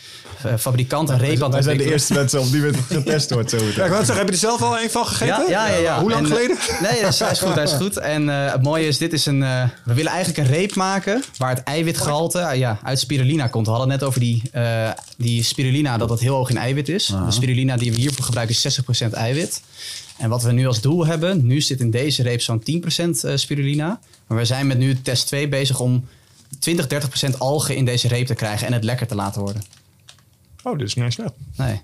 eh, 0.43 0.53
fabrikant, 0.59 1.09
een 1.09 1.17
reep 1.17 1.43
aan 1.43 1.43
het 1.43 1.51
wij 1.53 1.61
zijn 1.61 1.77
de 1.77 1.91
eerste 1.91 2.13
mensen 2.13 2.39
op 2.39 2.51
die 2.51 2.61
het 2.61 2.75
getest 2.89 3.31
wordt. 3.31 3.49
Zo 3.49 3.57
Ja, 3.57 3.63
ik 3.63 3.75
wou 3.91 3.95
zeggen, 4.05 4.15
heb 4.15 4.25
je 4.27 4.31
er 4.33 4.37
zelf 4.39 4.61
al 4.61 4.79
een 4.79 4.89
van 4.89 5.05
gegeten? 5.05 5.49
Ja, 5.49 5.67
ja, 5.67 5.73
ja. 5.73 5.77
ja. 5.81 5.99
Hoe 5.99 6.09
lang 6.09 6.25
En, 6.25 6.31
eh, 6.31 6.37
geleden? 6.37 6.57
Nee, 6.81 7.01
dat 7.01 7.13
is, 7.13 7.19
hij 7.19 7.31
is 7.31 7.39
goed, 7.39 7.53
hij 7.55 7.63
is 7.63 7.71
goed. 7.71 7.97
En 7.97 8.29
eh, 8.29 8.51
het 8.51 8.63
mooie 8.63 8.87
is, 8.87 8.97
dit 8.97 9.13
is 9.13 9.25
een... 9.25 9.43
eh, 9.43 9.63
we 9.83 9.93
willen 9.93 10.11
eigenlijk 10.11 10.47
een 10.47 10.53
reep 10.55 10.75
maken 10.75 11.23
waar 11.37 11.49
het 11.49 11.63
eiwitgehalte 11.63 12.39
eh, 12.39 12.57
ja, 12.59 12.79
uit 12.83 12.99
spirulina 12.99 13.47
komt. 13.47 13.65
We 13.65 13.71
hadden 13.71 13.89
het 13.91 13.99
net 13.99 14.09
over 14.09 14.19
die, 14.21 14.41
eh, 14.51 14.89
die 15.17 15.43
spirulina, 15.43 15.97
dat 15.97 16.07
dat 16.09 16.19
heel 16.19 16.35
hoog 16.35 16.49
in 16.49 16.57
eiwit 16.57 16.89
is. 16.89 17.05
De 17.05 17.31
spirulina 17.31 17.77
die 17.77 17.91
we 17.91 17.97
hiervoor 17.99 18.25
gebruiken 18.25 18.55
is 18.55 18.79
60% 19.07 19.09
eiwit. 19.13 19.61
En 20.17 20.29
wat 20.29 20.43
we 20.43 20.51
nu 20.51 20.67
als 20.67 20.81
doel 20.81 21.05
hebben, 21.05 21.45
nu 21.45 21.61
zit 21.61 21.79
in 21.79 21.91
deze 21.91 22.23
reep 22.23 22.41
zo'n 22.41 22.61
10% 22.61 22.65
eh, 22.65 23.35
spirulina. 23.35 23.99
Maar 24.27 24.37
we 24.37 24.45
zijn 24.45 24.67
met 24.67 24.77
nu 24.77 25.01
test 25.01 25.27
2 25.27 25.47
bezig 25.47 25.79
om 25.79 26.05
20, 26.59 26.87
30% 27.33 27.37
algen 27.37 27.75
in 27.75 27.85
deze 27.85 28.07
reep 28.07 28.25
te 28.25 28.33
krijgen 28.33 28.67
en 28.67 28.73
het 28.73 28.83
lekker 28.83 29.07
te 29.07 29.15
laten 29.15 29.41
worden. 29.41 29.63
Oh, 30.63 30.77
dit 30.77 30.87
is 30.87 30.93
niet 30.93 31.05
eens 31.05 31.15
slecht. 31.15 31.33
Nee. 31.55 31.81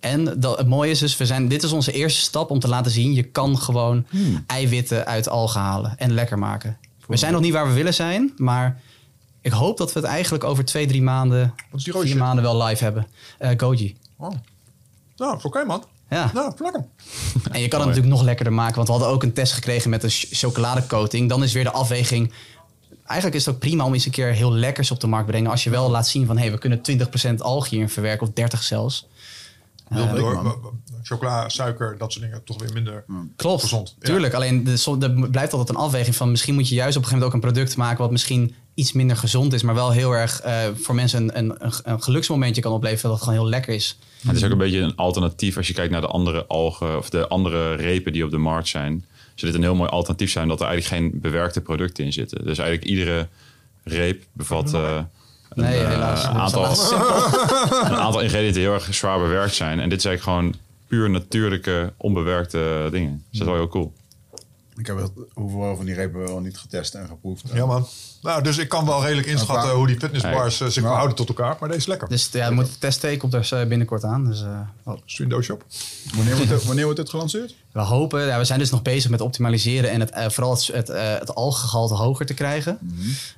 En 0.00 0.40
dat, 0.40 0.58
het 0.58 0.66
mooie 0.66 0.90
is 0.90 0.98
dus, 0.98 1.16
we 1.16 1.26
zijn, 1.26 1.48
dit 1.48 1.62
is 1.62 1.72
onze 1.72 1.92
eerste 1.92 2.20
stap 2.20 2.50
om 2.50 2.58
te 2.58 2.68
laten 2.68 2.90
zien... 2.90 3.14
je 3.14 3.22
kan 3.22 3.58
gewoon 3.58 4.06
eiwitten 4.46 5.06
uit 5.06 5.28
algen 5.28 5.60
halen 5.60 5.98
en 5.98 6.12
lekker 6.12 6.38
maken. 6.38 6.78
We 7.06 7.16
zijn 7.16 7.32
nog 7.32 7.40
niet 7.40 7.52
waar 7.52 7.66
we 7.66 7.72
willen 7.72 7.94
zijn, 7.94 8.32
maar 8.36 8.80
ik 9.40 9.52
hoop 9.52 9.78
dat 9.78 9.92
we 9.92 10.00
het 10.00 10.08
eigenlijk 10.08 10.44
over 10.44 10.64
twee, 10.64 10.86
drie 10.86 11.02
maanden... 11.02 11.54
Vier 11.72 12.16
maanden 12.16 12.44
wel 12.44 12.62
live 12.62 12.84
hebben. 12.84 13.06
Eh 13.38 13.50
Goji. 13.56 13.96
Oh. 14.16 14.30
Nou, 15.16 15.38
oké 15.42 15.64
man. 15.64 15.84
Ja. 16.10 16.30
Nou, 16.34 16.54
plak 16.54 16.72
hem. 16.72 16.86
En 17.52 17.60
je 17.60 17.68
kan 17.68 17.78
het 17.80 17.88
natuurlijk 17.88 18.14
nog 18.14 18.24
lekkerder 18.24 18.54
maken, 18.54 18.74
want 18.74 18.86
we 18.86 18.92
hadden 18.92 19.12
ook 19.12 19.22
een 19.22 19.32
test 19.32 19.52
gekregen 19.52 19.90
met 19.90 20.02
een 20.02 20.10
ch- 20.10 20.26
chocoladecoating. 20.30 21.28
Dan 21.28 21.42
is 21.42 21.52
weer 21.52 21.64
de 21.64 21.70
afweging. 21.70 22.32
Eigenlijk 23.04 23.40
is 23.40 23.46
het 23.46 23.54
ook 23.54 23.60
prima 23.60 23.84
om 23.84 23.94
eens 23.94 24.04
een 24.04 24.10
keer 24.10 24.32
heel 24.32 24.52
lekkers 24.52 24.90
op 24.90 25.00
de 25.00 25.06
markt 25.06 25.26
te 25.26 25.32
brengen. 25.32 25.50
Als 25.50 25.64
je 25.64 25.70
wel 25.70 25.90
laat 25.90 26.08
zien 26.08 26.26
van 26.26 26.38
hé, 26.38 26.50
we 26.50 26.58
kunnen 26.58 26.80
20% 27.32 27.34
algen 27.38 27.70
hierin 27.70 27.88
verwerken, 27.88 28.26
of 28.26 28.32
30 28.32 28.62
zelfs. 28.62 29.06
Door, 29.88 30.42
w- 30.42 30.46
w- 30.46 30.66
chocola, 31.02 31.48
suiker, 31.48 31.98
dat 31.98 32.12
soort 32.12 32.24
dingen 32.24 32.44
toch 32.44 32.60
weer 32.60 32.72
minder. 32.72 33.04
Klopt, 33.36 33.62
Gezond, 33.62 33.94
ja. 33.98 34.06
tuurlijk. 34.06 34.34
Alleen 34.34 34.66
er 35.00 35.30
blijft 35.30 35.52
altijd 35.52 35.68
een 35.68 35.84
afweging 35.84 36.16
van... 36.16 36.30
misschien 36.30 36.54
moet 36.54 36.68
je 36.68 36.74
juist 36.74 36.96
op 36.96 37.02
een 37.02 37.08
gegeven 37.08 37.28
moment 37.28 37.44
ook 37.44 37.48
een 37.48 37.54
product 37.54 37.76
maken... 37.76 37.98
wat 37.98 38.10
misschien 38.10 38.54
iets 38.78 38.92
minder 38.92 39.16
gezond 39.16 39.52
is... 39.52 39.62
maar 39.62 39.74
wel 39.74 39.90
heel 39.90 40.12
erg 40.12 40.40
eh, 40.40 40.68
voor 40.74 40.94
mensen 40.94 41.38
een, 41.38 41.54
een, 41.58 41.72
een, 41.84 42.02
geluksmomentje 42.02 42.62
kan 42.62 42.72
opleveren... 42.72 43.10
dat 43.10 43.18
gewoon 43.18 43.38
heel 43.38 43.48
lekker 43.48 43.74
is. 43.74 43.98
Het 44.26 44.36
is 44.36 44.44
ook 44.44 44.50
een 44.50 44.58
beetje 44.58 44.78
een 44.78 44.96
alternatief 44.96 45.56
als 45.56 45.66
je 45.66 45.74
kijkt 45.74 45.92
naar 45.92 46.00
de 46.00 46.06
andere 46.06 46.46
algen 46.46 46.96
of 46.96 47.10
de 47.10 47.28
andere 47.28 47.74
repen 47.74 48.12
die 48.12 48.24
op 48.24 48.30
de 48.30 48.38
markt 48.38 48.68
zijn. 48.68 49.04
Zou 49.34 49.52
dit 49.52 49.54
een 49.54 49.66
heel 49.66 49.74
mooi 49.74 49.90
alternatief 49.90 50.30
zijn 50.30 50.48
dat 50.48 50.60
er 50.60 50.66
eigenlijk 50.66 51.02
geen 51.02 51.20
bewerkte 51.20 51.60
producten 51.60 52.04
in 52.04 52.12
zitten. 52.12 52.44
Dus 52.44 52.58
eigenlijk 52.58 52.90
iedere 52.90 53.28
reep 53.84 54.24
bevat, 54.32 54.74
eh, 54.74 54.96
een, 55.48 55.62
Nee, 55.62 55.80
eh, 55.80 55.88
helaas. 55.88 56.24
een 56.24 56.30
aantal, 56.30 56.64
een 57.90 57.96
aantal 57.96 58.20
ingrediënten 58.20 58.60
heel 58.60 58.72
erg 58.72 58.94
zwaar 58.94 59.18
bewerkt 59.18 59.54
zijn. 59.54 59.80
En 59.80 59.88
dit 59.88 60.02
zijn 60.02 60.20
gewoon 60.20 60.54
puur 60.86 61.10
natuurlijke, 61.10 61.92
onbewerkte 61.96 62.88
dingen. 62.90 63.24
Dus 63.30 63.38
dat 63.38 63.48
is 63.48 63.54
wel 63.54 63.62
heel 63.62 63.68
cool. 63.68 63.92
Ik 64.78 64.86
heb 64.86 64.96
wel 64.96 65.12
hoeveel 65.34 65.76
van 65.76 65.84
die 65.84 65.94
repen 65.94 66.20
wel 66.20 66.40
niet 66.40 66.58
getest 66.58 66.94
en 66.94 67.06
geproefd. 67.06 67.44
Ja, 67.52 67.66
man. 67.66 67.86
Nou, 68.22 68.42
dus 68.42 68.58
ik 68.58 68.68
kan 68.68 68.86
wel 68.86 69.02
redelijk 69.02 69.26
inschatten 69.26 69.66
Maar- 69.66 69.76
hoe 69.76 69.86
die 69.86 69.98
fitnessbars 69.98 70.60
eh, 70.60 70.68
zich 70.68 70.82
verhouden 70.82 71.16
tot 71.16 71.28
elkaar. 71.28 71.56
Maar 71.60 71.68
deze 71.68 71.80
is 71.80 71.86
lekker. 71.86 72.08
Dus 72.08 72.28
ja, 72.32 72.50
moet, 72.50 72.80
test 72.80 72.98
2 72.98 73.16
komt 73.16 73.34
er 73.34 73.68
binnenkort 73.68 74.04
aan. 74.04 74.24
Dus 74.24 74.42
eh, 74.42 74.60
Stuur 75.04 75.24
een 75.24 75.30
doosje 75.30 75.52
op. 75.52 75.64
Wanneer 76.14 76.36
wordt 76.36 76.50
het, 76.50 76.64
wanneer 76.64 76.84
wordt 76.84 76.98
het 76.98 77.10
gelanceerd? 77.10 77.54
We 77.78 77.84
hopen, 77.84 78.26
ja, 78.26 78.38
we 78.38 78.44
zijn 78.44 78.58
dus 78.58 78.70
nog 78.70 78.82
bezig 78.82 79.10
met 79.10 79.20
optimaliseren 79.20 79.90
en 79.90 80.00
het, 80.00 80.10
eh, 80.10 80.28
vooral 80.28 80.52
het, 80.52 80.66
het, 80.66 80.88
eh, 80.88 81.18
het 81.18 81.34
algengehalte 81.34 81.94
hoger 81.94 82.26
te 82.26 82.34
krijgen. 82.34 82.78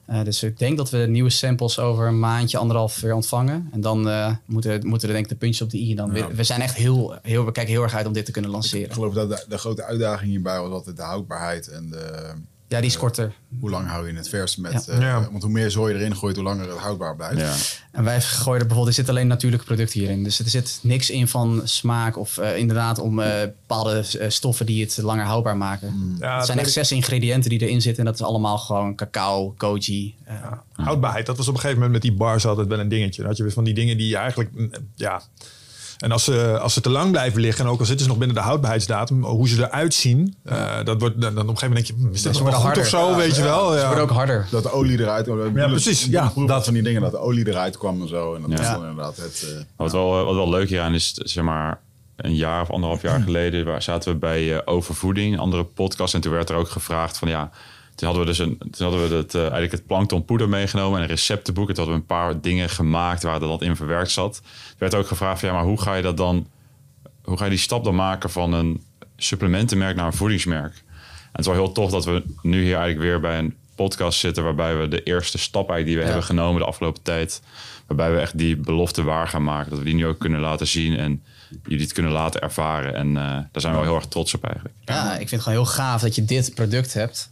Eh, 0.07 0.22
dus 0.24 0.43
ik 0.43 0.59
denk 0.59 0.76
dat 0.76 0.91
we 0.91 0.99
nieuwe 0.99 1.30
samples 1.30 1.78
over 1.78 2.07
een 2.07 2.18
maandje, 2.18 2.59
anderhalf 2.59 3.01
weer 3.01 3.14
ontvangen. 3.14 3.68
En 3.72 3.80
dan 3.80 3.99
moeten, 4.45 4.86
moeten 4.86 5.09
er 5.09 5.14
denk 5.14 5.24
ik 5.26 5.30
de 5.30 5.38
puntjes 5.38 5.62
op 5.62 5.70
de 5.70 5.78
i. 5.78 5.95
Dan 5.95 6.11
weer- 6.12 6.34
we 6.34 6.45
zijn 6.45 6.61
echt 6.61 6.74
heel, 6.74 7.14
heel, 7.22 7.45
we 7.45 7.53
kijken 7.53 7.72
heel 7.72 7.82
erg 7.82 7.95
uit 7.95 8.07
om 8.07 8.12
dit 8.12 8.24
te 8.24 8.32
kunnen 8.32 8.51
Ik 8.51 8.57
lanceren. 8.57 8.93
geloof 8.95 9.14
dat 9.14 9.28
de, 9.28 9.45
de 9.49 9.59
grote 9.59 9.84
uitdaging 9.84 10.30
hierbij 10.30 10.61
was 10.61 10.70
altijd 10.72 10.97
de 10.97 11.03
houdbaarheid 11.03 11.68
en 11.68 11.91
de, 11.91 12.32
Ja, 12.71 12.81
die 12.81 12.89
is 12.91 12.97
korter. 12.97 13.33
hoe 13.61 13.71
lang 13.71 13.89
hou 13.89 14.07
je 14.07 14.14
het 14.16 14.29
vers 14.29 14.57
met. 14.57 14.85
Ja. 14.87 14.93
eh, 14.93 15.01
Ja. 15.01 15.29
Want 15.31 15.43
hoe 15.43 15.53
meer 15.53 15.71
zooi 15.71 15.93
je 15.95 15.99
erin 16.01 16.16
gooit, 16.16 16.37
hoe 16.37 16.45
langer 16.45 16.68
het 16.68 16.79
houdbaar 16.79 17.16
blijft. 17.16 17.41
Ja. 17.41 17.55
En 17.93 18.05
wij 18.05 18.21
gooien 18.21 18.61
er 18.61 18.66
bijvoorbeeld, 18.66 18.87
er 18.87 19.03
zit 19.05 19.09
alleen 19.09 19.27
natuurlijke 19.27 19.66
producten 19.66 20.01
hierin. 20.01 20.25
Dus 20.25 20.39
er 20.39 20.49
zit 20.49 20.79
niks 20.83 21.11
in 21.11 21.29
van 21.29 21.61
smaak 21.64 22.18
of 22.18 22.39
eh, 22.39 22.57
inderdaad 22.57 22.99
om 22.99 23.18
eh, 23.21 23.41
bepaalde 23.41 24.05
stoffen 24.29 24.66
die 24.66 24.85
het 24.85 24.97
langer 24.97 25.25
houdbaar 25.25 25.57
maken. 25.57 26.16
Ja, 26.18 26.37
het 26.37 26.45
zijn 26.47 26.57
dat 26.57 26.66
echt 26.66 26.75
zes 26.75 26.93
ingrediënten 26.93 27.51
die 27.51 27.61
erin 27.61 27.81
zitten 27.83 28.05
en 28.05 28.11
dat 28.11 28.21
is 28.21 28.27
allemaal 28.27 28.59
gewoon 28.59 28.95
cacao, 28.95 29.55
koji. 29.57 30.14
eh, 30.25 30.35
Houdbaarheid, 30.73 31.27
dat 31.27 31.37
was 31.37 31.49
op 31.49 31.55
een 31.55 31.61
gegeven 31.61 31.83
moment 31.83 32.03
met 32.03 32.11
die 32.11 32.18
bars 32.18 32.47
altijd 32.47 32.66
wel 32.68 32.79
een 32.81 32.89
dingetje. 32.89 33.18
Dan 33.21 33.27
had 33.29 33.37
je 33.37 33.43
weer 33.43 33.53
van 33.53 33.64
die 33.64 33.75
dingen 33.75 33.97
die 33.97 34.09
je 34.09 34.16
eigenlijk, 34.16 34.51
mm, 34.55 34.71
ja... 34.95 35.23
En 36.01 36.12
als 36.12 36.24
ze, 36.24 36.59
als 36.61 36.72
ze 36.74 36.80
te 36.80 36.90
lang 36.90 37.11
blijven 37.11 37.40
liggen, 37.40 37.64
en 37.64 37.70
ook 37.70 37.78
al 37.80 37.84
zitten 37.86 38.03
ze 38.05 38.11
nog 38.11 38.18
binnen 38.18 38.36
de 38.36 38.42
houdbaarheidsdatum, 38.42 39.24
hoe 39.24 39.48
ze 39.48 39.62
eruit 39.62 39.94
zien, 39.94 40.34
eh, 40.44 40.84
dat 40.84 41.01
wordt, 41.01 41.20
dan, 41.20 41.34
dan 41.34 41.42
op 41.42 41.48
een 41.51 41.59
gegeven 41.59 41.68
moment 41.68 41.86
denk 41.86 41.98
je, 42.01 42.07
hm, 42.07 42.14
is 42.14 42.22
dit 42.22 42.36
Ze 42.36 42.42
nog 42.42 42.48
goed 42.55 42.59
of 42.59 42.64
harder. 42.64 42.86
zo, 42.86 43.16
weet 43.16 43.36
je 43.36 43.42
wel? 43.42 43.70
Ze 43.72 43.76
Ja. 43.78 43.86
worden 43.86 44.03
ook 44.05 44.11
harder. 44.11 44.46
Dat 44.51 44.62
de 44.62 44.72
olie 44.72 44.98
eruit 45.01 45.24
kwam. 45.24 45.57
Ja, 45.59 45.68
precies. 45.68 46.05
Ja, 46.05 46.32
dat 46.46 46.64
van 46.64 46.74
die 46.74 46.82
dingen, 46.82 47.01
dat 47.03 47.11
de 47.11 47.18
olie 47.18 47.48
eruit 47.48 47.78
kwam 47.78 48.01
en 48.03 48.09
zo. 48.09 48.34
En 48.34 48.40
dat 48.40 48.51
was 48.51 48.61
Ja. 48.61 48.72
dan 48.74 48.88
inderdaad 48.88 49.16
het... 49.16 49.44
eh, 49.57 49.62
Wat, 49.76 49.92
wel, 49.92 50.24
wat 50.24 50.34
wel 50.34 50.48
leuk 50.51 50.68
hieraan 50.68 50.94
is, 50.94 51.12
zeg 51.14 51.44
maar, 51.44 51.80
een 52.16 52.34
jaar 52.34 52.62
of 52.62 52.70
anderhalf 52.70 53.03
jaar 53.03 53.20
geleden 53.30 53.64
waar 53.64 53.82
zaten 53.82 54.12
we 54.12 54.18
bij 54.18 54.55
eh, 54.57 54.61
Overvoeding, 54.64 55.32
een 55.32 55.38
andere 55.38 55.64
podcast. 55.64 56.14
En 56.14 56.20
toen 56.20 56.32
werd 56.32 56.48
er 56.51 56.57
ook 56.57 56.68
gevraagd 56.70 57.18
van 57.18 57.28
ja, 57.28 57.51
toen 58.01 58.09
hadden 58.09 58.26
we 58.26 58.30
dus 58.30 58.38
een, 58.38 58.59
toen 58.70 58.86
hadden 58.90 59.09
we 59.09 59.14
het, 59.16 59.34
eh, 59.34 59.40
eigenlijk 59.40 59.72
het 59.72 59.86
planktonpoeder 59.86 60.48
meegenomen 60.48 60.96
en 60.96 61.03
een 61.03 61.11
receptenboek. 61.11 61.68
En 61.68 61.74
toen 61.74 61.84
hadden 61.84 62.03
we 62.07 62.14
een 62.14 62.16
paar 62.18 62.40
dingen 62.40 62.68
gemaakt 62.70 63.22
waar 63.22 63.40
dat 63.40 63.62
in 63.62 63.76
verwerkt 63.76 64.11
zat. 64.11 64.40
Er 64.44 64.74
werd 64.78 64.94
ook 64.94 65.07
gevraagd 65.07 65.40
van 65.40 65.48
ja, 65.48 65.55
maar 65.55 65.64
hoe 65.64 65.80
ga 65.80 65.94
je 65.94 66.03
dat 66.03 66.16
dan, 66.16 66.46
hoe 67.24 67.36
ga 67.36 67.44
je 67.44 67.51
die 67.51 67.59
stap 67.59 67.84
dan 67.84 67.94
maken 67.94 68.30
van 68.30 68.53
een 68.53 68.82
supplementenmerk 69.16 69.96
naar 69.96 70.07
een 70.07 70.12
voedingsmerk? 70.12 70.72
En 70.74 70.82
het 71.32 71.40
is 71.40 71.46
wel 71.46 71.55
heel 71.64 71.72
tof 71.72 71.90
dat 71.90 72.05
we 72.05 72.22
nu 72.42 72.62
hier 72.62 72.76
eigenlijk 72.76 73.01
weer 73.01 73.20
bij 73.20 73.38
een 73.38 73.55
podcast 73.74 74.18
zitten 74.18 74.44
waarbij 74.44 74.76
we 74.76 74.88
de 74.88 75.03
eerste 75.03 75.38
stap 75.38 75.70
eigenlijk 75.70 75.86
die 75.86 75.96
we 75.96 76.01
Ja. 76.03 76.07
hebben 76.07 76.24
genomen 76.26 76.61
de 76.61 76.66
afgelopen 76.66 77.03
tijd, 77.03 77.42
waarbij 77.86 78.12
we 78.12 78.20
echt 78.20 78.38
die 78.38 78.57
belofte 78.57 79.03
waar 79.03 79.28
gaan 79.28 79.44
maken, 79.44 79.70
dat 79.70 79.78
we 79.78 79.84
die 79.84 79.94
nu 79.94 80.07
ook 80.07 80.18
kunnen 80.18 80.40
laten 80.40 80.66
zien 80.66 80.96
en 80.96 81.22
jullie 81.62 81.84
het 81.84 81.92
kunnen 81.92 82.12
laten 82.12 82.40
ervaren. 82.40 82.94
En 82.94 83.09
eh, 83.16 83.22
daar 83.24 83.48
zijn 83.61 83.72
we 83.72 83.78
wel 83.78 83.88
heel 83.88 83.96
erg 83.96 84.07
trots 84.07 84.34
op 84.34 84.44
eigenlijk. 84.44 84.74
Ja, 84.84 85.11
ik 85.12 85.18
vind 85.18 85.30
het 85.30 85.40
gewoon 85.42 85.59
heel 85.59 85.72
gaaf 85.72 86.01
dat 86.01 86.14
je 86.14 86.24
dit 86.24 86.55
product 86.55 86.92
hebt. 86.94 87.30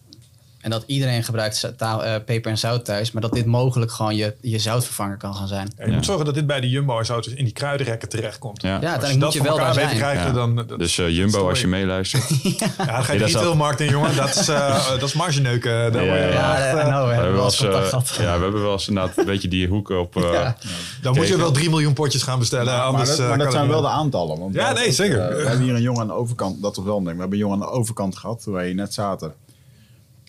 En 0.69 0.75
dat 0.75 0.85
iedereen 0.87 1.25
gebruikt 1.25 1.73
taal- 1.77 2.05
eh, 2.05 2.15
peper 2.25 2.51
en 2.51 2.59
zout 2.59 2.85
thuis. 2.85 3.13
Maar 3.13 3.23
dat 3.23 3.33
dit 3.33 3.47
mogelijk 3.47 3.91
gewoon 3.93 4.17
je, 4.17 4.35
je 4.41 4.59
zoutvervanger 4.59 5.17
kan 5.17 5.35
gaan 5.35 5.49
zijn. 5.49 5.73
Ja, 5.79 5.87
je 5.87 5.93
moet 5.93 6.05
zorgen 6.05 6.25
dat 6.25 6.35
dit 6.35 6.47
bij 6.47 6.61
de 6.61 6.69
Jumbo 6.69 6.99
en 6.99 7.07
zo 7.07 7.21
dus 7.21 7.27
in 7.35 7.45
die 7.45 7.53
kruidenrekken 7.53 8.09
terechtkomt. 8.09 8.63
Ja. 8.63 8.69
Ja, 8.69 8.75
Als 8.75 8.83
je 8.85 8.89
uiteindelijk 8.91 9.33
dat 9.33 9.43
moet 9.43 9.43
je 9.53 9.57
wel 9.57 9.65
daar 9.67 9.75
zijn. 9.75 9.97
krijgen, 9.97 10.27
Ja. 10.27 10.33
dan... 10.33 10.57
dan 10.67 10.79
Dus 10.79 10.99
eh, 10.99 11.09
Jumbo, 11.09 11.49
als 11.49 11.61
je 11.61 11.67
meeluistert. 11.67 12.29
ja, 12.59 12.67
dan 12.77 13.05
ga 13.05 13.13
je 13.13 13.19
de 13.19 13.25
is 13.25 13.33
retailmarkt 13.33 13.81
in, 13.81 13.89
jongen. 13.91 14.17
Dat 14.17 14.29
is, 14.37 14.49
eh 14.49 14.89
dat 15.01 15.03
is 15.03 15.13
margeneuken. 15.13 15.93
Daar 15.93 16.05
Ja, 16.05 16.17
ja, 16.17 16.27
Ja, 16.27 16.75
We 16.75 17.07
we 17.07 17.15
hebben 17.15 17.33
wel 17.35 17.45
eens 17.45 17.59
ja, 18.17 18.37
we 18.37 18.43
hebben 18.43 18.63
wel 18.63 18.73
eens 18.73 18.89
inderdaad 18.89 19.17
een 19.19 19.25
beetje 19.25 19.49
die 19.49 19.69
hoeken 19.69 20.01
op. 20.01 20.17
eh, 20.17 20.33
Ja. 20.33 20.57
Dan 21.03 21.15
moet 21.15 21.29
je 21.29 21.37
wel 21.37 21.51
3 21.53 21.71
miljoen 21.71 21.93
potjes 21.93 22.23
gaan 22.23 22.39
bestellen. 22.39 22.73
maar 22.73 22.83
anders, 22.83 23.09
dat, 23.09 23.19
eh, 23.19 23.29
maar 23.29 23.39
dat 23.39 23.53
zijn 23.53 23.69
wel 23.69 23.81
de 23.81 23.89
aantallen. 23.89 24.39
Want 24.39 24.55
Ja, 24.55 24.73
we- 24.73 24.79
nee, 24.81 24.93
zeker. 24.93 25.29
we 25.37 25.47
hebben 25.49 25.65
hier 25.65 25.75
een 25.75 25.83
jongen 25.83 26.01
aan 26.01 26.07
de 26.07 26.13
overkant, 26.13 26.63
dat 26.63 26.77
was 26.77 26.85
wel 26.85 26.97
een 26.97 27.05
ding. 27.05 27.15
We 27.15 27.21
hebben 27.21 27.39
een 27.39 27.45
jongen 27.45 27.63
aan 27.63 27.69
de 27.73 27.79
overkant 27.79 28.17
gehad, 28.17 28.45
waar 28.47 28.67
je 28.67 28.75
net 28.75 28.95
zaten. 28.95 29.33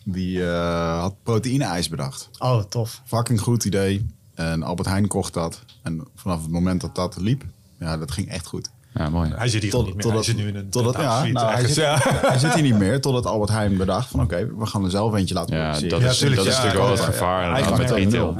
Die 0.04 0.44
eh, 0.46 1.00
had 1.00 1.14
proteïne-ijs 1.22 1.88
bedacht. 1.88 2.30
Oh, 2.38 2.62
tof. 2.62 3.02
Fucking 3.04 3.40
goed 3.40 3.64
idee. 3.64 4.06
En 4.34 4.62
Albert 4.62 4.88
Heijn 4.88 5.06
kocht 5.06 5.34
dat. 5.34 5.60
En 5.82 6.06
vanaf 6.14 6.42
het 6.42 6.50
moment 6.50 6.80
dat 6.80 6.94
dat 6.94 7.16
liep, 7.20 7.44
ja, 7.78 7.96
dat 7.96 8.10
ging 8.10 8.28
echt 8.28 8.46
goed. 8.46 8.70
ja, 8.94 9.08
mooi. 9.08 9.30
Hij 9.34 9.48
zit 9.48 9.62
hier 9.62 9.70
Tot- 9.70 9.84
niet 9.84 9.94
meer. 9.94 10.02
totdat- 10.02 10.24
hij 10.26 10.34
zit 10.34 10.42
nu 10.42 10.48
in 10.48 10.56
een 10.56 10.70
totdat- 10.70 10.96
ja, 10.96 11.24
nou, 11.26 11.50
hij 11.52 11.66
zit- 11.66 11.74
ja. 11.76 11.98
Hij 12.02 12.38
zit 12.38 12.54
hier 12.54 12.62
niet 12.62 12.78
meer, 12.78 13.00
totdat 13.00 13.26
Albert 13.26 13.50
Heijn 13.50 13.76
bedacht 13.76 14.08
van 14.08 14.20
oké, 14.20 14.56
we 14.56 14.66
gaan 14.66 14.84
er 14.84 14.90
zelf 14.90 15.14
eentje 15.14 15.34
laten 15.34 15.56
Ja, 15.56 15.62
produceren. 15.62 15.90
dat 15.90 16.00
Ja, 16.00 16.08
is, 16.10 16.18
tuurlijk, 16.18 16.40
dat 16.40 16.46
is 16.50 16.56
ja, 16.56 16.62
natuurlijk 16.64 16.88
wel 16.88 16.96
ja, 16.96 17.02
het 17.04 17.14
gevaar 17.14 17.78
met 17.78 17.90
retail. 17.90 18.36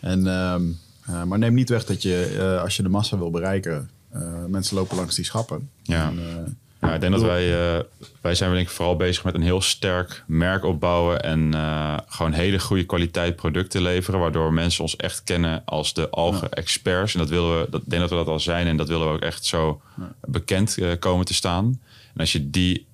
En, 0.00 0.26
ehm, 0.26 0.62
eh, 1.06 1.22
maar 1.22 1.38
neem 1.38 1.54
niet 1.54 1.68
weg 1.68 1.84
dat 1.84 2.02
je, 2.02 2.36
eh, 2.56 2.62
als 2.62 2.76
je 2.76 2.82
de 2.82 2.88
massa 2.88 3.18
wil 3.18 3.30
bereiken, 3.30 3.90
eh, 4.12 4.20
mensen 4.48 4.76
lopen 4.76 4.96
langs 4.96 5.14
die 5.14 5.24
schappen. 5.24 5.68
Ja. 5.82 6.06
En, 6.06 6.58
Ja, 6.84 6.94
ik 6.94 7.00
denk 7.00 7.12
dat 7.12 7.22
wij, 7.22 7.76
eh, 7.76 7.82
wij 8.20 8.34
zijn 8.34 8.52
denk 8.52 8.66
ik 8.66 8.72
vooral 8.72 8.96
bezig 8.96 9.24
met 9.24 9.34
een 9.34 9.42
heel 9.42 9.60
sterk 9.60 10.24
merk 10.26 10.64
opbouwen 10.64 11.22
en 11.22 11.54
eh, 11.54 11.96
gewoon 12.06 12.32
hele 12.32 12.58
goede 12.58 12.84
kwaliteit 12.84 13.36
producten 13.36 13.82
leveren, 13.82 14.20
waardoor 14.20 14.52
mensen 14.52 14.82
ons 14.82 14.96
echt 14.96 15.22
kennen 15.22 15.62
als 15.64 15.94
de 15.94 16.10
algen-experts. 16.10 17.12
En 17.12 17.18
dat 17.18 17.28
willen 17.28 17.60
we, 17.60 17.70
dat 17.70 17.80
ik 17.80 17.90
denk 17.90 18.00
dat 18.00 18.10
we 18.10 18.16
dat 18.16 18.28
al 18.28 18.40
zijn 18.40 18.66
en 18.66 18.76
dat 18.76 18.88
willen 18.88 19.06
we 19.06 19.12
ook 19.12 19.20
echt 19.20 19.44
zo 19.44 19.80
bekend 20.20 20.78
eh, 20.78 20.90
komen 20.98 21.24
te 21.24 21.34
staan. 21.34 21.80
En 22.14 22.20
als 22.20 22.32
je 22.32 22.50
die 22.50 22.86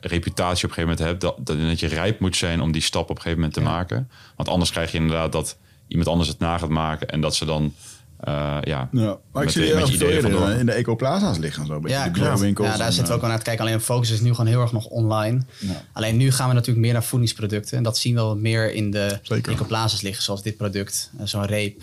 reputatie 0.00 0.64
op 0.64 0.70
een 0.70 0.74
gegeven 0.74 0.82
moment 0.82 0.98
hebt, 0.98 1.20
dat, 1.20 1.36
dat, 1.38 1.60
dat 1.60 1.80
je 1.80 1.86
rijp 1.86 2.20
moet 2.20 2.36
zijn 2.36 2.60
om 2.60 2.72
die 2.72 2.82
stap 2.82 3.02
op 3.02 3.16
een 3.16 3.16
gegeven 3.16 3.38
moment 3.38 3.54
te 3.54 3.60
maken. 3.60 4.10
Want 4.36 4.48
anders 4.48 4.70
krijg 4.70 4.92
je 4.92 4.98
inderdaad 4.98 5.32
dat 5.32 5.58
iemand 5.88 6.08
anders 6.08 6.28
het 6.28 6.38
na 6.38 6.58
gaat 6.58 6.68
maken 6.68 7.08
en 7.08 7.20
dat 7.20 7.34
ze 7.34 7.44
dan 7.44 7.74
eh, 8.22 8.58
ja, 8.62 8.88
ja, 8.92 9.16
maar 9.32 9.42
ik 9.42 9.50
zie 9.50 9.64
je 9.64 9.84
ideeën 9.92 10.22
vandoor. 10.22 10.48
in 10.50 10.66
de 10.66 10.72
ecoplaza's 10.72 11.38
liggen. 11.38 11.66
Zo, 11.66 11.74
een 11.74 11.80
beetje 11.80 11.96
Ja, 11.96 12.04
de 12.04 12.10
biowinkels 12.20 12.68
Ja, 12.68 12.76
daar 12.76 12.86
en, 12.86 12.92
zitten 12.92 13.12
we 13.12 13.18
ook 13.18 13.18
eh, 13.18 13.24
al 13.24 13.28
naar 13.28 13.38
te 13.38 13.44
kijken. 13.44 13.64
Alleen 13.66 13.80
focus 13.80 14.10
is 14.10 14.20
nu 14.20 14.30
gewoon 14.30 14.46
heel 14.46 14.60
erg 14.60 14.72
nog 14.72 14.86
online. 14.86 15.42
Ja. 15.58 15.82
Alleen 15.92 16.16
nu 16.16 16.30
gaan 16.32 16.48
we 16.48 16.54
natuurlijk 16.54 16.84
meer 16.84 16.92
naar 16.92 17.04
voedingsproducten. 17.04 17.76
En 17.76 17.82
dat 17.82 17.98
zien 17.98 18.14
we 18.14 18.20
wel 18.20 18.36
meer 18.36 18.74
in 18.74 18.90
de 18.90 19.18
Zeker. 19.22 19.52
ecoplazes 19.52 20.00
liggen, 20.00 20.22
zoals 20.22 20.42
dit 20.42 20.56
product, 20.56 21.10
eh, 21.18 21.26
zo'n 21.26 21.46
reep. 21.46 21.82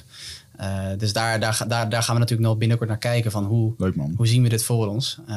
Eh, 0.56 0.68
dus 0.98 1.14
daar, 1.14 1.40
daar, 1.40 1.64
daar, 1.68 1.90
daar 1.90 2.04
gaan 2.04 2.14
we 2.14 2.20
natuurlijk 2.20 2.50
nog 2.50 2.58
binnenkort 2.58 2.90
naar 2.90 2.98
kijken 3.00 3.32
van 3.32 3.44
hoe, 3.46 3.74
Leuk 3.78 3.96
man. 3.96 4.14
hoe 4.18 4.28
zien 4.28 4.44
we 4.44 4.50
dit 4.50 4.64
voor 4.64 4.88
ons. 4.88 5.18
Eh, 5.28 5.36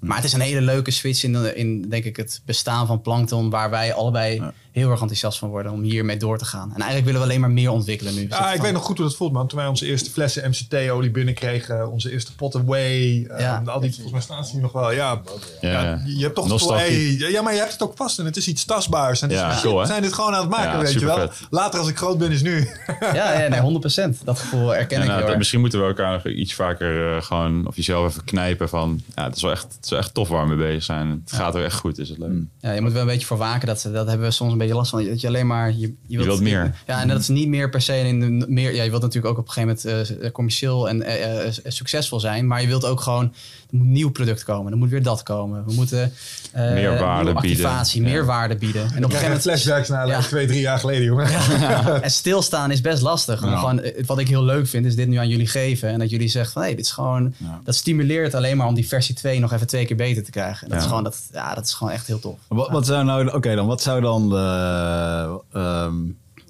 Maar 0.00 0.16
het 0.16 0.24
is 0.24 0.32
een 0.32 0.40
hele 0.40 0.60
leuke 0.60 0.90
switch 0.90 1.22
in, 1.24 1.56
in 1.56 1.82
denk 1.88 2.04
ik, 2.04 2.16
het 2.16 2.40
bestaan 2.44 2.86
van 2.86 3.00
Plankton, 3.00 3.50
waar 3.50 3.70
wij 3.70 3.94
allebei 3.94 4.34
Ja. 4.34 4.52
Heel 4.72 4.90
erg 4.90 5.00
enthousiast 5.00 5.38
van 5.38 5.48
worden 5.48 5.72
om 5.72 5.82
hiermee 5.82 6.16
door 6.16 6.38
te 6.38 6.44
gaan. 6.44 6.68
En 6.68 6.74
eigenlijk 6.74 7.04
willen 7.04 7.20
we 7.20 7.26
alleen 7.26 7.40
maar 7.40 7.50
meer 7.50 7.70
ontwikkelen 7.70 8.14
nu. 8.14 8.26
Ja, 8.28 8.48
ik 8.48 8.54
van- 8.56 8.64
weet 8.64 8.72
nog 8.72 8.82
goed 8.84 8.96
hoe 8.98 9.06
dat 9.06 9.16
voelt, 9.16 9.32
man. 9.32 9.48
Toen 9.48 9.58
wij 9.58 9.68
onze 9.68 9.86
eerste 9.86 10.10
flessen 10.10 10.48
MCT-olie 10.50 11.10
binnenkregen, 11.10 11.90
onze 11.90 12.10
eerste 12.12 12.34
pot 12.34 12.56
away, 12.56 13.24
eh, 13.24 13.40
Ja. 13.40 13.62
al 13.66 13.80
die, 13.80 13.90
volgens 13.92 14.12
mij 14.12 14.20
staan 14.22 14.44
ze 14.44 14.52
hier 14.52 14.60
nog 14.62 14.72
wel. 14.72 14.92
Ja, 14.92 15.20
Ja, 15.60 16.02
je 16.06 16.22
hebt 16.22 16.34
toch 16.34 16.48
gevoel, 16.50 16.74
hey, 16.74 17.16
ja, 17.18 17.42
maar 17.42 17.52
je 17.52 17.58
hebt 17.58 17.72
het 17.72 17.82
ook 17.82 17.96
vast 17.96 18.18
en 18.18 18.24
het 18.24 18.36
is 18.36 18.48
iets 18.48 18.64
tastbaars. 18.64 19.22
En 19.22 19.28
het 19.28 19.36
is- 19.36 19.42
Ja, 19.44 19.52
shit, 19.52 19.62
cool, 19.62 19.74
hè? 19.74 19.80
we 19.80 19.86
zijn 19.86 20.02
dit 20.02 20.12
gewoon 20.12 20.34
aan 20.34 20.40
het 20.40 20.50
maken, 20.50 20.70
Ja, 20.78 20.78
weet 20.78 20.92
je 20.92 21.04
wel. 21.04 21.30
Later 21.50 21.78
als 21.78 21.88
ik 21.88 21.96
groot 21.96 22.18
ben 22.18 22.30
is 22.30 22.42
nu. 22.42 22.56
Ja, 23.00 23.40
ja 23.40 23.48
nee, 23.48 23.60
100%. 23.60 24.20
Dat 24.24 24.38
gevoel 24.38 24.68
herken 24.68 24.96
En, 25.02 25.08
ik 25.08 25.10
heel 25.16 25.26
dat- 25.26 25.36
misschien 25.36 25.60
moeten 25.60 25.80
we 25.80 25.86
elkaar 25.86 26.12
nog 26.12 26.26
iets 26.26 26.54
vaker 26.54 27.16
eh, 27.16 27.22
gewoon 27.22 27.66
of 27.66 27.76
jezelf 27.76 28.06
even 28.10 28.24
knijpen 28.24 28.68
van 28.68 29.00
ja, 29.14 29.24
het 29.24 29.36
is 29.36 29.42
wel 29.42 29.50
echt, 29.50 29.62
het 29.62 29.84
is 29.84 29.90
wel 29.90 29.98
echt 29.98 30.14
tof 30.14 30.28
waar 30.28 30.42
we 30.48 30.54
mee 30.54 30.66
bezig 30.66 30.82
zijn. 30.82 31.22
Het 31.24 31.32
gaat 31.32 31.54
er 31.54 31.64
echt 31.64 31.78
goed, 31.78 31.98
is 31.98 32.08
het 32.08 32.18
leuk. 32.18 32.32
Ja, 32.60 32.72
je 32.72 32.80
moet 32.80 32.92
wel 32.92 33.00
een 33.00 33.06
beetje 33.06 33.26
voor 33.26 33.36
waken. 33.36 33.66
Dat, 33.66 33.88
dat 33.92 34.08
hebben 34.08 34.26
we 34.26 34.32
soms 34.32 34.52
een 34.52 34.58
beetje 34.58 34.67
last 34.74 34.90
van. 34.90 35.04
Dat 35.04 35.20
je 35.20 35.26
alleen 35.26 35.46
maar... 35.46 35.72
Je, 35.72 35.94
je, 36.06 36.24
wilt 36.24 36.40
meer. 36.40 36.74
Ja, 36.86 37.00
en 37.00 37.08
dat 37.08 37.20
is 37.20 37.28
niet 37.28 37.48
meer 37.48 37.70
per 37.70 37.82
se 37.82 37.98
in 37.98 38.20
de, 38.20 38.46
meer... 38.48 38.74
Ja, 38.74 38.82
je 38.82 38.90
wilt 38.90 39.02
natuurlijk 39.02 39.32
ook 39.32 39.38
op 39.38 39.46
een 39.46 39.52
gegeven 39.52 39.92
moment 39.98 40.20
eh, 40.20 40.30
commercieel 40.30 40.88
en 40.88 41.02
eh, 41.02 41.46
eh, 41.46 41.52
succesvol 41.64 42.20
zijn. 42.20 42.46
Maar 42.46 42.60
je 42.60 42.66
wilt 42.66 42.84
ook 42.84 43.00
gewoon... 43.00 43.32
Er 43.70 43.76
moet 43.76 43.86
een 43.86 43.92
nieuw 43.92 44.10
product 44.10 44.44
komen. 44.44 44.72
Er 44.72 44.78
moet 44.78 44.90
weer 44.90 45.02
dat 45.02 45.22
komen. 45.22 45.64
We 45.66 45.72
moeten... 45.72 46.12
eh, 46.52 46.72
Meer 46.72 46.98
waarde 46.98 47.24
bieden. 47.32 47.36
activatie, 47.36 48.02
Ja. 48.02 48.08
meer 48.08 48.24
waarde 48.24 48.56
bieden. 48.56 48.82
En 48.82 48.88
op 48.88 48.94
een 48.96 49.02
gegeven 49.02 49.22
moment... 49.22 49.42
flashbacks 49.42 49.88
naar 49.88 50.06
Ja. 50.06 50.20
twee, 50.20 50.46
drie 50.46 50.60
jaar 50.60 50.78
geleden, 50.78 51.04
jongen. 51.04 51.26
En 52.02 52.10
stilstaan 52.10 52.70
is 52.70 52.80
best 52.80 53.02
lastig. 53.02 53.42
Ja. 53.44 53.56
gewoon, 53.58 53.80
eh, 53.80 54.04
wat 54.06 54.18
ik 54.18 54.28
heel 54.28 54.44
leuk 54.44 54.66
vind, 54.68 54.86
is 54.86 54.94
dit 54.96 55.08
nu 55.08 55.16
aan 55.16 55.28
jullie 55.28 55.46
geven. 55.46 55.88
En 55.88 55.98
dat 55.98 56.10
jullie 56.10 56.28
zeggen 56.28 56.52
van, 56.52 56.62
hé, 56.62 56.68
dit 56.68 56.78
is 56.84 56.90
gewoon... 56.90 57.34
Ja. 57.36 57.60
Dat 57.64 57.74
stimuleert 57.74 58.34
alleen 58.34 58.56
maar 58.56 58.66
om 58.66 58.74
die 58.74 58.88
versie 58.88 59.14
2 59.14 59.40
nog 59.40 59.52
even 59.52 59.66
twee 59.66 59.86
keer 59.86 59.96
beter 59.96 60.24
te 60.24 60.30
krijgen. 60.30 60.62
En 60.62 60.68
Dat, 60.68 60.78
Ja. 60.78 60.82
is, 60.84 60.88
gewoon, 60.88 61.04
dat, 61.04 61.20
ja, 61.32 61.54
dat 61.54 61.64
is 61.64 61.72
gewoon 61.74 61.92
echt 61.92 62.06
heel 62.06 62.18
tof. 62.18 62.38
Wat, 62.48 62.68
wat 62.70 62.86
zou 62.86 63.04
nou, 63.04 63.32
oké 63.32 63.54
dan, 63.54 63.66
wat 63.66 63.82
zou 63.82 64.00
dan 64.00 64.28
de, 64.28 65.40
ehm, 65.52 65.94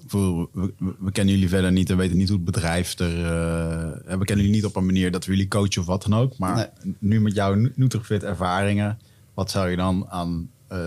voor, 0.09 0.49
we, 0.53 0.73
we 0.99 1.11
kennen 1.11 1.33
jullie 1.33 1.49
verder 1.49 1.71
niet 1.71 1.89
en 1.89 1.97
weten 1.97 2.17
niet 2.17 2.27
hoe 2.29 2.37
het 2.37 2.45
bedrijf 2.45 2.99
er, 2.99 3.25
eh, 3.25 4.17
we 4.17 4.25
kennen 4.25 4.45
jullie 4.45 4.49
niet 4.51 4.65
op 4.65 4.75
een 4.75 4.85
manier 4.85 5.11
dat 5.11 5.25
we 5.25 5.31
jullie 5.31 5.47
coachen 5.47 5.81
of 5.81 5.87
wat 5.87 6.03
dan 6.03 6.15
ook, 6.15 6.37
maar 6.37 6.69
nu 6.99 7.21
met 7.21 7.33
jouw 7.35 7.53
Nu- 7.53 7.73
Nutrifit 7.75 8.23
ervaringen, 8.23 8.99
wat 9.33 9.51
zou 9.51 9.69
je 9.69 9.75
dan 9.75 10.05
aan 10.09 10.49
eh, 10.67 10.77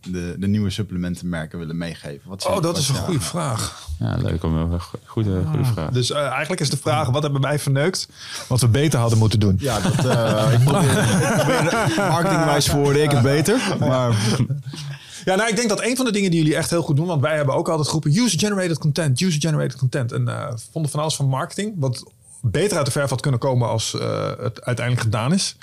de, 0.00 0.36
de 0.38 0.46
nieuwe 0.46 0.70
supplementenmerken 0.70 1.58
willen 1.58 1.76
meegeven? 1.76 2.28
Wat 2.28 2.46
Oh, 2.46 2.54
dat 2.54 2.62
wat 2.64 2.76
is 2.76 2.88
een 2.88 2.94
goede 2.94 3.20
vraag. 3.20 3.88
Ja, 3.98 4.16
leuk. 4.16 4.44
Om, 4.44 4.54
een 4.56 4.80
go- 4.80 4.98
goede, 5.04 5.42
goede 5.46 5.64
vraag. 5.64 5.90
Dus 5.90 6.10
eh, 6.10 6.26
eigenlijk 6.26 6.60
is 6.60 6.70
de 6.70 6.76
vraag, 6.76 7.08
wat 7.10 7.22
hebben 7.22 7.40
wij 7.40 7.58
verneukt 7.58 8.08
wat 8.48 8.60
we 8.60 8.68
beter 8.68 8.98
hadden 9.00 9.18
moeten 9.18 9.40
doen? 9.40 9.56
Ja, 9.60 9.80
dat, 9.80 10.04
eh, 10.04 10.52
ik 10.52 10.64
probeer, 10.64 10.90
ik 10.90 11.34
probeer 11.36 11.94
marketingwijs 12.14 12.68
voorde 12.68 13.02
ik 13.02 13.10
het 13.10 13.22
beter. 13.22 13.76
Maar 13.78 14.14
Ja, 15.24 15.34
nou, 15.34 15.48
ik 15.48 15.56
denk 15.56 15.68
dat 15.68 15.82
een 15.82 15.96
van 15.96 16.04
de 16.04 16.12
dingen 16.12 16.30
die 16.30 16.40
jullie 16.40 16.56
echt 16.56 16.70
heel 16.70 16.82
goed 16.82 16.96
doen, 16.96 17.06
want 17.06 17.20
wij 17.20 17.36
hebben 17.36 17.54
ook 17.54 17.68
altijd 17.68 17.88
groepen 17.88 18.16
user-generated 18.16 18.78
content, 18.78 19.20
user-generated 19.20 19.78
content. 19.78 20.12
En 20.12 20.28
eh, 20.28 20.52
vonden 20.72 20.90
van 20.90 21.00
alles 21.00 21.16
van 21.16 21.26
marketing, 21.26 21.74
wat 21.76 22.04
beter 22.42 22.76
uit 22.76 22.86
de 22.86 22.92
verf 22.92 23.10
had 23.10 23.20
kunnen 23.20 23.40
komen 23.40 23.68
als 23.68 23.98
eh, 23.98 24.28
het 24.38 24.62
uiteindelijk 24.64 25.00
gedaan 25.00 25.32
is. 25.32 25.56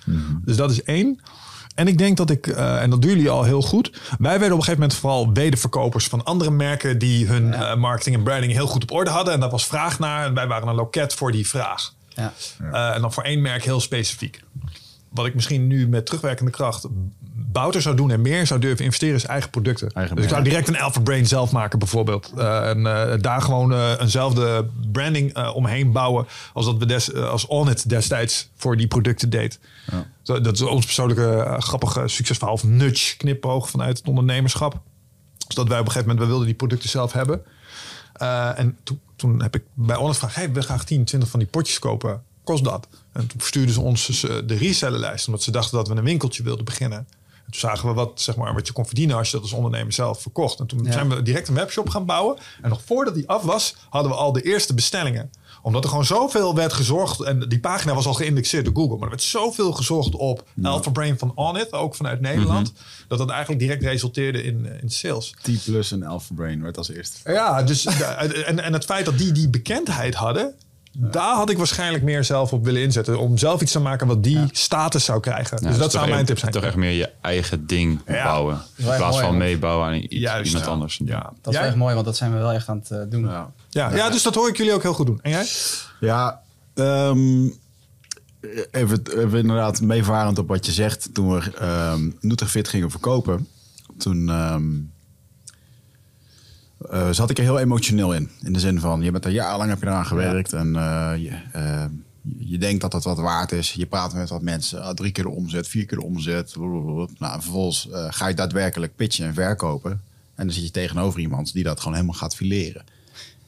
Dus 0.45 0.55
dat 0.55 0.71
is 0.71 0.83
één. 0.83 1.21
En 1.75 1.87
ik 1.87 1.97
denk 1.97 2.17
dat 2.17 2.29
ik, 2.29 2.47
eh, 2.47 2.81
en 2.81 2.89
dat 2.89 3.01
doen 3.01 3.11
jullie 3.11 3.29
al 3.29 3.43
heel 3.43 3.61
goed. 3.61 3.91
Wij 4.17 4.39
werden 4.39 4.39
op 4.39 4.41
een 4.41 4.63
gegeven 4.63 4.79
moment 4.79 4.93
vooral 4.93 5.33
wederverkopers 5.33 6.07
van 6.07 6.23
andere 6.23 6.51
merken 6.51 6.97
die 6.97 7.27
hun 7.27 7.79
marketing 7.79 8.15
en 8.15 8.23
branding 8.23 8.51
heel 8.51 8.67
goed 8.67 8.83
op 8.83 8.91
orde 8.91 9.09
hadden. 9.09 9.33
En 9.33 9.39
daar 9.39 9.49
was 9.49 9.65
vraag 9.65 9.99
naar. 9.99 10.25
En 10.25 10.33
wij 10.33 10.47
waren 10.47 10.67
een 10.67 10.75
loket 10.75 11.13
voor 11.13 11.31
die 11.31 11.47
vraag. 11.47 11.93
Ja. 12.07 12.33
En 12.93 13.01
dan 13.01 13.13
voor 13.13 13.23
één 13.23 13.41
merk 13.41 13.63
heel 13.63 13.79
specifiek. 13.79 14.43
Wat 15.09 15.25
ik 15.25 15.35
misschien 15.35 15.67
nu 15.67 15.87
met 15.87 16.05
terugwerkende 16.05 16.51
kracht 16.51 16.85
bouter 17.51 17.81
zou 17.81 17.95
doen 17.95 18.11
en 18.11 18.21
meer 18.21 18.47
zou 18.47 18.59
durven 18.59 18.85
investeren 18.85 19.15
is 19.15 19.25
eigen 19.25 19.49
producten. 19.49 19.91
Eigen 19.91 20.15
dus 20.15 20.25
ik 20.25 20.31
zou 20.31 20.43
direct 20.43 20.67
een 20.67 20.79
Alpha 20.79 20.99
Brain 20.99 21.25
zelf 21.25 21.51
maken 21.51 21.79
bijvoorbeeld. 21.79 22.33
Eh, 22.37 22.69
en 22.69 22.85
eh, 22.85 23.21
daar 23.21 23.41
gewoon 23.41 23.73
eh, 23.73 23.93
eenzelfde 23.99 24.67
branding 24.91 25.37
omheen 25.47 25.91
bouwen 25.91 26.27
als 26.53 26.65
dat 26.65 26.77
we 26.77 26.85
des, 26.85 27.13
als 27.13 27.47
Onit 27.47 27.89
destijds 27.89 28.49
voor 28.55 28.77
die 28.77 28.87
producten 28.87 29.29
deed. 29.29 29.59
Zo, 30.21 30.41
Dat 30.41 30.53
is 30.53 30.61
ons 30.61 30.85
persoonlijke 30.85 31.55
grappige 31.59 32.07
succesverhaal 32.07 32.55
of 32.55 32.63
nudge 32.63 33.17
knipoog 33.17 33.69
vanuit 33.69 33.97
het 33.97 34.07
ondernemerschap. 34.07 34.79
Dus 35.47 35.55
dat 35.55 35.67
wij 35.67 35.79
op 35.79 35.85
een 35.85 35.91
gegeven 35.91 36.07
moment, 36.07 36.19
we 36.19 36.25
wilden 36.25 36.45
die 36.45 36.55
producten 36.55 36.89
zelf 36.89 37.11
hebben. 37.11 37.41
En 38.57 38.77
toen, 38.83 38.99
toen 39.15 39.41
heb 39.41 39.55
ik 39.55 39.63
bij 39.73 39.97
Onit 39.97 40.13
gevraagd, 40.13 40.35
hey, 40.35 40.51
we 40.51 40.61
graag 40.61 40.83
10, 40.83 41.05
20 41.05 41.29
van 41.29 41.39
die 41.39 41.49
potjes 41.49 41.79
kopen. 41.79 42.23
Kost 42.43 42.63
dat? 42.63 42.87
En 43.11 43.27
toen 43.27 43.39
verstuurden 43.39 43.73
ze 43.73 43.81
ons 43.81 44.05
dus, 44.05 44.19
de 44.19 44.55
resellerlijst, 44.55 45.25
omdat 45.25 45.43
ze 45.43 45.51
dachten 45.51 45.77
dat 45.77 45.87
we 45.87 45.95
een 45.95 46.03
winkeltje 46.03 46.43
wilden 46.43 46.65
beginnen. 46.65 47.07
En 47.47 47.53
toen 47.53 47.61
zagen 47.69 47.87
we 47.87 47.93
wat, 47.93 48.11
zeg 48.21 48.35
maar, 48.35 48.53
wat 48.53 48.67
je 48.67 48.73
kon 48.73 48.85
verdienen 48.85 49.15
als 49.17 49.27
je 49.27 49.33
dat 49.33 49.41
als 49.41 49.51
ondernemer 49.53 49.93
zelf 49.93 50.21
verkocht. 50.21 50.59
En 50.59 50.65
toen 50.67 50.83
Ja. 50.83 50.91
zijn 50.91 51.09
we 51.09 51.21
direct 51.21 51.47
een 51.47 51.53
webshop 51.53 51.89
gaan 51.89 52.05
bouwen. 52.05 52.37
En 52.61 52.69
nog 52.69 52.81
voordat 52.85 53.13
die 53.15 53.27
af 53.29 53.43
was, 53.43 53.75
hadden 53.89 54.11
we 54.11 54.17
al 54.17 54.31
de 54.31 54.41
eerste 54.41 54.73
bestellingen. 54.73 55.31
Omdat 55.61 55.83
er 55.83 55.89
gewoon 55.89 56.05
zoveel 56.05 56.55
werd 56.55 56.73
gezorgd. 56.73 57.21
En 57.21 57.49
die 57.49 57.59
pagina 57.59 57.93
was 57.93 58.05
al 58.05 58.13
geïndexeerd 58.13 58.65
door 58.65 58.73
Google. 58.73 58.93
Maar 58.95 59.03
er 59.03 59.09
werd 59.09 59.21
zoveel 59.23 59.71
gezorgd 59.73 60.15
op 60.15 60.43
Alpha 60.63 60.91
Brain 60.91 61.17
van 61.17 61.31
Onit, 61.35 61.73
ook 61.73 61.95
vanuit 61.95 62.21
Nederland. 62.21 62.73
Dat 63.07 63.17
dat 63.17 63.29
eigenlijk 63.29 63.59
direct 63.59 63.83
resulteerde 63.83 64.43
in, 64.43 64.65
eh, 64.65 64.81
in 64.81 64.89
sales. 64.89 65.33
T 65.41 65.63
Plus 65.65 65.91
en 65.91 66.03
Alpha 66.03 66.33
Brain 66.35 66.61
werd 66.61 66.77
als 66.77 66.89
eerste. 66.89 67.31
Ja, 67.31 67.63
dus 67.63 67.85
en, 68.45 68.59
en 68.63 68.73
het 68.73 68.85
feit 68.85 69.05
dat 69.05 69.17
die 69.17 69.31
die 69.31 69.49
bekendheid 69.49 70.15
hadden, 70.15 70.53
daar 70.99 71.35
had 71.35 71.49
ik 71.49 71.57
waarschijnlijk 71.57 72.03
meer 72.03 72.23
zelf 72.23 72.53
op 72.53 72.63
willen 72.63 72.81
inzetten. 72.81 73.19
Om 73.19 73.37
zelf 73.37 73.61
iets 73.61 73.71
te 73.71 73.79
maken 73.79 74.07
wat 74.07 74.23
die 74.23 74.39
status 74.51 75.05
zou 75.05 75.19
krijgen. 75.19 75.57
Ja, 75.61 75.69
dus 75.69 75.77
dat 75.77 75.91
zou 75.91 76.09
mijn 76.09 76.25
tip 76.25 76.37
zijn. 76.39 76.51
Toch 76.51 76.63
echt 76.63 76.75
meer 76.75 76.91
je 76.91 77.09
eigen 77.21 77.67
ding 77.67 78.01
Ja. 78.07 78.23
bouwen. 78.23 78.61
In 78.75 78.85
plaats 78.85 79.01
mooi, 79.15 79.25
van 79.25 79.37
meebouwen 79.37 79.87
aan 79.87 79.93
iets, 79.93 80.15
Juist, 80.15 80.45
iemand 80.45 80.65
ja. 80.65 80.71
anders. 80.71 81.01
Ja. 81.05 81.33
Dat 81.41 81.53
is 81.53 81.59
echt 81.59 81.75
mooi, 81.75 81.93
want 81.93 82.05
dat 82.05 82.17
zijn 82.17 82.31
we 82.31 82.37
wel 82.37 82.51
echt 82.51 82.67
aan 82.69 82.77
het 82.77 82.91
eh, 82.91 82.99
doen. 83.09 83.23
Ja. 83.25 83.51
Ja, 83.69 83.95
ja, 83.95 84.09
dus 84.09 84.23
dat 84.23 84.35
hoor 84.35 84.49
ik 84.49 84.57
jullie 84.57 84.73
ook 84.73 84.81
heel 84.81 84.93
goed 84.93 85.05
doen. 85.05 85.19
En 85.21 85.31
jij? 85.31 85.45
Ja, 85.99 86.41
ehm, 86.73 87.47
even, 88.71 89.01
even 89.17 89.39
inderdaad 89.39 89.81
meevarend 89.81 90.37
op 90.37 90.47
wat 90.47 90.65
je 90.65 90.71
zegt. 90.71 91.09
Toen 91.13 91.33
we 91.33 91.51
ehm 91.59 92.09
Nutrifit 92.19 92.67
gingen 92.67 92.91
verkopen, 92.91 93.47
toen 93.97 94.29
ehm, 94.29 94.63
eh, 96.89 97.09
zat 97.11 97.29
ik 97.29 97.37
er 97.37 97.43
heel 97.43 97.59
emotioneel 97.59 98.13
in. 98.13 98.29
In 98.43 98.53
de 98.53 98.59
zin 98.59 98.79
van, 98.79 99.01
je 99.01 99.11
bent 99.11 99.25
er 99.25 99.31
jarenlang 99.31 99.69
heb 99.69 99.79
je 99.79 99.85
eraan 99.85 100.05
gewerkt 100.05 100.53
en 100.53 100.75
eh, 100.75 101.11
je, 101.17 101.31
eh, 101.51 101.85
je 102.37 102.57
denkt 102.57 102.81
dat 102.81 102.93
het 102.93 103.03
wat 103.03 103.17
waard 103.17 103.51
is. 103.51 103.73
Je 103.73 103.85
praat 103.85 104.13
met 104.13 104.29
wat 104.29 104.41
mensen, 104.41 104.95
drie 104.95 105.11
keer 105.11 105.23
de 105.23 105.29
omzet, 105.29 105.67
vier 105.67 105.85
keer 105.85 105.97
de 105.97 106.03
omzet. 106.03 106.51
blablabla. 106.53 107.15
Nou, 107.17 107.33
en 107.33 107.41
vervolgens 107.41 107.87
ga 107.91 108.27
je 108.27 108.33
daadwerkelijk 108.33 108.95
pitchen 108.95 109.25
en 109.25 109.33
verkopen. 109.33 109.91
En 110.35 110.45
dan 110.45 110.51
zit 110.55 110.63
je 110.63 110.71
tegenover 110.71 111.19
iemand 111.19 111.53
die 111.53 111.63
dat 111.63 111.79
gewoon 111.79 111.93
helemaal 111.93 112.15
gaat 112.15 112.35
fileren. 112.35 112.83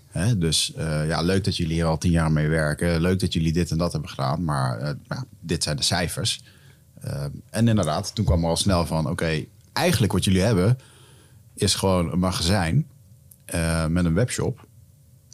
Hè, 0.07 0.37
dus 0.37 0.73
ja, 1.07 1.21
leuk 1.21 1.43
dat 1.43 1.57
jullie 1.57 1.73
hier 1.73 1.85
al 1.85 1.97
tien 1.97 2.11
jaar 2.11 2.31
mee 2.31 2.47
werken. 2.47 3.01
Leuk 3.01 3.19
dat 3.19 3.33
jullie 3.33 3.53
dit 3.53 3.71
en 3.71 3.77
dat 3.77 3.91
hebben 3.91 4.09
gedaan. 4.09 4.43
Maar 4.43 4.95
ja, 5.07 5.25
dit 5.39 5.63
zijn 5.63 5.75
de 5.75 5.83
cijfers. 5.83 6.43
En 7.49 7.67
inderdaad, 7.67 8.15
toen 8.15 8.25
kwam 8.25 8.43
er 8.43 8.49
al 8.49 8.57
snel 8.57 8.85
van... 8.85 9.09
oké, 9.09 9.45
eigenlijk 9.73 10.11
wat 10.11 10.23
jullie 10.23 10.41
hebben... 10.41 10.77
is 11.53 11.75
gewoon 11.75 12.11
een 12.11 12.19
magazijn 12.19 12.87
eh, 13.51 13.85
met 13.85 14.05
een 14.05 14.13
webshop. 14.13 14.67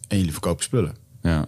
En 0.07 0.18
jullie 0.18 0.32
verkopen 0.32 0.63
spullen. 0.63 0.95
Ja. 1.22 1.45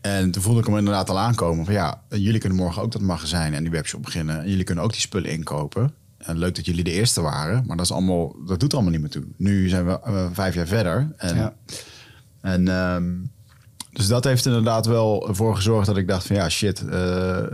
En 0.00 0.30
toen 0.30 0.42
voelde 0.42 0.60
ik 0.60 0.66
hem 0.66 0.76
inderdaad 0.76 1.10
al 1.10 1.18
aankomen 1.18 1.64
van 1.64 1.74
ja, 1.74 2.02
jullie 2.08 2.40
kunnen 2.40 2.58
morgen 2.58 2.82
ook 2.82 2.92
dat 2.92 3.00
magazijn 3.00 3.54
en 3.54 3.62
die 3.62 3.72
webshop 3.72 4.02
beginnen. 4.02 4.40
En 4.40 4.48
jullie 4.48 4.64
kunnen 4.64 4.84
ook 4.84 4.92
die 4.92 5.00
spullen 5.00 5.30
inkopen. 5.30 5.92
En 6.18 6.38
leuk 6.38 6.54
dat 6.54 6.64
jullie 6.64 6.84
de 6.84 6.90
eerste 6.92 7.20
waren, 7.20 7.64
maar 7.66 7.76
dat, 7.76 7.86
is 7.86 7.92
allemaal, 7.92 8.36
dat 8.46 8.60
doet 8.60 8.72
allemaal 8.74 8.90
niet 8.90 9.00
meer 9.00 9.10
toe. 9.10 9.24
Nu 9.36 9.68
zijn 9.68 9.86
we 9.86 10.00
eh, 10.00 10.26
vijf 10.32 10.54
jaar 10.54 10.66
verder. 10.66 11.12
En, 11.16 11.36
Ja. 11.36 11.54
en 12.40 12.68
ehm, 12.68 13.12
dus 13.92 14.06
dat 14.06 14.24
heeft 14.24 14.46
inderdaad 14.46 14.86
wel 14.86 15.28
ervoor 15.28 15.54
gezorgd 15.56 15.86
dat 15.86 15.96
ik 15.96 16.08
dacht 16.08 16.26
van 16.26 16.36
ja, 16.36 16.48
shit, 16.48 16.80
eh, 16.80 16.86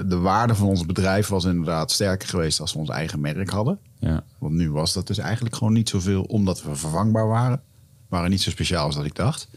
de 0.06 0.18
waarde 0.20 0.54
van 0.54 0.66
ons 0.68 0.86
bedrijf 0.86 1.28
was 1.28 1.44
inderdaad 1.44 1.90
sterker 1.90 2.28
geweest 2.28 2.60
als 2.60 2.72
we 2.72 2.78
ons 2.78 2.88
eigen 2.88 3.20
merk 3.20 3.50
hadden. 3.50 3.78
Ja. 3.98 4.24
Want 4.38 4.54
nu 4.54 4.70
was 4.70 4.92
dat 4.92 5.06
dus 5.06 5.18
eigenlijk 5.18 5.54
gewoon 5.54 5.72
niet 5.72 5.88
zoveel, 5.88 6.22
omdat 6.22 6.62
we 6.62 6.74
vervangbaar 6.74 7.26
waren. 7.26 7.60
Waren 8.08 8.30
niet 8.30 8.42
zo 8.42 8.50
speciaal 8.50 8.84
als 8.84 8.94
dat 8.94 9.04
ik 9.04 9.14
dacht. 9.14 9.48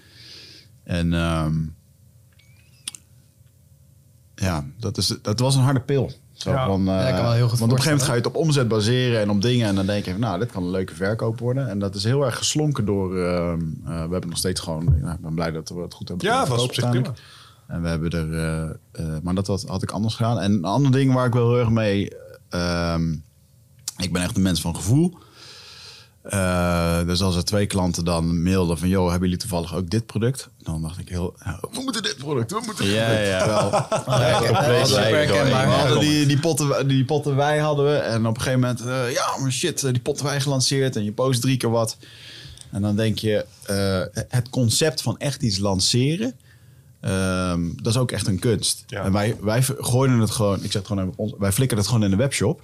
En 0.84 1.14
ehm, 1.14 1.56
ja, 4.36 4.66
dat, 4.80 4.97
is, 4.97 5.16
dat 5.22 5.39
was 5.39 5.56
een 5.56 5.62
harde 5.62 5.80
pil. 5.82 6.12
Zo 6.34 6.52
Ja. 6.52 6.66
van, 6.66 6.84
Ja, 6.84 7.00
ik 7.00 7.08
kan 7.08 7.16
eh, 7.16 7.22
wel 7.22 7.32
heel 7.32 7.50
goed 7.50 7.60
want 7.60 7.72
op 7.72 7.78
een 7.78 7.84
gegeven 7.84 7.89
moment 7.89 8.04
ga 8.08 8.12
je 8.12 8.18
het 8.18 8.28
op 8.28 8.36
omzet 8.36 8.68
baseren 8.68 9.22
en 9.22 9.30
op 9.30 9.41
dingen. 9.41 9.68
En 9.68 9.76
dan 9.76 9.86
denk 9.86 10.06
je 10.06 10.12
van, 10.12 10.20
nou, 10.20 10.39
dit 10.39 10.52
kan 10.52 10.64
een 10.64 10.70
leuke 10.70 10.95
verkoop 10.95 11.39
worden. 11.39 11.70
En 11.70 11.80
dat 11.80 11.95
is 11.95 12.04
heel 12.04 12.26
erg 12.26 12.38
geslonken 12.38 12.86
door... 12.86 13.18
ehm, 13.18 13.60
eh, 13.86 13.86
we 13.86 14.12
hebben 14.12 14.30
nog 14.30 14.38
steeds 14.38 14.62
gewoon... 14.62 14.95
ja, 15.04 15.14
ik 15.14 15.20
ben 15.20 15.34
blij 15.34 15.52
dat 15.52 15.70
we 15.70 15.82
het 15.82 15.93
goed 15.93 16.08
hebben 16.08 16.28
Ja, 16.28 16.39
dat 16.39 16.47
was 16.47 16.64
op 16.64 16.74
zich 16.74 16.89
prima. 16.89 17.14
En 17.68 17.82
we 17.82 17.88
hebben 17.88 18.10
er... 18.12 18.34
eh, 18.34 18.70
eh, 18.91 19.22
maar 19.24 19.36
dat 19.36 19.47
had, 19.47 19.64
had 19.68 19.84
ik 19.84 19.91
anders 19.91 20.16
gedaan. 20.16 20.39
En 20.39 20.52
een 20.52 20.66
ander 20.66 20.91
ding 20.91 21.14
waar 21.14 21.26
ik 21.26 21.34
wel 21.34 21.50
heel 21.50 21.60
erg 21.60 21.70
mee... 21.70 22.10
ehm, 22.50 23.12
ik 23.97 24.14
ben 24.14 24.22
echt 24.22 24.36
een 24.36 24.41
mens 24.41 24.62
van 24.62 24.76
gevoel. 24.76 25.18
Eh, 26.30 27.06
dus 27.06 27.22
als 27.22 27.36
er 27.36 27.46
twee 27.46 27.66
klanten 27.66 28.06
dan 28.06 28.44
mailden 28.44 28.78
van... 28.78 28.88
joh, 28.88 29.10
hebben 29.10 29.30
jullie 29.30 29.42
toevallig 29.44 29.76
ook 29.76 29.90
dit 29.90 30.06
product? 30.06 30.50
Dan 30.58 30.82
dacht 30.82 31.00
ik 31.00 31.10
heel... 31.10 31.36
ja, 31.46 31.60
we 31.72 31.82
moeten 31.84 32.04
dit 32.04 32.16
product, 32.18 32.52
we 32.52 32.62
moeten 32.66 32.86
dit 32.86 32.94
Ja, 32.94 33.06
product. 33.06 33.28
ja. 33.28 33.88
Terwijl, 34.84 34.88
Ja, 35.28 35.46
we 35.46 35.72
hadden 35.72 36.00
die, 36.00 36.26
die, 36.26 36.40
potten, 36.40 36.88
die 36.88 37.06
potten 37.06 37.36
wij 37.36 37.58
hadden 37.60 37.86
we. 37.86 37.96
En 37.96 38.26
op 38.26 38.36
een 38.36 38.42
gegeven 38.42 38.60
moment... 38.60 38.82
eh, 38.82 39.12
ja, 39.14 39.38
maar 39.42 39.52
shit, 39.52 39.84
eh, 39.84 39.92
die 39.92 40.02
potten 40.02 40.26
wij 40.26 40.42
gelanceerd. 40.42 40.96
En 40.96 41.04
je 41.04 41.12
post 41.12 41.42
drie 41.42 41.58
keer 41.58 41.70
wat. 41.72 41.98
En 42.72 42.82
dan 42.82 42.96
denk 42.96 43.18
je... 43.18 43.46
eh, 43.66 44.22
het 44.30 44.50
concept 44.50 45.02
van 45.02 45.18
echt 45.18 45.42
iets 45.42 45.58
lanceren... 45.58 46.34
ehm, 47.02 47.62
dat 47.76 47.94
is 47.94 48.00
ook 48.00 48.12
echt 48.12 48.28
een 48.28 48.40
kunst. 48.40 48.84
Ja. 48.88 49.04
En 49.04 49.12
wij, 49.12 49.36
wij 49.42 49.64
gooiden 49.64 50.20
het 50.20 50.32
gewoon... 50.32 50.64
Ik 50.64 50.72
zeg 50.72 50.88
het 50.88 50.88
gewoon 50.88 51.36
Wij 51.40 51.52
flikken 51.52 51.78
het 51.78 51.88
gewoon 51.88 52.04
in 52.04 52.10
de 52.10 52.16
webshop. 52.16 52.62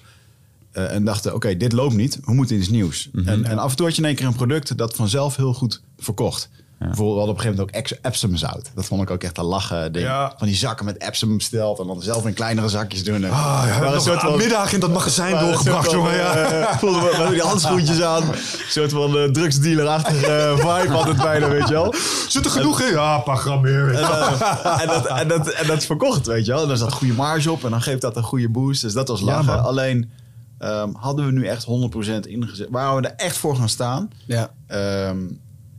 Eh, 0.75 0.91
en 0.93 1.03
dachten, 1.05 1.33
oké, 1.33 1.57
dit 1.57 1.71
loopt 1.71 1.95
niet. 1.95 2.19
We 2.25 2.33
moeten 2.33 2.55
iets 2.57 2.69
nieuws. 2.69 3.09
en, 3.25 3.45
en 3.45 3.57
af 3.57 3.69
en 3.69 3.75
toe 3.75 3.85
had 3.85 3.95
je 3.95 4.01
in 4.01 4.07
één 4.07 4.15
keer 4.17 4.25
een 4.25 4.35
product 4.35 4.77
dat 4.77 4.95
vanzelf 4.95 5.35
heel 5.35 5.53
goed 5.53 5.81
verkocht. 5.97 6.49
Bijvoorbeeld, 6.79 7.13
we 7.13 7.17
hadden 7.17 7.35
op 7.35 7.45
een 7.45 7.57
gegeven 7.57 7.71
moment 7.81 7.99
ook 8.01 8.05
Epsom 8.11 8.35
zout. 8.35 8.71
Dat 8.75 8.85
vond 8.85 9.01
ik 9.01 9.09
ook 9.09 9.23
echt 9.23 9.37
een 9.37 9.43
lachen 9.43 9.91
ding. 9.93 10.05
Ja. 10.05 10.33
Van 10.37 10.47
die 10.47 10.55
zakken 10.55 10.85
met 10.85 11.01
Epsom 11.01 11.37
besteld 11.37 11.79
en 11.79 11.87
dan 11.87 12.01
zelf 12.01 12.25
in 12.25 12.33
kleinere 12.33 12.69
zakjes 12.69 13.03
doen. 13.03 13.23
En, 13.23 13.31
Ah, 13.31 13.63
ja, 13.67 13.79
we 13.79 13.85
een 13.85 14.01
soort 14.01 14.19
van- 14.19 14.37
middag 14.37 14.73
in 14.73 14.79
dat 14.79 14.91
magazijn 14.93 15.39
doorgebracht, 15.39 15.91
jongen. 15.91 16.15
Ja. 16.15 16.35
eh, 16.35 16.77
voelden 16.77 17.01
we, 17.01 17.27
die 17.31 17.41
handschoentjes 17.41 18.01
aan. 18.01 18.23
Een 18.31 18.35
soort 18.69 18.91
van 18.91 19.17
uh, 19.17 19.23
drugsdealer-achtige 19.29 20.25
eh, 20.25 20.55
vibe 20.57 20.93
had 20.93 21.07
het 21.07 21.17
bijna, 21.17 21.49
weet 21.49 21.67
je 21.67 21.73
wel. 21.73 21.93
Zit 22.27 22.45
er 22.45 22.51
genoeg 22.51 22.81
in? 22.81 22.91
Ja, 22.93 23.15
een 23.15 23.23
paar 23.23 23.37
gram 23.37 23.61
meer. 23.61 23.87
En, 23.93 24.03
eh, 24.03 24.81
en, 24.81 24.87
dat, 24.87 25.05
en, 25.07 25.27
dat, 25.27 25.47
en 25.49 25.67
dat 25.67 25.77
is 25.77 25.85
verkocht, 25.85 26.25
weet 26.27 26.45
je 26.45 26.51
wel. 26.51 26.61
En 26.61 26.67
daar 26.67 26.77
zat 26.77 26.93
goede 26.93 27.13
marge 27.13 27.51
op 27.51 27.63
en 27.63 27.69
dan 27.71 27.81
geeft 27.81 28.01
dat 28.01 28.15
een 28.15 28.23
goede 28.23 28.49
boost. 28.49 28.81
Dus 28.81 28.93
dat 28.93 29.07
was 29.07 29.21
lachen. 29.21 29.63
Alleen 29.63 30.09
ehm, 30.57 30.93
hadden 30.93 31.25
we 31.25 31.31
nu 31.31 31.45
echt 31.45 31.65
100% 31.65 32.27
ingezet. 32.27 32.69
Waren 32.69 33.01
we 33.01 33.07
er 33.07 33.15
echt 33.15 33.37
voor 33.37 33.55
gaan 33.55 33.69
staan? 33.69 34.11
Ja. 34.25 34.53
Ehm, 34.67 35.27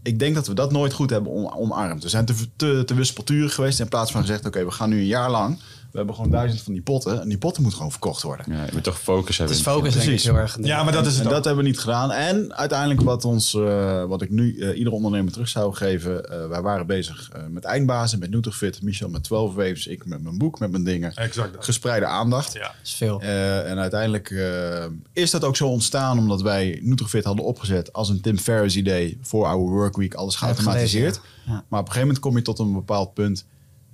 ik 0.02 0.18
denk 0.18 0.34
dat 0.34 0.46
we 0.46 0.54
dat 0.54 0.72
nooit 0.72 0.92
goed 0.92 1.10
hebben 1.10 1.52
omarmd. 1.54 2.02
We 2.02 2.08
zijn 2.08 2.24
te, 2.24 2.34
te, 2.56 2.82
te 2.86 2.94
wispelturig 2.94 3.54
geweest 3.54 3.80
in 3.80 3.88
plaats 3.88 4.10
van 4.10 4.20
gezegd... 4.20 4.46
oké, 4.46 4.64
we 4.64 4.70
gaan 4.70 4.88
nu 4.88 4.98
een 4.98 5.06
jaar 5.06 5.30
lang... 5.30 5.58
We 5.96 6.02
hebben 6.02 6.22
gewoon 6.22 6.38
duizend 6.40 6.62
van 6.62 6.72
die 6.72 6.82
potten. 6.82 7.20
En 7.20 7.28
die 7.28 7.38
potten 7.38 7.60
moeten 7.62 7.78
gewoon 7.78 7.92
verkocht 7.92 8.22
worden. 8.22 8.46
Ja, 8.48 8.64
je 8.64 8.70
moet 8.72 8.82
toch 8.82 9.00
focus 9.00 9.36
hebben. 9.38 9.56
Het 9.56 9.66
is 9.66 9.72
focus 9.72 9.92
denk 9.92 10.02
ik 10.04 10.08
Precies. 10.08 10.24
heel 10.28 10.36
erg. 10.36 10.58
Ja, 10.60 10.82
maar 10.82 10.92
dat 10.92 11.06
is 11.06 11.22
dat 11.22 11.44
hebben 11.44 11.56
we 11.64 11.70
niet 11.70 11.78
gedaan. 11.78 12.12
En 12.12 12.54
uiteindelijk 12.56 13.00
wat, 13.00 13.24
ons, 13.24 13.54
eh, 13.54 14.04
wat 14.04 14.22
ik 14.22 14.30
nu 14.30 14.58
eh 14.58 14.78
ieder 14.78 14.92
ondernemer 14.92 15.32
terug 15.32 15.48
zou 15.48 15.74
geven. 15.74 16.30
eh, 16.30 16.48
wij 16.48 16.62
waren 16.62 16.86
bezig 16.86 17.30
eh, 17.32 17.42
met 17.50 17.64
eindbazen, 17.64 18.18
met 18.18 18.30
Nutrifit. 18.30 18.82
Michel 18.82 19.08
met 19.08 19.22
12 19.24 19.54
Waves, 19.54 19.86
ik 19.86 20.06
met 20.06 20.22
mijn 20.22 20.38
boek, 20.38 20.58
met 20.58 20.70
mijn 20.70 20.84
dingen. 20.84 21.14
Exact 21.14 21.52
dat. 21.54 21.64
Gespreide 21.64 22.06
aandacht. 22.06 22.52
Ja. 22.52 22.60
Dat 22.60 22.74
is 22.82 22.94
veel. 22.94 23.20
Eh, 23.20 23.70
en 23.70 23.78
uiteindelijk 23.78 24.30
eh, 24.30 24.84
is 25.12 25.30
dat 25.30 25.44
ook 25.44 25.56
zo 25.56 25.66
ontstaan 25.68 26.18
omdat 26.18 26.42
wij 26.42 26.78
Nutrifit 26.82 27.24
hadden 27.24 27.44
opgezet 27.44 27.92
als 27.92 28.08
een 28.08 28.20
Tim 28.20 28.38
Ferriss 28.38 28.76
idee 28.76 29.18
voor 29.22 29.44
our 29.46 29.58
workweek, 29.70 30.14
alles 30.14 30.34
geautomatiseerd. 30.36 31.20
Ja. 31.46 31.52
Maar 31.52 31.80
op 31.80 31.86
een 31.86 31.92
gegeven 31.92 32.00
moment 32.00 32.18
kom 32.18 32.36
je 32.36 32.42
tot 32.42 32.58
een 32.58 32.72
bepaald 32.72 33.14
punt 33.14 33.44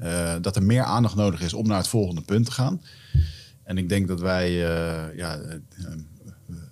eh, 0.03 0.35
dat 0.41 0.57
er 0.57 0.63
meer 0.63 0.83
aandacht 0.83 1.15
nodig 1.15 1.41
is 1.41 1.55
om 1.55 1.67
naar 1.67 1.77
het 1.79 1.89
volgende 1.89 2.21
punt 2.21 2.45
te 2.47 2.53
gaan. 2.53 2.83
En 3.65 3.79
ik 3.79 3.89
denk 3.89 4.09
dat 4.09 4.21
wij, 4.21 4.47
eh, 4.49 5.17
ja, 5.17 5.39
eh, 5.39 5.55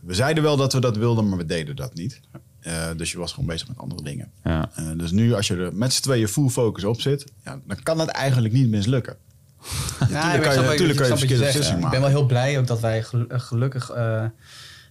we 0.02 0.14
zeiden 0.14 0.42
wel 0.42 0.56
dat 0.56 0.72
we 0.72 0.80
dat 0.80 0.96
wilden, 0.96 1.28
maar 1.28 1.38
we 1.38 1.46
deden 1.46 1.76
dat 1.76 1.94
niet. 1.94 2.20
Eh, 2.60 2.88
dus 2.96 3.12
je 3.12 3.18
was 3.18 3.32
gewoon 3.32 3.48
bezig 3.48 3.68
met 3.68 3.78
andere 3.78 4.02
dingen. 4.02 4.30
Ja. 4.44 4.70
Eh, 4.74 4.84
dus 4.96 5.10
nu 5.10 5.34
als 5.34 5.46
je 5.46 5.56
er 5.56 5.74
met 5.74 5.92
z'n 5.92 6.02
tweeën 6.02 6.28
full 6.28 6.48
focus 6.48 6.84
op 6.84 7.00
zit, 7.00 7.24
ja, 7.44 7.60
dan 7.66 7.82
kan 7.82 7.98
het 7.98 8.08
eigenlijk 8.08 8.54
niet 8.54 8.68
mislukken. 8.68 9.16
Ja, 10.10 10.38
kan 10.38 10.54
je- 10.54 10.60
natuurlijk 10.60 10.78
kan 10.78 11.04
je 11.04 11.10
wat 11.10 11.18
verkeerde 11.18 11.36
zegt. 11.36 11.46
beslissingen 11.56 11.84
Ik 11.84 11.90
ben 11.90 12.00
wel 12.00 12.08
heel 12.08 12.26
blij 12.26 12.58
ook 12.58 12.66
dat 12.66 12.80
wij 12.80 13.02
gelu- 13.02 13.26
gelukkig 13.28 13.90
eh, 13.90 14.24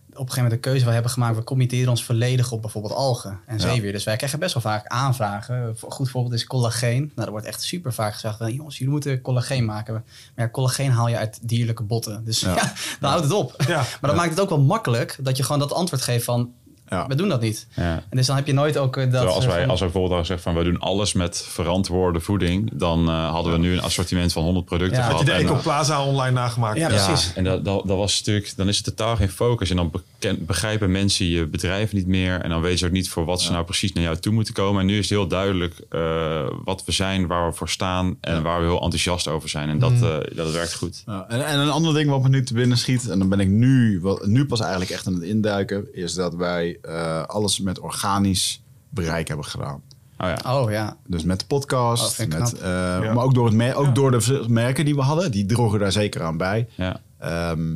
op 0.10 0.16
een 0.16 0.32
gegeven 0.32 0.36
moment 0.44 0.54
een 0.54 0.72
keuze 0.72 0.84
wel 0.86 0.94
hebben 0.94 1.12
gemaakt. 1.12 1.36
We 1.36 1.44
committeren 1.44 1.90
ons 1.90 2.04
volledig 2.04 2.52
op 2.52 2.62
bijvoorbeeld 2.62 2.94
algen 2.94 3.40
en 3.46 3.58
Ja. 3.58 3.62
zeewier. 3.62 3.92
Dus 3.92 4.04
wij 4.04 4.16
krijgen 4.16 4.40
best 4.40 4.54
wel 4.54 4.64
vaak 4.64 4.88
aanvragen. 4.88 5.56
Een 5.56 5.76
goed 5.92 6.10
voorbeeld 6.10 6.34
is 6.34 6.46
collageen. 6.46 7.12
Nou, 7.16 7.26
er 7.26 7.32
wordt 7.32 7.46
echt 7.48 7.62
super 7.62 7.94
vaak 7.94 8.14
gezegd, 8.14 8.38
van, 8.38 8.54
jongens, 8.54 8.78
jullie 8.78 8.94
moeten 8.94 9.22
collageen 9.22 9.66
maken. 9.66 9.94
Maar 9.94 10.04
ja, 10.36 10.50
collageen 10.52 10.92
haal 10.92 11.08
je 11.08 11.18
uit 11.18 11.40
dierlijke 11.42 11.84
botten. 11.84 12.24
Dus 12.26 12.40
ja, 12.40 12.54
Ja. 12.56 12.74
dan 13.00 13.10
houdt 13.10 13.24
het 13.26 13.34
op. 13.34 13.54
Maar 13.68 13.98
dat 14.02 14.16
maakt 14.16 14.30
het 14.30 14.40
ook 14.40 14.50
wel 14.50 14.62
makkelijk 14.62 15.18
dat 15.22 15.38
je 15.38 15.44
gewoon 15.44 15.60
dat 15.60 15.74
antwoord 15.74 16.02
geeft 16.02 16.26
van, 16.26 16.54
Ja. 16.90 17.08
we 17.08 17.16
doen 17.16 17.30
dat 17.30 17.42
niet. 17.42 17.68
Ja. 17.76 17.84
En 18.10 18.18
dus 18.18 18.26
dan 18.28 18.36
heb 18.36 18.48
je 18.48 18.54
nooit 18.54 18.78
ook 18.78 18.98
eh, 18.98 19.04
dat... 19.04 19.12
Terwijl 19.12 19.36
als 19.36 19.46
wij, 19.46 19.60
van- 19.62 19.70
als 19.70 19.80
wij 19.80 19.90
bijvoorbeeld 19.90 20.26
zeggen 20.26 20.52
van 20.54 20.64
we 20.64 20.70
doen 20.70 20.80
alles 20.80 21.14
met 21.14 21.46
verantwoorde 21.50 22.20
voeding, 22.20 22.70
dan 22.74 23.08
eh, 23.10 23.30
hadden 23.32 23.52
we 23.54 23.58
nu 23.60 23.74
een 23.74 23.82
assortiment 23.82 24.34
van 24.34 24.44
100 24.44 24.66
producten 24.66 24.98
Ja. 24.98 25.04
Had 25.04 25.12
gehad. 25.12 25.26
je 25.28 25.32
de 25.32 25.38
En, 25.40 25.46
eh, 25.46 25.52
Ecoplaza 25.52 26.04
online 26.06 26.32
nagemaakt? 26.32 26.78
Ja, 26.78 26.90
ja, 26.92 27.06
precies. 27.06 27.34
en 27.34 27.44
dat, 27.44 27.66
dat, 27.66 27.88
dat 27.88 27.98
was 27.98 28.18
natuurlijk, 28.20 28.54
dan 28.56 28.68
is 28.68 28.76
het 28.78 28.86
totaal 28.86 29.16
geen 29.16 29.30
focus. 29.30 29.70
En 29.70 29.76
dan 29.76 29.92
beken- 29.92 30.46
begrijpen 30.46 30.92
mensen 30.92 31.26
je 31.26 31.46
bedrijf 31.48 31.94
niet 31.94 32.08
meer. 32.08 32.42
En 32.42 32.50
dan 32.50 32.62
weten 32.62 32.78
ze 32.80 32.86
ook 32.86 32.92
niet 32.92 33.10
voor 33.10 33.26
wat 33.26 33.42
ze 33.42 33.52
nou 33.52 33.64
precies 33.66 33.94
naar 33.94 34.04
jou 34.04 34.18
toe 34.18 34.34
moeten 34.34 34.54
komen. 34.54 34.82
En 34.82 34.88
nu 34.88 34.94
is 34.94 35.00
het 35.00 35.10
heel 35.10 35.28
duidelijk 35.28 35.74
eh, 35.90 36.48
wat 36.64 36.84
we 36.86 36.92
zijn, 36.92 37.28
waar 37.28 37.48
we 37.50 37.54
voor 37.56 37.70
staan 37.70 38.18
en 38.22 38.44
waar 38.44 38.60
we 38.60 38.66
heel 38.66 38.82
enthousiast 38.82 39.28
over 39.28 39.50
zijn. 39.50 39.70
En 39.70 39.80
dat, 39.80 39.92
Mm. 39.92 40.04
eh, 40.04 40.18
dat 40.36 40.52
werkt 40.52 40.74
goed. 40.76 41.04
Ja, 41.06 41.26
en, 41.30 41.46
en 41.46 41.60
een 41.60 41.70
ander 41.70 41.94
ding 41.94 42.10
wat 42.10 42.22
me 42.22 42.30
nu 42.30 42.44
te 42.44 42.54
binnen 42.54 42.78
schiet, 42.78 43.10
en 43.10 43.20
dan 43.20 43.30
ben 43.30 43.40
ik 43.40 43.48
nu, 43.48 44.02
nu 44.22 44.46
pas 44.46 44.60
eigenlijk 44.60 44.92
echt 44.92 45.08
aan 45.08 45.14
het 45.14 45.24
induiken, 45.24 45.88
is 45.94 46.14
dat 46.14 46.36
wij 46.36 46.78
eh, 46.82 47.24
alles 47.24 47.60
met 47.60 47.80
organisch 47.80 48.62
bereik 48.90 49.28
hebben 49.28 49.46
gedaan. 49.46 49.82
Oh 50.18 50.28
ja. 50.44 50.56
Oh 50.62 50.72
ja. 50.72 50.98
Dus 51.08 51.24
met 51.24 51.40
de 51.40 51.46
Oh, 51.50 51.50
podcast, 51.50 52.20
ik 52.20 52.34
met, 52.40 52.54
eh, 52.60 52.70
Ja. 52.70 53.14
maar 53.14 53.24
ook, 53.24 53.34
door, 53.34 53.46
het 53.46 53.56
mer- 53.56 53.76
ook 53.76 53.86
Ja. 53.86 53.92
door 53.92 54.12
de 54.12 54.46
merken 54.48 54.86
die 54.86 54.96
we 54.96 55.02
hadden. 55.02 55.32
Die 55.32 55.46
droegen 55.46 55.80
daar 55.80 55.92
zeker 55.92 56.24
aan 56.24 56.38
bij. 56.38 56.68
ja. 56.76 57.02
Ehm, 57.20 57.76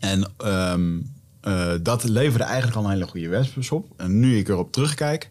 en 0.00 0.30
ehm, 0.36 0.98
eh, 1.40 1.72
dat 1.82 2.04
leverde 2.04 2.44
eigenlijk 2.44 2.76
al 2.76 2.84
een 2.84 2.90
hele 2.90 3.06
goede 3.06 3.28
webshops 3.28 3.70
op. 3.70 3.86
En 3.96 4.20
nu 4.20 4.38
ik 4.38 4.48
erop 4.48 4.72
terugkijk, 4.72 5.30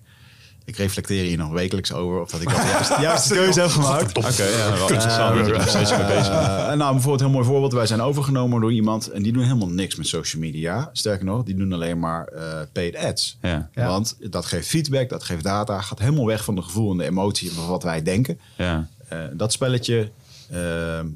ik 0.70 0.78
reflecteer 0.78 1.24
hier 1.24 1.38
nog 1.38 1.52
wekelijks 1.52 1.94
over 1.94 2.22
of 2.22 2.32
dat 2.32 2.42
ik 2.42 2.50
dat 2.50 2.58
de 2.98 3.02
juiste, 3.02 3.34
de 3.34 3.40
keuze 3.40 3.62
heb 3.62 3.70
gemaakt. 3.70 4.18
Oké, 4.18 4.44
ja, 4.44 4.78
wel 4.78 4.88
bent. 4.88 6.28
Eh, 6.28 6.70
en 6.70 6.78
nou, 6.78 6.92
bijvoorbeeld 6.92 7.20
een 7.22 7.26
heel 7.26 7.36
mooi 7.36 7.46
voorbeeld. 7.46 7.74
Wij 7.74 7.86
zijn 7.86 8.02
overgenomen 8.02 8.62
door 8.62 8.74
iemand 8.74 9.10
en 9.10 9.24
die 9.24 9.34
doen 9.34 9.44
helemaal 9.44 9.70
niks 9.70 9.96
met 9.96 10.08
social 10.08 10.42
media. 10.42 10.90
Sterker 10.94 11.26
nog, 11.26 11.44
die 11.44 11.56
doen 11.56 11.74
alleen 11.74 12.00
maar 12.00 12.26
eh, 12.26 12.44
paid 12.74 12.96
ads. 12.96 13.38
Ja, 13.42 13.70
Ja. 13.74 13.88
Want 13.88 14.18
dat 14.20 14.46
geeft 14.46 14.68
feedback, 14.68 15.10
dat 15.10 15.24
geeft 15.24 15.44
data, 15.44 15.82
gaat 15.82 16.00
helemaal 16.00 16.26
weg 16.26 16.44
van 16.44 16.56
de 16.56 16.62
gevoel 16.62 16.92
en 16.92 16.98
de 16.98 17.06
emotie 17.06 17.52
van 17.52 17.68
wat 17.68 17.84
wij 17.84 18.02
denken. 18.04 18.40
ja. 18.58 18.88
Eh, 19.08 19.20
dat 19.34 19.52
spelletje, 19.52 20.12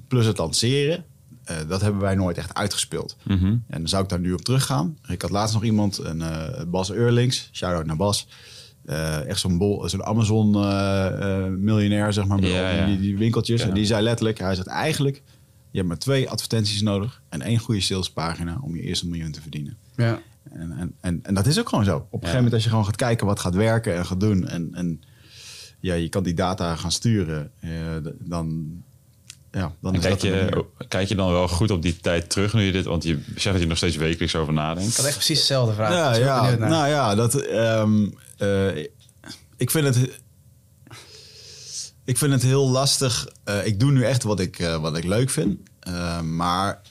plus 0.08 0.26
het 0.26 0.38
lanceren, 0.38 1.06
eh, 1.44 1.58
dat 1.68 1.82
hebben 1.82 2.02
wij 2.02 2.16
nooit 2.16 2.38
echt 2.38 2.54
uitgespeeld. 2.54 3.16
Mhm. 3.24 3.46
En 3.46 3.62
dan 3.68 3.88
zou 3.88 4.04
ik 4.04 4.10
daar 4.10 4.20
nu 4.20 4.34
op 4.34 4.42
teruggaan. 4.42 4.98
Ik 5.08 5.22
had 5.22 5.32
laatst 5.32 5.54
nog 5.54 5.64
iemand, 5.64 5.98
een 5.98 6.22
eh, 6.22 6.64
Bas 6.68 6.92
Eurlings, 6.92 7.50
shout-out 7.52 7.86
naar 7.86 7.96
Bas. 7.96 8.28
Eh, 8.86 9.26
echt 9.28 9.40
zo'n 9.40 9.58
bol- 9.58 9.90
zo'n 9.90 10.06
Amazon-miljonair, 10.06 12.14
zeg 12.14 12.26
maar, 12.26 12.40
Ja, 12.42 12.70
die, 12.72 12.80
ja. 12.80 12.86
die, 12.86 13.00
die 13.00 13.18
winkeltjes. 13.18 13.62
Ja. 13.62 13.68
En 13.68 13.74
die 13.74 13.86
zei 13.86 14.04
letterlijk, 14.04 14.40
hij 14.40 14.56
zegt 14.56 14.68
eigenlijk, 14.68 15.22
je 15.72 15.78
hebt 15.78 15.88
maar 15.88 15.98
twee 16.00 16.30
advertenties 16.30 16.82
nodig 16.82 17.22
en 17.30 17.42
één 17.42 17.58
goede 17.60 17.82
salespagina 17.82 18.58
om 18.62 18.76
je 18.76 18.82
eerste 18.82 19.08
miljoen 19.08 19.32
te 19.32 19.42
verdienen. 19.42 19.78
Ja. 19.96 20.20
En, 20.52 20.72
en, 20.78 20.94
en, 21.02 21.20
en 21.24 21.34
dat 21.34 21.46
is 21.46 21.60
ook 21.60 21.70
gewoon 21.70 21.86
zo. 21.86 21.96
Op 21.96 22.02
een 22.04 22.10
gegeven 22.20 22.36
moment 22.36 22.54
als 22.54 22.64
je 22.64 22.70
gewoon 22.70 22.86
gaat 22.86 22.96
kijken 22.96 23.26
wat 23.28 23.40
gaat 23.40 23.56
werken 23.56 23.96
en 23.96 24.06
gaat 24.06 24.20
doen. 24.20 24.48
En, 24.48 24.70
en 24.74 25.02
ja, 25.80 25.94
je 25.94 26.10
kan 26.10 26.24
die 26.24 26.34
data 26.34 26.76
gaan 26.76 26.92
sturen. 26.92 27.52
eh, 27.60 27.70
dan, 28.20 28.66
ja, 29.52 29.74
dan 29.82 30.00
kijk, 30.00 30.22
je, 30.22 30.66
kijk 30.88 31.08
je 31.08 31.16
dan 31.16 31.32
wel 31.32 31.48
goed 31.48 31.72
op 31.72 31.82
die 31.82 31.98
tijd 31.98 32.30
terug 32.30 32.54
nu 32.54 32.62
je 32.62 32.72
dit... 32.72 32.86
Want 32.86 33.04
je 33.04 33.20
zegt 33.36 33.52
dat 33.52 33.60
je 33.62 33.68
nog 33.68 33.78
steeds 33.78 33.96
wekelijks 33.96 34.36
over 34.36 34.54
nadenkt. 34.54 34.90
Ik 34.90 34.96
had 34.96 35.06
echt 35.06 35.16
precies 35.16 35.40
dezelfde 35.40 35.74
vraag. 35.74 35.94
Ja, 35.94 36.16
ja, 36.16 36.56
nou 36.56 36.88
ja, 36.88 37.16
dat, 37.16 37.36
ehm, 37.36 38.08
eh, 38.44 38.88
ik 39.58 39.72
vind 39.72 39.86
het... 39.96 40.22
Ik 42.06 42.18
vind 42.18 42.34
het 42.34 42.42
heel 42.42 42.70
lastig. 42.70 43.28
Eh, 43.44 43.66
ik 43.66 43.80
doe 43.80 43.92
nu 43.92 44.04
echt 44.06 44.24
wat 44.24 44.40
ik, 44.40 44.60
eh, 44.60 44.78
wat 44.78 44.98
ik 44.98 45.04
leuk 45.04 45.30
vind. 45.30 45.60
Eh, 45.80 46.20
maar 46.22 46.82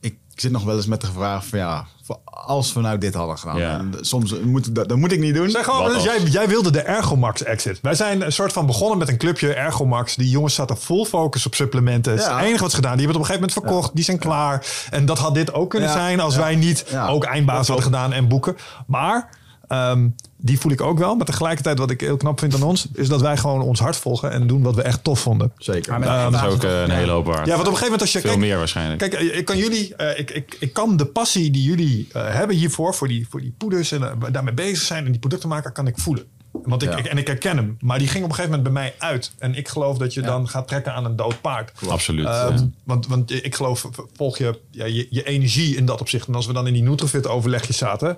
ik 0.00 0.16
zit 0.34 0.50
nog 0.52 0.64
wel 0.64 0.76
eens 0.76 0.86
met 0.86 1.00
de 1.00 1.12
vraag 1.12 1.46
van 1.46 1.58
ja, 1.58 1.86
voor- 2.02 2.20
als 2.24 2.72
we 2.72 2.80
nou 2.80 2.98
dit 2.98 3.14
hadden 3.14 3.38
gedaan. 3.38 3.58
Ja. 3.58 3.78
En 3.78 3.92
soms 4.00 4.40
moet 4.40 4.74
dat, 4.74 4.88
dat 4.88 4.98
moet 4.98 5.12
ik 5.12 5.18
niet 5.20 5.34
doen. 5.34 5.50
Zeg 5.50 5.64
gewoon, 5.64 5.92
dus 5.92 6.02
jij, 6.02 6.22
jij 6.22 6.48
wilde 6.48 6.70
de 6.70 6.80
Ergomax 6.80 7.42
exit. 7.42 7.78
Wij 7.82 7.94
zijn 7.94 8.20
een 8.22 8.32
soort 8.32 8.52
van 8.52 8.66
begonnen 8.66 8.98
met 8.98 9.08
een 9.08 9.18
clubje 9.18 9.54
Ergomax. 9.54 10.14
Die 10.16 10.30
jongens 10.30 10.54
zaten 10.54 10.76
full 10.76 11.04
focus 11.04 11.46
op 11.46 11.54
supplementen. 11.54 12.12
Het 12.12 12.20
is 12.20 12.26
Ja. 12.26 12.36
het 12.36 12.44
enige 12.46 12.60
wat 12.62 12.70
ze 12.70 12.76
gedaan. 12.76 12.96
Die 12.96 13.04
hebben 13.06 13.22
het 13.22 13.30
op 13.30 13.36
een 13.36 13.42
gegeven 13.46 13.62
moment 13.64 13.78
verkocht. 13.80 13.94
Die 13.96 14.04
zijn 14.04 14.18
klaar. 14.18 14.66
En 14.90 15.06
dat 15.06 15.18
had 15.18 15.34
dit 15.34 15.52
ook 15.52 15.70
kunnen 15.70 15.88
Ja. 15.88 15.94
zijn 15.94 16.20
als 16.20 16.34
Ja. 16.34 16.40
wij 16.40 16.56
niet 16.56 16.84
Ja. 16.90 17.08
ook 17.08 17.24
eindbaas 17.24 17.66
hadden 17.66 17.84
gedaan 17.86 18.12
en 18.12 18.28
boeken. 18.28 18.56
Maar 18.86 19.40
ehm, 19.68 20.08
die 20.44 20.58
voel 20.58 20.72
ik 20.72 20.80
ook 20.80 20.98
wel. 20.98 21.14
Maar 21.14 21.26
tegelijkertijd 21.26 21.78
wat 21.78 21.90
ik 21.90 22.00
heel 22.00 22.16
knap 22.16 22.38
vind 22.38 22.54
aan 22.54 22.62
ons... 22.62 22.86
is 22.94 23.08
dat 23.08 23.20
wij 23.20 23.36
gewoon 23.36 23.60
ons 23.62 23.80
hart 23.80 23.96
volgen 23.96 24.30
en 24.30 24.46
doen 24.46 24.62
wat 24.62 24.74
we 24.74 24.82
echt 24.82 25.04
tof 25.04 25.20
vonden. 25.20 25.52
Zeker. 25.58 25.90
Maar 25.90 26.00
met- 26.00 26.08
Ehm, 26.08 26.32
Dat 26.32 26.42
is 26.42 26.48
ook 26.54 26.64
eh, 26.64 26.80
een 26.82 26.90
hele 26.90 27.10
hoop 27.12 27.26
waard. 27.26 27.46
Ja, 27.46 27.54
want 27.56 27.66
op 27.68 27.72
een 27.72 27.78
gegeven 27.78 27.84
moment 27.84 28.00
als 28.00 28.12
je... 28.12 28.20
Veel 28.20 28.30
kijk, 28.30 28.42
meer 28.42 28.56
waarschijnlijk. 28.58 28.98
Kijk, 28.98 29.12
eh, 29.14 29.36
ik 29.38 29.44
kan 29.44 29.56
jullie, 29.56 29.96
eh, 29.96 30.18
ik, 30.18 30.30
ik, 30.30 30.56
ik 30.60 30.72
kan 30.72 30.96
de 30.96 31.06
passie 31.06 31.50
die 31.50 31.62
jullie 31.62 32.08
hebben 32.12 32.56
hiervoor, 32.56 32.94
voor 32.94 33.08
die, 33.08 33.26
voor 33.30 33.40
die 33.40 33.54
poeders 33.58 33.92
en 33.92 34.18
daarmee 34.32 34.54
bezig 34.54 34.82
zijn 34.82 35.04
en 35.04 35.10
die 35.10 35.20
producten 35.20 35.48
maken, 35.48 35.72
kan 35.72 35.86
ik 35.86 35.98
voelen. 35.98 36.24
Want 36.52 36.82
ik, 36.82 36.90
Ja. 36.90 36.96
ik- 36.96 37.06
en 37.06 37.18
ik 37.18 37.26
herken 37.26 37.56
hem. 37.56 37.76
Maar 37.80 37.98
die 37.98 38.08
ging 38.08 38.24
op 38.24 38.30
een 38.30 38.36
gegeven 38.36 38.56
moment 38.58 38.74
bij 38.74 38.82
mij 38.82 38.94
uit. 38.98 39.32
En 39.38 39.54
ik 39.54 39.68
geloof 39.68 39.98
dat 39.98 40.14
je 40.14 40.20
Ja. 40.20 40.26
dan 40.26 40.48
gaat 40.48 40.68
trekken 40.68 40.94
aan 40.94 41.04
een 41.04 41.16
dood 41.16 41.40
paard. 41.40 41.72
Absoluut. 41.88 42.26
Ehm, 42.26 42.52
ja. 42.56 42.68
want, 42.84 43.06
want 43.06 43.30
ik 43.44 43.54
geloof, 43.54 43.88
volg 44.16 44.38
je, 44.38 44.58
ja, 44.70 44.84
je 44.84 45.06
je 45.10 45.22
energie 45.22 45.76
in 45.76 45.86
dat 45.86 46.00
opzicht. 46.00 46.28
En 46.28 46.34
als 46.34 46.46
we 46.46 46.52
dan 46.52 46.66
in 46.66 46.72
die 46.72 46.82
Nutrifit 46.82 47.26
overlegjes 47.28 47.76
zaten. 47.76 48.16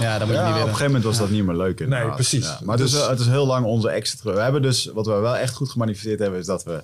Ja, 0.00 0.18
dat 0.18 0.26
moet 0.26 0.36
je 0.36 0.42
Ja, 0.42 0.46
niet 0.46 0.54
op 0.54 0.60
een 0.60 0.66
gegeven 0.68 0.86
moment 0.86 1.04
was 1.04 1.18
dat 1.18 1.30
niet 1.30 1.44
meer 1.44 1.56
leuk. 1.56 1.80
inderdaad. 1.80 2.06
Nee, 2.06 2.14
precies. 2.14 2.44
Ja, 2.44 2.58
maar 2.64 2.76
het, 2.76 2.86
is, 2.86 2.92
Dus- 2.92 3.06
het 3.06 3.20
is 3.20 3.26
heel 3.26 3.46
lang 3.46 3.64
onze 3.66 3.88
exit. 3.88 4.22
We 4.22 4.30
hebben 4.30 4.62
dus, 4.62 4.90
wat 4.94 5.06
we 5.06 5.12
wel 5.12 5.36
echt 5.36 5.54
goed 5.54 5.70
gemanifesteerd 5.70 6.18
hebben, 6.18 6.40
is 6.40 6.46
dat 6.46 6.64
we. 6.64 6.82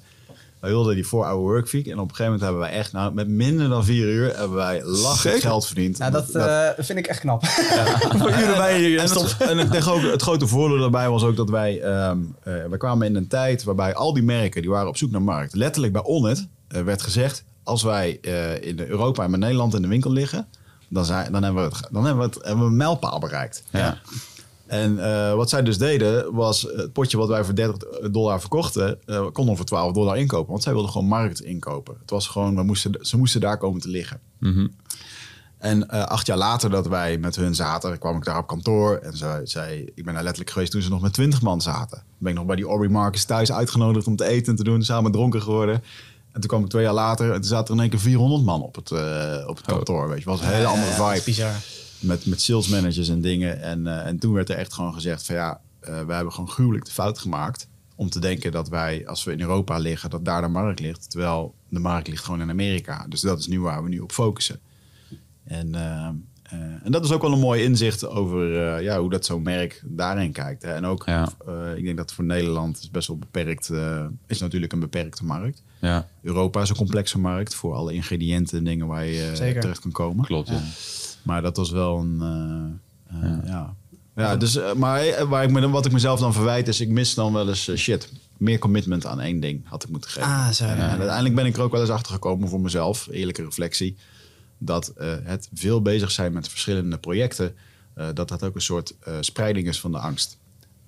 We 0.61 0.71
wilden 0.71 0.95
die 0.95 1.05
4-hour 1.07 1.37
workweek. 1.37 1.87
En 1.87 1.93
op 1.99 2.09
een 2.09 2.17
gegeven 2.17 2.25
moment 2.25 2.43
hebben 2.43 2.61
wij 2.61 2.71
echt, 2.71 2.93
nou, 2.93 3.15
met 3.15 3.29
minder 3.29 3.69
dan 3.69 3.85
vier 3.85 4.07
uur, 4.09 4.37
hebben 4.37 4.57
wij 4.57 4.83
lachend 4.85 5.41
geld 5.41 5.67
verdiend. 5.67 5.99
Nou, 5.99 6.13
dat 6.13 6.31
eh, 6.31 6.69
vind 6.79 6.99
ik 6.99 7.07
echt 7.07 7.21
knap. 7.21 7.45
Voor 8.19 8.29
uren 8.31 8.57
bij 8.57 8.79
hier. 8.79 8.99
En, 8.99 9.09
het, 9.09 9.37
en 9.39 9.59
ik 9.59 9.71
denk 9.71 9.87
ook, 9.87 10.03
het 10.03 10.23
grote 10.23 10.47
voordeel 10.47 10.79
daarbij 10.79 11.09
was 11.09 11.23
ook 11.23 11.37
dat 11.37 11.51
wij, 11.51 11.81
ehm 11.81 12.19
eh, 12.43 12.53
wij 12.69 12.79
kwamen 12.79 13.07
in 13.07 13.17
een 13.17 13.27
tijd 13.29 13.65
waarbij 13.65 13.95
al 13.95 14.13
die 14.15 14.23
merken, 14.23 14.61
die 14.63 14.71
waren 14.71 14.89
op 14.89 14.97
zoek 14.97 15.11
naar 15.11 15.23
markt. 15.23 15.55
Letterlijk 15.55 15.93
bij 15.93 16.03
Onnet 16.03 16.49
eh, 16.69 16.83
werd 16.83 17.03
gezegd, 17.03 17.45
als 17.63 17.83
wij 17.83 18.19
eh, 18.23 18.63
in 18.63 18.81
Europa 18.81 19.25
en 19.25 19.33
in 19.33 19.39
Nederland 19.39 19.75
in 19.75 19.83
de 19.83 19.89
winkel 19.89 20.13
liggen, 20.13 20.47
dan, 20.89 21.05
zijn, 21.05 21.33
dan, 21.33 21.43
hebben, 21.43 21.63
we 21.63 21.77
het, 21.77 21.89
dan 21.93 22.05
hebben, 22.05 22.29
we 22.29 22.35
het, 22.35 22.45
hebben 22.45 22.65
we 22.65 22.71
een 22.71 22.77
mijlpaal 22.77 23.19
bereikt. 23.19 23.65
Ja. 23.71 23.99
En 24.67 24.99
eh, 24.99 25.35
wat 25.35 25.49
zij 25.49 25.63
dus 25.63 25.79
deden, 25.79 26.35
was 26.35 26.63
het 26.63 26.93
potje 26.93 27.17
wat 27.17 27.29
wij 27.29 27.45
voor 27.45 27.55
30 27.55 28.11
dollar 28.11 28.41
verkochten, 28.41 28.99
eh 29.07 29.27
konden 29.33 29.53
we 29.53 29.57
voor 29.57 29.67
12 29.67 29.93
dollar 29.93 30.19
inkopen. 30.19 30.51
Want 30.51 30.63
zij 30.63 30.73
wilden 30.73 30.91
gewoon 30.91 31.07
markt 31.07 31.41
inkopen. 31.41 31.97
Het 32.01 32.11
was 32.11 32.29
gewoon, 32.29 32.57
we 32.57 32.63
moesten, 32.63 32.97
ze 33.01 33.17
moesten 33.17 33.41
daar 33.41 33.59
komen 33.59 33.81
te 33.81 33.89
liggen. 33.89 34.21
Mhm. 34.39 34.67
En 35.59 35.89
eh, 35.89 36.03
acht 36.03 36.27
jaar 36.27 36.37
later 36.37 36.71
dat 36.71 36.87
wij 36.87 37.19
met 37.19 37.37
hun 37.37 37.55
zaten, 37.55 37.99
kwam 37.99 38.17
ik 38.17 38.25
daar 38.25 38.39
op 38.39 38.47
kantoor. 38.47 38.97
En 38.97 39.17
ze 39.17 39.41
zei, 39.45 39.91
ik 39.95 40.05
ben 40.05 40.15
daar 40.15 40.23
letterlijk 40.23 40.51
geweest 40.51 40.73
toen 40.73 40.83
ze 40.83 40.91
nog 40.91 41.01
met 41.01 41.13
20 41.13 41.43
man 41.43 41.61
zaten. 41.61 41.97
Dan 41.97 42.07
ben 42.19 42.31
ik 42.31 42.39
nog 42.39 42.47
bij 42.47 42.57
die 42.57 42.67
Aubrey 42.67 42.89
Marcus 42.89 43.25
thuis 43.25 43.53
uitgenodigd 43.53 44.07
om 44.07 44.17
te 44.17 44.25
eten 44.25 44.47
en 44.47 44.57
te 44.57 44.65
doen. 44.65 44.83
Samen 44.83 45.13
dronken 45.13 45.43
geworden. 45.43 45.83
En 46.35 46.41
toen 46.41 46.49
kwam 46.49 46.63
ik 46.65 46.69
twee 46.71 46.83
jaar 46.85 46.93
later 46.95 47.27
en 47.29 47.35
toen 47.41 47.45
zaten 47.45 47.67
er 47.67 47.75
in 47.75 47.81
één 47.81 47.91
keer 47.91 48.01
400 48.01 48.43
man 48.45 48.63
op 48.63 48.75
het, 48.75 48.91
eh, 48.91 49.45
op 49.47 49.57
het 49.57 49.67
kantoor. 49.67 50.09
Weet 50.09 50.19
je, 50.19 50.25
was 50.25 50.41
een 50.41 50.47
hele 50.47 50.67
andere 50.67 50.91
Ja, 50.91 50.97
dat 50.97 51.07
is 51.07 51.13
vibe 51.13 51.25
bizar. 51.25 51.53
met, 52.01 52.27
met 52.27 52.41
sales 52.41 52.69
managers 52.69 53.09
en 53.09 53.21
dingen. 53.21 53.61
En, 53.63 53.87
eh, 53.87 54.07
en 54.07 54.19
toen 54.19 54.33
werd 54.33 54.49
er 54.51 54.57
echt 54.57 54.73
gewoon 54.73 54.95
gezegd 54.95 55.27
van 55.27 55.35
ja, 55.35 55.61
eh, 55.81 56.01
we 56.07 56.13
hebben 56.13 56.33
gewoon 56.33 56.51
gruwelijk 56.51 56.85
de 56.85 56.91
fout 56.93 57.19
gemaakt 57.19 57.69
om 57.95 58.11
te 58.11 58.21
denken 58.21 58.53
dat 58.53 58.69
wij, 58.69 59.07
als 59.07 59.25
we 59.25 59.33
in 59.33 59.41
Europa 59.41 59.79
liggen, 59.79 60.11
dat 60.11 60.25
daar 60.25 60.43
de 60.43 60.49
markt 60.49 60.81
ligt. 60.81 61.11
Terwijl 61.11 61.55
de 61.69 61.79
markt 61.81 62.09
ligt 62.09 62.25
gewoon 62.25 62.41
in 62.41 62.51
Amerika. 62.51 63.07
Dus 63.09 63.21
dat 63.21 63.39
is 63.39 63.47
nu 63.47 63.61
waar 63.61 63.83
we 63.83 63.89
nu 63.89 63.99
op 63.99 64.13
focussen. 64.13 64.61
En, 65.45 65.75
en 66.83 66.93
dat 66.93 67.05
is 67.05 67.13
ook 67.13 67.23
wel 67.23 67.33
een 67.33 67.39
mooi 67.39 67.63
inzicht 67.63 68.07
over 68.07 68.67
eh, 68.75 68.83
ja, 68.83 69.01
hoe 69.01 69.11
dat 69.11 69.25
zo'n 69.25 69.43
merk 69.43 69.83
daarin 69.87 70.33
kijkt. 70.33 70.63
Hè. 70.63 70.73
En 70.73 70.85
ook, 70.87 71.03
Ja. 71.07 71.29
eh, 71.47 71.77
ik 71.77 71.85
denk 71.85 71.97
dat 71.97 72.13
voor 72.13 72.25
Nederland 72.25 72.79
is 72.79 72.91
best 72.91 73.09
wel 73.09 73.17
beperkt, 73.19 73.71
eh, 73.71 74.05
is 74.27 74.41
natuurlijk 74.41 74.73
een 74.73 74.81
beperkte 74.81 75.25
markt. 75.25 75.63
Ja, 75.85 76.09
Europa 76.23 76.63
is 76.63 76.69
een 76.69 76.77
complexe 76.77 77.19
markt 77.19 77.55
voor 77.55 77.75
alle 77.75 77.93
ingrediënten 77.93 78.59
en 78.59 78.65
dingen 78.65 78.87
waar 78.87 79.05
je 79.07 79.29
eh, 79.31 79.35
Zeker. 79.37 79.61
terecht 79.61 79.81
kan 79.81 79.91
komen. 79.93 80.25
klopt. 80.25 80.49
Ja. 80.49 80.61
Maar 81.23 81.43
dat 81.43 81.57
was 81.57 81.71
wel 81.71 81.99
een. 81.99 82.21
eh, 83.13 83.23
eh, 83.31 83.39
ja. 83.47 83.75
ja. 84.17 84.37
dus, 84.37 84.59
maar 84.77 85.27
waar 85.29 85.45
ik 85.45 85.51
me, 85.51 85.61
dan- 85.61 85.71
wat 85.71 85.87
ik 85.87 85.93
mezelf 85.93 86.21
dan 86.21 86.33
verwijt 86.33 86.69
is, 86.69 86.81
ik 86.81 86.89
mis 86.89 87.15
dan 87.15 87.33
wel 87.33 87.49
eens 87.49 87.75
shit. 87.77 88.13
Meer 88.39 88.59
commitment 88.59 89.07
aan 89.07 89.21
één 89.21 89.41
ding 89.41 89.61
had 89.69 89.83
ik 89.85 89.89
moeten 89.91 90.11
geven. 90.11 90.29
Ah, 90.29 90.49
zo. 90.51 90.65
En 90.65 90.79
uiteindelijk 90.81 91.35
ben 91.35 91.47
ik 91.47 91.57
er 91.57 91.63
ook 91.63 91.73
wel 91.73 91.81
eens 91.81 91.91
achter 91.91 92.13
gekomen 92.13 92.49
voor 92.49 92.61
mezelf, 92.61 93.09
eerlijke 93.11 93.45
reflectie, 93.45 93.97
dat 94.59 94.89
eh, 94.89 95.15
het 95.23 95.49
veel 95.55 95.83
bezig 95.83 96.11
zijn 96.11 96.33
met 96.33 96.49
verschillende 96.49 96.99
projecten, 96.99 97.55
eh, 97.95 98.07
dat 98.15 98.29
dat 98.29 98.43
ook 98.43 98.55
een 98.55 98.61
soort 98.61 98.95
eh, 99.01 99.15
spreiding 99.21 99.67
is 99.69 99.81
van 99.81 99.93
de 99.93 99.99
angst. 99.99 100.39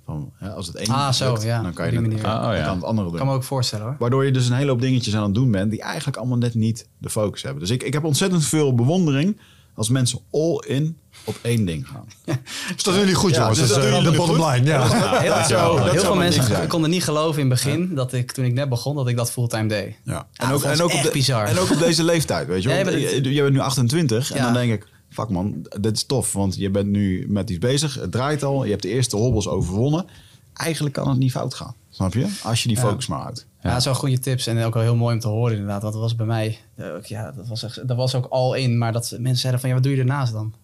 Van, 0.06 0.32
hè, 0.34 0.50
als 0.50 0.66
het 0.66 0.76
ene 0.76 0.92
Ah, 0.94 1.12
zo, 1.12 1.30
lukt, 1.32 1.42
ja, 1.42 1.62
dan 1.62 1.72
kan 1.72 1.84
op 1.86 1.90
je 1.92 1.98
het, 1.98 2.06
manier. 2.08 2.26
Ah, 2.26 2.48
oh, 2.50 2.56
ja. 2.56 2.64
dan 2.64 2.74
het 2.76 2.84
andere 2.84 3.08
doen. 3.08 3.16
kan 3.18 3.26
me 3.26 3.32
ook 3.32 3.44
voorstellen 3.44 3.84
hoor. 3.86 3.96
Waardoor 3.98 4.24
je 4.24 4.30
dus 4.32 4.48
een 4.48 4.56
hele 4.56 4.70
hoop 4.70 4.80
dingetjes 4.80 5.14
aan 5.16 5.22
het 5.22 5.34
doen 5.34 5.50
bent 5.50 5.70
die 5.70 5.82
eigenlijk 5.82 6.16
allemaal 6.16 6.38
net 6.38 6.54
niet 6.54 6.88
de 6.98 7.10
focus 7.10 7.42
hebben. 7.42 7.60
Dus 7.60 7.70
ik, 7.70 7.82
ik 7.82 7.92
heb 7.92 8.04
ontzettend 8.04 8.44
veel 8.44 8.74
bewondering 8.74 9.40
als 9.74 9.88
mensen 9.88 10.18
all 10.32 10.62
in 10.66 10.98
op 11.24 11.38
één 11.42 11.64
ding 11.64 11.88
gaan. 11.88 12.04
Dus 12.74 12.82
dat 12.82 12.84
doen 12.84 13.02
jullie 13.02 13.14
goed, 13.14 13.30
Ja, 13.30 13.38
jongens. 13.40 13.58
dus 13.58 13.68
Dat 13.68 13.76
is 13.78 13.82
dat 13.84 13.92
eh, 13.92 13.98
doen 14.02 14.02
de 14.04 14.10
jullie 14.10 14.26
bottom 14.26 14.44
goed. 14.44 14.54
line. 14.54 14.66
Ja. 14.66 14.88
Heel, 15.20 15.76
dat 15.76 15.90
heel 15.90 16.00
veel 16.02 16.16
mensen 16.16 16.68
konden 16.68 16.90
niet 16.90 17.04
geloven 17.04 17.42
in 17.42 17.50
het 17.50 17.62
begin 17.62 17.94
dat 17.94 18.12
ik 18.12 18.32
toen 18.32 18.44
ik 18.44 18.52
net 18.52 18.68
begon 18.68 18.96
dat 18.96 19.08
ik 19.08 19.16
dat 19.16 19.30
fulltime 19.30 19.66
deed. 19.68 19.94
Ja. 20.04 20.26
Ja, 20.32 20.48
dat 20.50 20.62
was 20.62 20.78
echt 20.90 21.02
de- 21.02 21.10
bizar. 21.12 21.46
en 21.46 21.58
ook 21.58 21.70
op 21.70 21.78
deze 21.78 22.04
leeftijd, 22.04 22.46
weet 22.46 22.62
je 22.62 22.68
wel. 22.68 22.78
Ja, 22.78 22.84
je 22.84 22.90
Want 22.90 23.02
bent- 23.12 23.24
je, 23.24 23.34
je 23.34 23.42
bent 23.42 23.52
nu 23.54 23.60
28 23.60 24.32
en 24.32 24.42
dan 24.42 24.52
denk 24.52 24.72
ik, 24.72 24.86
fuck 25.20 25.28
man, 25.28 25.66
dit 25.80 25.96
is 25.96 26.04
tof. 26.04 26.32
Want 26.32 26.56
je 26.56 26.70
bent 26.70 26.86
nu 26.88 27.26
met 27.28 27.50
iets 27.50 27.58
bezig, 27.58 27.94
het 27.94 28.12
draait 28.12 28.42
al, 28.42 28.64
je 28.64 28.70
hebt 28.70 28.82
de 28.82 28.88
eerste 28.88 29.16
hobbels 29.16 29.48
overwonnen. 29.48 30.06
Eigenlijk 30.52 30.94
kan 30.94 31.08
het 31.08 31.18
niet 31.18 31.30
fout 31.30 31.54
gaan, 31.54 31.74
snap 31.90 32.14
je? 32.14 32.38
Als 32.42 32.62
je 32.62 32.68
die 32.68 32.76
Ja. 32.76 32.82
focus 32.82 33.06
maar 33.06 33.20
houdt. 33.20 33.46
Ja, 33.62 33.72
dat 33.72 33.82
zijn 33.82 33.94
wel 33.94 34.02
goede 34.04 34.18
tips 34.18 34.46
en 34.46 34.64
ook 34.64 34.74
wel 34.74 34.82
heel 34.82 34.96
mooi 34.96 35.14
om 35.14 35.20
te 35.20 35.28
horen 35.28 35.52
inderdaad. 35.52 35.82
Dat 35.82 35.94
was 35.94 36.16
bij 36.16 36.26
mij, 36.26 36.58
eh, 36.74 36.94
ook, 36.94 37.06
ja, 37.06 37.32
dat 37.32 37.48
was, 37.48 37.62
echt, 37.62 37.88
dat 37.88 37.96
was 37.96 38.14
ook 38.14 38.26
al 38.26 38.54
in. 38.54 38.78
Maar 38.78 38.92
dat 38.92 39.10
mensen 39.18 39.36
zeiden 39.36 39.60
van, 39.60 39.68
ja, 39.68 39.74
wat 39.74 39.84
doe 39.84 39.92
je 39.94 39.98
ernaast 39.98 40.32
dan? 40.32 40.54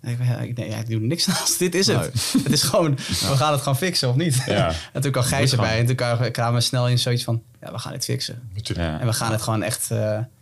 En 0.00 0.10
ik, 0.12 0.18
ja, 0.24 0.36
ik, 0.38 0.56
nee, 0.56 0.68
ja, 0.70 0.76
ik 0.76 0.88
doe 0.88 1.00
niks 1.00 1.26
naast. 1.32 1.58
Dit 1.58 1.74
is 1.74 1.86
het. 1.86 2.32
Het 2.42 2.52
is 2.52 2.62
gewoon, 2.62 2.94
we 2.96 3.36
gaan 3.36 3.52
het 3.52 3.60
gewoon 3.60 3.76
fixen 3.76 4.08
of 4.08 4.16
niet? 4.16 4.42
Ja. 4.46 4.72
en 4.92 5.00
toen 5.00 5.12
kwam 5.12 5.24
Gijs 5.24 5.52
erbij 5.52 5.78
en 5.78 5.86
toen 5.86 5.96
kwamen- 6.32 6.54
we 6.54 6.60
snel 6.60 6.88
in 6.88 6.98
zoiets 6.98 7.24
van, 7.24 7.42
ja, 7.60 7.72
we 7.72 7.78
gaan 7.78 7.92
dit 7.92 8.04
fixen. 8.04 8.42
Ja. 8.54 9.00
En 9.00 9.06
we 9.06 9.12
gaan 9.12 9.32
het 9.32 9.42
gewoon 9.42 9.62
echt... 9.62 9.90
eh, 9.90 9.98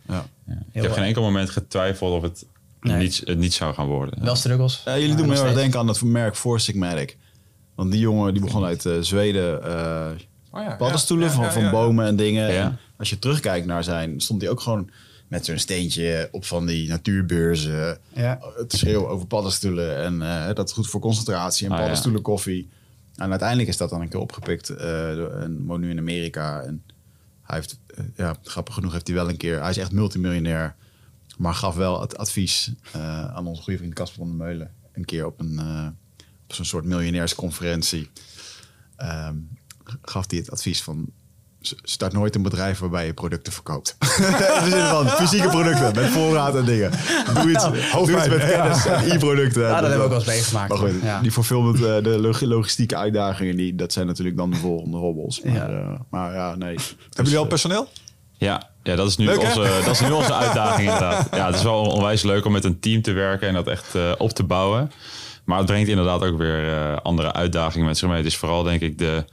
Ja. 0.07 0.25
Ik 0.71 0.81
heb 0.81 0.91
geen 0.91 1.03
enkel 1.03 1.21
moment 1.21 1.49
getwijfeld 1.49 2.13
of 2.13 2.21
het, 2.21 2.45
Nee. 2.81 2.97
niet, 2.97 3.21
het 3.25 3.37
niet 3.37 3.53
zou 3.53 3.73
gaan 3.73 3.87
worden. 3.87 4.23
Wel 4.23 4.35
struggles. 4.35 4.81
Ja, 4.85 4.97
jullie 4.99 5.15
doen 5.15 5.27
me 5.27 5.33
heel 5.33 5.45
erg 5.45 5.53
denken 5.55 5.79
aan 5.79 5.87
dat 5.87 6.01
merk 6.01 6.35
Four 6.35 6.59
Sigmatic. 6.59 7.17
Want 7.75 7.91
die 7.91 7.99
jongen 7.99 8.33
die 8.33 8.41
begon 8.43 8.63
uit 8.65 8.85
eh, 8.85 8.93
Zweden 9.01 9.63
eh, 9.63 10.07
Oh 10.51 10.63
ja, 10.63 10.75
paddenstoelen 10.75 11.27
ja, 11.27 11.33
van, 11.33 11.43
ja, 11.43 11.51
van 11.51 11.69
bomen 11.71 12.05
en 12.05 12.15
dingen. 12.15 12.51
Ja. 12.53 12.61
En 12.63 12.79
als 12.97 13.09
je 13.09 13.19
terugkijkt 13.19 13.65
naar 13.65 13.83
zijn, 13.83 14.21
stond 14.21 14.41
hij 14.41 14.49
ook 14.51 14.61
gewoon 14.61 14.89
met 15.27 15.45
zo'n 15.45 15.57
steentje 15.57 16.27
op 16.31 16.45
van 16.45 16.65
die 16.65 16.87
natuurbeurzen 16.89 17.97
Ja. 18.13 18.39
te 18.67 18.77
schreeuwen 18.77 19.09
over 19.09 19.27
paddenstoelen. 19.27 19.97
En 19.97 20.21
eh, 20.21 20.53
dat 20.55 20.67
is 20.67 20.73
goed 20.73 20.87
voor 20.87 20.99
concentratie 21.01 21.65
en 21.65 21.71
Ah, 21.71 21.77
paddenstoelen 21.79 22.21
koffie. 22.21 22.69
En 23.15 23.29
uiteindelijk 23.29 23.69
is 23.69 23.77
dat 23.77 23.89
dan 23.89 24.01
een 24.01 24.09
keer 24.09 24.19
opgepikt 24.19 24.69
eh, 24.69 24.77
door- 25.15 25.31
en 25.31 25.65
woont 25.65 25.81
nu 25.81 25.89
in 25.89 25.97
Amerika. 25.97 26.61
En 26.61 26.83
hij 27.43 27.57
heeft, 27.57 27.79
eh, 27.95 28.03
ja, 28.15 28.35
grappig 28.43 28.73
genoeg 28.73 28.91
heeft 28.91 29.07
hij 29.07 29.15
wel 29.15 29.29
een 29.29 29.37
keer, 29.37 29.59
hij 29.61 29.69
is 29.69 29.77
echt 29.77 29.91
multimiljonair. 29.91 30.75
Maar 31.39 31.53
gaf 31.53 31.75
wel 31.75 32.01
het 32.01 32.17
advies 32.17 32.71
eh, 32.91 33.25
aan 33.35 33.47
onze 33.47 33.61
goede 33.61 33.79
vriend 33.79 33.93
Casper 33.93 34.17
van 34.19 34.27
der 34.37 34.47
Meulen. 34.47 34.71
Een 34.93 35.05
keer 35.05 35.25
op, 35.25 35.39
een, 35.39 35.59
eh, 35.59 35.87
op 36.47 36.53
zo'n 36.55 36.65
soort 36.65 36.85
miljonairsconferentie. 36.85 38.09
ehm, 38.95 39.35
gaf 40.01 40.25
hij 40.29 40.39
het 40.39 40.51
advies 40.51 40.81
van... 40.83 41.09
Start 41.83 42.13
nooit 42.13 42.35
een 42.35 42.41
bedrijf 42.41 42.79
waarbij 42.79 43.05
je 43.05 43.13
producten 43.13 43.53
verkoopt. 43.53 43.95
In 43.99 44.07
de 44.63 44.67
zin 44.69 44.85
van 44.85 45.07
fysieke 45.07 45.47
producten 45.49 45.95
met 45.95 46.09
voorraad 46.09 46.55
en 46.55 46.65
dingen. 46.65 46.91
Doe 47.33 47.49
iets, 47.51 47.63
doe 47.67 47.77
iets 47.77 47.91
hoofdpijn, 47.91 48.29
met 48.29 48.41
ja. 48.41 48.47
kennis 48.47 48.85
en 48.85 49.11
e-producten. 49.11 49.61
Ja, 49.61 49.69
dat 49.69 49.79
Dus 49.81 49.89
hebben 49.89 49.97
we 49.97 50.03
ook 50.03 50.09
wel 50.09 50.17
eens 50.17 50.27
meegemaakt. 50.27 50.69
Maar 50.69 50.77
goed, 50.77 51.01
Ja. 51.01 51.21
die 51.21 51.31
fulfillment, 51.31 51.75
eh, 51.75 51.81
de 52.03 52.17
log- 52.19 52.41
logistieke 52.41 52.95
uitdagingen, 52.95 53.55
die, 53.55 53.75
dat 53.75 53.93
zijn 53.93 54.07
natuurlijk 54.07 54.37
dan 54.37 54.49
de 54.49 54.55
volgende 54.57 54.97
hobbels. 54.97 55.41
Maar 55.41 55.53
Ja. 55.53 55.69
ja, 55.69 56.05
maar 56.09 56.33
ja 56.33 56.55
nee. 56.55 56.75
Hebben 56.75 57.23
jullie 57.23 57.37
al 57.37 57.47
personeel? 57.47 57.87
Ja, 58.37 58.69
ja 58.89 58.95
dat, 58.95 59.07
is 59.07 59.17
nu 59.17 59.25
Leuk, 59.25 59.39
onze, 59.39 59.81
dat 59.85 59.93
is 59.93 60.01
nu 60.01 60.11
onze 60.11 60.33
uitdaging 60.33 60.87
inderdaad. 60.87 61.27
Ja, 61.31 61.45
het 61.45 61.55
is 61.55 61.63
wel 61.63 61.81
onwijs 61.81 62.23
leuk 62.23 62.45
om 62.45 62.51
met 62.51 62.63
een 62.63 62.79
team 62.79 63.01
te 63.01 63.11
werken 63.11 63.47
en 63.47 63.53
dat 63.53 63.67
echt 63.67 63.95
eh, 63.95 64.11
op 64.17 64.29
te 64.29 64.43
bouwen. 64.43 64.91
Maar 65.43 65.57
het 65.57 65.67
brengt 65.67 65.89
inderdaad 65.89 66.23
ook 66.23 66.37
weer 66.37 66.73
eh, 66.73 66.97
andere 67.03 67.33
uitdagingen 67.33 67.87
met 67.87 67.97
zich 67.97 68.07
mee. 68.07 68.17
Het 68.17 68.25
is 68.25 68.37
vooral 68.37 68.63
denk 68.63 68.81
ik 68.81 68.97
de, 68.97 69.25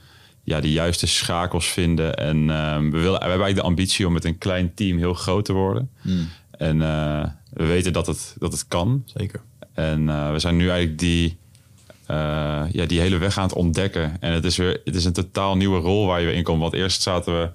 ja, 0.43 0.59
de 0.59 0.71
juiste 0.71 1.07
schakels 1.07 1.67
vinden. 1.67 2.15
En 2.15 2.49
ehm, 2.49 2.83
we, 2.83 2.97
willen, 2.97 3.19
we 3.19 3.25
hebben 3.25 3.29
eigenlijk 3.29 3.55
de 3.55 3.61
ambitie 3.61 4.07
om 4.07 4.13
met 4.13 4.25
een 4.25 4.37
klein 4.37 4.73
team 4.73 4.97
heel 4.97 5.13
groot 5.13 5.45
te 5.45 5.53
worden. 5.53 5.89
En 6.51 6.81
eh, 6.81 7.23
we 7.53 7.65
weten 7.65 7.93
dat 7.93 8.07
het, 8.07 8.35
dat 8.39 8.51
het 8.51 8.67
kan. 8.67 9.03
Zeker. 9.05 9.41
En 9.73 10.31
we 10.31 10.39
zijn 10.39 10.55
nu 10.55 10.69
eigenlijk 10.69 10.99
die, 10.99 11.37
ja, 12.71 12.85
die 12.87 12.99
hele 12.99 13.17
weg 13.17 13.37
aan 13.37 13.43
het 13.43 13.53
ontdekken. 13.53 14.17
En 14.19 14.31
het 14.33 14.45
is 14.45 14.57
weer 14.57 14.81
het 14.85 14.95
is 14.95 15.05
een 15.05 15.13
totaal 15.13 15.57
nieuwe 15.57 15.79
rol 15.79 16.05
waar 16.07 16.19
je 16.19 16.25
weer 16.25 16.35
in 16.35 16.43
komt. 16.43 16.61
Want 16.61 16.73
eerst 16.73 17.01
zaten 17.01 17.39
we, 17.41 17.49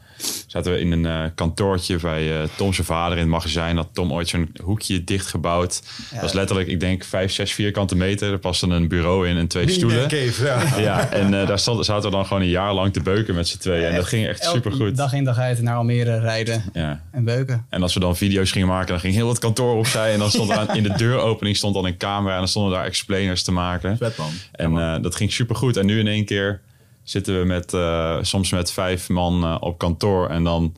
zaten 0.47 0.73
we 0.73 0.81
in 0.81 0.93
een 0.93 1.07
eh, 1.07 1.31
kantoortje 1.35 1.97
bij 1.97 2.41
eh 2.41 2.49
Tom 2.57 2.73
zijn 2.73 2.87
vader 2.87 3.13
in 3.17 3.23
het 3.23 3.33
magazijn. 3.33 3.77
Had 3.77 3.89
Tom 3.93 4.13
ooit 4.13 4.29
zo'n 4.29 4.51
hoekje 4.63 5.05
dichtgebouwd. 5.05 5.83
Dat 6.13 6.21
was 6.21 6.33
letterlijk, 6.33 6.69
ik 6.69 6.81
denk, 6.81 7.05
vijf, 7.05 7.33
zes 7.33 7.53
vierkante 7.53 7.97
meter. 7.97 8.33
Er 8.33 8.39
paste 8.39 8.67
een 8.67 8.89
bureau 8.89 9.29
in 9.29 9.37
en 9.37 9.47
twee 9.49 9.69
stoelen. 9.71 10.09
Cave, 10.09 10.45
ja. 10.45 10.61
Ja, 10.83 11.09
en 11.11 11.41
eh, 11.41 11.47
daar 11.47 11.59
stond, 11.59 11.85
zaten 11.85 12.11
we 12.11 12.17
dan 12.17 12.27
gewoon 12.27 12.43
een 12.43 12.49
jaar 12.49 12.75
lang 12.75 12.93
te 12.93 13.01
beuken 13.01 13.35
met 13.35 13.49
z'n 13.49 13.59
tweeën. 13.59 13.85
En 13.89 13.95
dat 13.95 14.05
ging 14.05 14.27
echt 14.27 14.41
Elke 14.43 14.57
supergoed. 14.57 14.97
Dag 14.97 15.13
in 15.13 15.25
dag 15.25 15.39
uit 15.39 15.63
naar 15.63 15.77
Almere 15.77 16.19
rijden 16.21 16.63
Ja. 16.73 17.03
en 17.11 17.25
beuken. 17.25 17.67
En 17.69 17.83
als 17.83 17.95
we 17.95 18.01
dan 18.01 18.17
video's 18.17 18.51
gingen 18.51 18.69
maken, 18.69 18.89
dan 18.89 19.01
ging 19.01 19.15
heel 19.15 19.29
het 19.29 19.39
kantoor 19.39 19.77
opzij. 19.77 20.13
En 20.13 20.19
dan 20.19 20.31
stond 20.31 20.51
er 20.51 20.57
aan, 20.57 20.77
in 20.77 20.83
de 20.83 20.95
deuropening 20.97 21.57
stond 21.57 21.75
dan 21.75 21.85
een 21.87 21.97
camera. 21.97 22.33
En 22.33 22.39
dan 22.39 22.49
stonden 22.49 22.73
daar 22.73 22.85
explainers 22.85 23.43
te 23.43 23.53
maken. 23.53 23.97
Vet 23.97 24.17
man. 24.17 24.31
En 24.53 24.79
eh, 24.79 25.03
dat 25.03 25.17
ging 25.17 25.33
supergoed. 25.33 25.77
En 25.77 25.87
nu 25.87 25.99
in 25.99 26.07
één 26.07 26.25
keer 26.25 26.61
zitten 27.03 27.39
we 27.39 27.45
met, 27.47 27.75
eh, 27.75 28.19
soms 28.23 28.51
met 28.51 28.73
vijf 28.73 29.09
man 29.09 29.45
eh, 29.45 29.57
op 29.61 29.79
kantoor. 29.79 30.29
En 30.29 30.45
dan 30.45 30.75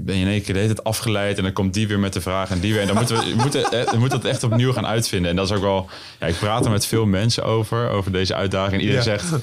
ben 0.00 0.14
je 0.14 0.20
in 0.20 0.28
één 0.28 0.42
keer 0.42 0.54
de 0.54 0.60
hele 0.60 0.74
tijd 0.74 0.86
afgeleid. 0.86 1.36
En 1.36 1.42
dan 1.42 1.52
komt 1.52 1.74
die 1.74 1.88
weer 1.88 1.98
met 1.98 2.12
de 2.12 2.20
vraag 2.20 2.50
en 2.50 2.60
die 2.60 2.72
weer. 2.72 2.80
En 2.80 2.86
dan 2.86 2.96
moeten 2.96 3.16
we, 3.16 3.34
moeten, 3.42 3.62
we 3.90 3.96
moeten 3.98 4.18
het 4.18 4.26
echt 4.26 4.42
opnieuw 4.42 4.72
gaan 4.72 4.86
uitvinden. 4.86 5.30
En 5.30 5.36
dat 5.36 5.50
is 5.50 5.56
ook 5.56 5.62
wel... 5.62 5.88
Ja, 6.20 6.26
ik 6.26 6.38
praat 6.38 6.64
er 6.64 6.70
met 6.70 6.86
veel 6.86 7.06
mensen 7.06 7.44
over, 7.44 7.88
over 7.88 8.12
deze 8.12 8.34
uitdaging. 8.34 8.74
En 8.74 8.80
iedereen 8.80 9.04
Ja. 9.04 9.18
zegt... 9.18 9.42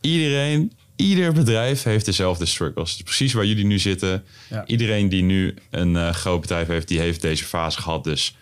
Iedereen, 0.00 0.72
ieder 0.96 1.32
bedrijf 1.32 1.82
heeft 1.82 2.04
dezelfde 2.04 2.46
struggles. 2.46 2.92
Dus 2.96 3.02
precies 3.02 3.32
waar 3.32 3.44
jullie 3.44 3.66
nu 3.66 3.78
zitten. 3.78 4.24
Ja. 4.50 4.66
Iedereen 4.66 5.08
die 5.08 5.22
nu 5.22 5.54
een 5.70 6.14
groot 6.14 6.40
bedrijf 6.40 6.66
heeft, 6.66 6.88
die 6.88 7.00
heeft 7.00 7.20
deze 7.20 7.44
fase 7.44 7.80
gehad. 7.80 8.04
Dus 8.04 8.36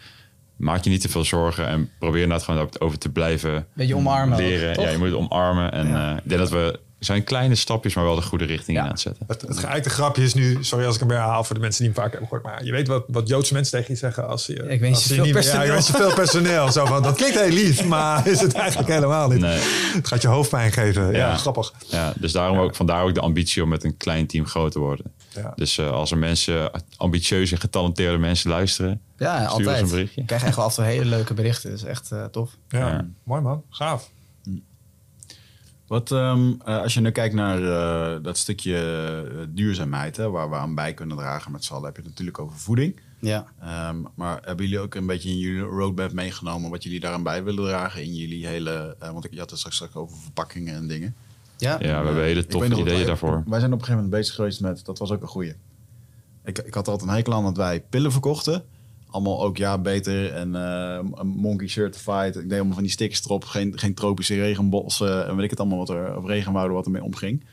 maak 0.57 0.85
je 0.85 0.91
niet 0.91 1.01
te 1.01 1.09
veel 1.09 1.25
zorgen. 1.25 1.67
En 1.67 1.91
probeer 1.99 2.23
inderdaad 2.23 2.47
gewoon 2.47 2.69
over 2.79 2.99
te 2.99 3.09
blijven 3.13 3.67
Beetje 3.73 3.97
omarmen. 3.97 4.39
leren. 4.39 4.73
toch? 4.75 4.85
ja, 4.85 4.91
je 4.91 4.99
moet 4.99 5.07
het 5.07 5.17
omarmen. 5.17 5.73
En 5.73 5.87
Ja. 5.89 6.11
eh, 6.11 6.17
ik 6.17 6.23
denk 6.29 6.41
dat 6.41 6.51
we 6.51 6.81
zijn 6.99 7.25
kleine 7.25 7.55
stapjes, 7.55 7.95
maar 7.95 8.05
wel 8.05 8.15
de 8.15 8.23
goede 8.23 8.45
richting 8.45 8.77
Ja. 8.77 8.83
in 8.83 8.89
aan 8.89 8.93
het 8.93 9.01
zetten. 9.03 9.25
Het, 9.29 9.41
het 9.43 9.59
geëikte 9.59 9.91
grapje 9.91 10.23
is 10.23 10.35
nu, 10.35 10.65
sorry 10.65 10.85
als 10.87 10.95
ik 10.95 11.01
hem 11.01 11.09
weer 11.09 11.19
herhaal 11.19 11.45
voor 11.45 11.55
de 11.55 11.61
mensen 11.61 11.85
die 11.85 11.93
hem 11.93 12.03
vaak 12.03 12.11
hebben 12.11 12.29
gehoord, 12.29 12.47
maar 12.47 12.65
je 12.65 12.73
weet 12.73 12.89
wat, 12.89 13.05
wat 13.09 13.29
Joodse 13.29 13.53
mensen 13.53 13.79
tegen 13.79 13.93
je 13.95 14.01
zeggen 14.01 14.29
als 14.29 14.47
je. 14.47 14.55
Ik 14.55 14.81
wens 14.81 14.95
als 14.95 15.05
je 15.05 15.15
veel 15.15 15.25
niet- 15.25 15.33
personeel. 15.33 15.61
Ja, 15.61 15.67
ik 15.67 15.73
wens 15.73 15.87
je 15.87 15.93
veel 15.93 16.15
personeel. 16.15 16.73
Zo 16.73 16.87
van, 16.87 17.03
dat 17.03 17.17
klinkt 17.17 17.41
heel 17.41 17.49
lief, 17.51 17.85
maar 17.85 18.27
is 18.27 18.41
het 18.41 18.53
eigenlijk 18.55 18.89
helemaal 18.93 19.29
niet. 19.29 19.41
Nee. 19.41 19.59
Het 19.95 20.07
gaat 20.09 20.23
je 20.23 20.29
hoofdpijn 20.29 20.73
geven. 20.73 21.07
Ja, 21.07 21.13
Ja. 21.19 21.37
grappig. 21.37 21.73
Ja, 21.87 22.13
dus 22.17 22.33
daarom 22.33 22.59
ook, 22.59 22.75
vandaar 22.77 23.03
ook 23.03 23.15
de 23.15 23.21
ambitie 23.21 23.63
om 23.63 23.69
met 23.69 23.85
een 23.85 23.97
klein 23.97 24.27
team 24.27 24.47
groot 24.47 24.73
te 24.73 24.79
worden. 24.79 25.13
Ja. 25.29 25.53
Dus 25.57 25.79
eh, 25.79 25.91
als 25.91 26.11
er 26.11 26.19
mensen, 26.19 26.71
ambitieuze, 26.97 27.57
getalenteerde 27.57 28.19
mensen 28.19 28.51
luisteren, 28.51 29.01
Ja, 29.17 29.37
stuur 29.37 29.49
altijd. 29.49 29.69
ons 29.69 29.79
een 29.81 29.89
berichtje. 29.97 30.21
Ik 30.21 30.27
krijg 30.27 30.45
echt 30.45 30.57
wel 30.57 30.65
en 30.69 30.73
toe 30.75 30.85
hele 30.85 31.05
leuke 31.05 31.35
berichten. 31.35 31.71
Dat 31.71 31.79
is 31.79 31.85
echt 31.85 32.11
eh, 32.13 32.25
tof. 32.25 32.51
Ja, 32.69 32.79
Ja. 32.89 33.07
mooi 33.23 33.41
man. 33.41 33.63
Gaaf. 33.71 34.11
Wat, 35.87 36.13
ehm, 36.13 36.53
eh, 36.65 36.83
als 36.83 36.95
je 36.95 37.01
nu 37.01 37.11
kijkt 37.11 37.35
naar 37.35 37.63
eh, 37.63 38.23
dat 38.23 38.37
stukje 38.39 38.77
eh, 38.77 39.47
duurzaamheid, 39.49 40.17
hè, 40.17 40.31
waar 40.31 40.51
we 40.51 40.57
aan 40.57 40.75
bij 40.75 40.95
kunnen 40.95 41.17
dragen 41.17 41.53
met 41.53 41.65
z'n 41.65 41.73
allen, 41.73 41.85
heb 41.87 41.97
je 41.97 42.01
het 42.03 42.11
natuurlijk 42.11 42.39
over 42.39 42.59
voeding. 42.59 43.01
Ja. 43.21 43.47
Ehm, 43.61 43.97
maar 44.15 44.41
hebben 44.45 44.65
jullie 44.65 44.81
ook 44.81 44.95
een 44.95 45.07
beetje 45.07 45.29
in 45.29 45.39
jullie 45.39 45.61
roadmap 45.61 46.13
meegenomen 46.13 46.71
wat 46.71 46.83
jullie 46.83 47.01
daaraan 47.01 47.23
bij 47.23 47.45
willen 47.45 47.65
dragen 47.65 48.03
in 48.03 48.15
jullie 48.15 48.47
hele, 48.47 48.97
want 48.99 49.25
ik 49.25 49.33
je 49.33 49.39
had 49.39 49.51
het 49.51 49.59
straks 49.59 49.83
ook 49.83 49.97
over 49.97 50.17
verpakkingen 50.17 50.75
en 50.75 50.87
dingen. 50.89 51.15
Ja. 51.57 51.77
ja, 51.81 52.01
we 52.01 52.07
hebben 52.07 52.25
hele 52.25 52.47
toffe 52.47 52.67
ideeën 52.75 52.85
wij- 52.85 53.05
daarvoor. 53.05 53.43
Wij 53.47 53.59
zijn 53.61 53.73
op 53.73 53.79
een 53.79 53.85
gegeven 53.85 53.95
moment 54.05 54.11
bezig 54.11 54.35
geweest 54.35 54.61
met, 54.61 54.85
dat 54.85 54.99
was 54.99 55.11
ook 55.11 55.23
een 55.23 55.29
goeie. 55.29 55.55
Ik, 56.45 56.59
ik 56.59 56.75
had 56.75 56.89
altijd 56.89 57.09
een 57.11 57.17
hekel 57.17 57.35
aan 57.35 57.43
dat 57.45 57.57
wij 57.57 57.81
pillen 57.81 58.13
verkochten. 58.13 58.65
Allemaal 59.11 59.43
ook 59.43 59.57
ja, 59.57 59.79
beter 59.79 60.33
en 60.33 60.55
een 60.55 61.27
monkey 61.27 61.69
certified. 61.69 62.37
Ik 62.37 62.49
deed 62.49 62.53
allemaal 62.53 62.75
van 62.75 62.83
die 62.83 62.93
stickers 62.93 63.25
erop. 63.25 63.45
Geen, 63.45 63.79
geen 63.79 63.95
tropische 63.95 64.35
regenbossen 64.35 65.27
en 65.27 65.35
weet 65.37 65.45
ik 65.45 65.51
het 65.51 65.61
allemaal 65.61 65.79
wat 65.79 65.89
er, 65.89 66.17
of 66.17 66.27
regenwouden 66.27 66.77
wat 66.77 66.85
ermee 66.85 67.05
omging. 67.05 67.45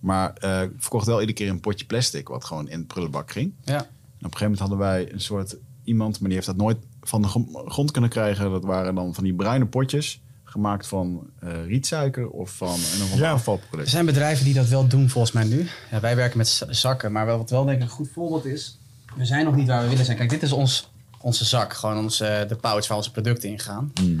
Maar 0.00 0.30
ik 0.62 0.70
verkocht 0.78 1.06
wel 1.06 1.20
iedere 1.20 1.38
keer 1.38 1.48
een 1.48 1.60
potje 1.60 1.86
plastic, 1.86 2.28
wat 2.28 2.44
gewoon 2.44 2.68
in 2.68 2.78
het 2.78 2.86
prullenbak 2.86 3.30
ging. 3.30 3.52
Ja. 3.64 3.74
En 3.74 3.80
op 3.82 3.84
een 4.32 4.38
gegeven 4.38 4.40
moment 4.42 4.58
hadden 4.58 4.78
wij 4.78 5.12
een 5.12 5.20
soort 5.20 5.56
iemand, 5.84 6.18
maar 6.18 6.28
die 6.28 6.34
heeft 6.34 6.46
dat 6.46 6.56
nooit 6.56 6.76
van 7.02 7.22
de 7.22 7.28
gro- 7.28 7.64
grond 7.66 7.90
kunnen 7.90 8.10
krijgen. 8.10 8.50
Dat 8.50 8.64
waren 8.64 8.94
dan 8.94 9.14
van 9.14 9.24
die 9.24 9.34
bruine 9.34 9.66
potjes, 9.66 10.20
gemaakt 10.44 10.86
van 10.86 11.26
eh, 11.38 11.66
rietsuiker 11.66 12.28
of 12.28 12.50
van 12.50 12.68
een 12.74 13.02
of 13.02 13.18
Ja. 13.18 13.38
Er 13.78 13.88
zijn 13.88 14.06
bedrijven 14.06 14.44
die 14.44 14.54
dat 14.54 14.68
wel 14.68 14.86
doen 14.86 15.08
volgens 15.08 15.32
mij 15.32 15.44
nu. 15.44 15.66
Ja, 15.90 16.00
wij 16.00 16.16
werken 16.16 16.38
met 16.38 16.66
zakken, 16.70 17.12
maar 17.12 17.26
wat 17.26 17.50
wel 17.50 17.64
denk 17.64 17.76
ik 17.76 17.82
een 17.82 17.88
goed 17.90 18.08
voorbeeld 18.12 18.44
is... 18.44 18.78
We 19.16 19.24
zijn 19.24 19.44
nog 19.44 19.54
niet 19.56 19.66
waar 19.66 19.82
we 19.82 19.88
willen 19.88 20.04
zijn. 20.04 20.16
Kijk, 20.16 20.30
dit 20.30 20.42
is 20.42 20.52
ons, 20.52 20.90
onze 21.26 21.44
zak, 21.44 21.72
gewoon 21.72 21.98
onze, 21.98 22.44
de 22.48 22.56
pouch 22.56 22.88
waar 22.88 22.96
onze 22.96 23.10
producten 23.10 23.48
in 23.48 23.58
gaan. 23.58 23.92
Mm. 24.00 24.20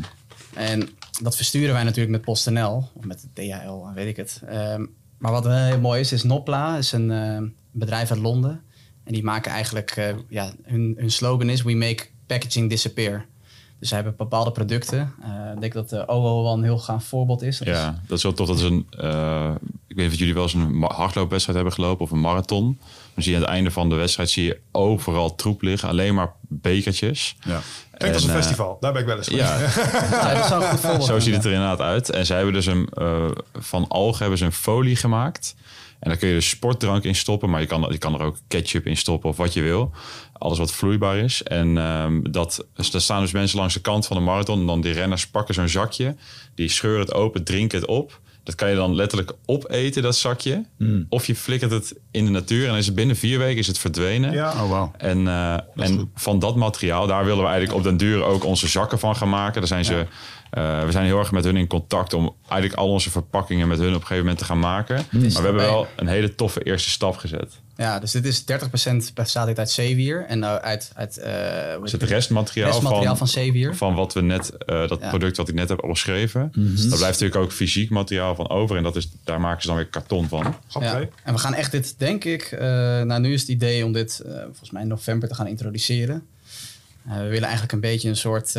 En 0.54 0.88
dat 1.22 1.36
versturen 1.36 1.74
wij 1.74 1.82
natuurlijk 1.82 2.10
met 2.10 2.24
PostNL 2.24 2.90
of 2.94 3.04
met 3.04 3.26
DHL, 3.32 3.92
weet 3.94 4.08
ik 4.08 4.16
het. 4.16 4.42
Ehm, 4.46 4.86
maar 5.18 5.32
wat 5.32 5.44
wel 5.44 5.56
heel 5.56 5.80
mooi 5.80 6.00
is, 6.00 6.12
is 6.12 6.22
Nopla, 6.22 6.76
is 6.76 6.92
een 6.92 7.10
eh, 7.10 7.42
bedrijf 7.70 8.10
uit 8.10 8.20
Londen. 8.20 8.62
En 9.04 9.12
die 9.12 9.22
maken 9.22 9.52
eigenlijk, 9.52 9.90
eh, 9.90 10.14
ja, 10.28 10.52
hun, 10.62 10.94
hun 10.98 11.10
slogan 11.10 11.48
is: 11.48 11.62
We 11.62 11.74
make 11.74 12.06
packaging 12.26 12.70
disappear. 12.70 13.26
Dus 13.78 13.88
zij 13.88 13.98
hebben 13.98 14.16
bepaalde 14.16 14.50
producten. 14.52 15.14
Eh, 15.22 15.52
ik 15.54 15.60
denk 15.60 15.72
dat 15.72 15.88
de 15.88 16.06
OO 16.08 16.42
wel 16.42 16.52
een 16.52 16.62
heel 16.62 16.78
gaaf 16.78 17.04
voorbeeld 17.04 17.42
is. 17.42 17.58
Dat 17.58 17.68
is- 17.68 17.74
Ja, 17.74 18.00
dat 18.06 18.16
is 18.16 18.22
wel 18.22 18.32
tof. 18.32 18.46
Dat 18.46 18.56
is 18.56 18.62
een, 18.62 18.86
eh, 18.90 19.50
ik 19.86 19.96
weet 19.96 20.04
niet 20.04 20.12
of 20.12 20.18
jullie 20.18 20.34
wel 20.34 20.42
eens 20.42 20.54
een 20.54 20.82
hardloopwedstrijd 20.88 21.56
hebben 21.58 21.74
gelopen 21.76 22.04
of 22.04 22.10
een 22.10 22.20
marathon. 22.20 22.78
Dan 23.14 23.22
zie 23.22 23.32
je 23.32 23.38
aan 23.38 23.44
het 23.44 23.52
einde 23.54 23.70
van 23.70 23.88
de 23.88 23.94
wedstrijd 23.94 24.30
zie 24.30 24.44
je 24.44 24.60
overal 24.72 25.34
troep 25.34 25.62
liggen. 25.62 25.88
Alleen 25.88 26.14
maar 26.14 26.32
bekertjes. 26.40 27.36
Ja. 27.44 27.60
Klinkt 27.96 28.14
als 28.16 28.24
een 28.24 28.30
En, 28.30 28.36
eh, 28.36 28.42
festival. 28.42 28.76
Daar 28.80 28.92
ben 28.92 29.00
ik 29.00 29.06
wel 29.06 29.16
eens 29.16 29.28
geweest. 29.28 29.48
Ja, 29.48 29.58
Ja, 30.28 30.34
dat 30.34 30.46
zou 30.46 30.64
een 30.64 30.78
goed 30.78 31.04
zo 31.04 31.18
ziet 31.18 31.34
het 31.34 31.44
er 31.44 31.52
inderdaad 31.52 31.80
uit. 31.80 32.10
En 32.10 32.26
zij 32.26 32.36
hebben 32.36 32.54
dus 32.54 32.66
een, 32.66 32.88
eh, 32.94 33.24
van 33.52 33.88
algen 33.88 34.18
hebben 34.20 34.38
ze 34.38 34.44
een 34.44 34.52
folie 34.52 34.96
gemaakt. 34.96 35.54
En 36.00 36.08
daar 36.08 36.16
kun 36.16 36.28
je 36.28 36.34
dus 36.34 36.48
sportdrank 36.48 37.04
in 37.04 37.14
stoppen. 37.14 37.50
Maar 37.50 37.60
je 37.60 37.66
kan, 37.66 37.86
je 37.90 37.98
kan 37.98 38.14
er 38.14 38.20
ook 38.20 38.36
ketchup 38.48 38.86
in 38.86 38.96
stoppen 38.96 39.30
of 39.30 39.36
wat 39.36 39.52
je 39.52 39.62
wil. 39.62 39.92
Alles 40.32 40.58
wat 40.58 40.72
vloeibaar 40.72 41.16
is. 41.16 41.42
En 41.42 41.78
ehm, 41.78 42.20
dat, 42.30 42.66
dus 42.74 42.90
daar 42.90 43.00
staan 43.00 43.20
dus 43.20 43.32
mensen 43.32 43.58
langs 43.58 43.74
de 43.74 43.80
kant 43.80 44.06
van 44.06 44.16
de 44.16 44.22
marathon. 44.22 44.60
En 44.60 44.66
dan 44.66 44.80
die 44.80 44.92
renners 44.92 45.26
pakken 45.26 45.54
zo'n 45.54 45.68
zakje. 45.68 46.16
Die 46.54 46.68
scheuren 46.68 47.00
het 47.00 47.14
open, 47.14 47.44
drinken 47.44 47.78
het 47.78 47.88
op. 47.88 48.20
Dat 48.46 48.54
kan 48.54 48.70
je 48.70 48.76
dan 48.76 48.94
letterlijk 48.94 49.32
opeten, 49.46 50.02
dat 50.02 50.16
zakje. 50.16 50.64
Of 51.08 51.26
je 51.26 51.36
flikkert 51.36 51.70
het 51.70 51.94
in 52.10 52.24
de 52.24 52.30
natuur. 52.30 52.68
En 52.68 52.76
is 52.76 52.86
het 52.86 52.94
binnen 52.94 53.16
vier 53.16 53.38
weken 53.38 53.58
is 53.58 53.66
het 53.66 53.78
verdwenen. 53.78 54.32
Ja. 54.32 54.50
Oh, 54.50 54.70
wauw. 54.70 54.92
En, 54.96 55.28
eh, 55.28 55.52
en 55.74 56.10
van 56.14 56.38
dat 56.38 56.56
materiaal, 56.56 57.06
daar 57.06 57.24
willen 57.24 57.42
we 57.42 57.48
eigenlijk 57.48 57.78
op 57.78 57.84
den 57.84 57.96
duur 57.96 58.22
ook 58.24 58.44
onze 58.44 58.68
zakken 58.68 58.98
van 58.98 59.16
gaan 59.16 59.28
maken. 59.28 59.60
Daar 59.60 59.68
zijn 59.68 59.84
ze, 59.84 60.06
eh, 60.50 60.84
we 60.84 60.90
zijn 60.90 61.04
heel 61.04 61.18
erg 61.18 61.32
met 61.32 61.44
hun 61.44 61.56
in 61.56 61.66
contact 61.66 62.14
om 62.14 62.34
eigenlijk 62.48 62.80
al 62.80 62.88
onze 62.88 63.10
verpakkingen 63.10 63.68
met 63.68 63.78
hun 63.78 63.88
op 63.88 63.94
een 63.94 64.00
gegeven 64.00 64.22
moment 64.22 64.38
te 64.38 64.44
gaan 64.44 64.58
maken. 64.58 64.94
Maar 65.10 65.20
we 65.20 65.32
hebben 65.32 65.54
wel 65.54 65.86
een 65.96 66.06
hele 66.06 66.34
toffe 66.34 66.62
eerste 66.62 66.90
stap 66.90 67.16
gezet. 67.16 67.60
Ja, 67.76 67.98
dus 67.98 68.10
dit 68.10 68.24
is 68.24 68.44
30% 69.10 69.12
bestaat 69.14 69.58
uit 69.58 69.70
zeewier. 69.70 70.24
En 70.26 70.38
uh, 70.38 70.54
uit, 70.54 70.90
uit 70.94 71.18
uh, 71.18 71.82
dus 71.82 71.92
het 71.92 72.02
restmateriaal, 72.02 72.70
restmateriaal 72.70 73.04
van, 73.04 73.16
van, 73.16 73.28
zeewier. 73.28 73.76
van 73.76 73.94
wat 73.94 74.14
we 74.14 74.20
net, 74.20 74.52
uh, 74.52 74.88
dat 74.88 75.00
ja. 75.00 75.08
product 75.08 75.36
wat 75.36 75.48
ik 75.48 75.54
net 75.54 75.68
heb 75.68 75.82
opgeschreven. 75.82 76.40
Mm 76.40 76.66
-hmm. 76.66 76.76
Daar 76.76 76.98
blijft 76.98 77.20
natuurlijk 77.20 77.36
ook 77.36 77.52
fysiek 77.52 77.90
materiaal 77.90 78.34
van 78.34 78.48
over. 78.48 78.76
En 78.76 78.82
dat 78.82 78.96
is, 78.96 79.08
daar 79.24 79.40
maken 79.40 79.60
ze 79.60 79.66
dan 79.66 79.76
weer 79.76 79.86
karton 79.86 80.28
van. 80.28 80.56
Ja. 80.80 81.00
En 81.24 81.32
we 81.32 81.38
gaan 81.38 81.54
echt 81.54 81.70
dit, 81.70 81.94
denk 81.98 82.24
ik, 82.24 82.50
uh, 82.52 82.60
nou 83.02 83.20
nu 83.20 83.32
is 83.32 83.40
het 83.40 83.50
idee 83.50 83.84
om 83.84 83.92
dit 83.92 84.22
uh, 84.26 84.32
volgens 84.42 84.70
mij 84.70 84.82
in 84.82 84.88
november 84.88 85.28
te 85.28 85.34
gaan 85.34 85.46
introduceren. 85.46 86.26
Uh, 87.06 87.16
we 87.16 87.22
willen 87.22 87.42
eigenlijk 87.42 87.72
een 87.72 87.80
beetje 87.80 88.08
een 88.08 88.16
soort 88.16 88.52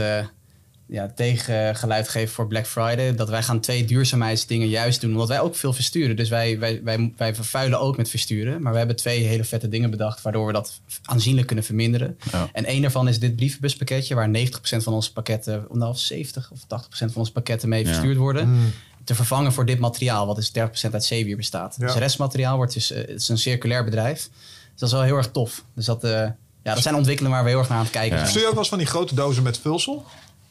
ja, 0.89 1.11
tegengeluid 1.15 2.09
geven 2.09 2.33
voor 2.33 2.47
Black 2.47 2.67
Friday. 2.67 3.15
Dat 3.15 3.29
wij 3.29 3.43
gaan 3.43 3.59
twee 3.59 3.85
duurzaamheidsdingen 3.85 4.67
juist 4.67 5.01
doen. 5.01 5.11
Omdat 5.11 5.27
wij 5.27 5.39
ook 5.39 5.55
veel 5.55 5.73
versturen. 5.73 6.15
Dus 6.15 6.29
wij, 6.29 6.59
wij, 6.59 6.81
wij, 6.83 7.13
wij 7.17 7.35
vervuilen 7.35 7.79
ook 7.79 7.97
met 7.97 8.09
versturen. 8.09 8.61
Maar 8.61 8.71
we 8.71 8.77
hebben 8.77 8.95
twee 8.95 9.23
hele 9.23 9.43
vette 9.43 9.69
dingen 9.69 9.89
bedacht. 9.89 10.21
Waardoor 10.21 10.45
we 10.45 10.53
dat 10.53 10.79
aanzienlijk 11.03 11.47
kunnen 11.47 11.65
verminderen. 11.65 12.17
Ja. 12.31 12.49
En 12.53 12.65
één 12.65 12.81
daarvan 12.81 13.07
is 13.07 13.19
dit 13.19 13.35
brievenbuspakketje. 13.35 14.15
Waar 14.15 14.29
90% 14.29 14.51
van 14.59 14.93
onze 14.93 15.13
pakketten, 15.13 15.65
nou 15.71 15.95
70 15.95 16.51
of 16.51 16.63
80% 16.63 16.67
van 16.89 17.11
onze 17.15 17.31
pakketten 17.31 17.69
mee 17.69 17.85
verstuurd 17.85 18.17
worden. 18.17 18.49
Mm. 18.49 18.73
Te 19.03 19.15
vervangen 19.15 19.53
voor 19.53 19.65
dit 19.65 19.79
materiaal. 19.79 20.25
Wat 20.25 20.35
dus 20.35 20.51
30% 20.89 20.91
uit 20.91 21.03
zeewier 21.03 21.37
bestaat. 21.37 21.75
Ja. 21.77 21.83
Dus 21.85 21.93
het 21.93 22.03
restmateriaal 22.03 22.55
wordt 22.55 22.73
dus, 22.73 22.91
uh, 22.91 22.97
het 22.97 23.09
is 23.09 23.29
een 23.29 23.37
circulair 23.37 23.83
bedrijf. 23.83 24.29
Dus 24.71 24.79
dat 24.79 24.89
is 24.89 24.95
wel 24.95 25.03
heel 25.03 25.17
erg 25.17 25.31
tof. 25.31 25.63
Dus 25.73 25.85
dat, 25.85 26.03
uh, 26.03 26.11
ja, 26.11 26.73
dat 26.73 26.83
zijn 26.83 26.95
ontwikkelingen 26.95 27.35
waar 27.35 27.45
we 27.45 27.49
heel 27.49 27.59
erg 27.59 27.69
naar 27.69 27.77
aan 27.77 27.83
het 27.83 27.93
kijken 27.93 28.17
zijn. 28.17 28.29
Stuur 28.29 28.41
je 28.41 28.47
ook 28.47 28.53
wel 28.53 28.61
eens 28.61 28.69
van 28.69 28.77
die 28.77 28.87
grote 28.87 29.15
dozen 29.15 29.43
met 29.43 29.57
vulsel? 29.57 30.05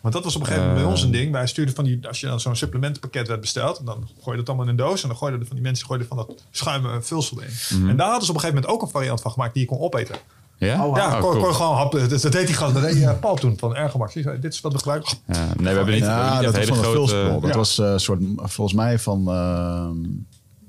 Want 0.06 0.18
dat 0.18 0.26
was 0.26 0.36
op 0.36 0.40
een 0.40 0.46
gegeven 0.46 0.68
moment 0.68 0.86
uh, 0.86 0.92
bij 0.92 0.98
ons 0.98 1.06
een 1.06 1.20
ding. 1.20 1.32
Wij 1.32 1.46
stuurden 1.46 1.74
van 1.74 1.84
die, 1.84 2.08
als 2.08 2.20
je 2.20 2.26
dan 2.26 2.40
zo'n 2.40 2.56
supplementenpakket 2.56 3.28
werd 3.28 3.40
besteld, 3.40 3.80
dan 3.84 4.08
gooi 4.22 4.30
je 4.30 4.36
dat 4.36 4.46
allemaal 4.46 4.64
in 4.64 4.70
een 4.70 4.76
doos 4.76 5.02
en 5.02 5.08
dan 5.08 5.16
gooiden 5.16 5.46
van 5.46 5.56
die 5.56 5.64
mensen 5.64 5.86
gooiden 5.86 6.08
van 6.08 6.16
dat 6.16 6.44
schuim 6.50 7.02
vulsel 7.02 7.40
in. 7.40 7.48
Mm 7.70 7.80
-hmm. 7.80 7.88
En 7.88 7.96
daar 7.96 8.06
hadden 8.06 8.24
ze 8.24 8.30
op 8.30 8.36
een 8.36 8.42
gegeven 8.42 8.62
moment 8.62 8.66
ook 8.66 8.82
een 8.82 8.94
variant 8.94 9.20
van 9.20 9.30
gemaakt 9.30 9.54
die 9.54 9.62
je 9.62 9.68
kon 9.68 9.78
opeten. 9.78 10.16
Ja, 10.56 10.74
oh, 10.74 10.80
wow. 10.80 10.96
ja, 10.96 11.20
kon, 11.20 11.30
kon 11.30 11.48
je 11.48 11.54
gewoon. 11.54 11.90
Dat, 11.90 12.20
dat 12.22 12.32
deed 12.32 12.46
die 12.46 12.56
gast, 12.56 12.74
dat 12.74 12.82
deed 12.82 12.96
uh, 12.96 13.18
Paul 13.20 13.34
toen 13.34 13.58
van 13.58 13.74
zei, 14.08 14.40
dit 14.40 14.52
is 14.52 14.60
wat 14.60 14.72
we 14.72 14.78
gebruiken. 14.78 15.18
Ja, 15.26 15.46
nee, 15.56 15.56
we 15.56 15.76
hebben 15.76 15.94
niet, 15.94 16.04
ja, 16.04 16.38
we 16.38 16.44
hebben 16.44 16.60
niet 16.60 16.68
dat 16.68 16.76
hele 16.76 16.82
grote... 16.82 16.96
Vulspul. 16.96 17.40
Dat 17.40 17.50
ja. 17.50 17.56
was 17.56 17.78
een 17.78 17.92
uh, 17.92 17.98
soort, 17.98 18.22
volgens 18.36 18.76
mij 18.76 18.98
van... 18.98 19.24
Uh, 19.28 19.88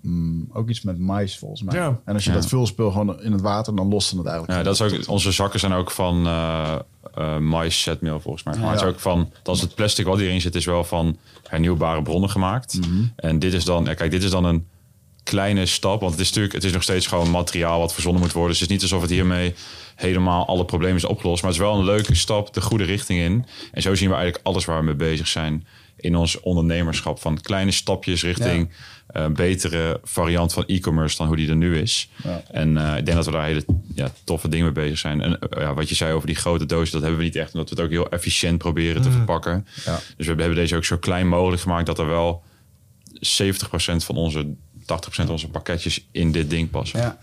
Mm, 0.08 0.50
ook 0.54 0.70
iets 0.70 0.82
met 0.82 1.00
mais 1.00 1.38
volgens 1.38 1.64
mij. 1.64 1.76
Ja. 1.76 2.00
En 2.06 2.14
als 2.14 2.24
je 2.24 2.30
Ja. 2.30 2.36
dat 2.36 2.46
vulspul 2.46 2.92
gewoon 2.92 3.22
in 3.22 3.32
het 3.32 3.42
water, 3.42 3.76
dan 3.76 3.88
lost 3.88 4.12
het 4.12 4.26
eigenlijk. 4.26 4.58
Ja, 4.58 4.64
dat 4.64 4.74
is 4.74 4.82
ook, 4.82 5.08
onze 5.08 5.32
zakken 5.32 5.60
zijn 5.60 5.74
ook 5.74 5.92
van 5.92 6.26
uh, 6.26 6.76
uh, 7.18 7.38
mais 7.38 7.82
zetmeel 7.82 8.20
volgens 8.20 8.44
mij. 8.44 8.58
Maar 8.58 8.72
het 8.72 8.82
is 8.82 8.88
ook 8.88 9.00
van, 9.00 9.32
dat 9.44 9.56
is 9.56 9.62
het 9.62 9.76
plastic 9.76 10.06
wat 10.06 10.20
hierin 10.20 10.42
zit, 10.42 10.56
is 10.56 10.66
wel 10.66 10.84
van 10.84 11.18
hernieuwbare 11.48 12.02
bronnen 12.02 12.30
gemaakt. 12.30 12.80
Mhm. 12.80 13.04
En 13.16 13.40
dit 13.40 13.54
is 13.54 13.66
dan, 13.66 13.84
kijk, 13.84 14.12
dit 14.12 14.24
is 14.24 14.30
dan 14.30 14.46
een 14.46 14.68
kleine 15.24 15.66
stap, 15.66 16.00
want 16.00 16.12
het 16.12 16.22
is 16.22 16.28
natuurlijk, 16.28 16.54
het 16.54 16.64
is 16.64 16.72
nog 16.72 16.84
steeds 16.84 17.08
gewoon 17.08 17.32
materiaal 17.32 17.80
wat 17.80 17.94
verzonnen 17.94 18.22
moet 18.22 18.32
worden. 18.32 18.52
Dus 18.52 18.60
het 18.60 18.70
is 18.70 18.76
niet 18.76 18.84
alsof 18.84 19.02
het 19.02 19.10
hiermee 19.10 19.54
helemaal 19.96 20.48
alle 20.48 20.66
problemen 20.66 20.96
is 20.96 21.06
opgelost. 21.06 21.42
Maar 21.42 21.52
het 21.52 21.60
is 21.62 21.68
wel 21.68 21.78
een 21.78 21.86
leuke 21.86 22.16
stap 22.16 22.54
de 22.54 22.62
goede 22.62 22.84
richting 22.84 23.20
in. 23.20 23.46
En 23.72 23.82
zo 23.82 23.96
zien 23.96 24.10
we 24.10 24.16
eigenlijk 24.16 24.46
alles 24.46 24.66
waar 24.66 24.80
we 24.80 24.86
mee 24.86 24.96
bezig 24.96 25.28
zijn 25.28 25.68
in 25.98 26.16
ons 26.16 26.40
ondernemerschap. 26.40 27.20
Van 27.20 27.42
kleine 27.42 27.72
stapjes 27.72 28.24
richting 28.24 28.68
ja. 28.70 28.76
Uh, 29.16 29.28
betere 29.28 30.00
variant 30.04 30.54
van 30.54 30.64
e-commerce 30.66 31.18
dan 31.18 31.28
hoe 31.28 31.36
die 31.36 31.50
er 31.50 31.56
nu 31.56 31.78
is. 31.78 32.10
Ja. 32.24 32.42
En 32.52 32.76
uh, 32.76 32.98
ik 32.98 33.06
denk 33.06 33.18
dat 33.18 33.26
we 33.26 33.32
daar 33.32 33.46
hele 33.46 33.66
ja, 33.96 34.12
toffe 34.24 34.50
dingen 34.50 34.66
mee 34.66 34.84
bezig 34.84 34.98
zijn. 34.98 35.22
En 35.22 35.32
uh, 35.32 35.62
ja, 35.62 35.74
wat 35.74 35.90
je 35.90 35.96
zei 35.96 36.14
over 36.14 36.28
die 36.28 36.36
grote 36.36 36.66
dozen, 36.66 36.92
dat 36.92 37.02
hebben 37.02 37.20
we 37.20 37.26
niet 37.26 37.36
echt. 37.36 37.54
Omdat 37.54 37.70
we 37.70 37.76
het 37.76 37.84
ook 37.84 37.92
heel 37.92 38.10
efficiënt 38.10 38.58
proberen 38.58 39.02
te 39.02 39.10
Mm. 39.10 39.14
verpakken. 39.14 39.68
Ja. 39.86 40.00
Dus 40.18 40.28
we 40.28 40.34
hebben 40.36 40.56
deze 40.56 40.76
ook 40.76 40.86
zo 40.86 40.98
klein 40.98 41.28
mogelijk 41.28 41.62
gemaakt 41.62 41.86
dat 41.86 42.00
er 42.00 42.08
wel 42.08 42.44
70% 43.20 44.04
van 44.04 44.16
onze 44.16 44.56
80% 44.88 45.26
van 45.26 45.30
onze 45.30 45.50
pakketjes 45.50 46.08
in 46.12 46.32
dit 46.32 46.50
ding 46.50 46.70
passen. 46.70 47.00
Ja. 47.00 47.18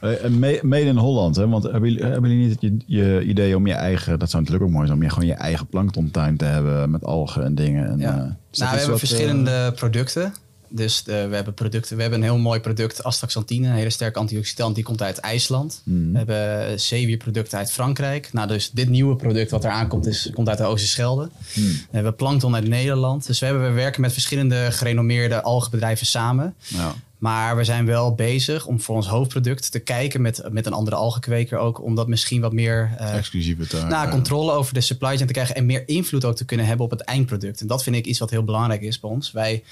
Made 0.63 0.85
in 0.85 0.97
Holland, 0.97 1.37
hè? 1.37 1.49
want 1.49 1.63
hebben 1.63 1.91
jullie, 1.91 2.05
hebben 2.05 2.31
jullie 2.31 2.47
niet 2.47 2.61
je, 2.61 2.77
je 2.87 3.25
idee 3.25 3.57
om 3.57 3.67
je 3.67 3.73
eigen, 3.73 4.19
dat 4.19 4.31
zou 4.31 4.43
natuurlijk 4.43 4.71
ook 4.71 4.77
mooi 4.77 4.87
zijn, 4.87 4.99
om 4.99 5.05
je 5.05 5.11
gewoon 5.11 5.29
je 5.29 5.35
eigen 5.35 5.67
planktontuin 5.67 6.37
te 6.37 6.45
hebben 6.45 6.91
met 6.91 7.05
algen 7.05 7.45
en 7.45 7.55
dingen. 7.55 7.89
En, 7.91 7.99
ja. 7.99 8.11
uh, 8.11 8.17
nou, 8.17 8.35
we 8.51 8.65
hebben 8.65 8.91
wat, 8.91 8.99
verschillende 8.99 9.73
producten. 9.77 10.35
Dus 10.77 11.03
de, 11.03 11.27
we 11.29 11.35
hebben 11.35 11.55
producten, 11.55 11.97
we 11.97 12.03
hebben 12.03 12.21
een 12.21 12.27
heel 12.27 12.39
mooi 12.39 12.61
product, 12.61 13.05
Astaxanthine, 13.05 13.69
een 13.69 13.75
hele 13.75 13.91
sterke 13.91 14.19
antioxidant, 14.19 14.75
die 14.75 14.85
komt 14.85 15.03
uit 15.03 15.19
IJsland. 15.19 15.81
Mm. 15.85 16.13
We 16.13 16.19
hebben 16.19 16.81
zeewierproducten 16.81 17.59
uit 17.59 17.73
Frankrijk. 17.73 18.33
Nou, 18.33 18.49
dus 18.49 18.71
dit 18.71 18.89
nieuwe 18.89 19.17
product 19.17 19.51
wat 19.51 19.65
er 19.65 19.71
aankomt, 19.71 20.07
is, 20.07 20.31
komt 20.33 20.49
uit 20.49 20.59
de 20.59 20.65
Oosterschelde. 20.65 21.31
Mm. 21.55 21.65
We 21.65 21.79
hebben 21.91 22.17
plankton 22.17 22.55
uit 22.55 22.69
Nederland. 22.69 23.27
Dus 23.27 23.39
we, 23.39 23.47
hebben, 23.47 23.65
we 23.65 23.73
werken 23.73 24.01
met 24.01 24.13
verschillende 24.13 24.69
gerenommeerde 24.71 25.43
algenbedrijven 25.43 26.07
samen. 26.07 26.55
Ja. 26.67 26.95
Maar 27.19 27.57
we 27.57 27.65
zijn 27.65 27.87
wel 27.87 28.15
bezig 28.15 28.67
om 28.67 28.81
voor 28.81 28.97
ons 28.97 29.07
hoofdproduct 29.07 29.71
te 29.73 29.79
kijken 29.79 30.23
met, 30.23 30.43
met 30.51 30.67
een 30.67 30.73
andere 30.73 30.97
algenkweker 30.97 31.59
ook. 31.59 31.83
Om 31.83 31.95
dat 31.95 32.09
misschien 32.09 32.41
wat 32.41 32.53
meer... 32.53 32.91
Uh, 33.01 33.17
Exclusieve 33.17 33.67
te 33.67 33.85
nou, 33.89 34.11
controle 34.11 34.53
over 34.53 34.75
de 34.75 34.81
supply 34.81 35.15
chain 35.15 35.27
te 35.27 35.33
krijgen. 35.33 35.55
En 35.55 35.67
meer 35.67 35.89
invloed 35.89 36.25
ook 36.25 36.37
te 36.37 36.45
kunnen 36.45 36.67
hebben 36.67 36.85
op 36.85 36.91
het 36.91 37.01
eindproduct. 37.01 37.61
En 37.61 37.67
dat 37.67 37.83
vind 37.83 37.97
ik 37.97 38.07
iets 38.07 38.19
wat 38.19 38.31
heel 38.31 38.45
belangrijk 38.45 38.83
is 38.83 39.01
bij 39.01 39.11
ons. 39.11 39.33
Wij, 39.33 39.63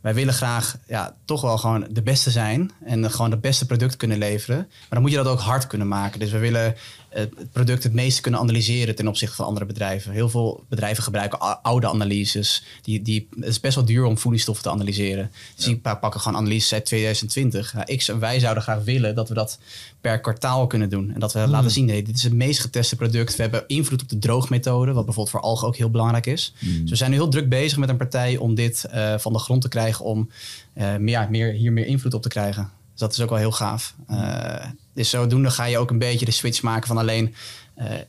wij 0.00 0.14
willen 0.14 0.34
graag 0.34 0.76
ja, 0.86 1.16
toch 1.24 1.40
wel 1.40 1.58
gewoon 1.58 1.86
de 1.90 2.02
beste 2.02 2.30
zijn. 2.30 2.70
En 2.84 3.10
gewoon 3.10 3.30
het 3.30 3.40
beste 3.40 3.66
product 3.66 3.96
kunnen 3.96 4.18
leveren. 4.18 4.56
Maar 4.56 4.88
dan 4.88 5.00
moet 5.00 5.10
je 5.10 5.16
dat 5.16 5.26
ook 5.26 5.40
hard 5.40 5.66
kunnen 5.66 5.88
maken. 5.88 6.20
Dus 6.20 6.30
we 6.30 6.38
willen 6.38 6.74
het 7.08 7.52
product 7.52 7.82
het 7.82 7.92
meeste 7.92 8.20
kunnen 8.20 8.40
analyseren 8.40 8.94
ten 8.94 9.08
opzichte 9.08 9.36
van 9.36 9.46
andere 9.46 9.66
bedrijven. 9.66 10.12
Heel 10.12 10.28
veel 10.28 10.64
bedrijven 10.68 11.02
gebruiken 11.02 11.62
oude 11.62 11.88
analyses. 11.88 12.64
Die, 12.82 13.02
die, 13.02 13.28
het 13.34 13.48
is 13.48 13.60
best 13.60 13.74
wel 13.74 13.84
duur 13.84 14.04
om 14.04 14.18
voedingsstoffen 14.18 14.64
te 14.64 14.70
analyseren. 14.70 15.32
Dus 15.56 15.64
die 15.64 15.78
pakken 15.78 16.20
gewoon 16.20 16.38
analyses 16.38 16.72
uit 16.72 16.84
2020. 16.84 17.74
Nou, 17.74 17.86
ik, 17.86 18.02
wij 18.18 18.38
zouden 18.38 18.62
graag 18.62 18.84
willen 18.84 19.14
dat 19.14 19.28
we 19.28 19.34
dat 19.34 19.58
per 20.00 20.20
kwartaal 20.20 20.66
kunnen 20.66 20.90
doen. 20.90 21.10
En 21.14 21.20
dat 21.20 21.32
we 21.32 21.38
Hmm. 21.38 21.50
laten 21.50 21.70
zien, 21.70 21.84
nee, 21.84 22.02
dit 22.02 22.16
is 22.16 22.22
het 22.22 22.32
meest 22.32 22.60
geteste 22.60 22.96
product. 22.96 23.36
We 23.36 23.42
hebben 23.42 23.64
invloed 23.66 24.02
op 24.02 24.08
de 24.08 24.18
droogmethode, 24.18 24.92
wat 24.92 25.04
bijvoorbeeld 25.04 25.30
voor 25.30 25.40
algen 25.40 25.66
ook 25.66 25.76
heel 25.76 25.90
belangrijk 25.90 26.26
is. 26.26 26.54
Hmm. 26.58 26.80
Dus 26.80 26.90
we 26.90 26.96
zijn 26.96 27.10
nu 27.10 27.16
heel 27.16 27.28
druk 27.28 27.48
bezig 27.48 27.78
met 27.78 27.88
een 27.88 27.96
partij 27.96 28.36
om 28.36 28.54
dit 28.54 28.86
uh, 28.94 29.18
van 29.18 29.32
de 29.32 29.38
grond 29.38 29.62
te 29.62 29.68
krijgen, 29.68 30.04
om 30.04 30.30
uh, 30.74 30.96
meer, 30.96 31.26
meer, 31.30 31.52
hier 31.52 31.72
meer 31.72 31.86
invloed 31.86 32.14
op 32.14 32.22
te 32.22 32.28
krijgen. 32.28 32.70
Dus 32.90 33.00
dat 33.00 33.12
is 33.12 33.20
ook 33.20 33.28
wel 33.28 33.38
heel 33.38 33.52
gaaf. 33.52 33.94
Uh, 34.10 34.64
dus 34.94 35.10
zodoende 35.10 35.50
ga 35.50 35.64
je 35.64 35.78
ook 35.78 35.90
een 35.90 35.98
beetje 35.98 36.24
de 36.24 36.30
switch 36.30 36.62
maken 36.62 36.86
van 36.86 36.98
alleen 36.98 37.34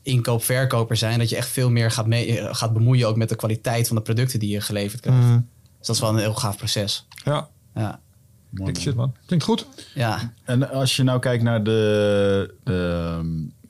inkoop-verkoper 0.02 0.96
zijn. 0.98 1.20
Dat 1.20 1.30
je 1.30 1.36
echt 1.36 1.48
veel 1.50 1.70
meer 1.70 1.92
gaat, 1.92 2.08
mee, 2.08 2.54
gaat 2.56 2.74
bemoeien 2.74 3.08
ook 3.08 3.16
met 3.16 3.30
de 3.30 3.36
kwaliteit 3.36 3.88
van 3.88 3.96
de 3.96 4.02
producten 4.02 4.40
die 4.40 4.50
je 4.50 4.62
geleverd 4.62 5.02
krijgt. 5.02 5.22
Mm. 5.22 5.48
Dus 5.78 5.88
dat 5.88 5.96
is 5.96 6.02
wel 6.02 6.12
een 6.12 6.18
heel 6.18 6.34
gaaf 6.34 6.58
proces. 6.58 7.06
Ja. 7.26 7.48
ja. 7.76 8.00
Klinkt 8.53 8.80
shit, 8.80 8.95
man. 8.95 9.14
Klinkt 9.26 9.45
goed. 9.45 9.68
Ja, 9.94 10.34
En 10.44 10.69
als 10.69 10.95
je 10.95 11.03
nou 11.03 11.19
kijkt 11.19 11.44
naar 11.44 11.64
de, 11.64 12.53
de 12.64 13.14
ehm, 13.18 13.28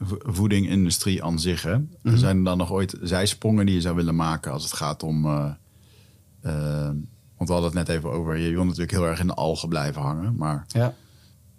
vo- 0.07 0.17
voedingindustrie 0.21 1.23
aan 1.23 1.39
zich, 1.39 1.61
hè? 1.63 1.75
zijn 2.03 2.37
er 2.37 2.43
dan 2.43 2.57
nog 2.57 2.71
ooit 2.71 2.95
zijsprongen 3.01 3.65
die 3.65 3.75
je 3.75 3.81
zou 3.81 3.95
willen 3.95 4.15
maken 4.15 4.51
als 4.51 4.63
het 4.63 4.73
gaat 4.73 5.03
om. 5.03 5.25
eh, 5.25 5.51
eh, 6.41 6.89
want 7.37 7.49
we 7.49 7.59
hadden 7.59 7.77
het 7.77 7.87
net 7.87 7.97
even 7.97 8.11
over. 8.11 8.37
Je 8.37 8.51
wil 8.51 8.63
natuurlijk 8.63 8.91
heel 8.91 9.05
erg 9.07 9.19
in 9.19 9.27
de 9.27 9.33
algen 9.33 9.69
blijven 9.69 10.01
hangen. 10.01 10.35
Maar 10.35 10.65
ja. 10.67 10.87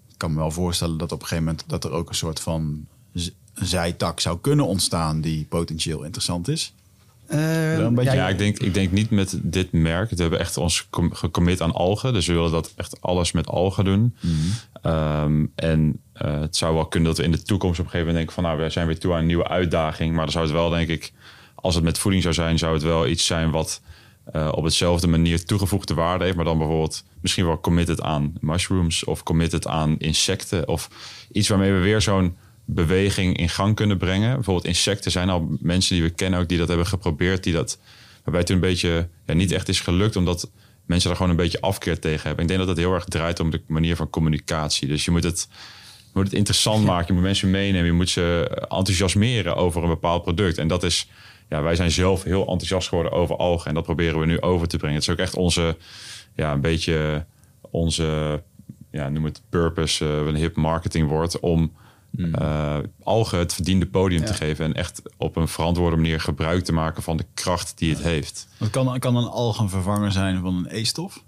ik 0.09 0.15
kan 0.19 0.31
me 0.32 0.36
wel 0.39 0.51
voorstellen 0.51 0.99
dat 0.99 1.12
op 1.12 1.20
een 1.20 1.27
gegeven 1.27 1.44
moment 1.44 1.65
dat 1.69 1.85
er 1.85 1.90
ook 1.90 2.09
een 2.09 2.15
soort 2.15 2.40
van 2.40 2.86
z- 3.12 3.31
zijtak 3.55 4.20
zou 4.20 4.39
kunnen 4.40 4.66
ontstaan 4.66 5.20
die 5.20 5.44
potentieel 5.49 6.03
interessant 6.03 6.49
is. 6.49 6.74
Eh, 7.33 7.79
een 7.79 7.95
beetje- 7.95 8.13
Ja, 8.15 8.29
ik 8.29 8.39
denk, 8.39 8.59
ik 8.59 8.75
denk 8.75 8.93
niet 8.93 9.11
met 9.11 9.39
dit 9.43 9.73
merk. 9.73 10.11
We 10.11 10.21
hebben 10.23 10.39
echt 10.39 10.57
ons 10.57 10.87
com- 10.91 11.15
gecommit 11.15 11.61
aan 11.61 11.73
algen. 11.73 12.13
Dus 12.13 12.27
we 12.27 12.33
willen 12.33 12.51
dat 12.51 12.73
echt 12.77 13.01
alles 13.01 13.33
met 13.33 13.47
algen 13.47 13.85
doen. 13.85 14.17
Ehm, 14.83 15.47
en 15.55 16.01
eh, 16.13 16.41
het 16.41 16.57
zou 16.57 16.75
wel 16.75 16.87
kunnen 16.87 17.09
dat 17.09 17.19
we 17.19 17.25
in 17.25 17.31
de 17.33 17.43
toekomst 17.43 17.79
op 17.79 17.85
een 17.85 17.91
gegeven 17.91 18.13
moment 18.15 18.17
denken 18.17 18.35
van... 18.35 18.45
nou, 18.45 18.65
we 18.65 18.71
zijn 18.73 18.87
weer 18.87 18.99
toe 18.99 19.13
aan 19.13 19.19
een 19.19 19.27
nieuwe 19.27 19.49
uitdaging. 19.49 20.11
Maar 20.15 20.23
dan 20.25 20.33
zou 20.33 20.45
het 20.45 20.53
wel, 20.55 20.71
denk 20.71 20.89
ik, 20.89 21.13
als 21.55 21.75
het 21.75 21.85
met 21.85 21.99
voeding 21.99 22.23
zou 22.23 22.35
zijn... 22.35 22.59
zou 22.59 22.73
het 22.75 22.83
wel 22.83 23.07
iets 23.07 23.27
zijn 23.27 23.51
wat 23.51 23.81
eh, 24.33 24.49
op 24.55 24.65
hetzelfde 24.65 25.07
manier 25.07 25.45
toegevoegde 25.45 25.95
waarde 25.95 26.25
heeft. 26.25 26.37
Maar 26.37 26.45
dan 26.45 26.59
bijvoorbeeld 26.59 27.05
misschien 27.21 27.47
wel 27.47 27.61
committed 27.61 28.01
aan 28.03 28.33
mushrooms... 28.41 29.05
of 29.05 29.23
committed 29.23 29.67
aan 29.67 29.99
insecten. 29.99 30.69
Of 30.69 30.89
iets 31.33 31.49
waarmee 31.49 31.73
we 31.73 31.79
weer 31.79 32.01
zo'n 32.01 32.37
beweging 32.74 33.36
in 33.36 33.49
gang 33.49 33.74
kunnen 33.74 33.99
brengen. 33.99 34.35
Bijvoorbeeld 34.35 34.66
insecten 34.66 35.11
zijn 35.11 35.28
al 35.28 35.57
mensen 35.61 35.94
die 35.94 36.05
we 36.05 36.11
kennen 36.11 36.40
ook... 36.40 36.49
die 36.49 36.59
dat 36.59 36.69
hebben 36.69 36.86
geprobeerd, 36.86 37.44
die 37.44 37.53
dat... 37.53 37.78
waarbij 38.15 38.39
het 38.39 38.47
toen 38.47 38.57
een 38.57 38.62
beetje 38.62 39.09
ja, 39.27 39.35
niet 39.35 39.53
echt 39.53 39.69
is 39.69 39.81
gelukt... 39.81 40.16
omdat 40.16 40.51
mensen 40.86 41.09
daar 41.09 41.16
gewoon 41.16 41.31
een 41.31 41.43
beetje 41.43 41.61
afkeer 41.61 41.99
tegen 41.99 42.27
hebben. 42.27 42.43
Ik 42.43 42.49
denk 42.49 42.61
dat 42.61 42.69
het 42.69 42.78
heel 42.78 42.94
erg 42.94 43.05
draait 43.05 43.40
om 43.40 43.51
de 43.51 43.62
manier 43.66 43.97
van 43.97 44.11
communicatie. 44.11 44.89
Dus 44.89 45.05
je 45.05 45.11
moet 45.11 45.24
het, 45.24 45.49
je 45.97 46.11
moet 46.12 46.24
het 46.24 46.32
interessant 46.32 46.85
maken. 46.85 47.07
Je 47.07 47.12
moet 47.12 47.23
mensen 47.23 47.51
meenemen. 47.51 47.86
Je 47.86 47.93
moet 47.93 48.11
ze 48.11 48.49
enthousiasmeren 48.69 49.57
over 49.57 49.82
een 49.82 49.89
bepaald 49.89 50.23
product. 50.23 50.59
En 50.59 50.69
dat 50.69 50.82
is... 50.82 51.09
Ja, 51.49 51.62
wij 51.62 51.74
zijn 51.74 51.90
zelf 51.90 52.23
heel 52.23 52.40
enthousiast 52.40 52.89
geworden 52.89 53.12
over 53.12 53.36
algen. 53.36 53.69
En 53.69 53.74
dat 53.74 53.85
proberen 53.85 54.20
we 54.20 54.27
nu 54.27 54.40
over 54.40 54.69
te 54.69 54.77
brengen. 54.77 54.94
Het 54.97 55.07
is 55.09 55.12
ook 55.12 55.20
echt 55.20 55.35
onze... 55.35 55.77
Ja, 56.36 56.53
een 56.53 56.61
beetje 56.61 57.24
onze... 57.61 58.43
Ja, 58.90 59.09
noem 59.09 59.24
het 59.24 59.43
purpose. 59.49 60.05
eh, 60.05 60.27
een 60.27 60.35
hip 60.35 60.57
marketingwoord. 60.57 61.40
Om 61.40 61.73
eh, 62.33 62.79
algen 63.03 63.39
het 63.39 63.55
verdiende 63.55 63.87
podium 63.87 64.25
te 64.25 64.35
geven. 64.35 64.65
En 64.65 64.75
echt 64.75 65.03
op 65.17 65.37
een 65.37 65.49
verantwoorde 65.49 65.97
manier 65.97 66.21
gebruik 66.21 66.65
te 66.65 66.73
maken 66.73 67.03
van 67.03 67.17
de 67.17 67.25
kracht 67.35 67.73
die 67.79 67.91
het 67.95 68.03
heeft. 68.03 68.49
Kan, 68.71 68.99
kan 68.99 69.17
een 69.17 69.29
alg 69.29 69.59
een 69.59 69.69
vervanger 69.69 70.13
zijn 70.13 70.41
van 70.41 70.55
een 70.57 70.67
E-stof. 70.69 71.23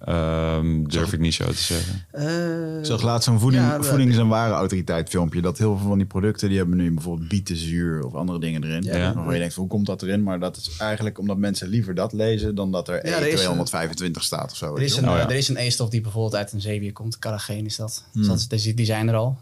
Ehm, 0.00 0.84
durf 0.84 1.12
ik 1.12 1.20
niet 1.20 1.34
zo 1.34 1.44
te 1.46 1.54
zeggen. 1.56 2.06
Eh, 2.12 2.78
Ik 2.78 2.84
zag 2.84 3.02
laatst 3.02 3.28
zo'n 3.28 3.40
voeding, 3.40 3.62
Ja, 3.62 3.76
dat- 3.76 3.86
voedings- 3.86 4.16
en 4.16 4.28
warenautoriteit 4.28 5.08
filmpje. 5.08 5.40
Dat 5.40 5.58
heel 5.58 5.76
veel 5.78 5.86
van 5.88 5.96
die 5.98 6.06
producten, 6.06 6.48
die 6.48 6.58
hebben 6.58 6.76
nu 6.76 6.92
bijvoorbeeld 6.94 7.28
bietenzuur 7.28 8.04
of 8.04 8.14
andere 8.14 8.38
dingen 8.38 8.64
erin. 8.64 8.82
Ja. 8.82 9.14
Waarvan 9.14 9.32
je 9.32 9.38
denkt, 9.40 9.54
hoe 9.54 9.66
komt 9.68 9.86
dat 9.86 10.02
erin? 10.02 10.22
Maar 10.22 10.38
dat 10.40 10.56
is 10.56 10.76
eigenlijk 10.78 11.18
omdat 11.18 11.36
mensen 11.36 11.68
liever 11.68 11.94
dat 11.94 12.12
lezen 12.12 12.54
dan 12.54 12.72
dat 12.72 12.88
er 12.88 13.02
er 13.02 13.26
is 13.28 13.40
E225 13.46 14.22
staat 14.22 14.50
of 14.50 14.56
zo. 14.56 14.76
Er 14.76 14.82
is, 14.82 14.96
een. 14.96 15.08
Oh, 15.08 15.16
ja. 15.16 15.22
eh, 15.24 15.30
er 15.30 15.36
is 15.36 15.48
een 15.48 15.56
E-stof 15.56 15.88
die 15.88 16.00
bijvoorbeeld 16.00 16.34
uit 16.34 16.52
een 16.52 16.60
zeewier 16.60 16.92
komt. 16.92 17.18
Carrageen 17.18 17.64
is 17.64 17.76
dat. 17.76 18.04
Hmm. 18.12 18.22
Dus 18.22 18.40
dat 18.48 18.52
is, 18.52 18.62
die- 18.62 18.74
die 18.74 18.86
zijn 18.86 19.08
er 19.08 19.14
al. 19.14 19.38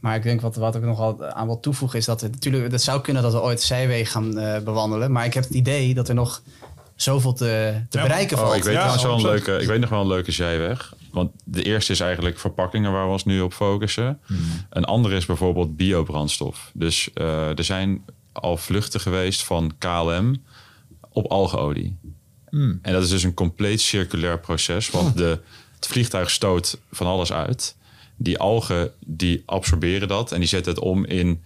Maar 0.00 0.16
ik 0.16 0.22
denk 0.22 0.40
wat, 0.40 0.56
wat 0.56 0.74
ik 0.74 0.82
nog 0.82 0.98
wel 0.98 1.26
aan 1.26 1.46
wil 1.46 1.60
toevoegen 1.60 1.98
is 1.98 2.04
dat 2.04 2.20
het 2.20 2.32
natuurlijk... 2.32 2.72
Het 2.72 2.82
zou 2.82 3.00
kunnen 3.00 3.22
dat 3.22 3.32
we 3.32 3.42
ooit 3.42 3.62
zijwegen 3.62 4.06
gaan 4.12 4.38
eh, 4.38 4.60
bewandelen. 4.62 5.12
Maar 5.12 5.24
ik 5.24 5.34
heb 5.34 5.44
het 5.44 5.54
idee 5.54 5.94
dat 5.94 6.08
er 6.08 6.14
nog 6.14 6.42
zoveel 6.94 7.32
te, 7.32 7.82
te 7.88 7.98
Ja, 7.98 8.04
bereiken 8.04 8.36
Oh, 8.36 8.42
valt. 8.42 8.56
ik 8.56 8.62
weet, 8.62 8.74
Ja, 8.74 9.02
wel 9.02 9.12
een 9.14 9.20
100%. 9.20 9.22
leuke, 9.22 9.58
ik 9.58 9.66
weet 9.68 9.80
nog 9.80 9.90
wel 9.90 10.00
een 10.00 10.06
leuke 10.06 10.32
zijweg. 10.32 10.94
Want 11.12 11.30
de 11.44 11.62
eerste 11.62 11.92
is 11.92 12.00
eigenlijk 12.00 12.38
verpakkingen 12.38 12.92
waar 12.92 13.04
we 13.06 13.12
ons 13.12 13.24
nu 13.24 13.40
op 13.40 13.52
focussen. 13.52 14.20
Een 14.70 14.84
andere 14.84 15.16
is 15.16 15.26
bijvoorbeeld 15.26 15.76
biobrandstof. 15.76 16.70
Dus 16.74 17.10
eh, 17.14 17.58
er 17.58 17.64
zijn 17.64 18.04
al 18.32 18.56
vluchten 18.56 19.00
geweest 19.00 19.44
van 19.44 19.72
KLM 19.78 20.42
op 21.08 21.26
algeolie. 21.26 21.96
En 22.50 22.80
dat 22.82 23.02
is 23.02 23.08
dus 23.08 23.22
een 23.22 23.34
compleet 23.34 23.80
circulair 23.80 24.38
proces. 24.38 24.90
Want 24.90 25.16
de, 25.16 25.38
het 25.74 25.86
vliegtuig 25.86 26.30
stoot 26.30 26.78
van 26.92 27.06
alles 27.06 27.32
uit. 27.32 27.76
Die 28.18 28.38
algen 28.38 28.92
die 29.04 29.42
absorberen 29.46 30.08
dat 30.08 30.32
en 30.32 30.38
die 30.38 30.48
zetten 30.48 30.72
het 30.74 30.82
om 30.82 31.04
in 31.04 31.42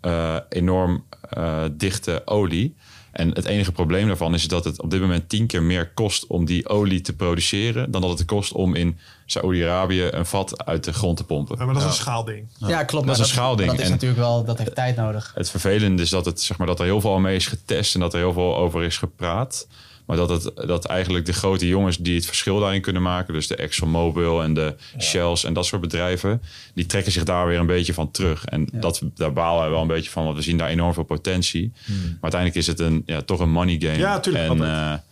eh, 0.00 0.36
enorm 0.48 1.04
eh, 1.30 1.62
dichte 1.72 2.22
olie. 2.24 2.74
En 3.12 3.30
het 3.34 3.44
enige 3.44 3.72
probleem 3.72 4.06
daarvan 4.06 4.34
is 4.34 4.48
dat 4.48 4.64
het 4.64 4.82
op 4.82 4.90
dit 4.90 5.00
moment 5.00 5.28
tien 5.28 5.46
keer 5.46 5.62
meer 5.62 5.90
kost 5.94 6.26
om 6.26 6.44
die 6.44 6.68
olie 6.68 7.00
te 7.00 7.12
produceren. 7.12 7.90
dan 7.90 8.00
dat 8.00 8.18
het 8.18 8.24
kost 8.24 8.52
om 8.52 8.74
in 8.74 8.98
Saoedi-Arabië 9.26 10.08
een 10.10 10.26
vat 10.26 10.64
uit 10.64 10.84
de 10.84 10.92
grond 10.92 11.16
te 11.16 11.24
pompen. 11.24 11.56
Ja, 11.58 11.64
maar 11.64 11.74
dat 11.74 11.82
is 11.82 11.88
een 11.88 11.94
schaalding. 11.94 12.46
Ja, 12.58 12.84
klopt. 12.84 12.90
Dat 12.90 13.04
maar 13.04 13.14
is 13.14 13.20
een 13.20 13.26
schaalding. 13.26 13.70
Dat 13.70 13.78
is 13.78 13.84
En- 13.84 13.90
natuurlijk 13.90 14.20
wel... 14.20 14.44
Dat 14.44 14.58
heeft 14.58 14.74
tijd 14.74 14.96
nodig. 14.96 15.32
Het 15.34 15.50
vervelende 15.50 16.02
is 16.02 16.10
dat, 16.10 16.24
het, 16.24 16.40
zeg 16.40 16.58
maar, 16.58 16.66
dat 16.66 16.78
er 16.78 16.84
heel 16.84 17.00
veel 17.00 17.10
al 17.10 17.18
mee 17.18 17.36
is 17.36 17.46
getest 17.46 17.94
en 17.94 18.00
dat 18.00 18.12
er 18.12 18.18
heel 18.18 18.32
veel 18.32 18.56
over 18.56 18.82
is 18.82 18.98
gepraat. 18.98 19.66
Maar 20.06 20.16
dat, 20.16 20.28
het, 20.28 20.52
dat 20.66 20.84
eigenlijk 20.84 21.26
de 21.26 21.32
grote 21.32 21.68
jongens 21.68 21.98
die 21.98 22.14
het 22.14 22.26
verschil 22.26 22.60
daarin 22.60 22.80
kunnen 22.80 23.02
maken, 23.02 23.34
dus 23.34 23.46
de 23.46 23.56
ExxonMobil 23.56 24.42
en 24.42 24.54
de 24.54 24.74
Shells 24.98 25.44
en 25.44 25.52
dat 25.52 25.66
soort 25.66 25.80
bedrijven, 25.80 26.42
die 26.74 26.86
trekken 26.86 27.12
zich 27.12 27.24
daar 27.24 27.46
weer 27.46 27.58
een 27.58 27.66
beetje 27.66 27.94
van 27.94 28.10
terug. 28.10 28.44
En 28.44 28.68
dat, 28.72 29.02
daar 29.14 29.32
balen 29.32 29.64
we 29.64 29.70
wel 29.70 29.80
een 29.80 29.86
beetje 29.86 30.10
van, 30.10 30.24
want 30.24 30.36
we 30.36 30.42
zien 30.42 30.56
daar 30.56 30.68
enorm 30.68 30.94
veel 30.94 31.02
potentie. 31.02 31.72
Maar 31.86 32.16
uiteindelijk 32.20 32.60
is 32.60 32.66
het 32.66 32.80
een, 32.80 33.02
ja, 33.06 33.22
toch 33.22 33.40
een 33.40 33.50
money 33.50 33.76
game. 33.80 33.98
Ja, 33.98 34.20
tuurlijk, 34.20 34.44
En. 34.50 35.02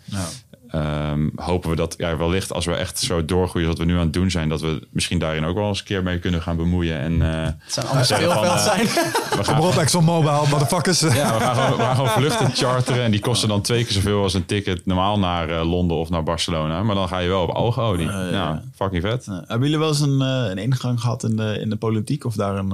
Eh, 0.75 1.11
ehm, 1.11 1.29
hopen 1.37 1.71
we 1.71 1.77
dat 1.77 1.95
ja, 1.99 2.17
wellicht 2.17 2.53
als 2.53 2.65
we 2.67 2.75
echt 2.75 2.99
zo 2.99 3.25
doorgroeien 3.25 3.69
wat 3.69 3.79
we 3.79 3.85
nu 3.85 3.93
aan 3.95 4.01
het 4.01 4.13
doen 4.13 4.31
zijn, 4.31 4.49
dat 4.49 4.61
we 4.61 4.87
misschien 4.91 5.19
daarin 5.19 5.45
ook 5.45 5.57
wel 5.57 5.69
eens 5.69 5.79
een 5.79 5.85
keer 5.85 6.03
mee 6.03 6.19
kunnen 6.19 6.43
gaan 6.43 6.57
bemoeien. 6.57 6.99
En 6.99 7.23
eh, 7.23 7.43
Het 7.45 7.73
zeggen 7.73 7.95
van, 7.95 8.05
speelveld 8.05 8.45
eh, 8.45 8.65
zijn. 8.65 8.87
we 8.87 9.45
gaan 9.45 9.61
op, 9.61 9.77
ExxonMobil, 9.77 10.47
motherfuckers. 10.51 11.01
ja, 11.01 11.09
we 11.09 11.41
gaan, 11.41 11.55
gewoon, 11.55 11.77
we 11.77 11.83
gaan 11.83 11.95
gewoon 11.95 12.11
vluchten 12.11 12.51
charteren. 12.55 13.03
En 13.05 13.11
die 13.11 13.21
kosten 13.21 13.49
dan 13.49 13.61
twee 13.63 13.85
keer 13.85 13.93
zoveel 13.93 14.23
als 14.23 14.35
een 14.35 14.47
ticket 14.47 14.87
normaal 14.87 15.19
naar 15.19 15.49
eh, 15.49 15.71
Londen 15.71 15.97
of 15.97 16.11
naar 16.11 16.23
Barcelona. 16.23 16.83
Maar 16.83 16.95
dan 16.95 17.09
ga 17.09 17.19
je 17.19 17.29
wel 17.29 17.43
op 17.43 17.51
algeolie. 17.51 18.07
ja. 18.07 18.29
ja, 18.31 18.63
fucking 18.75 19.03
vet. 19.03 19.27
Hebben 19.27 19.61
jullie 19.61 19.79
wel 19.79 19.89
eens 19.89 20.01
een, 20.01 20.21
een 20.21 20.59
ingang 20.59 21.01
gehad 21.01 21.25
in 21.25 21.37
de, 21.37 21.59
in 21.61 21.71
de 21.71 21.77
politiek? 21.77 22.25
Of 22.25 22.35
daar 22.35 22.57
een, 22.57 22.69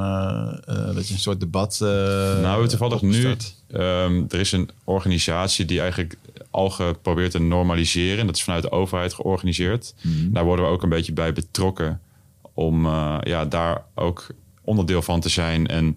dat 0.94 1.08
je 1.08 1.14
een 1.14 1.20
soort 1.20 1.40
debat... 1.40 1.78
eh, 1.82 1.88
nou, 2.42 2.68
toevallig 2.68 3.02
nu. 3.02 3.36
ehm, 3.72 4.22
er 4.28 4.40
is 4.40 4.52
een 4.52 4.70
organisatie 4.84 5.64
die 5.64 5.80
eigenlijk 5.80 6.16
algen 6.50 7.00
probeert 7.00 7.30
te 7.30 7.40
normaliseren. 7.40 8.26
Dat 8.26 8.36
is 8.36 8.42
vanuit 8.42 8.62
de 8.62 8.70
overheid 8.70 9.14
georganiseerd. 9.14 9.94
Daar 10.32 10.44
worden 10.44 10.64
we 10.64 10.70
ook 10.70 10.82
een 10.82 10.88
beetje 10.88 11.12
bij 11.12 11.32
betrokken. 11.32 12.00
Om 12.54 12.86
eh, 12.86 13.18
ja, 13.22 13.44
daar 13.44 13.84
ook 13.94 14.26
onderdeel 14.62 15.02
van 15.02 15.20
te 15.20 15.28
zijn. 15.28 15.66
En 15.66 15.96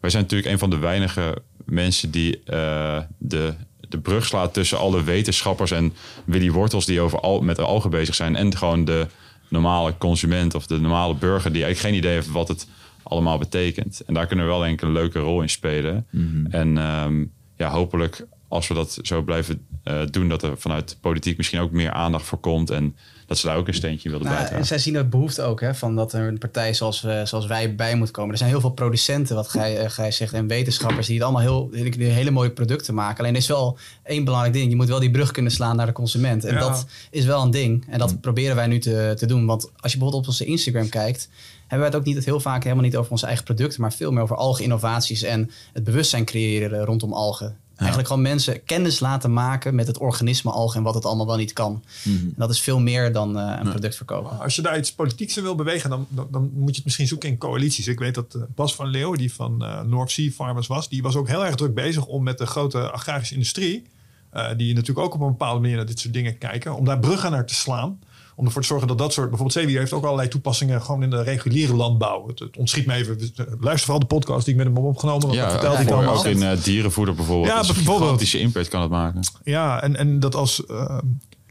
wij 0.00 0.10
zijn 0.10 0.22
natuurlijk 0.22 0.50
een 0.50 0.58
van 0.58 0.70
de 0.70 0.78
weinige 0.78 1.42
mensen 1.64 2.10
die 2.10 2.42
eh, 2.44 2.98
de, 3.18 3.54
de 3.88 3.98
brug 3.98 4.26
slaat 4.26 4.54
tussen 4.54 4.78
alle 4.78 5.04
wetenschappers 5.04 5.70
en 5.70 5.92
Willy 6.24 6.50
Wortels 6.50 6.86
die 6.86 7.00
over 7.00 7.20
al, 7.20 7.40
met 7.40 7.56
de 7.56 7.62
algen 7.62 7.90
bezig 7.90 8.14
zijn. 8.14 8.36
En 8.36 8.56
gewoon 8.56 8.84
de 8.84 9.06
normale 9.48 9.94
consument 9.98 10.54
of 10.54 10.66
de 10.66 10.80
normale 10.80 11.14
burger 11.14 11.52
die 11.52 11.64
eigenlijk 11.64 11.94
geen 11.94 12.04
idee 12.04 12.14
heeft 12.14 12.30
wat 12.30 12.48
het 12.48 12.68
allemaal 13.02 13.38
betekent. 13.38 14.00
En 14.06 14.14
daar 14.14 14.26
kunnen 14.26 14.44
we 14.44 14.50
wel 14.50 14.60
denk 14.60 14.72
ik 14.72 14.86
een 14.86 14.92
leuke 14.92 15.18
rol 15.18 15.42
in 15.42 15.48
spelen. 15.48 16.06
En 16.50 16.78
ehm, 16.78 17.24
ja, 17.56 17.70
hopelijk 17.70 18.26
als 18.48 18.68
we 18.68 18.74
dat 18.74 18.98
zo 19.02 19.22
blijven 19.22 19.66
eh, 19.82 20.00
doen, 20.10 20.28
dat 20.28 20.42
er 20.42 20.58
vanuit 20.58 20.88
de 20.88 20.96
politiek 21.00 21.36
misschien 21.36 21.60
ook 21.60 21.70
meer 21.70 21.90
aandacht 21.90 22.24
voor 22.24 22.38
komt. 22.38 22.70
En 22.70 22.96
dat 23.26 23.38
ze 23.38 23.46
daar 23.46 23.56
ook 23.56 23.68
een 23.68 23.74
steentje 23.74 24.08
willen 24.08 24.24
Nou, 24.24 24.34
bijdragen. 24.36 24.60
en 24.60 24.66
zij 24.66 24.78
zien 24.78 24.94
de 24.94 25.04
behoefte 25.04 25.42
ook, 25.42 25.60
hè, 25.60 25.74
van 25.74 25.96
dat 25.96 26.12
er 26.12 26.28
een 26.28 26.38
partij 26.38 26.74
zoals, 26.74 27.00
we, 27.00 27.22
zoals 27.24 27.46
wij 27.46 27.74
bij 27.74 27.94
moet 27.96 28.10
komen. 28.10 28.30
Er 28.32 28.38
zijn 28.38 28.50
heel 28.50 28.60
veel 28.60 28.70
producenten, 28.70 29.34
wat 29.36 29.48
gij, 29.48 29.78
eh, 29.78 29.90
gij 29.90 30.10
zegt, 30.10 30.32
en 30.32 30.46
wetenschappers 30.46 31.06
die 31.06 31.14
het 31.16 31.24
allemaal 31.24 31.42
heel, 31.42 31.70
die 31.90 32.04
hele 32.04 32.30
mooie 32.30 32.50
producten 32.50 32.94
maken. 32.94 33.18
Alleen 33.18 33.32
er 33.32 33.40
is 33.40 33.46
wel 33.46 33.78
één 34.02 34.24
belangrijk 34.24 34.54
ding. 34.54 34.70
Je 34.70 34.76
moet 34.76 34.88
wel 34.88 35.00
die 35.00 35.10
brug 35.10 35.30
kunnen 35.30 35.52
slaan 35.52 35.76
naar 35.76 35.86
de 35.86 35.92
consument. 35.92 36.44
En 36.44 36.54
Ja. 36.54 36.60
dat 36.60 36.86
is 37.10 37.24
wel 37.24 37.42
een 37.42 37.50
ding. 37.50 37.86
En 37.88 37.98
dat 37.98 38.20
proberen 38.20 38.56
wij 38.56 38.66
nu 38.66 38.78
te, 38.78 39.12
te 39.16 39.26
doen. 39.26 39.46
Want 39.46 39.62
als 39.76 39.92
je 39.92 39.98
bijvoorbeeld 39.98 40.22
op 40.22 40.28
onze 40.28 40.44
Instagram 40.44 40.88
kijkt, 40.88 41.28
hebben 41.60 41.78
wij 41.78 41.86
het 41.86 41.96
ook 41.96 42.14
niet 42.14 42.24
heel 42.24 42.40
vaak 42.40 42.62
helemaal 42.62 42.84
niet 42.84 42.96
over 42.96 43.10
onze 43.10 43.26
eigen 43.26 43.44
producten, 43.44 43.80
maar 43.80 43.92
veel 43.92 44.12
meer 44.12 44.22
over 44.22 44.36
algeninnovaties 44.36 45.22
en 45.22 45.50
het 45.72 45.84
bewustzijn 45.84 46.24
creëren 46.24 46.84
rondom 46.84 47.12
algen. 47.12 47.56
Eigenlijk 47.76 48.08
gewoon 48.08 48.22
mensen 48.22 48.64
kennis 48.64 49.00
laten 49.00 49.32
maken 49.32 49.74
met 49.74 49.86
het 49.86 49.98
organisme 49.98 50.50
algen 50.50 50.78
en 50.78 50.82
wat 50.82 50.94
het 50.94 51.04
allemaal 51.04 51.26
wel 51.26 51.36
niet 51.36 51.52
kan. 51.52 51.82
En 52.04 52.34
dat 52.36 52.50
is 52.50 52.60
veel 52.60 52.78
meer 52.78 53.12
dan 53.12 53.38
eh, 53.38 53.58
een 53.60 53.70
product 53.70 53.96
verkopen. 53.96 54.38
Als 54.40 54.56
je 54.56 54.62
daar 54.62 54.78
iets 54.78 54.92
politieks 54.92 55.36
in 55.36 55.42
wil 55.42 55.54
bewegen, 55.54 55.90
dan, 55.90 56.06
dan, 56.08 56.28
dan 56.30 56.50
moet 56.54 56.70
je 56.70 56.74
het 56.74 56.84
misschien 56.84 57.06
zoeken 57.06 57.28
in 57.28 57.38
coalities. 57.38 57.86
Ik 57.86 57.98
weet 57.98 58.14
dat 58.14 58.34
eh, 58.34 58.42
Bas 58.54 58.74
van 58.74 58.86
Leeuw, 58.86 59.14
die 59.14 59.32
van 59.32 59.64
eh, 59.64 59.80
North 59.80 60.10
Sea 60.10 60.30
Farmers 60.30 60.66
was, 60.66 60.88
die 60.88 61.02
was 61.02 61.16
ook 61.16 61.28
heel 61.28 61.44
erg 61.44 61.54
druk 61.54 61.74
bezig 61.74 62.06
om 62.06 62.22
met 62.22 62.38
de 62.38 62.46
grote 62.46 62.90
agrarische 62.90 63.34
industrie, 63.34 63.86
eh, 64.30 64.48
die 64.56 64.74
natuurlijk 64.74 65.06
ook 65.06 65.14
op 65.14 65.20
een 65.20 65.26
bepaalde 65.26 65.60
manier 65.60 65.76
naar 65.76 65.86
dit 65.86 66.00
soort 66.00 66.14
dingen 66.14 66.38
kijken, 66.38 66.76
om 66.76 66.84
daar 66.84 66.98
bruggen 66.98 67.30
naar 67.30 67.46
te 67.46 67.54
slaan. 67.54 67.98
Om 68.38 68.44
ervoor 68.46 68.60
te 68.62 68.66
zorgen 68.68 68.88
dat 68.88 68.98
dat 68.98 69.12
soort... 69.12 69.28
Bijvoorbeeld 69.28 69.58
Zeewier 69.58 69.78
heeft 69.78 69.92
ook 69.92 70.04
allerlei 70.04 70.28
toepassingen 70.28 70.82
gewoon 70.82 71.02
in 71.02 71.10
de 71.10 71.22
reguliere 71.22 71.74
landbouw. 71.74 72.26
Het, 72.26 72.38
het 72.38 72.56
ontschiet 72.56 72.86
me 72.86 72.94
even. 72.94 73.18
Luister 73.60 73.78
vooral 73.84 73.98
de 73.98 74.06
podcast 74.06 74.44
die 74.44 74.54
ik 74.54 74.58
met 74.58 74.66
hem 74.68 74.76
heb 74.76 74.84
opgenomen. 74.84 75.26
Want 75.26 75.38
dat 75.40 75.50
vertelde 75.50 75.76
hij 75.76 75.92
allemaal. 75.92 76.18
ook 76.18 76.24
in 76.24 76.42
eh, 76.42 76.62
dierenvoeder 76.62 77.14
bijvoorbeeld. 77.14 77.46
Ja, 77.48 77.54
Ja, 77.54 77.62
dus 77.62 77.72
bijvoorbeeld. 77.72 78.32
impact 78.34 78.68
kan 78.68 78.80
het 78.80 78.90
maken. 78.90 79.20
Ja, 79.44 79.82
en, 79.82 79.96
en 79.96 80.20
dat 80.20 80.34
als... 80.34 80.66
eh, 80.66 80.98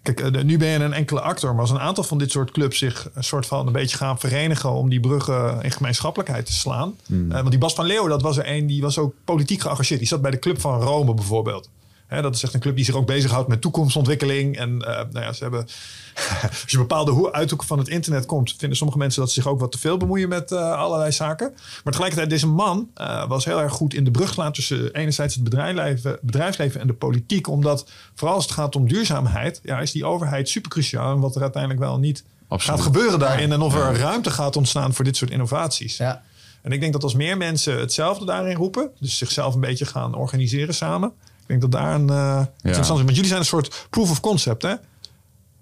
Kijk, 0.01 0.19
eh, 0.19 0.43
nu 0.43 0.57
ben 0.57 0.67
je 0.67 0.79
een 0.79 0.93
enkele 0.93 1.21
actor, 1.21 1.51
maar 1.51 1.61
als 1.61 1.69
een 1.69 1.79
aantal 1.79 2.03
van 2.03 2.17
dit 2.17 2.31
soort 2.31 2.51
clubs 2.51 2.77
zich 2.77 3.09
een 3.13 3.23
soort 3.23 3.45
van 3.45 3.67
een 3.67 3.73
beetje 3.73 3.97
gaan 3.97 4.19
verenigen 4.19 4.71
om 4.71 4.89
die 4.89 4.99
bruggen 4.99 5.61
in 5.61 5.71
gemeenschappelijkheid 5.71 6.45
te 6.45 6.53
slaan. 6.53 6.95
Hmm. 7.05 7.31
Eh, 7.31 7.37
want 7.37 7.49
die 7.49 7.59
Bas 7.59 7.73
van 7.73 7.85
Leeuwen, 7.85 8.09
dat 8.09 8.21
was 8.21 8.37
er 8.37 8.49
een 8.49 8.67
die 8.67 8.81
was 8.81 8.97
ook 8.97 9.13
politiek 9.23 9.61
geëngageerd. 9.61 9.99
Die 9.99 10.07
zat 10.07 10.21
bij 10.21 10.31
de 10.31 10.39
Club 10.39 10.59
van 10.61 10.81
Rome 10.81 11.13
bijvoorbeeld. 11.13 11.69
Hè, 12.07 12.21
dat 12.21 12.35
is 12.35 12.43
echt 12.43 12.53
een 12.53 12.59
club 12.59 12.75
die 12.75 12.85
zich 12.85 12.95
ook 12.95 13.05
bezighoudt 13.05 13.47
met 13.47 13.61
toekomstontwikkeling. 13.61 14.57
En 14.57 14.81
eh, 14.81 14.95
nou 15.11 15.25
ja, 15.25 15.33
ze 15.33 15.43
hebben. 15.43 15.67
Als 16.41 16.63
je 16.67 16.77
bepaalde 16.77 17.11
hoe 17.11 17.31
uithoeken 17.31 17.67
van 17.67 17.77
het 17.77 17.87
internet 17.87 18.25
komt, 18.25 18.55
vinden 18.57 18.77
sommige 18.77 18.99
mensen 18.99 19.21
dat 19.21 19.31
ze 19.31 19.41
zich 19.41 19.51
ook 19.51 19.59
wat 19.59 19.71
te 19.71 19.79
veel 19.79 19.97
bemoeien 19.97 20.29
met 20.29 20.51
eh, 20.51 20.71
allerlei 20.71 21.11
zaken. 21.11 21.49
Maar 21.55 21.93
tegelijkertijd, 21.93 22.29
deze 22.29 22.47
man 22.47 22.89
eh, 22.93 23.27
was 23.27 23.45
heel 23.45 23.61
erg 23.61 23.73
goed 23.73 23.93
in 23.93 24.03
de 24.03 24.11
brug 24.11 24.33
slaan 24.33 24.51
tussen 24.51 24.93
enerzijds 24.93 25.35
het 25.35 25.43
bedrijfsleven, 25.43 26.19
bedrijfsleven 26.21 26.81
en 26.81 26.87
de 26.87 26.93
politiek. 26.93 27.47
Omdat 27.47 27.89
vooral 28.13 28.35
als 28.35 28.45
het 28.45 28.53
gaat 28.53 28.75
om 28.75 28.87
duurzaamheid, 28.87 29.59
ja, 29.63 29.79
is 29.79 29.91
die 29.91 30.05
overheid 30.05 30.49
super 30.49 30.71
cruciaal. 30.71 31.13
En 31.13 31.19
wat 31.19 31.35
er 31.35 31.41
uiteindelijk 31.41 31.81
wel 31.81 31.99
niet 31.99 32.23
Absoluut. 32.47 32.79
gaat 32.79 32.85
gebeuren 32.85 33.19
daarin. 33.19 33.51
En 33.51 33.61
of 33.61 33.75
er 33.75 33.97
ruimte 33.97 34.31
gaat 34.31 34.55
ontstaan 34.55 34.93
voor 34.93 35.05
dit 35.05 35.17
soort 35.17 35.31
innovaties. 35.31 35.97
Ja. 35.97 36.23
En 36.61 36.71
ik 36.71 36.79
denk 36.79 36.93
dat 36.93 37.03
als 37.03 37.13
meer 37.13 37.37
mensen 37.37 37.79
hetzelfde 37.79 38.25
daarin 38.25 38.55
roepen, 38.55 38.89
dus 38.99 39.17
zichzelf 39.17 39.53
een 39.53 39.59
beetje 39.59 39.85
gaan 39.85 40.15
organiseren 40.15 40.73
samen. 40.73 41.13
Ik 41.47 41.61
denk 41.61 41.61
dat 41.61 41.71
daar 41.71 41.95
een 41.95 42.03
iets 42.03 42.47
interessant 42.63 42.99
is. 42.99 43.03
Want 43.03 43.09
jullie 43.15 43.25
zijn 43.25 43.39
een 43.39 43.45
soort 43.45 43.87
proof 43.89 44.09
of 44.11 44.19
concept, 44.19 44.61
hè? 44.61 44.73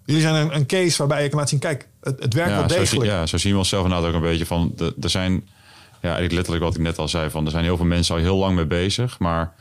Jullie 0.05 0.21
zijn 0.21 0.35
een, 0.35 0.55
een 0.55 0.65
case 0.65 0.97
waarbij 0.97 1.23
je 1.23 1.29
kan 1.29 1.37
laten 1.39 1.49
zien, 1.59 1.69
kijk, 1.69 1.87
het, 2.01 2.19
het 2.23 2.33
werkt 2.33 2.49
ja, 2.49 2.59
wel 2.59 2.69
zo, 2.69 2.75
degelijk. 2.75 3.09
ja, 3.09 3.25
zo 3.25 3.37
zien 3.37 3.51
we 3.51 3.57
onszelf 3.57 3.83
inderdaad 3.83 4.07
ook 4.09 4.15
een 4.15 4.21
beetje 4.21 4.45
van. 4.45 4.73
Er 5.01 5.09
zijn, 5.09 5.31
ja, 5.33 5.39
eigenlijk 6.01 6.33
letterlijk 6.33 6.63
wat 6.63 6.75
ik 6.75 6.81
net 6.81 6.97
al 6.97 7.07
zei, 7.07 7.29
van 7.29 7.45
er 7.45 7.51
zijn 7.51 7.63
heel 7.63 7.77
veel 7.77 7.85
mensen 7.85 8.15
al 8.15 8.21
heel 8.21 8.37
lang 8.37 8.55
mee 8.55 8.65
bezig, 8.65 9.19
maar 9.19 9.53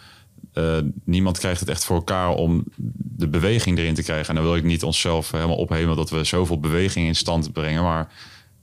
eh, 0.52 0.76
niemand 1.04 1.38
krijgt 1.38 1.60
het 1.60 1.68
echt 1.68 1.84
voor 1.84 1.96
elkaar 1.96 2.28
om 2.28 2.64
de 2.96 3.28
beweging 3.28 3.78
erin 3.78 3.94
te 3.94 4.02
krijgen. 4.02 4.28
En 4.28 4.34
dan 4.34 4.44
wil 4.44 4.56
ik 4.56 4.64
niet 4.64 4.82
onszelf 4.82 5.30
helemaal 5.30 5.56
ophemelen 5.56 5.96
dat 5.96 6.10
we 6.10 6.24
zoveel 6.24 6.60
beweging 6.60 7.06
in 7.06 7.16
stand 7.16 7.52
brengen, 7.52 7.82
maar 7.82 8.08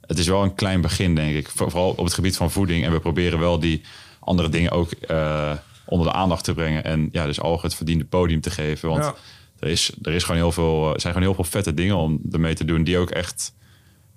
het 0.06 0.18
is 0.18 0.26
wel 0.28 0.42
een 0.42 0.54
klein 0.54 0.80
begin, 0.80 1.14
denk 1.14 1.34
ik. 1.36 1.48
Voor- 1.54 1.70
Vooral 1.70 1.90
op 1.90 2.04
het 2.04 2.14
gebied 2.14 2.36
van 2.36 2.50
voeding. 2.50 2.84
En 2.84 2.92
we 2.92 3.00
proberen 3.00 3.38
wel 3.38 3.58
die 3.58 3.82
andere 4.20 4.48
dingen 4.48 4.70
ook 4.70 4.90
eh, 4.92 5.52
onder 5.90 6.06
de 6.06 6.12
aandacht 6.12 6.44
te 6.44 6.54
brengen. 6.54 6.84
En 6.84 7.08
ja, 7.12 7.24
dus 7.26 7.40
algen 7.40 7.66
het 7.68 7.74
verdiende 7.76 8.04
podium 8.04 8.40
te 8.40 8.50
geven. 8.50 8.88
Want 8.88 9.04
Ja. 9.04 9.14
er, 9.58 9.68
is, 9.68 9.92
er 10.02 10.12
is 10.12 10.22
gewoon 10.22 10.40
heel 10.40 10.52
veel, 10.52 10.94
er 10.94 11.00
zijn 11.00 11.12
gewoon 11.12 11.28
heel 11.28 11.36
veel 11.42 11.50
vette 11.50 11.74
dingen 11.74 11.96
om 11.96 12.20
ermee 12.30 12.54
te 12.54 12.64
doen. 12.64 12.84
Die 12.84 12.98
ook 12.98 13.10
echt 13.10 13.52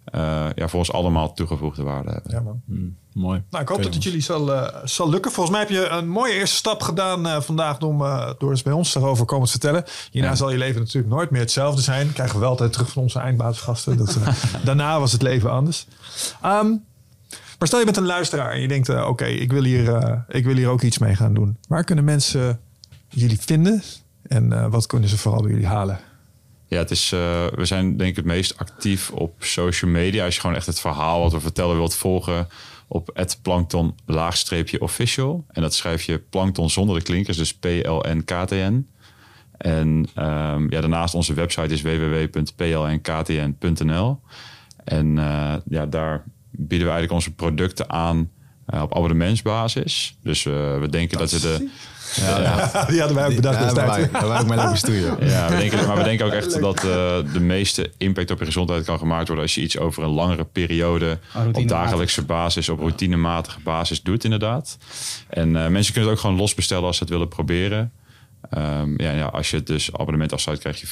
eh, 0.04 0.46
ja, 0.56 0.68
voor 0.68 0.80
ons 0.80 0.92
allemaal 0.92 1.34
toegevoegde 1.34 1.84
waarde 1.84 2.12
hebben. 2.12 2.32
Ja, 2.32 2.40
man. 2.42 2.62
Mooi. 3.14 3.44
Nou, 3.50 3.64
ik 3.64 3.70
hoop 3.70 3.84
dat 3.84 3.94
het 3.94 4.04
jullie 4.04 4.22
zal, 4.22 4.54
eh, 4.54 4.76
zal 4.84 5.10
lukken. 5.10 5.32
Volgens 5.32 5.56
mij 5.58 5.66
heb 5.66 5.76
je 5.76 5.88
een 5.88 6.08
mooie 6.08 6.34
eerste 6.34 6.56
stap 6.56 6.82
gedaan 6.82 7.28
eh, 7.28 7.42
vandaag 7.42 7.80
om, 7.82 8.02
eh, 8.02 8.32
door 8.38 8.50
eens 8.50 8.62
bij 8.62 8.74
ons 8.74 8.94
daarover 8.94 9.26
komen 9.26 9.46
te 9.46 9.52
vertellen. 9.52 9.84
Hierna 10.12 10.30
Ja. 10.30 10.36
zal 10.36 10.52
je 10.52 10.58
leven 10.58 10.82
natuurlijk 10.82 11.14
nooit 11.14 11.30
meer 11.30 11.42
hetzelfde 11.42 11.82
zijn. 11.82 12.14
Krijgen 12.14 12.36
we 12.36 12.42
wel 12.42 12.50
altijd 12.50 12.74
terug 12.74 12.90
van 12.90 13.02
onze 13.02 13.20
eindbaasgasten. 13.20 13.98
Dat, 13.98 14.16
eh, 14.16 14.34
daarna 14.66 15.00
was 15.00 15.12
het 15.12 15.22
leven 15.22 15.52
anders. 15.52 15.86
Ehm, 16.42 16.72
maar 17.64 17.72
stel 17.72 17.82
je 17.82 17.92
bent 17.92 18.04
een 18.04 18.16
luisteraar 18.16 18.52
en 18.52 18.62
je 18.62 18.68
denkt, 18.68 18.90
eh, 18.90 19.08
oké, 19.08 19.26
ik 19.26 19.52
wil 19.52 19.64
hier, 19.64 19.96
eh, 19.96 20.20
ik 20.28 20.46
wil 20.46 20.56
hier 20.56 20.70
ook 20.70 20.82
iets 20.82 20.98
mee 20.98 21.16
gaan 21.16 21.34
doen. 21.34 21.58
Waar 21.68 21.84
kunnen 21.84 22.04
mensen 22.04 22.60
jullie 23.08 23.40
vinden? 23.40 23.82
En 24.24 24.54
eh, 24.54 24.68
wat 24.70 24.86
kunnen 24.88 25.10
ze 25.10 25.18
vooral 25.18 25.42
bij 25.42 25.52
jullie 25.52 25.68
halen? 25.68 26.00
Ja, 26.68 26.78
het 26.78 26.92
is, 26.92 27.10
we 27.10 27.62
zijn 27.62 27.98
denk 27.98 28.10
ik 28.10 28.16
het 28.16 28.26
meest 28.26 28.58
actief 28.58 29.10
op 29.10 29.36
social 29.40 29.92
media. 29.92 30.26
Als 30.26 30.36
je 30.36 30.42
gewoon 30.42 30.56
echt 30.56 30.66
het 30.66 30.80
verhaal 30.80 31.22
wat 31.22 31.32
we 31.32 31.40
vertellen 31.40 31.76
wilt 31.76 31.96
volgen 31.96 32.48
op 32.88 33.10
het 33.14 33.40
plankton 33.42 33.96
laagstreepje 34.06 34.82
official. 34.82 35.46
En 35.48 35.62
dat 35.62 35.74
schrijf 35.74 36.04
je 36.04 36.20
plankton 36.20 36.70
zonder 36.70 36.96
de 36.96 37.04
klinkers, 37.04 37.38
dus 37.38 37.54
P-L-N-K-T-N. 37.54 38.90
En 39.58 40.08
ehm, 40.16 40.64
ja, 40.70 40.82
daarnaast 40.82 41.14
onze 41.14 41.34
website 41.34 41.74
is 41.74 41.82
www.plnktn.nl. 41.82 43.00
En 44.84 45.16
ja, 45.66 45.86
daar 45.86 46.24
bieden 46.58 46.88
we 46.88 46.94
eigenlijk 46.94 47.12
onze 47.12 47.32
producten 47.32 47.90
aan 47.90 48.30
eh, 48.66 48.82
op 48.82 48.96
abonnementsbasis. 48.96 50.18
Dus 50.22 50.46
eh, 50.46 50.80
we 50.80 50.90
denken 50.90 51.18
dat, 51.18 51.32
we 51.32 51.40
de... 51.40 51.70
Ja, 52.16 52.86
Die 52.90 53.00
hadden 53.00 53.18
wij 53.18 53.28
ook 53.28 53.36
bedacht 53.36 53.60
Ja, 53.60 53.64
destijds. 53.64 54.12
waren 54.12 54.40
ook 54.40 54.48
mee 54.48 54.58
lopen 54.58 54.78
stoeien. 54.78 55.18
ja, 55.28 55.50
we 55.50 55.58
denken, 55.58 55.88
maar 55.88 55.98
we 55.98 56.04
denken 56.04 56.26
ook 56.26 56.32
echt 56.32 56.60
dat 56.60 56.78
eh, 56.78 56.84
de 57.34 57.40
meeste 57.40 57.92
impact 57.98 58.32
op 58.32 58.40
je 58.40 58.46
gezondheid 58.46 58.86
kan 58.86 58.98
gemaakt 58.98 59.28
worden 59.28 59.44
als 59.46 59.56
je 59.56 59.62
iets 59.62 59.78
over 59.78 60.04
een 60.04 60.10
langere 60.10 60.44
periode 60.46 61.20
op 61.54 61.68
dagelijkse 61.68 62.24
basis, 62.24 62.70
op 62.70 62.80
routinematige 62.80 63.60
basis 63.60 64.02
doet, 64.02 64.24
inderdaad. 64.24 64.78
En 65.30 65.56
eh, 65.56 65.68
mensen 65.68 65.94
kunnen 65.94 66.10
het 66.10 66.20
ook 66.20 66.26
gewoon 66.26 66.42
los 66.42 66.54
bestellen 66.54 66.86
als 66.86 66.98
ze 66.98 67.04
het 67.04 67.12
willen 67.12 67.28
proberen. 67.28 67.92
Ehm, 68.50 69.02
ja, 69.02 69.12
ja, 69.12 69.26
als 69.26 69.50
je 69.50 69.58
het 69.58 69.68
dus 69.68 69.94
abonnement 69.94 70.34
afsluit, 70.34 70.60
krijg 70.60 70.82
je 70.82 70.88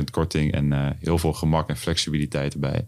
15% 0.00 0.10
korting 0.10 0.52
en 0.52 0.72
eh, 0.72 0.86
heel 1.00 1.18
veel 1.18 1.32
gemak 1.32 1.68
en 1.68 1.76
flexibiliteit 1.76 2.52
erbij. 2.54 2.86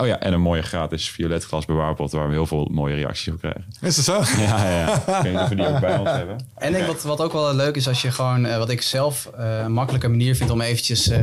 Oh 0.00 0.06
ja, 0.06 0.20
en 0.20 0.32
een 0.32 0.40
mooie 0.40 0.62
gratis 0.62 1.10
violet 1.10 1.44
glas 1.44 1.64
bewaarpot 1.64 2.12
waar 2.12 2.26
we 2.26 2.32
heel 2.32 2.46
veel 2.46 2.68
mooie 2.70 2.94
reacties 2.94 3.32
op 3.32 3.38
krijgen. 3.38 3.64
Is 3.80 3.96
dat 3.96 4.04
zo? 4.04 4.22
Ja, 4.42 4.70
ja. 4.70 4.94
Ik 4.94 5.22
weet 5.22 5.32
niet 5.32 5.40
of 5.40 5.48
we 5.48 5.54
die 5.54 5.66
ook 5.68 5.80
bij 5.80 5.98
ons 5.98 6.10
hebben. 6.10 6.36
En 6.54 6.68
ik 6.68 6.74
denk 6.74 6.86
wat, 6.86 7.02
wat 7.02 7.20
ook 7.20 7.32
wel 7.32 7.54
leuk 7.54 7.76
is 7.76 7.88
als 7.88 8.02
je 8.02 8.10
gewoon, 8.10 8.46
eh, 8.46 8.58
wat 8.58 8.70
ik 8.70 8.82
zelf 8.82 9.30
eh, 9.36 9.58
een 9.58 9.72
makkelijke 9.72 10.08
manier 10.08 10.36
vind 10.36 10.50
om 10.50 10.60
eventjes 10.60 11.08
eh 11.08 11.22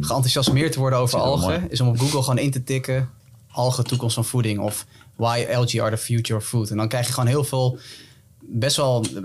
geenthousiasmeerd 0.00 0.72
te 0.72 0.78
worden 0.78 0.98
over 0.98 1.18
algen, 1.18 1.70
is 1.70 1.80
om 1.80 1.88
op 1.88 1.98
Google 1.98 2.22
gewoon 2.22 2.38
in 2.38 2.50
te 2.50 2.64
tikken 2.64 3.10
algen 3.50 3.84
toekomst 3.84 4.14
van 4.14 4.24
voeding 4.24 4.58
of 4.58 4.86
why 5.16 5.46
algae 5.54 5.82
are 5.82 5.90
the 5.90 6.02
future 6.02 6.38
of 6.38 6.44
food. 6.46 6.70
En 6.70 6.76
dan 6.76 6.88
krijg 6.88 7.06
je 7.06 7.12
gewoon 7.12 7.28
heel 7.28 7.44
veel 7.44 7.78
best 8.40 8.76
wel 8.76 9.04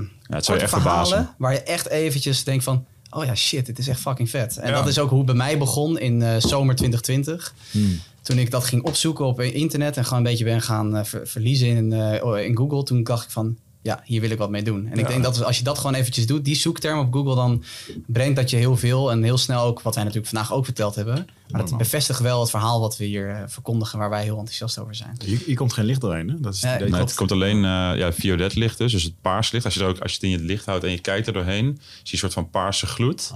Ja, 0.00 0.34
het 0.36 0.44
zou 0.44 0.56
je 0.58 0.62
echt 0.64 0.72
verbazen. 0.72 1.34
waar 1.38 1.52
je 1.52 1.62
echt 1.62 1.88
eventjes 1.88 2.44
denkt 2.44 2.64
van, 2.64 2.86
oh 3.10 3.24
ja 3.24 3.34
shit, 3.34 3.66
dit 3.66 3.78
is 3.78 3.88
echt 3.88 4.00
fucking 4.00 4.30
vet. 4.30 4.56
En 4.56 4.68
Ja. 4.70 4.74
dat 4.76 4.86
is 4.88 4.98
ook 4.98 5.08
hoe 5.08 5.18
het 5.18 5.26
bij 5.26 5.34
mij 5.34 5.58
begon 5.58 5.98
in 5.98 6.22
eh, 6.22 6.36
zomer 6.38 6.74
2020. 6.76 7.54
Toen 8.22 8.38
ik 8.38 8.50
dat 8.50 8.64
ging 8.64 8.82
opzoeken 8.82 9.24
op 9.26 9.40
internet 9.40 9.96
en 9.96 10.04
gewoon 10.04 10.18
een 10.18 10.30
beetje 10.30 10.44
ben 10.44 10.62
gaan 10.62 10.96
eh, 10.96 11.04
ver- 11.04 11.26
verliezen 11.28 11.68
in, 11.68 11.92
eh, 11.92 12.44
in 12.46 12.56
Google, 12.56 12.82
toen 12.82 13.02
dacht 13.04 13.24
ik 13.24 13.30
van, 13.30 13.56
ja, 13.86 14.00
hier 14.04 14.20
wil 14.20 14.30
ik 14.30 14.38
wat 14.38 14.50
mee 14.50 14.62
doen. 14.62 14.86
En 14.86 14.92
ik 14.92 14.98
Ja. 15.04 15.08
denk 15.08 15.22
dat 15.22 15.44
als 15.44 15.58
je 15.58 15.64
dat 15.64 15.78
gewoon 15.78 15.94
eventjes 15.94 16.26
doet, 16.26 16.44
die 16.44 16.54
zoekterm 16.54 16.98
op 16.98 17.12
Google, 17.12 17.34
dan 17.34 17.62
brengt 18.06 18.36
dat 18.36 18.50
je 18.50 18.56
heel 18.56 18.76
veel 18.76 19.10
en 19.10 19.22
heel 19.22 19.38
snel 19.38 19.62
ook, 19.62 19.80
wat 19.82 19.94
wij 19.94 20.04
natuurlijk 20.04 20.32
vandaag 20.32 20.52
ook 20.52 20.64
verteld 20.64 20.94
hebben. 20.94 21.26
Maar 21.48 21.60
dat 21.60 21.78
bevestigt 21.78 22.20
wel 22.20 22.40
het 22.40 22.50
verhaal 22.50 22.80
wat 22.80 22.96
we 22.96 23.04
hier 23.04 23.30
eh, 23.30 23.42
verkondigen, 23.46 23.98
waar 23.98 24.10
wij 24.10 24.22
heel 24.22 24.38
enthousiast 24.38 24.78
over 24.78 24.94
zijn. 24.94 25.16
Hier, 25.24 25.40
hier 25.46 25.56
komt 25.56 25.72
geen 25.72 25.84
licht 25.84 26.00
doorheen, 26.00 26.28
hè? 26.28 26.40
Dat 26.40 26.54
is 26.54 26.62
het 26.62 26.80
Nee, 26.88 27.00
het 27.00 27.14
komt 27.14 27.32
alleen 27.32 27.56
eh 27.56 27.98
ja, 27.98 28.12
violet 28.12 28.54
licht 28.54 28.78
dus, 28.78 28.92
dus 28.92 29.02
het 29.02 29.20
paars 29.20 29.50
licht. 29.50 29.64
Als 29.64 29.74
je, 29.74 29.80
er 29.80 29.86
ook, 29.86 29.98
als 30.00 30.10
je 30.12 30.16
het 30.20 30.26
in 30.26 30.32
het 30.32 30.46
licht 30.46 30.64
houdt 30.66 30.84
en 30.84 30.90
je 30.90 31.00
kijkt 31.00 31.26
er 31.26 31.32
doorheen, 31.32 31.64
zie 31.64 32.00
je 32.02 32.12
een 32.12 32.18
soort 32.18 32.32
van 32.32 32.50
paarse 32.50 32.86
gloed. 32.86 33.32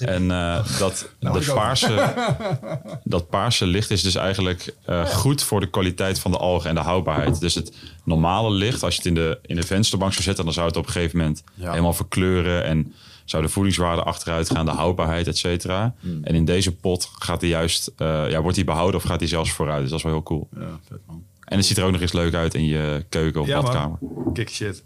En 0.00 0.30
eh, 0.30 0.78
dat, 0.78 1.08
dat, 1.20 1.54
paarse, 1.54 2.14
dat 3.04 3.28
paarse 3.28 3.66
licht 3.66 3.90
is 3.90 4.02
dus 4.02 4.14
eigenlijk 4.14 4.74
eh, 4.84 5.04
goed 5.06 5.42
voor 5.42 5.60
de 5.60 5.70
kwaliteit 5.70 6.18
van 6.20 6.30
de 6.30 6.36
algen 6.38 6.68
en 6.68 6.74
de 6.74 6.80
houdbaarheid. 6.80 7.40
Dus 7.40 7.54
het 7.54 7.72
normale 8.04 8.50
licht, 8.50 8.82
als 8.82 8.92
je 8.94 8.98
het 9.00 9.08
in 9.08 9.14
de, 9.14 9.38
in 9.42 9.56
de 9.56 9.62
vensterbank 9.62 10.12
zou 10.12 10.24
zetten, 10.24 10.44
dan 10.44 10.52
zou 10.54 10.66
het 10.66 10.76
op 10.76 10.86
een 10.86 10.92
gegeven 10.92 11.18
moment 11.18 11.42
Ja. 11.54 11.70
helemaal 11.70 11.92
verkleuren 11.92 12.64
en 12.64 12.94
zou 13.24 13.42
de 13.42 13.48
voedingswaarde 13.48 14.02
achteruit 14.02 14.50
gaan, 14.50 14.64
de 14.64 14.70
houdbaarheid, 14.70 15.26
et 15.26 15.38
cetera. 15.38 15.94
En 16.22 16.34
in 16.34 16.44
deze 16.44 16.74
pot 16.76 17.10
gaat 17.18 17.40
die 17.40 17.48
juist, 17.48 17.92
eh, 17.96 18.30
ja, 18.30 18.40
wordt 18.40 18.56
die 18.56 18.64
behouden 18.64 19.00
of 19.00 19.06
gaat 19.06 19.18
die 19.18 19.28
zelfs 19.28 19.50
vooruit. 19.52 19.80
Dus 19.80 19.88
dat 19.90 19.98
is 19.98 20.04
wel 20.04 20.12
heel 20.12 20.22
cool. 20.22 20.48
Ja, 20.56 20.78
vet 20.88 20.98
man. 21.06 21.22
En 21.44 21.56
het 21.56 21.66
ziet 21.66 21.78
er 21.78 21.84
ook 21.84 21.92
nog 21.92 22.00
eens 22.00 22.12
leuk 22.12 22.34
uit 22.34 22.54
in 22.54 22.64
je 22.64 23.04
keuken 23.08 23.40
of 23.40 23.46
Ja, 23.46 23.54
man. 23.54 23.64
badkamer. 23.64 23.98
Kick 24.32 24.50
shit. 24.50 24.84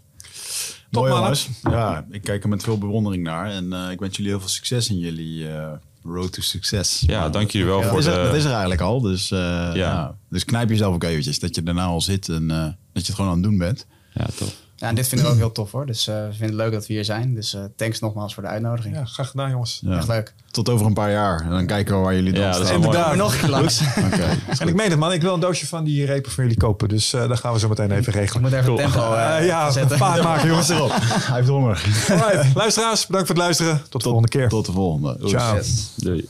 Top, 0.93 1.03
Mooi 1.03 1.15
jongens. 1.15 1.49
Ja, 1.63 2.05
ik 2.11 2.21
kijk 2.21 2.43
er 2.43 2.49
met 2.49 2.63
veel 2.63 2.77
bewondering 2.77 3.23
naar. 3.23 3.51
En 3.51 3.73
eh, 3.73 3.91
ik 3.91 3.99
wens 3.99 4.15
jullie 4.15 4.31
heel 4.31 4.39
veel 4.39 4.49
succes 4.49 4.89
in 4.89 4.97
jullie 4.97 5.47
eh, 5.49 5.71
road 6.03 6.33
to 6.33 6.41
succes. 6.41 7.03
Ja, 7.05 7.29
dank 7.29 7.51
jullie 7.51 7.67
wel 7.67 7.81
dat, 7.81 7.89
voor 7.89 7.99
is 7.99 8.05
er, 8.05 8.17
de... 8.17 8.23
dat 8.23 8.35
is 8.35 8.43
er 8.43 8.51
eigenlijk 8.51 8.81
al. 8.81 9.01
Dus, 9.01 9.31
eh, 9.31 9.71
ja. 9.73 10.17
dus 10.29 10.45
knijp 10.45 10.69
jezelf 10.69 10.93
ook 10.93 11.03
eventjes. 11.03 11.39
Dat 11.39 11.55
je 11.55 11.63
daarna 11.63 11.85
al 11.85 12.01
zit 12.01 12.29
en 12.29 12.51
eh, 12.51 12.63
dat 12.63 13.05
je 13.05 13.11
het 13.11 13.15
gewoon 13.15 13.29
aan 13.29 13.37
het 13.37 13.43
doen 13.43 13.57
bent. 13.57 13.85
Ja, 14.13 14.25
tof. 14.35 14.55
Ja, 14.83 14.89
en 14.89 14.95
dit 14.95 15.07
vinden 15.07 15.27
we 15.27 15.33
ook 15.33 15.37
heel 15.39 15.51
tof 15.51 15.71
hoor. 15.71 15.85
Dus 15.85 16.07
eh, 16.07 16.15
we 16.15 16.21
vinden 16.29 16.47
het 16.47 16.55
leuk 16.55 16.71
dat 16.71 16.87
we 16.87 16.93
hier 16.93 17.05
zijn. 17.05 17.33
Dus 17.35 17.53
eh, 17.53 17.61
thanks 17.75 17.99
nogmaals 17.99 18.33
voor 18.33 18.43
de 18.43 18.49
uitnodiging. 18.49 18.95
Ja, 18.95 19.05
graag 19.05 19.29
gedaan, 19.29 19.49
jongens. 19.49 19.79
Ja. 19.85 19.97
Echt 19.97 20.07
leuk. 20.07 20.33
Tot 20.51 20.69
over 20.69 20.85
een 20.85 20.93
paar 20.93 21.11
jaar. 21.11 21.41
En 21.41 21.49
dan 21.49 21.65
kijken 21.65 21.95
we 21.97 22.01
waar 22.03 22.15
jullie 22.15 22.33
dan 22.33 22.41
Ja, 22.41 22.51
dat 22.51 22.61
staan. 22.65 22.75
Inderdaad. 22.75 23.15
Nog 23.15 23.33
een 23.33 23.39
keer 23.39 23.49
langs. 23.49 23.81
Oké. 24.05 24.23
En 24.59 24.67
ik 24.67 24.75
meen 24.75 24.89
het, 24.89 24.99
man. 24.99 25.11
Ik 25.11 25.21
wil 25.21 25.33
een 25.33 25.39
doosje 25.39 25.67
van 25.67 25.83
die 25.83 26.05
repen 26.05 26.31
voor 26.31 26.43
jullie 26.43 26.57
kopen. 26.57 26.89
Dus 26.89 27.13
eh 27.13 27.27
daar 27.27 27.37
gaan 27.37 27.53
we 27.53 27.59
zo 27.59 27.67
meteen 27.67 27.91
even 27.91 28.13
Ik 28.13 28.19
regelen. 28.19 28.41
moet 28.41 28.51
even 28.51 28.65
Cool. 28.65 28.77
tempo 28.77 28.99
ja, 29.41 29.71
zetten. 29.71 29.97
paard 29.97 30.23
maken, 30.23 30.47
jongens. 30.47 30.69
erop. 30.69 30.91
Hij 30.99 31.35
heeft 31.35 31.47
honger. 31.47 31.83
Alright, 32.09 32.55
luisteraars, 32.55 33.05
bedankt 33.05 33.27
voor 33.27 33.35
het 33.35 33.43
luisteren. 33.45 33.81
Tot 33.89 34.01
de 34.01 34.07
volgende 34.09 34.27
keer. 34.29 34.49
Tot 34.49 34.65
de 34.65 34.71
volgende. 34.71 35.17
Ciao. 35.27 35.55
Yes. 35.55 35.91
Doei. 35.95 36.27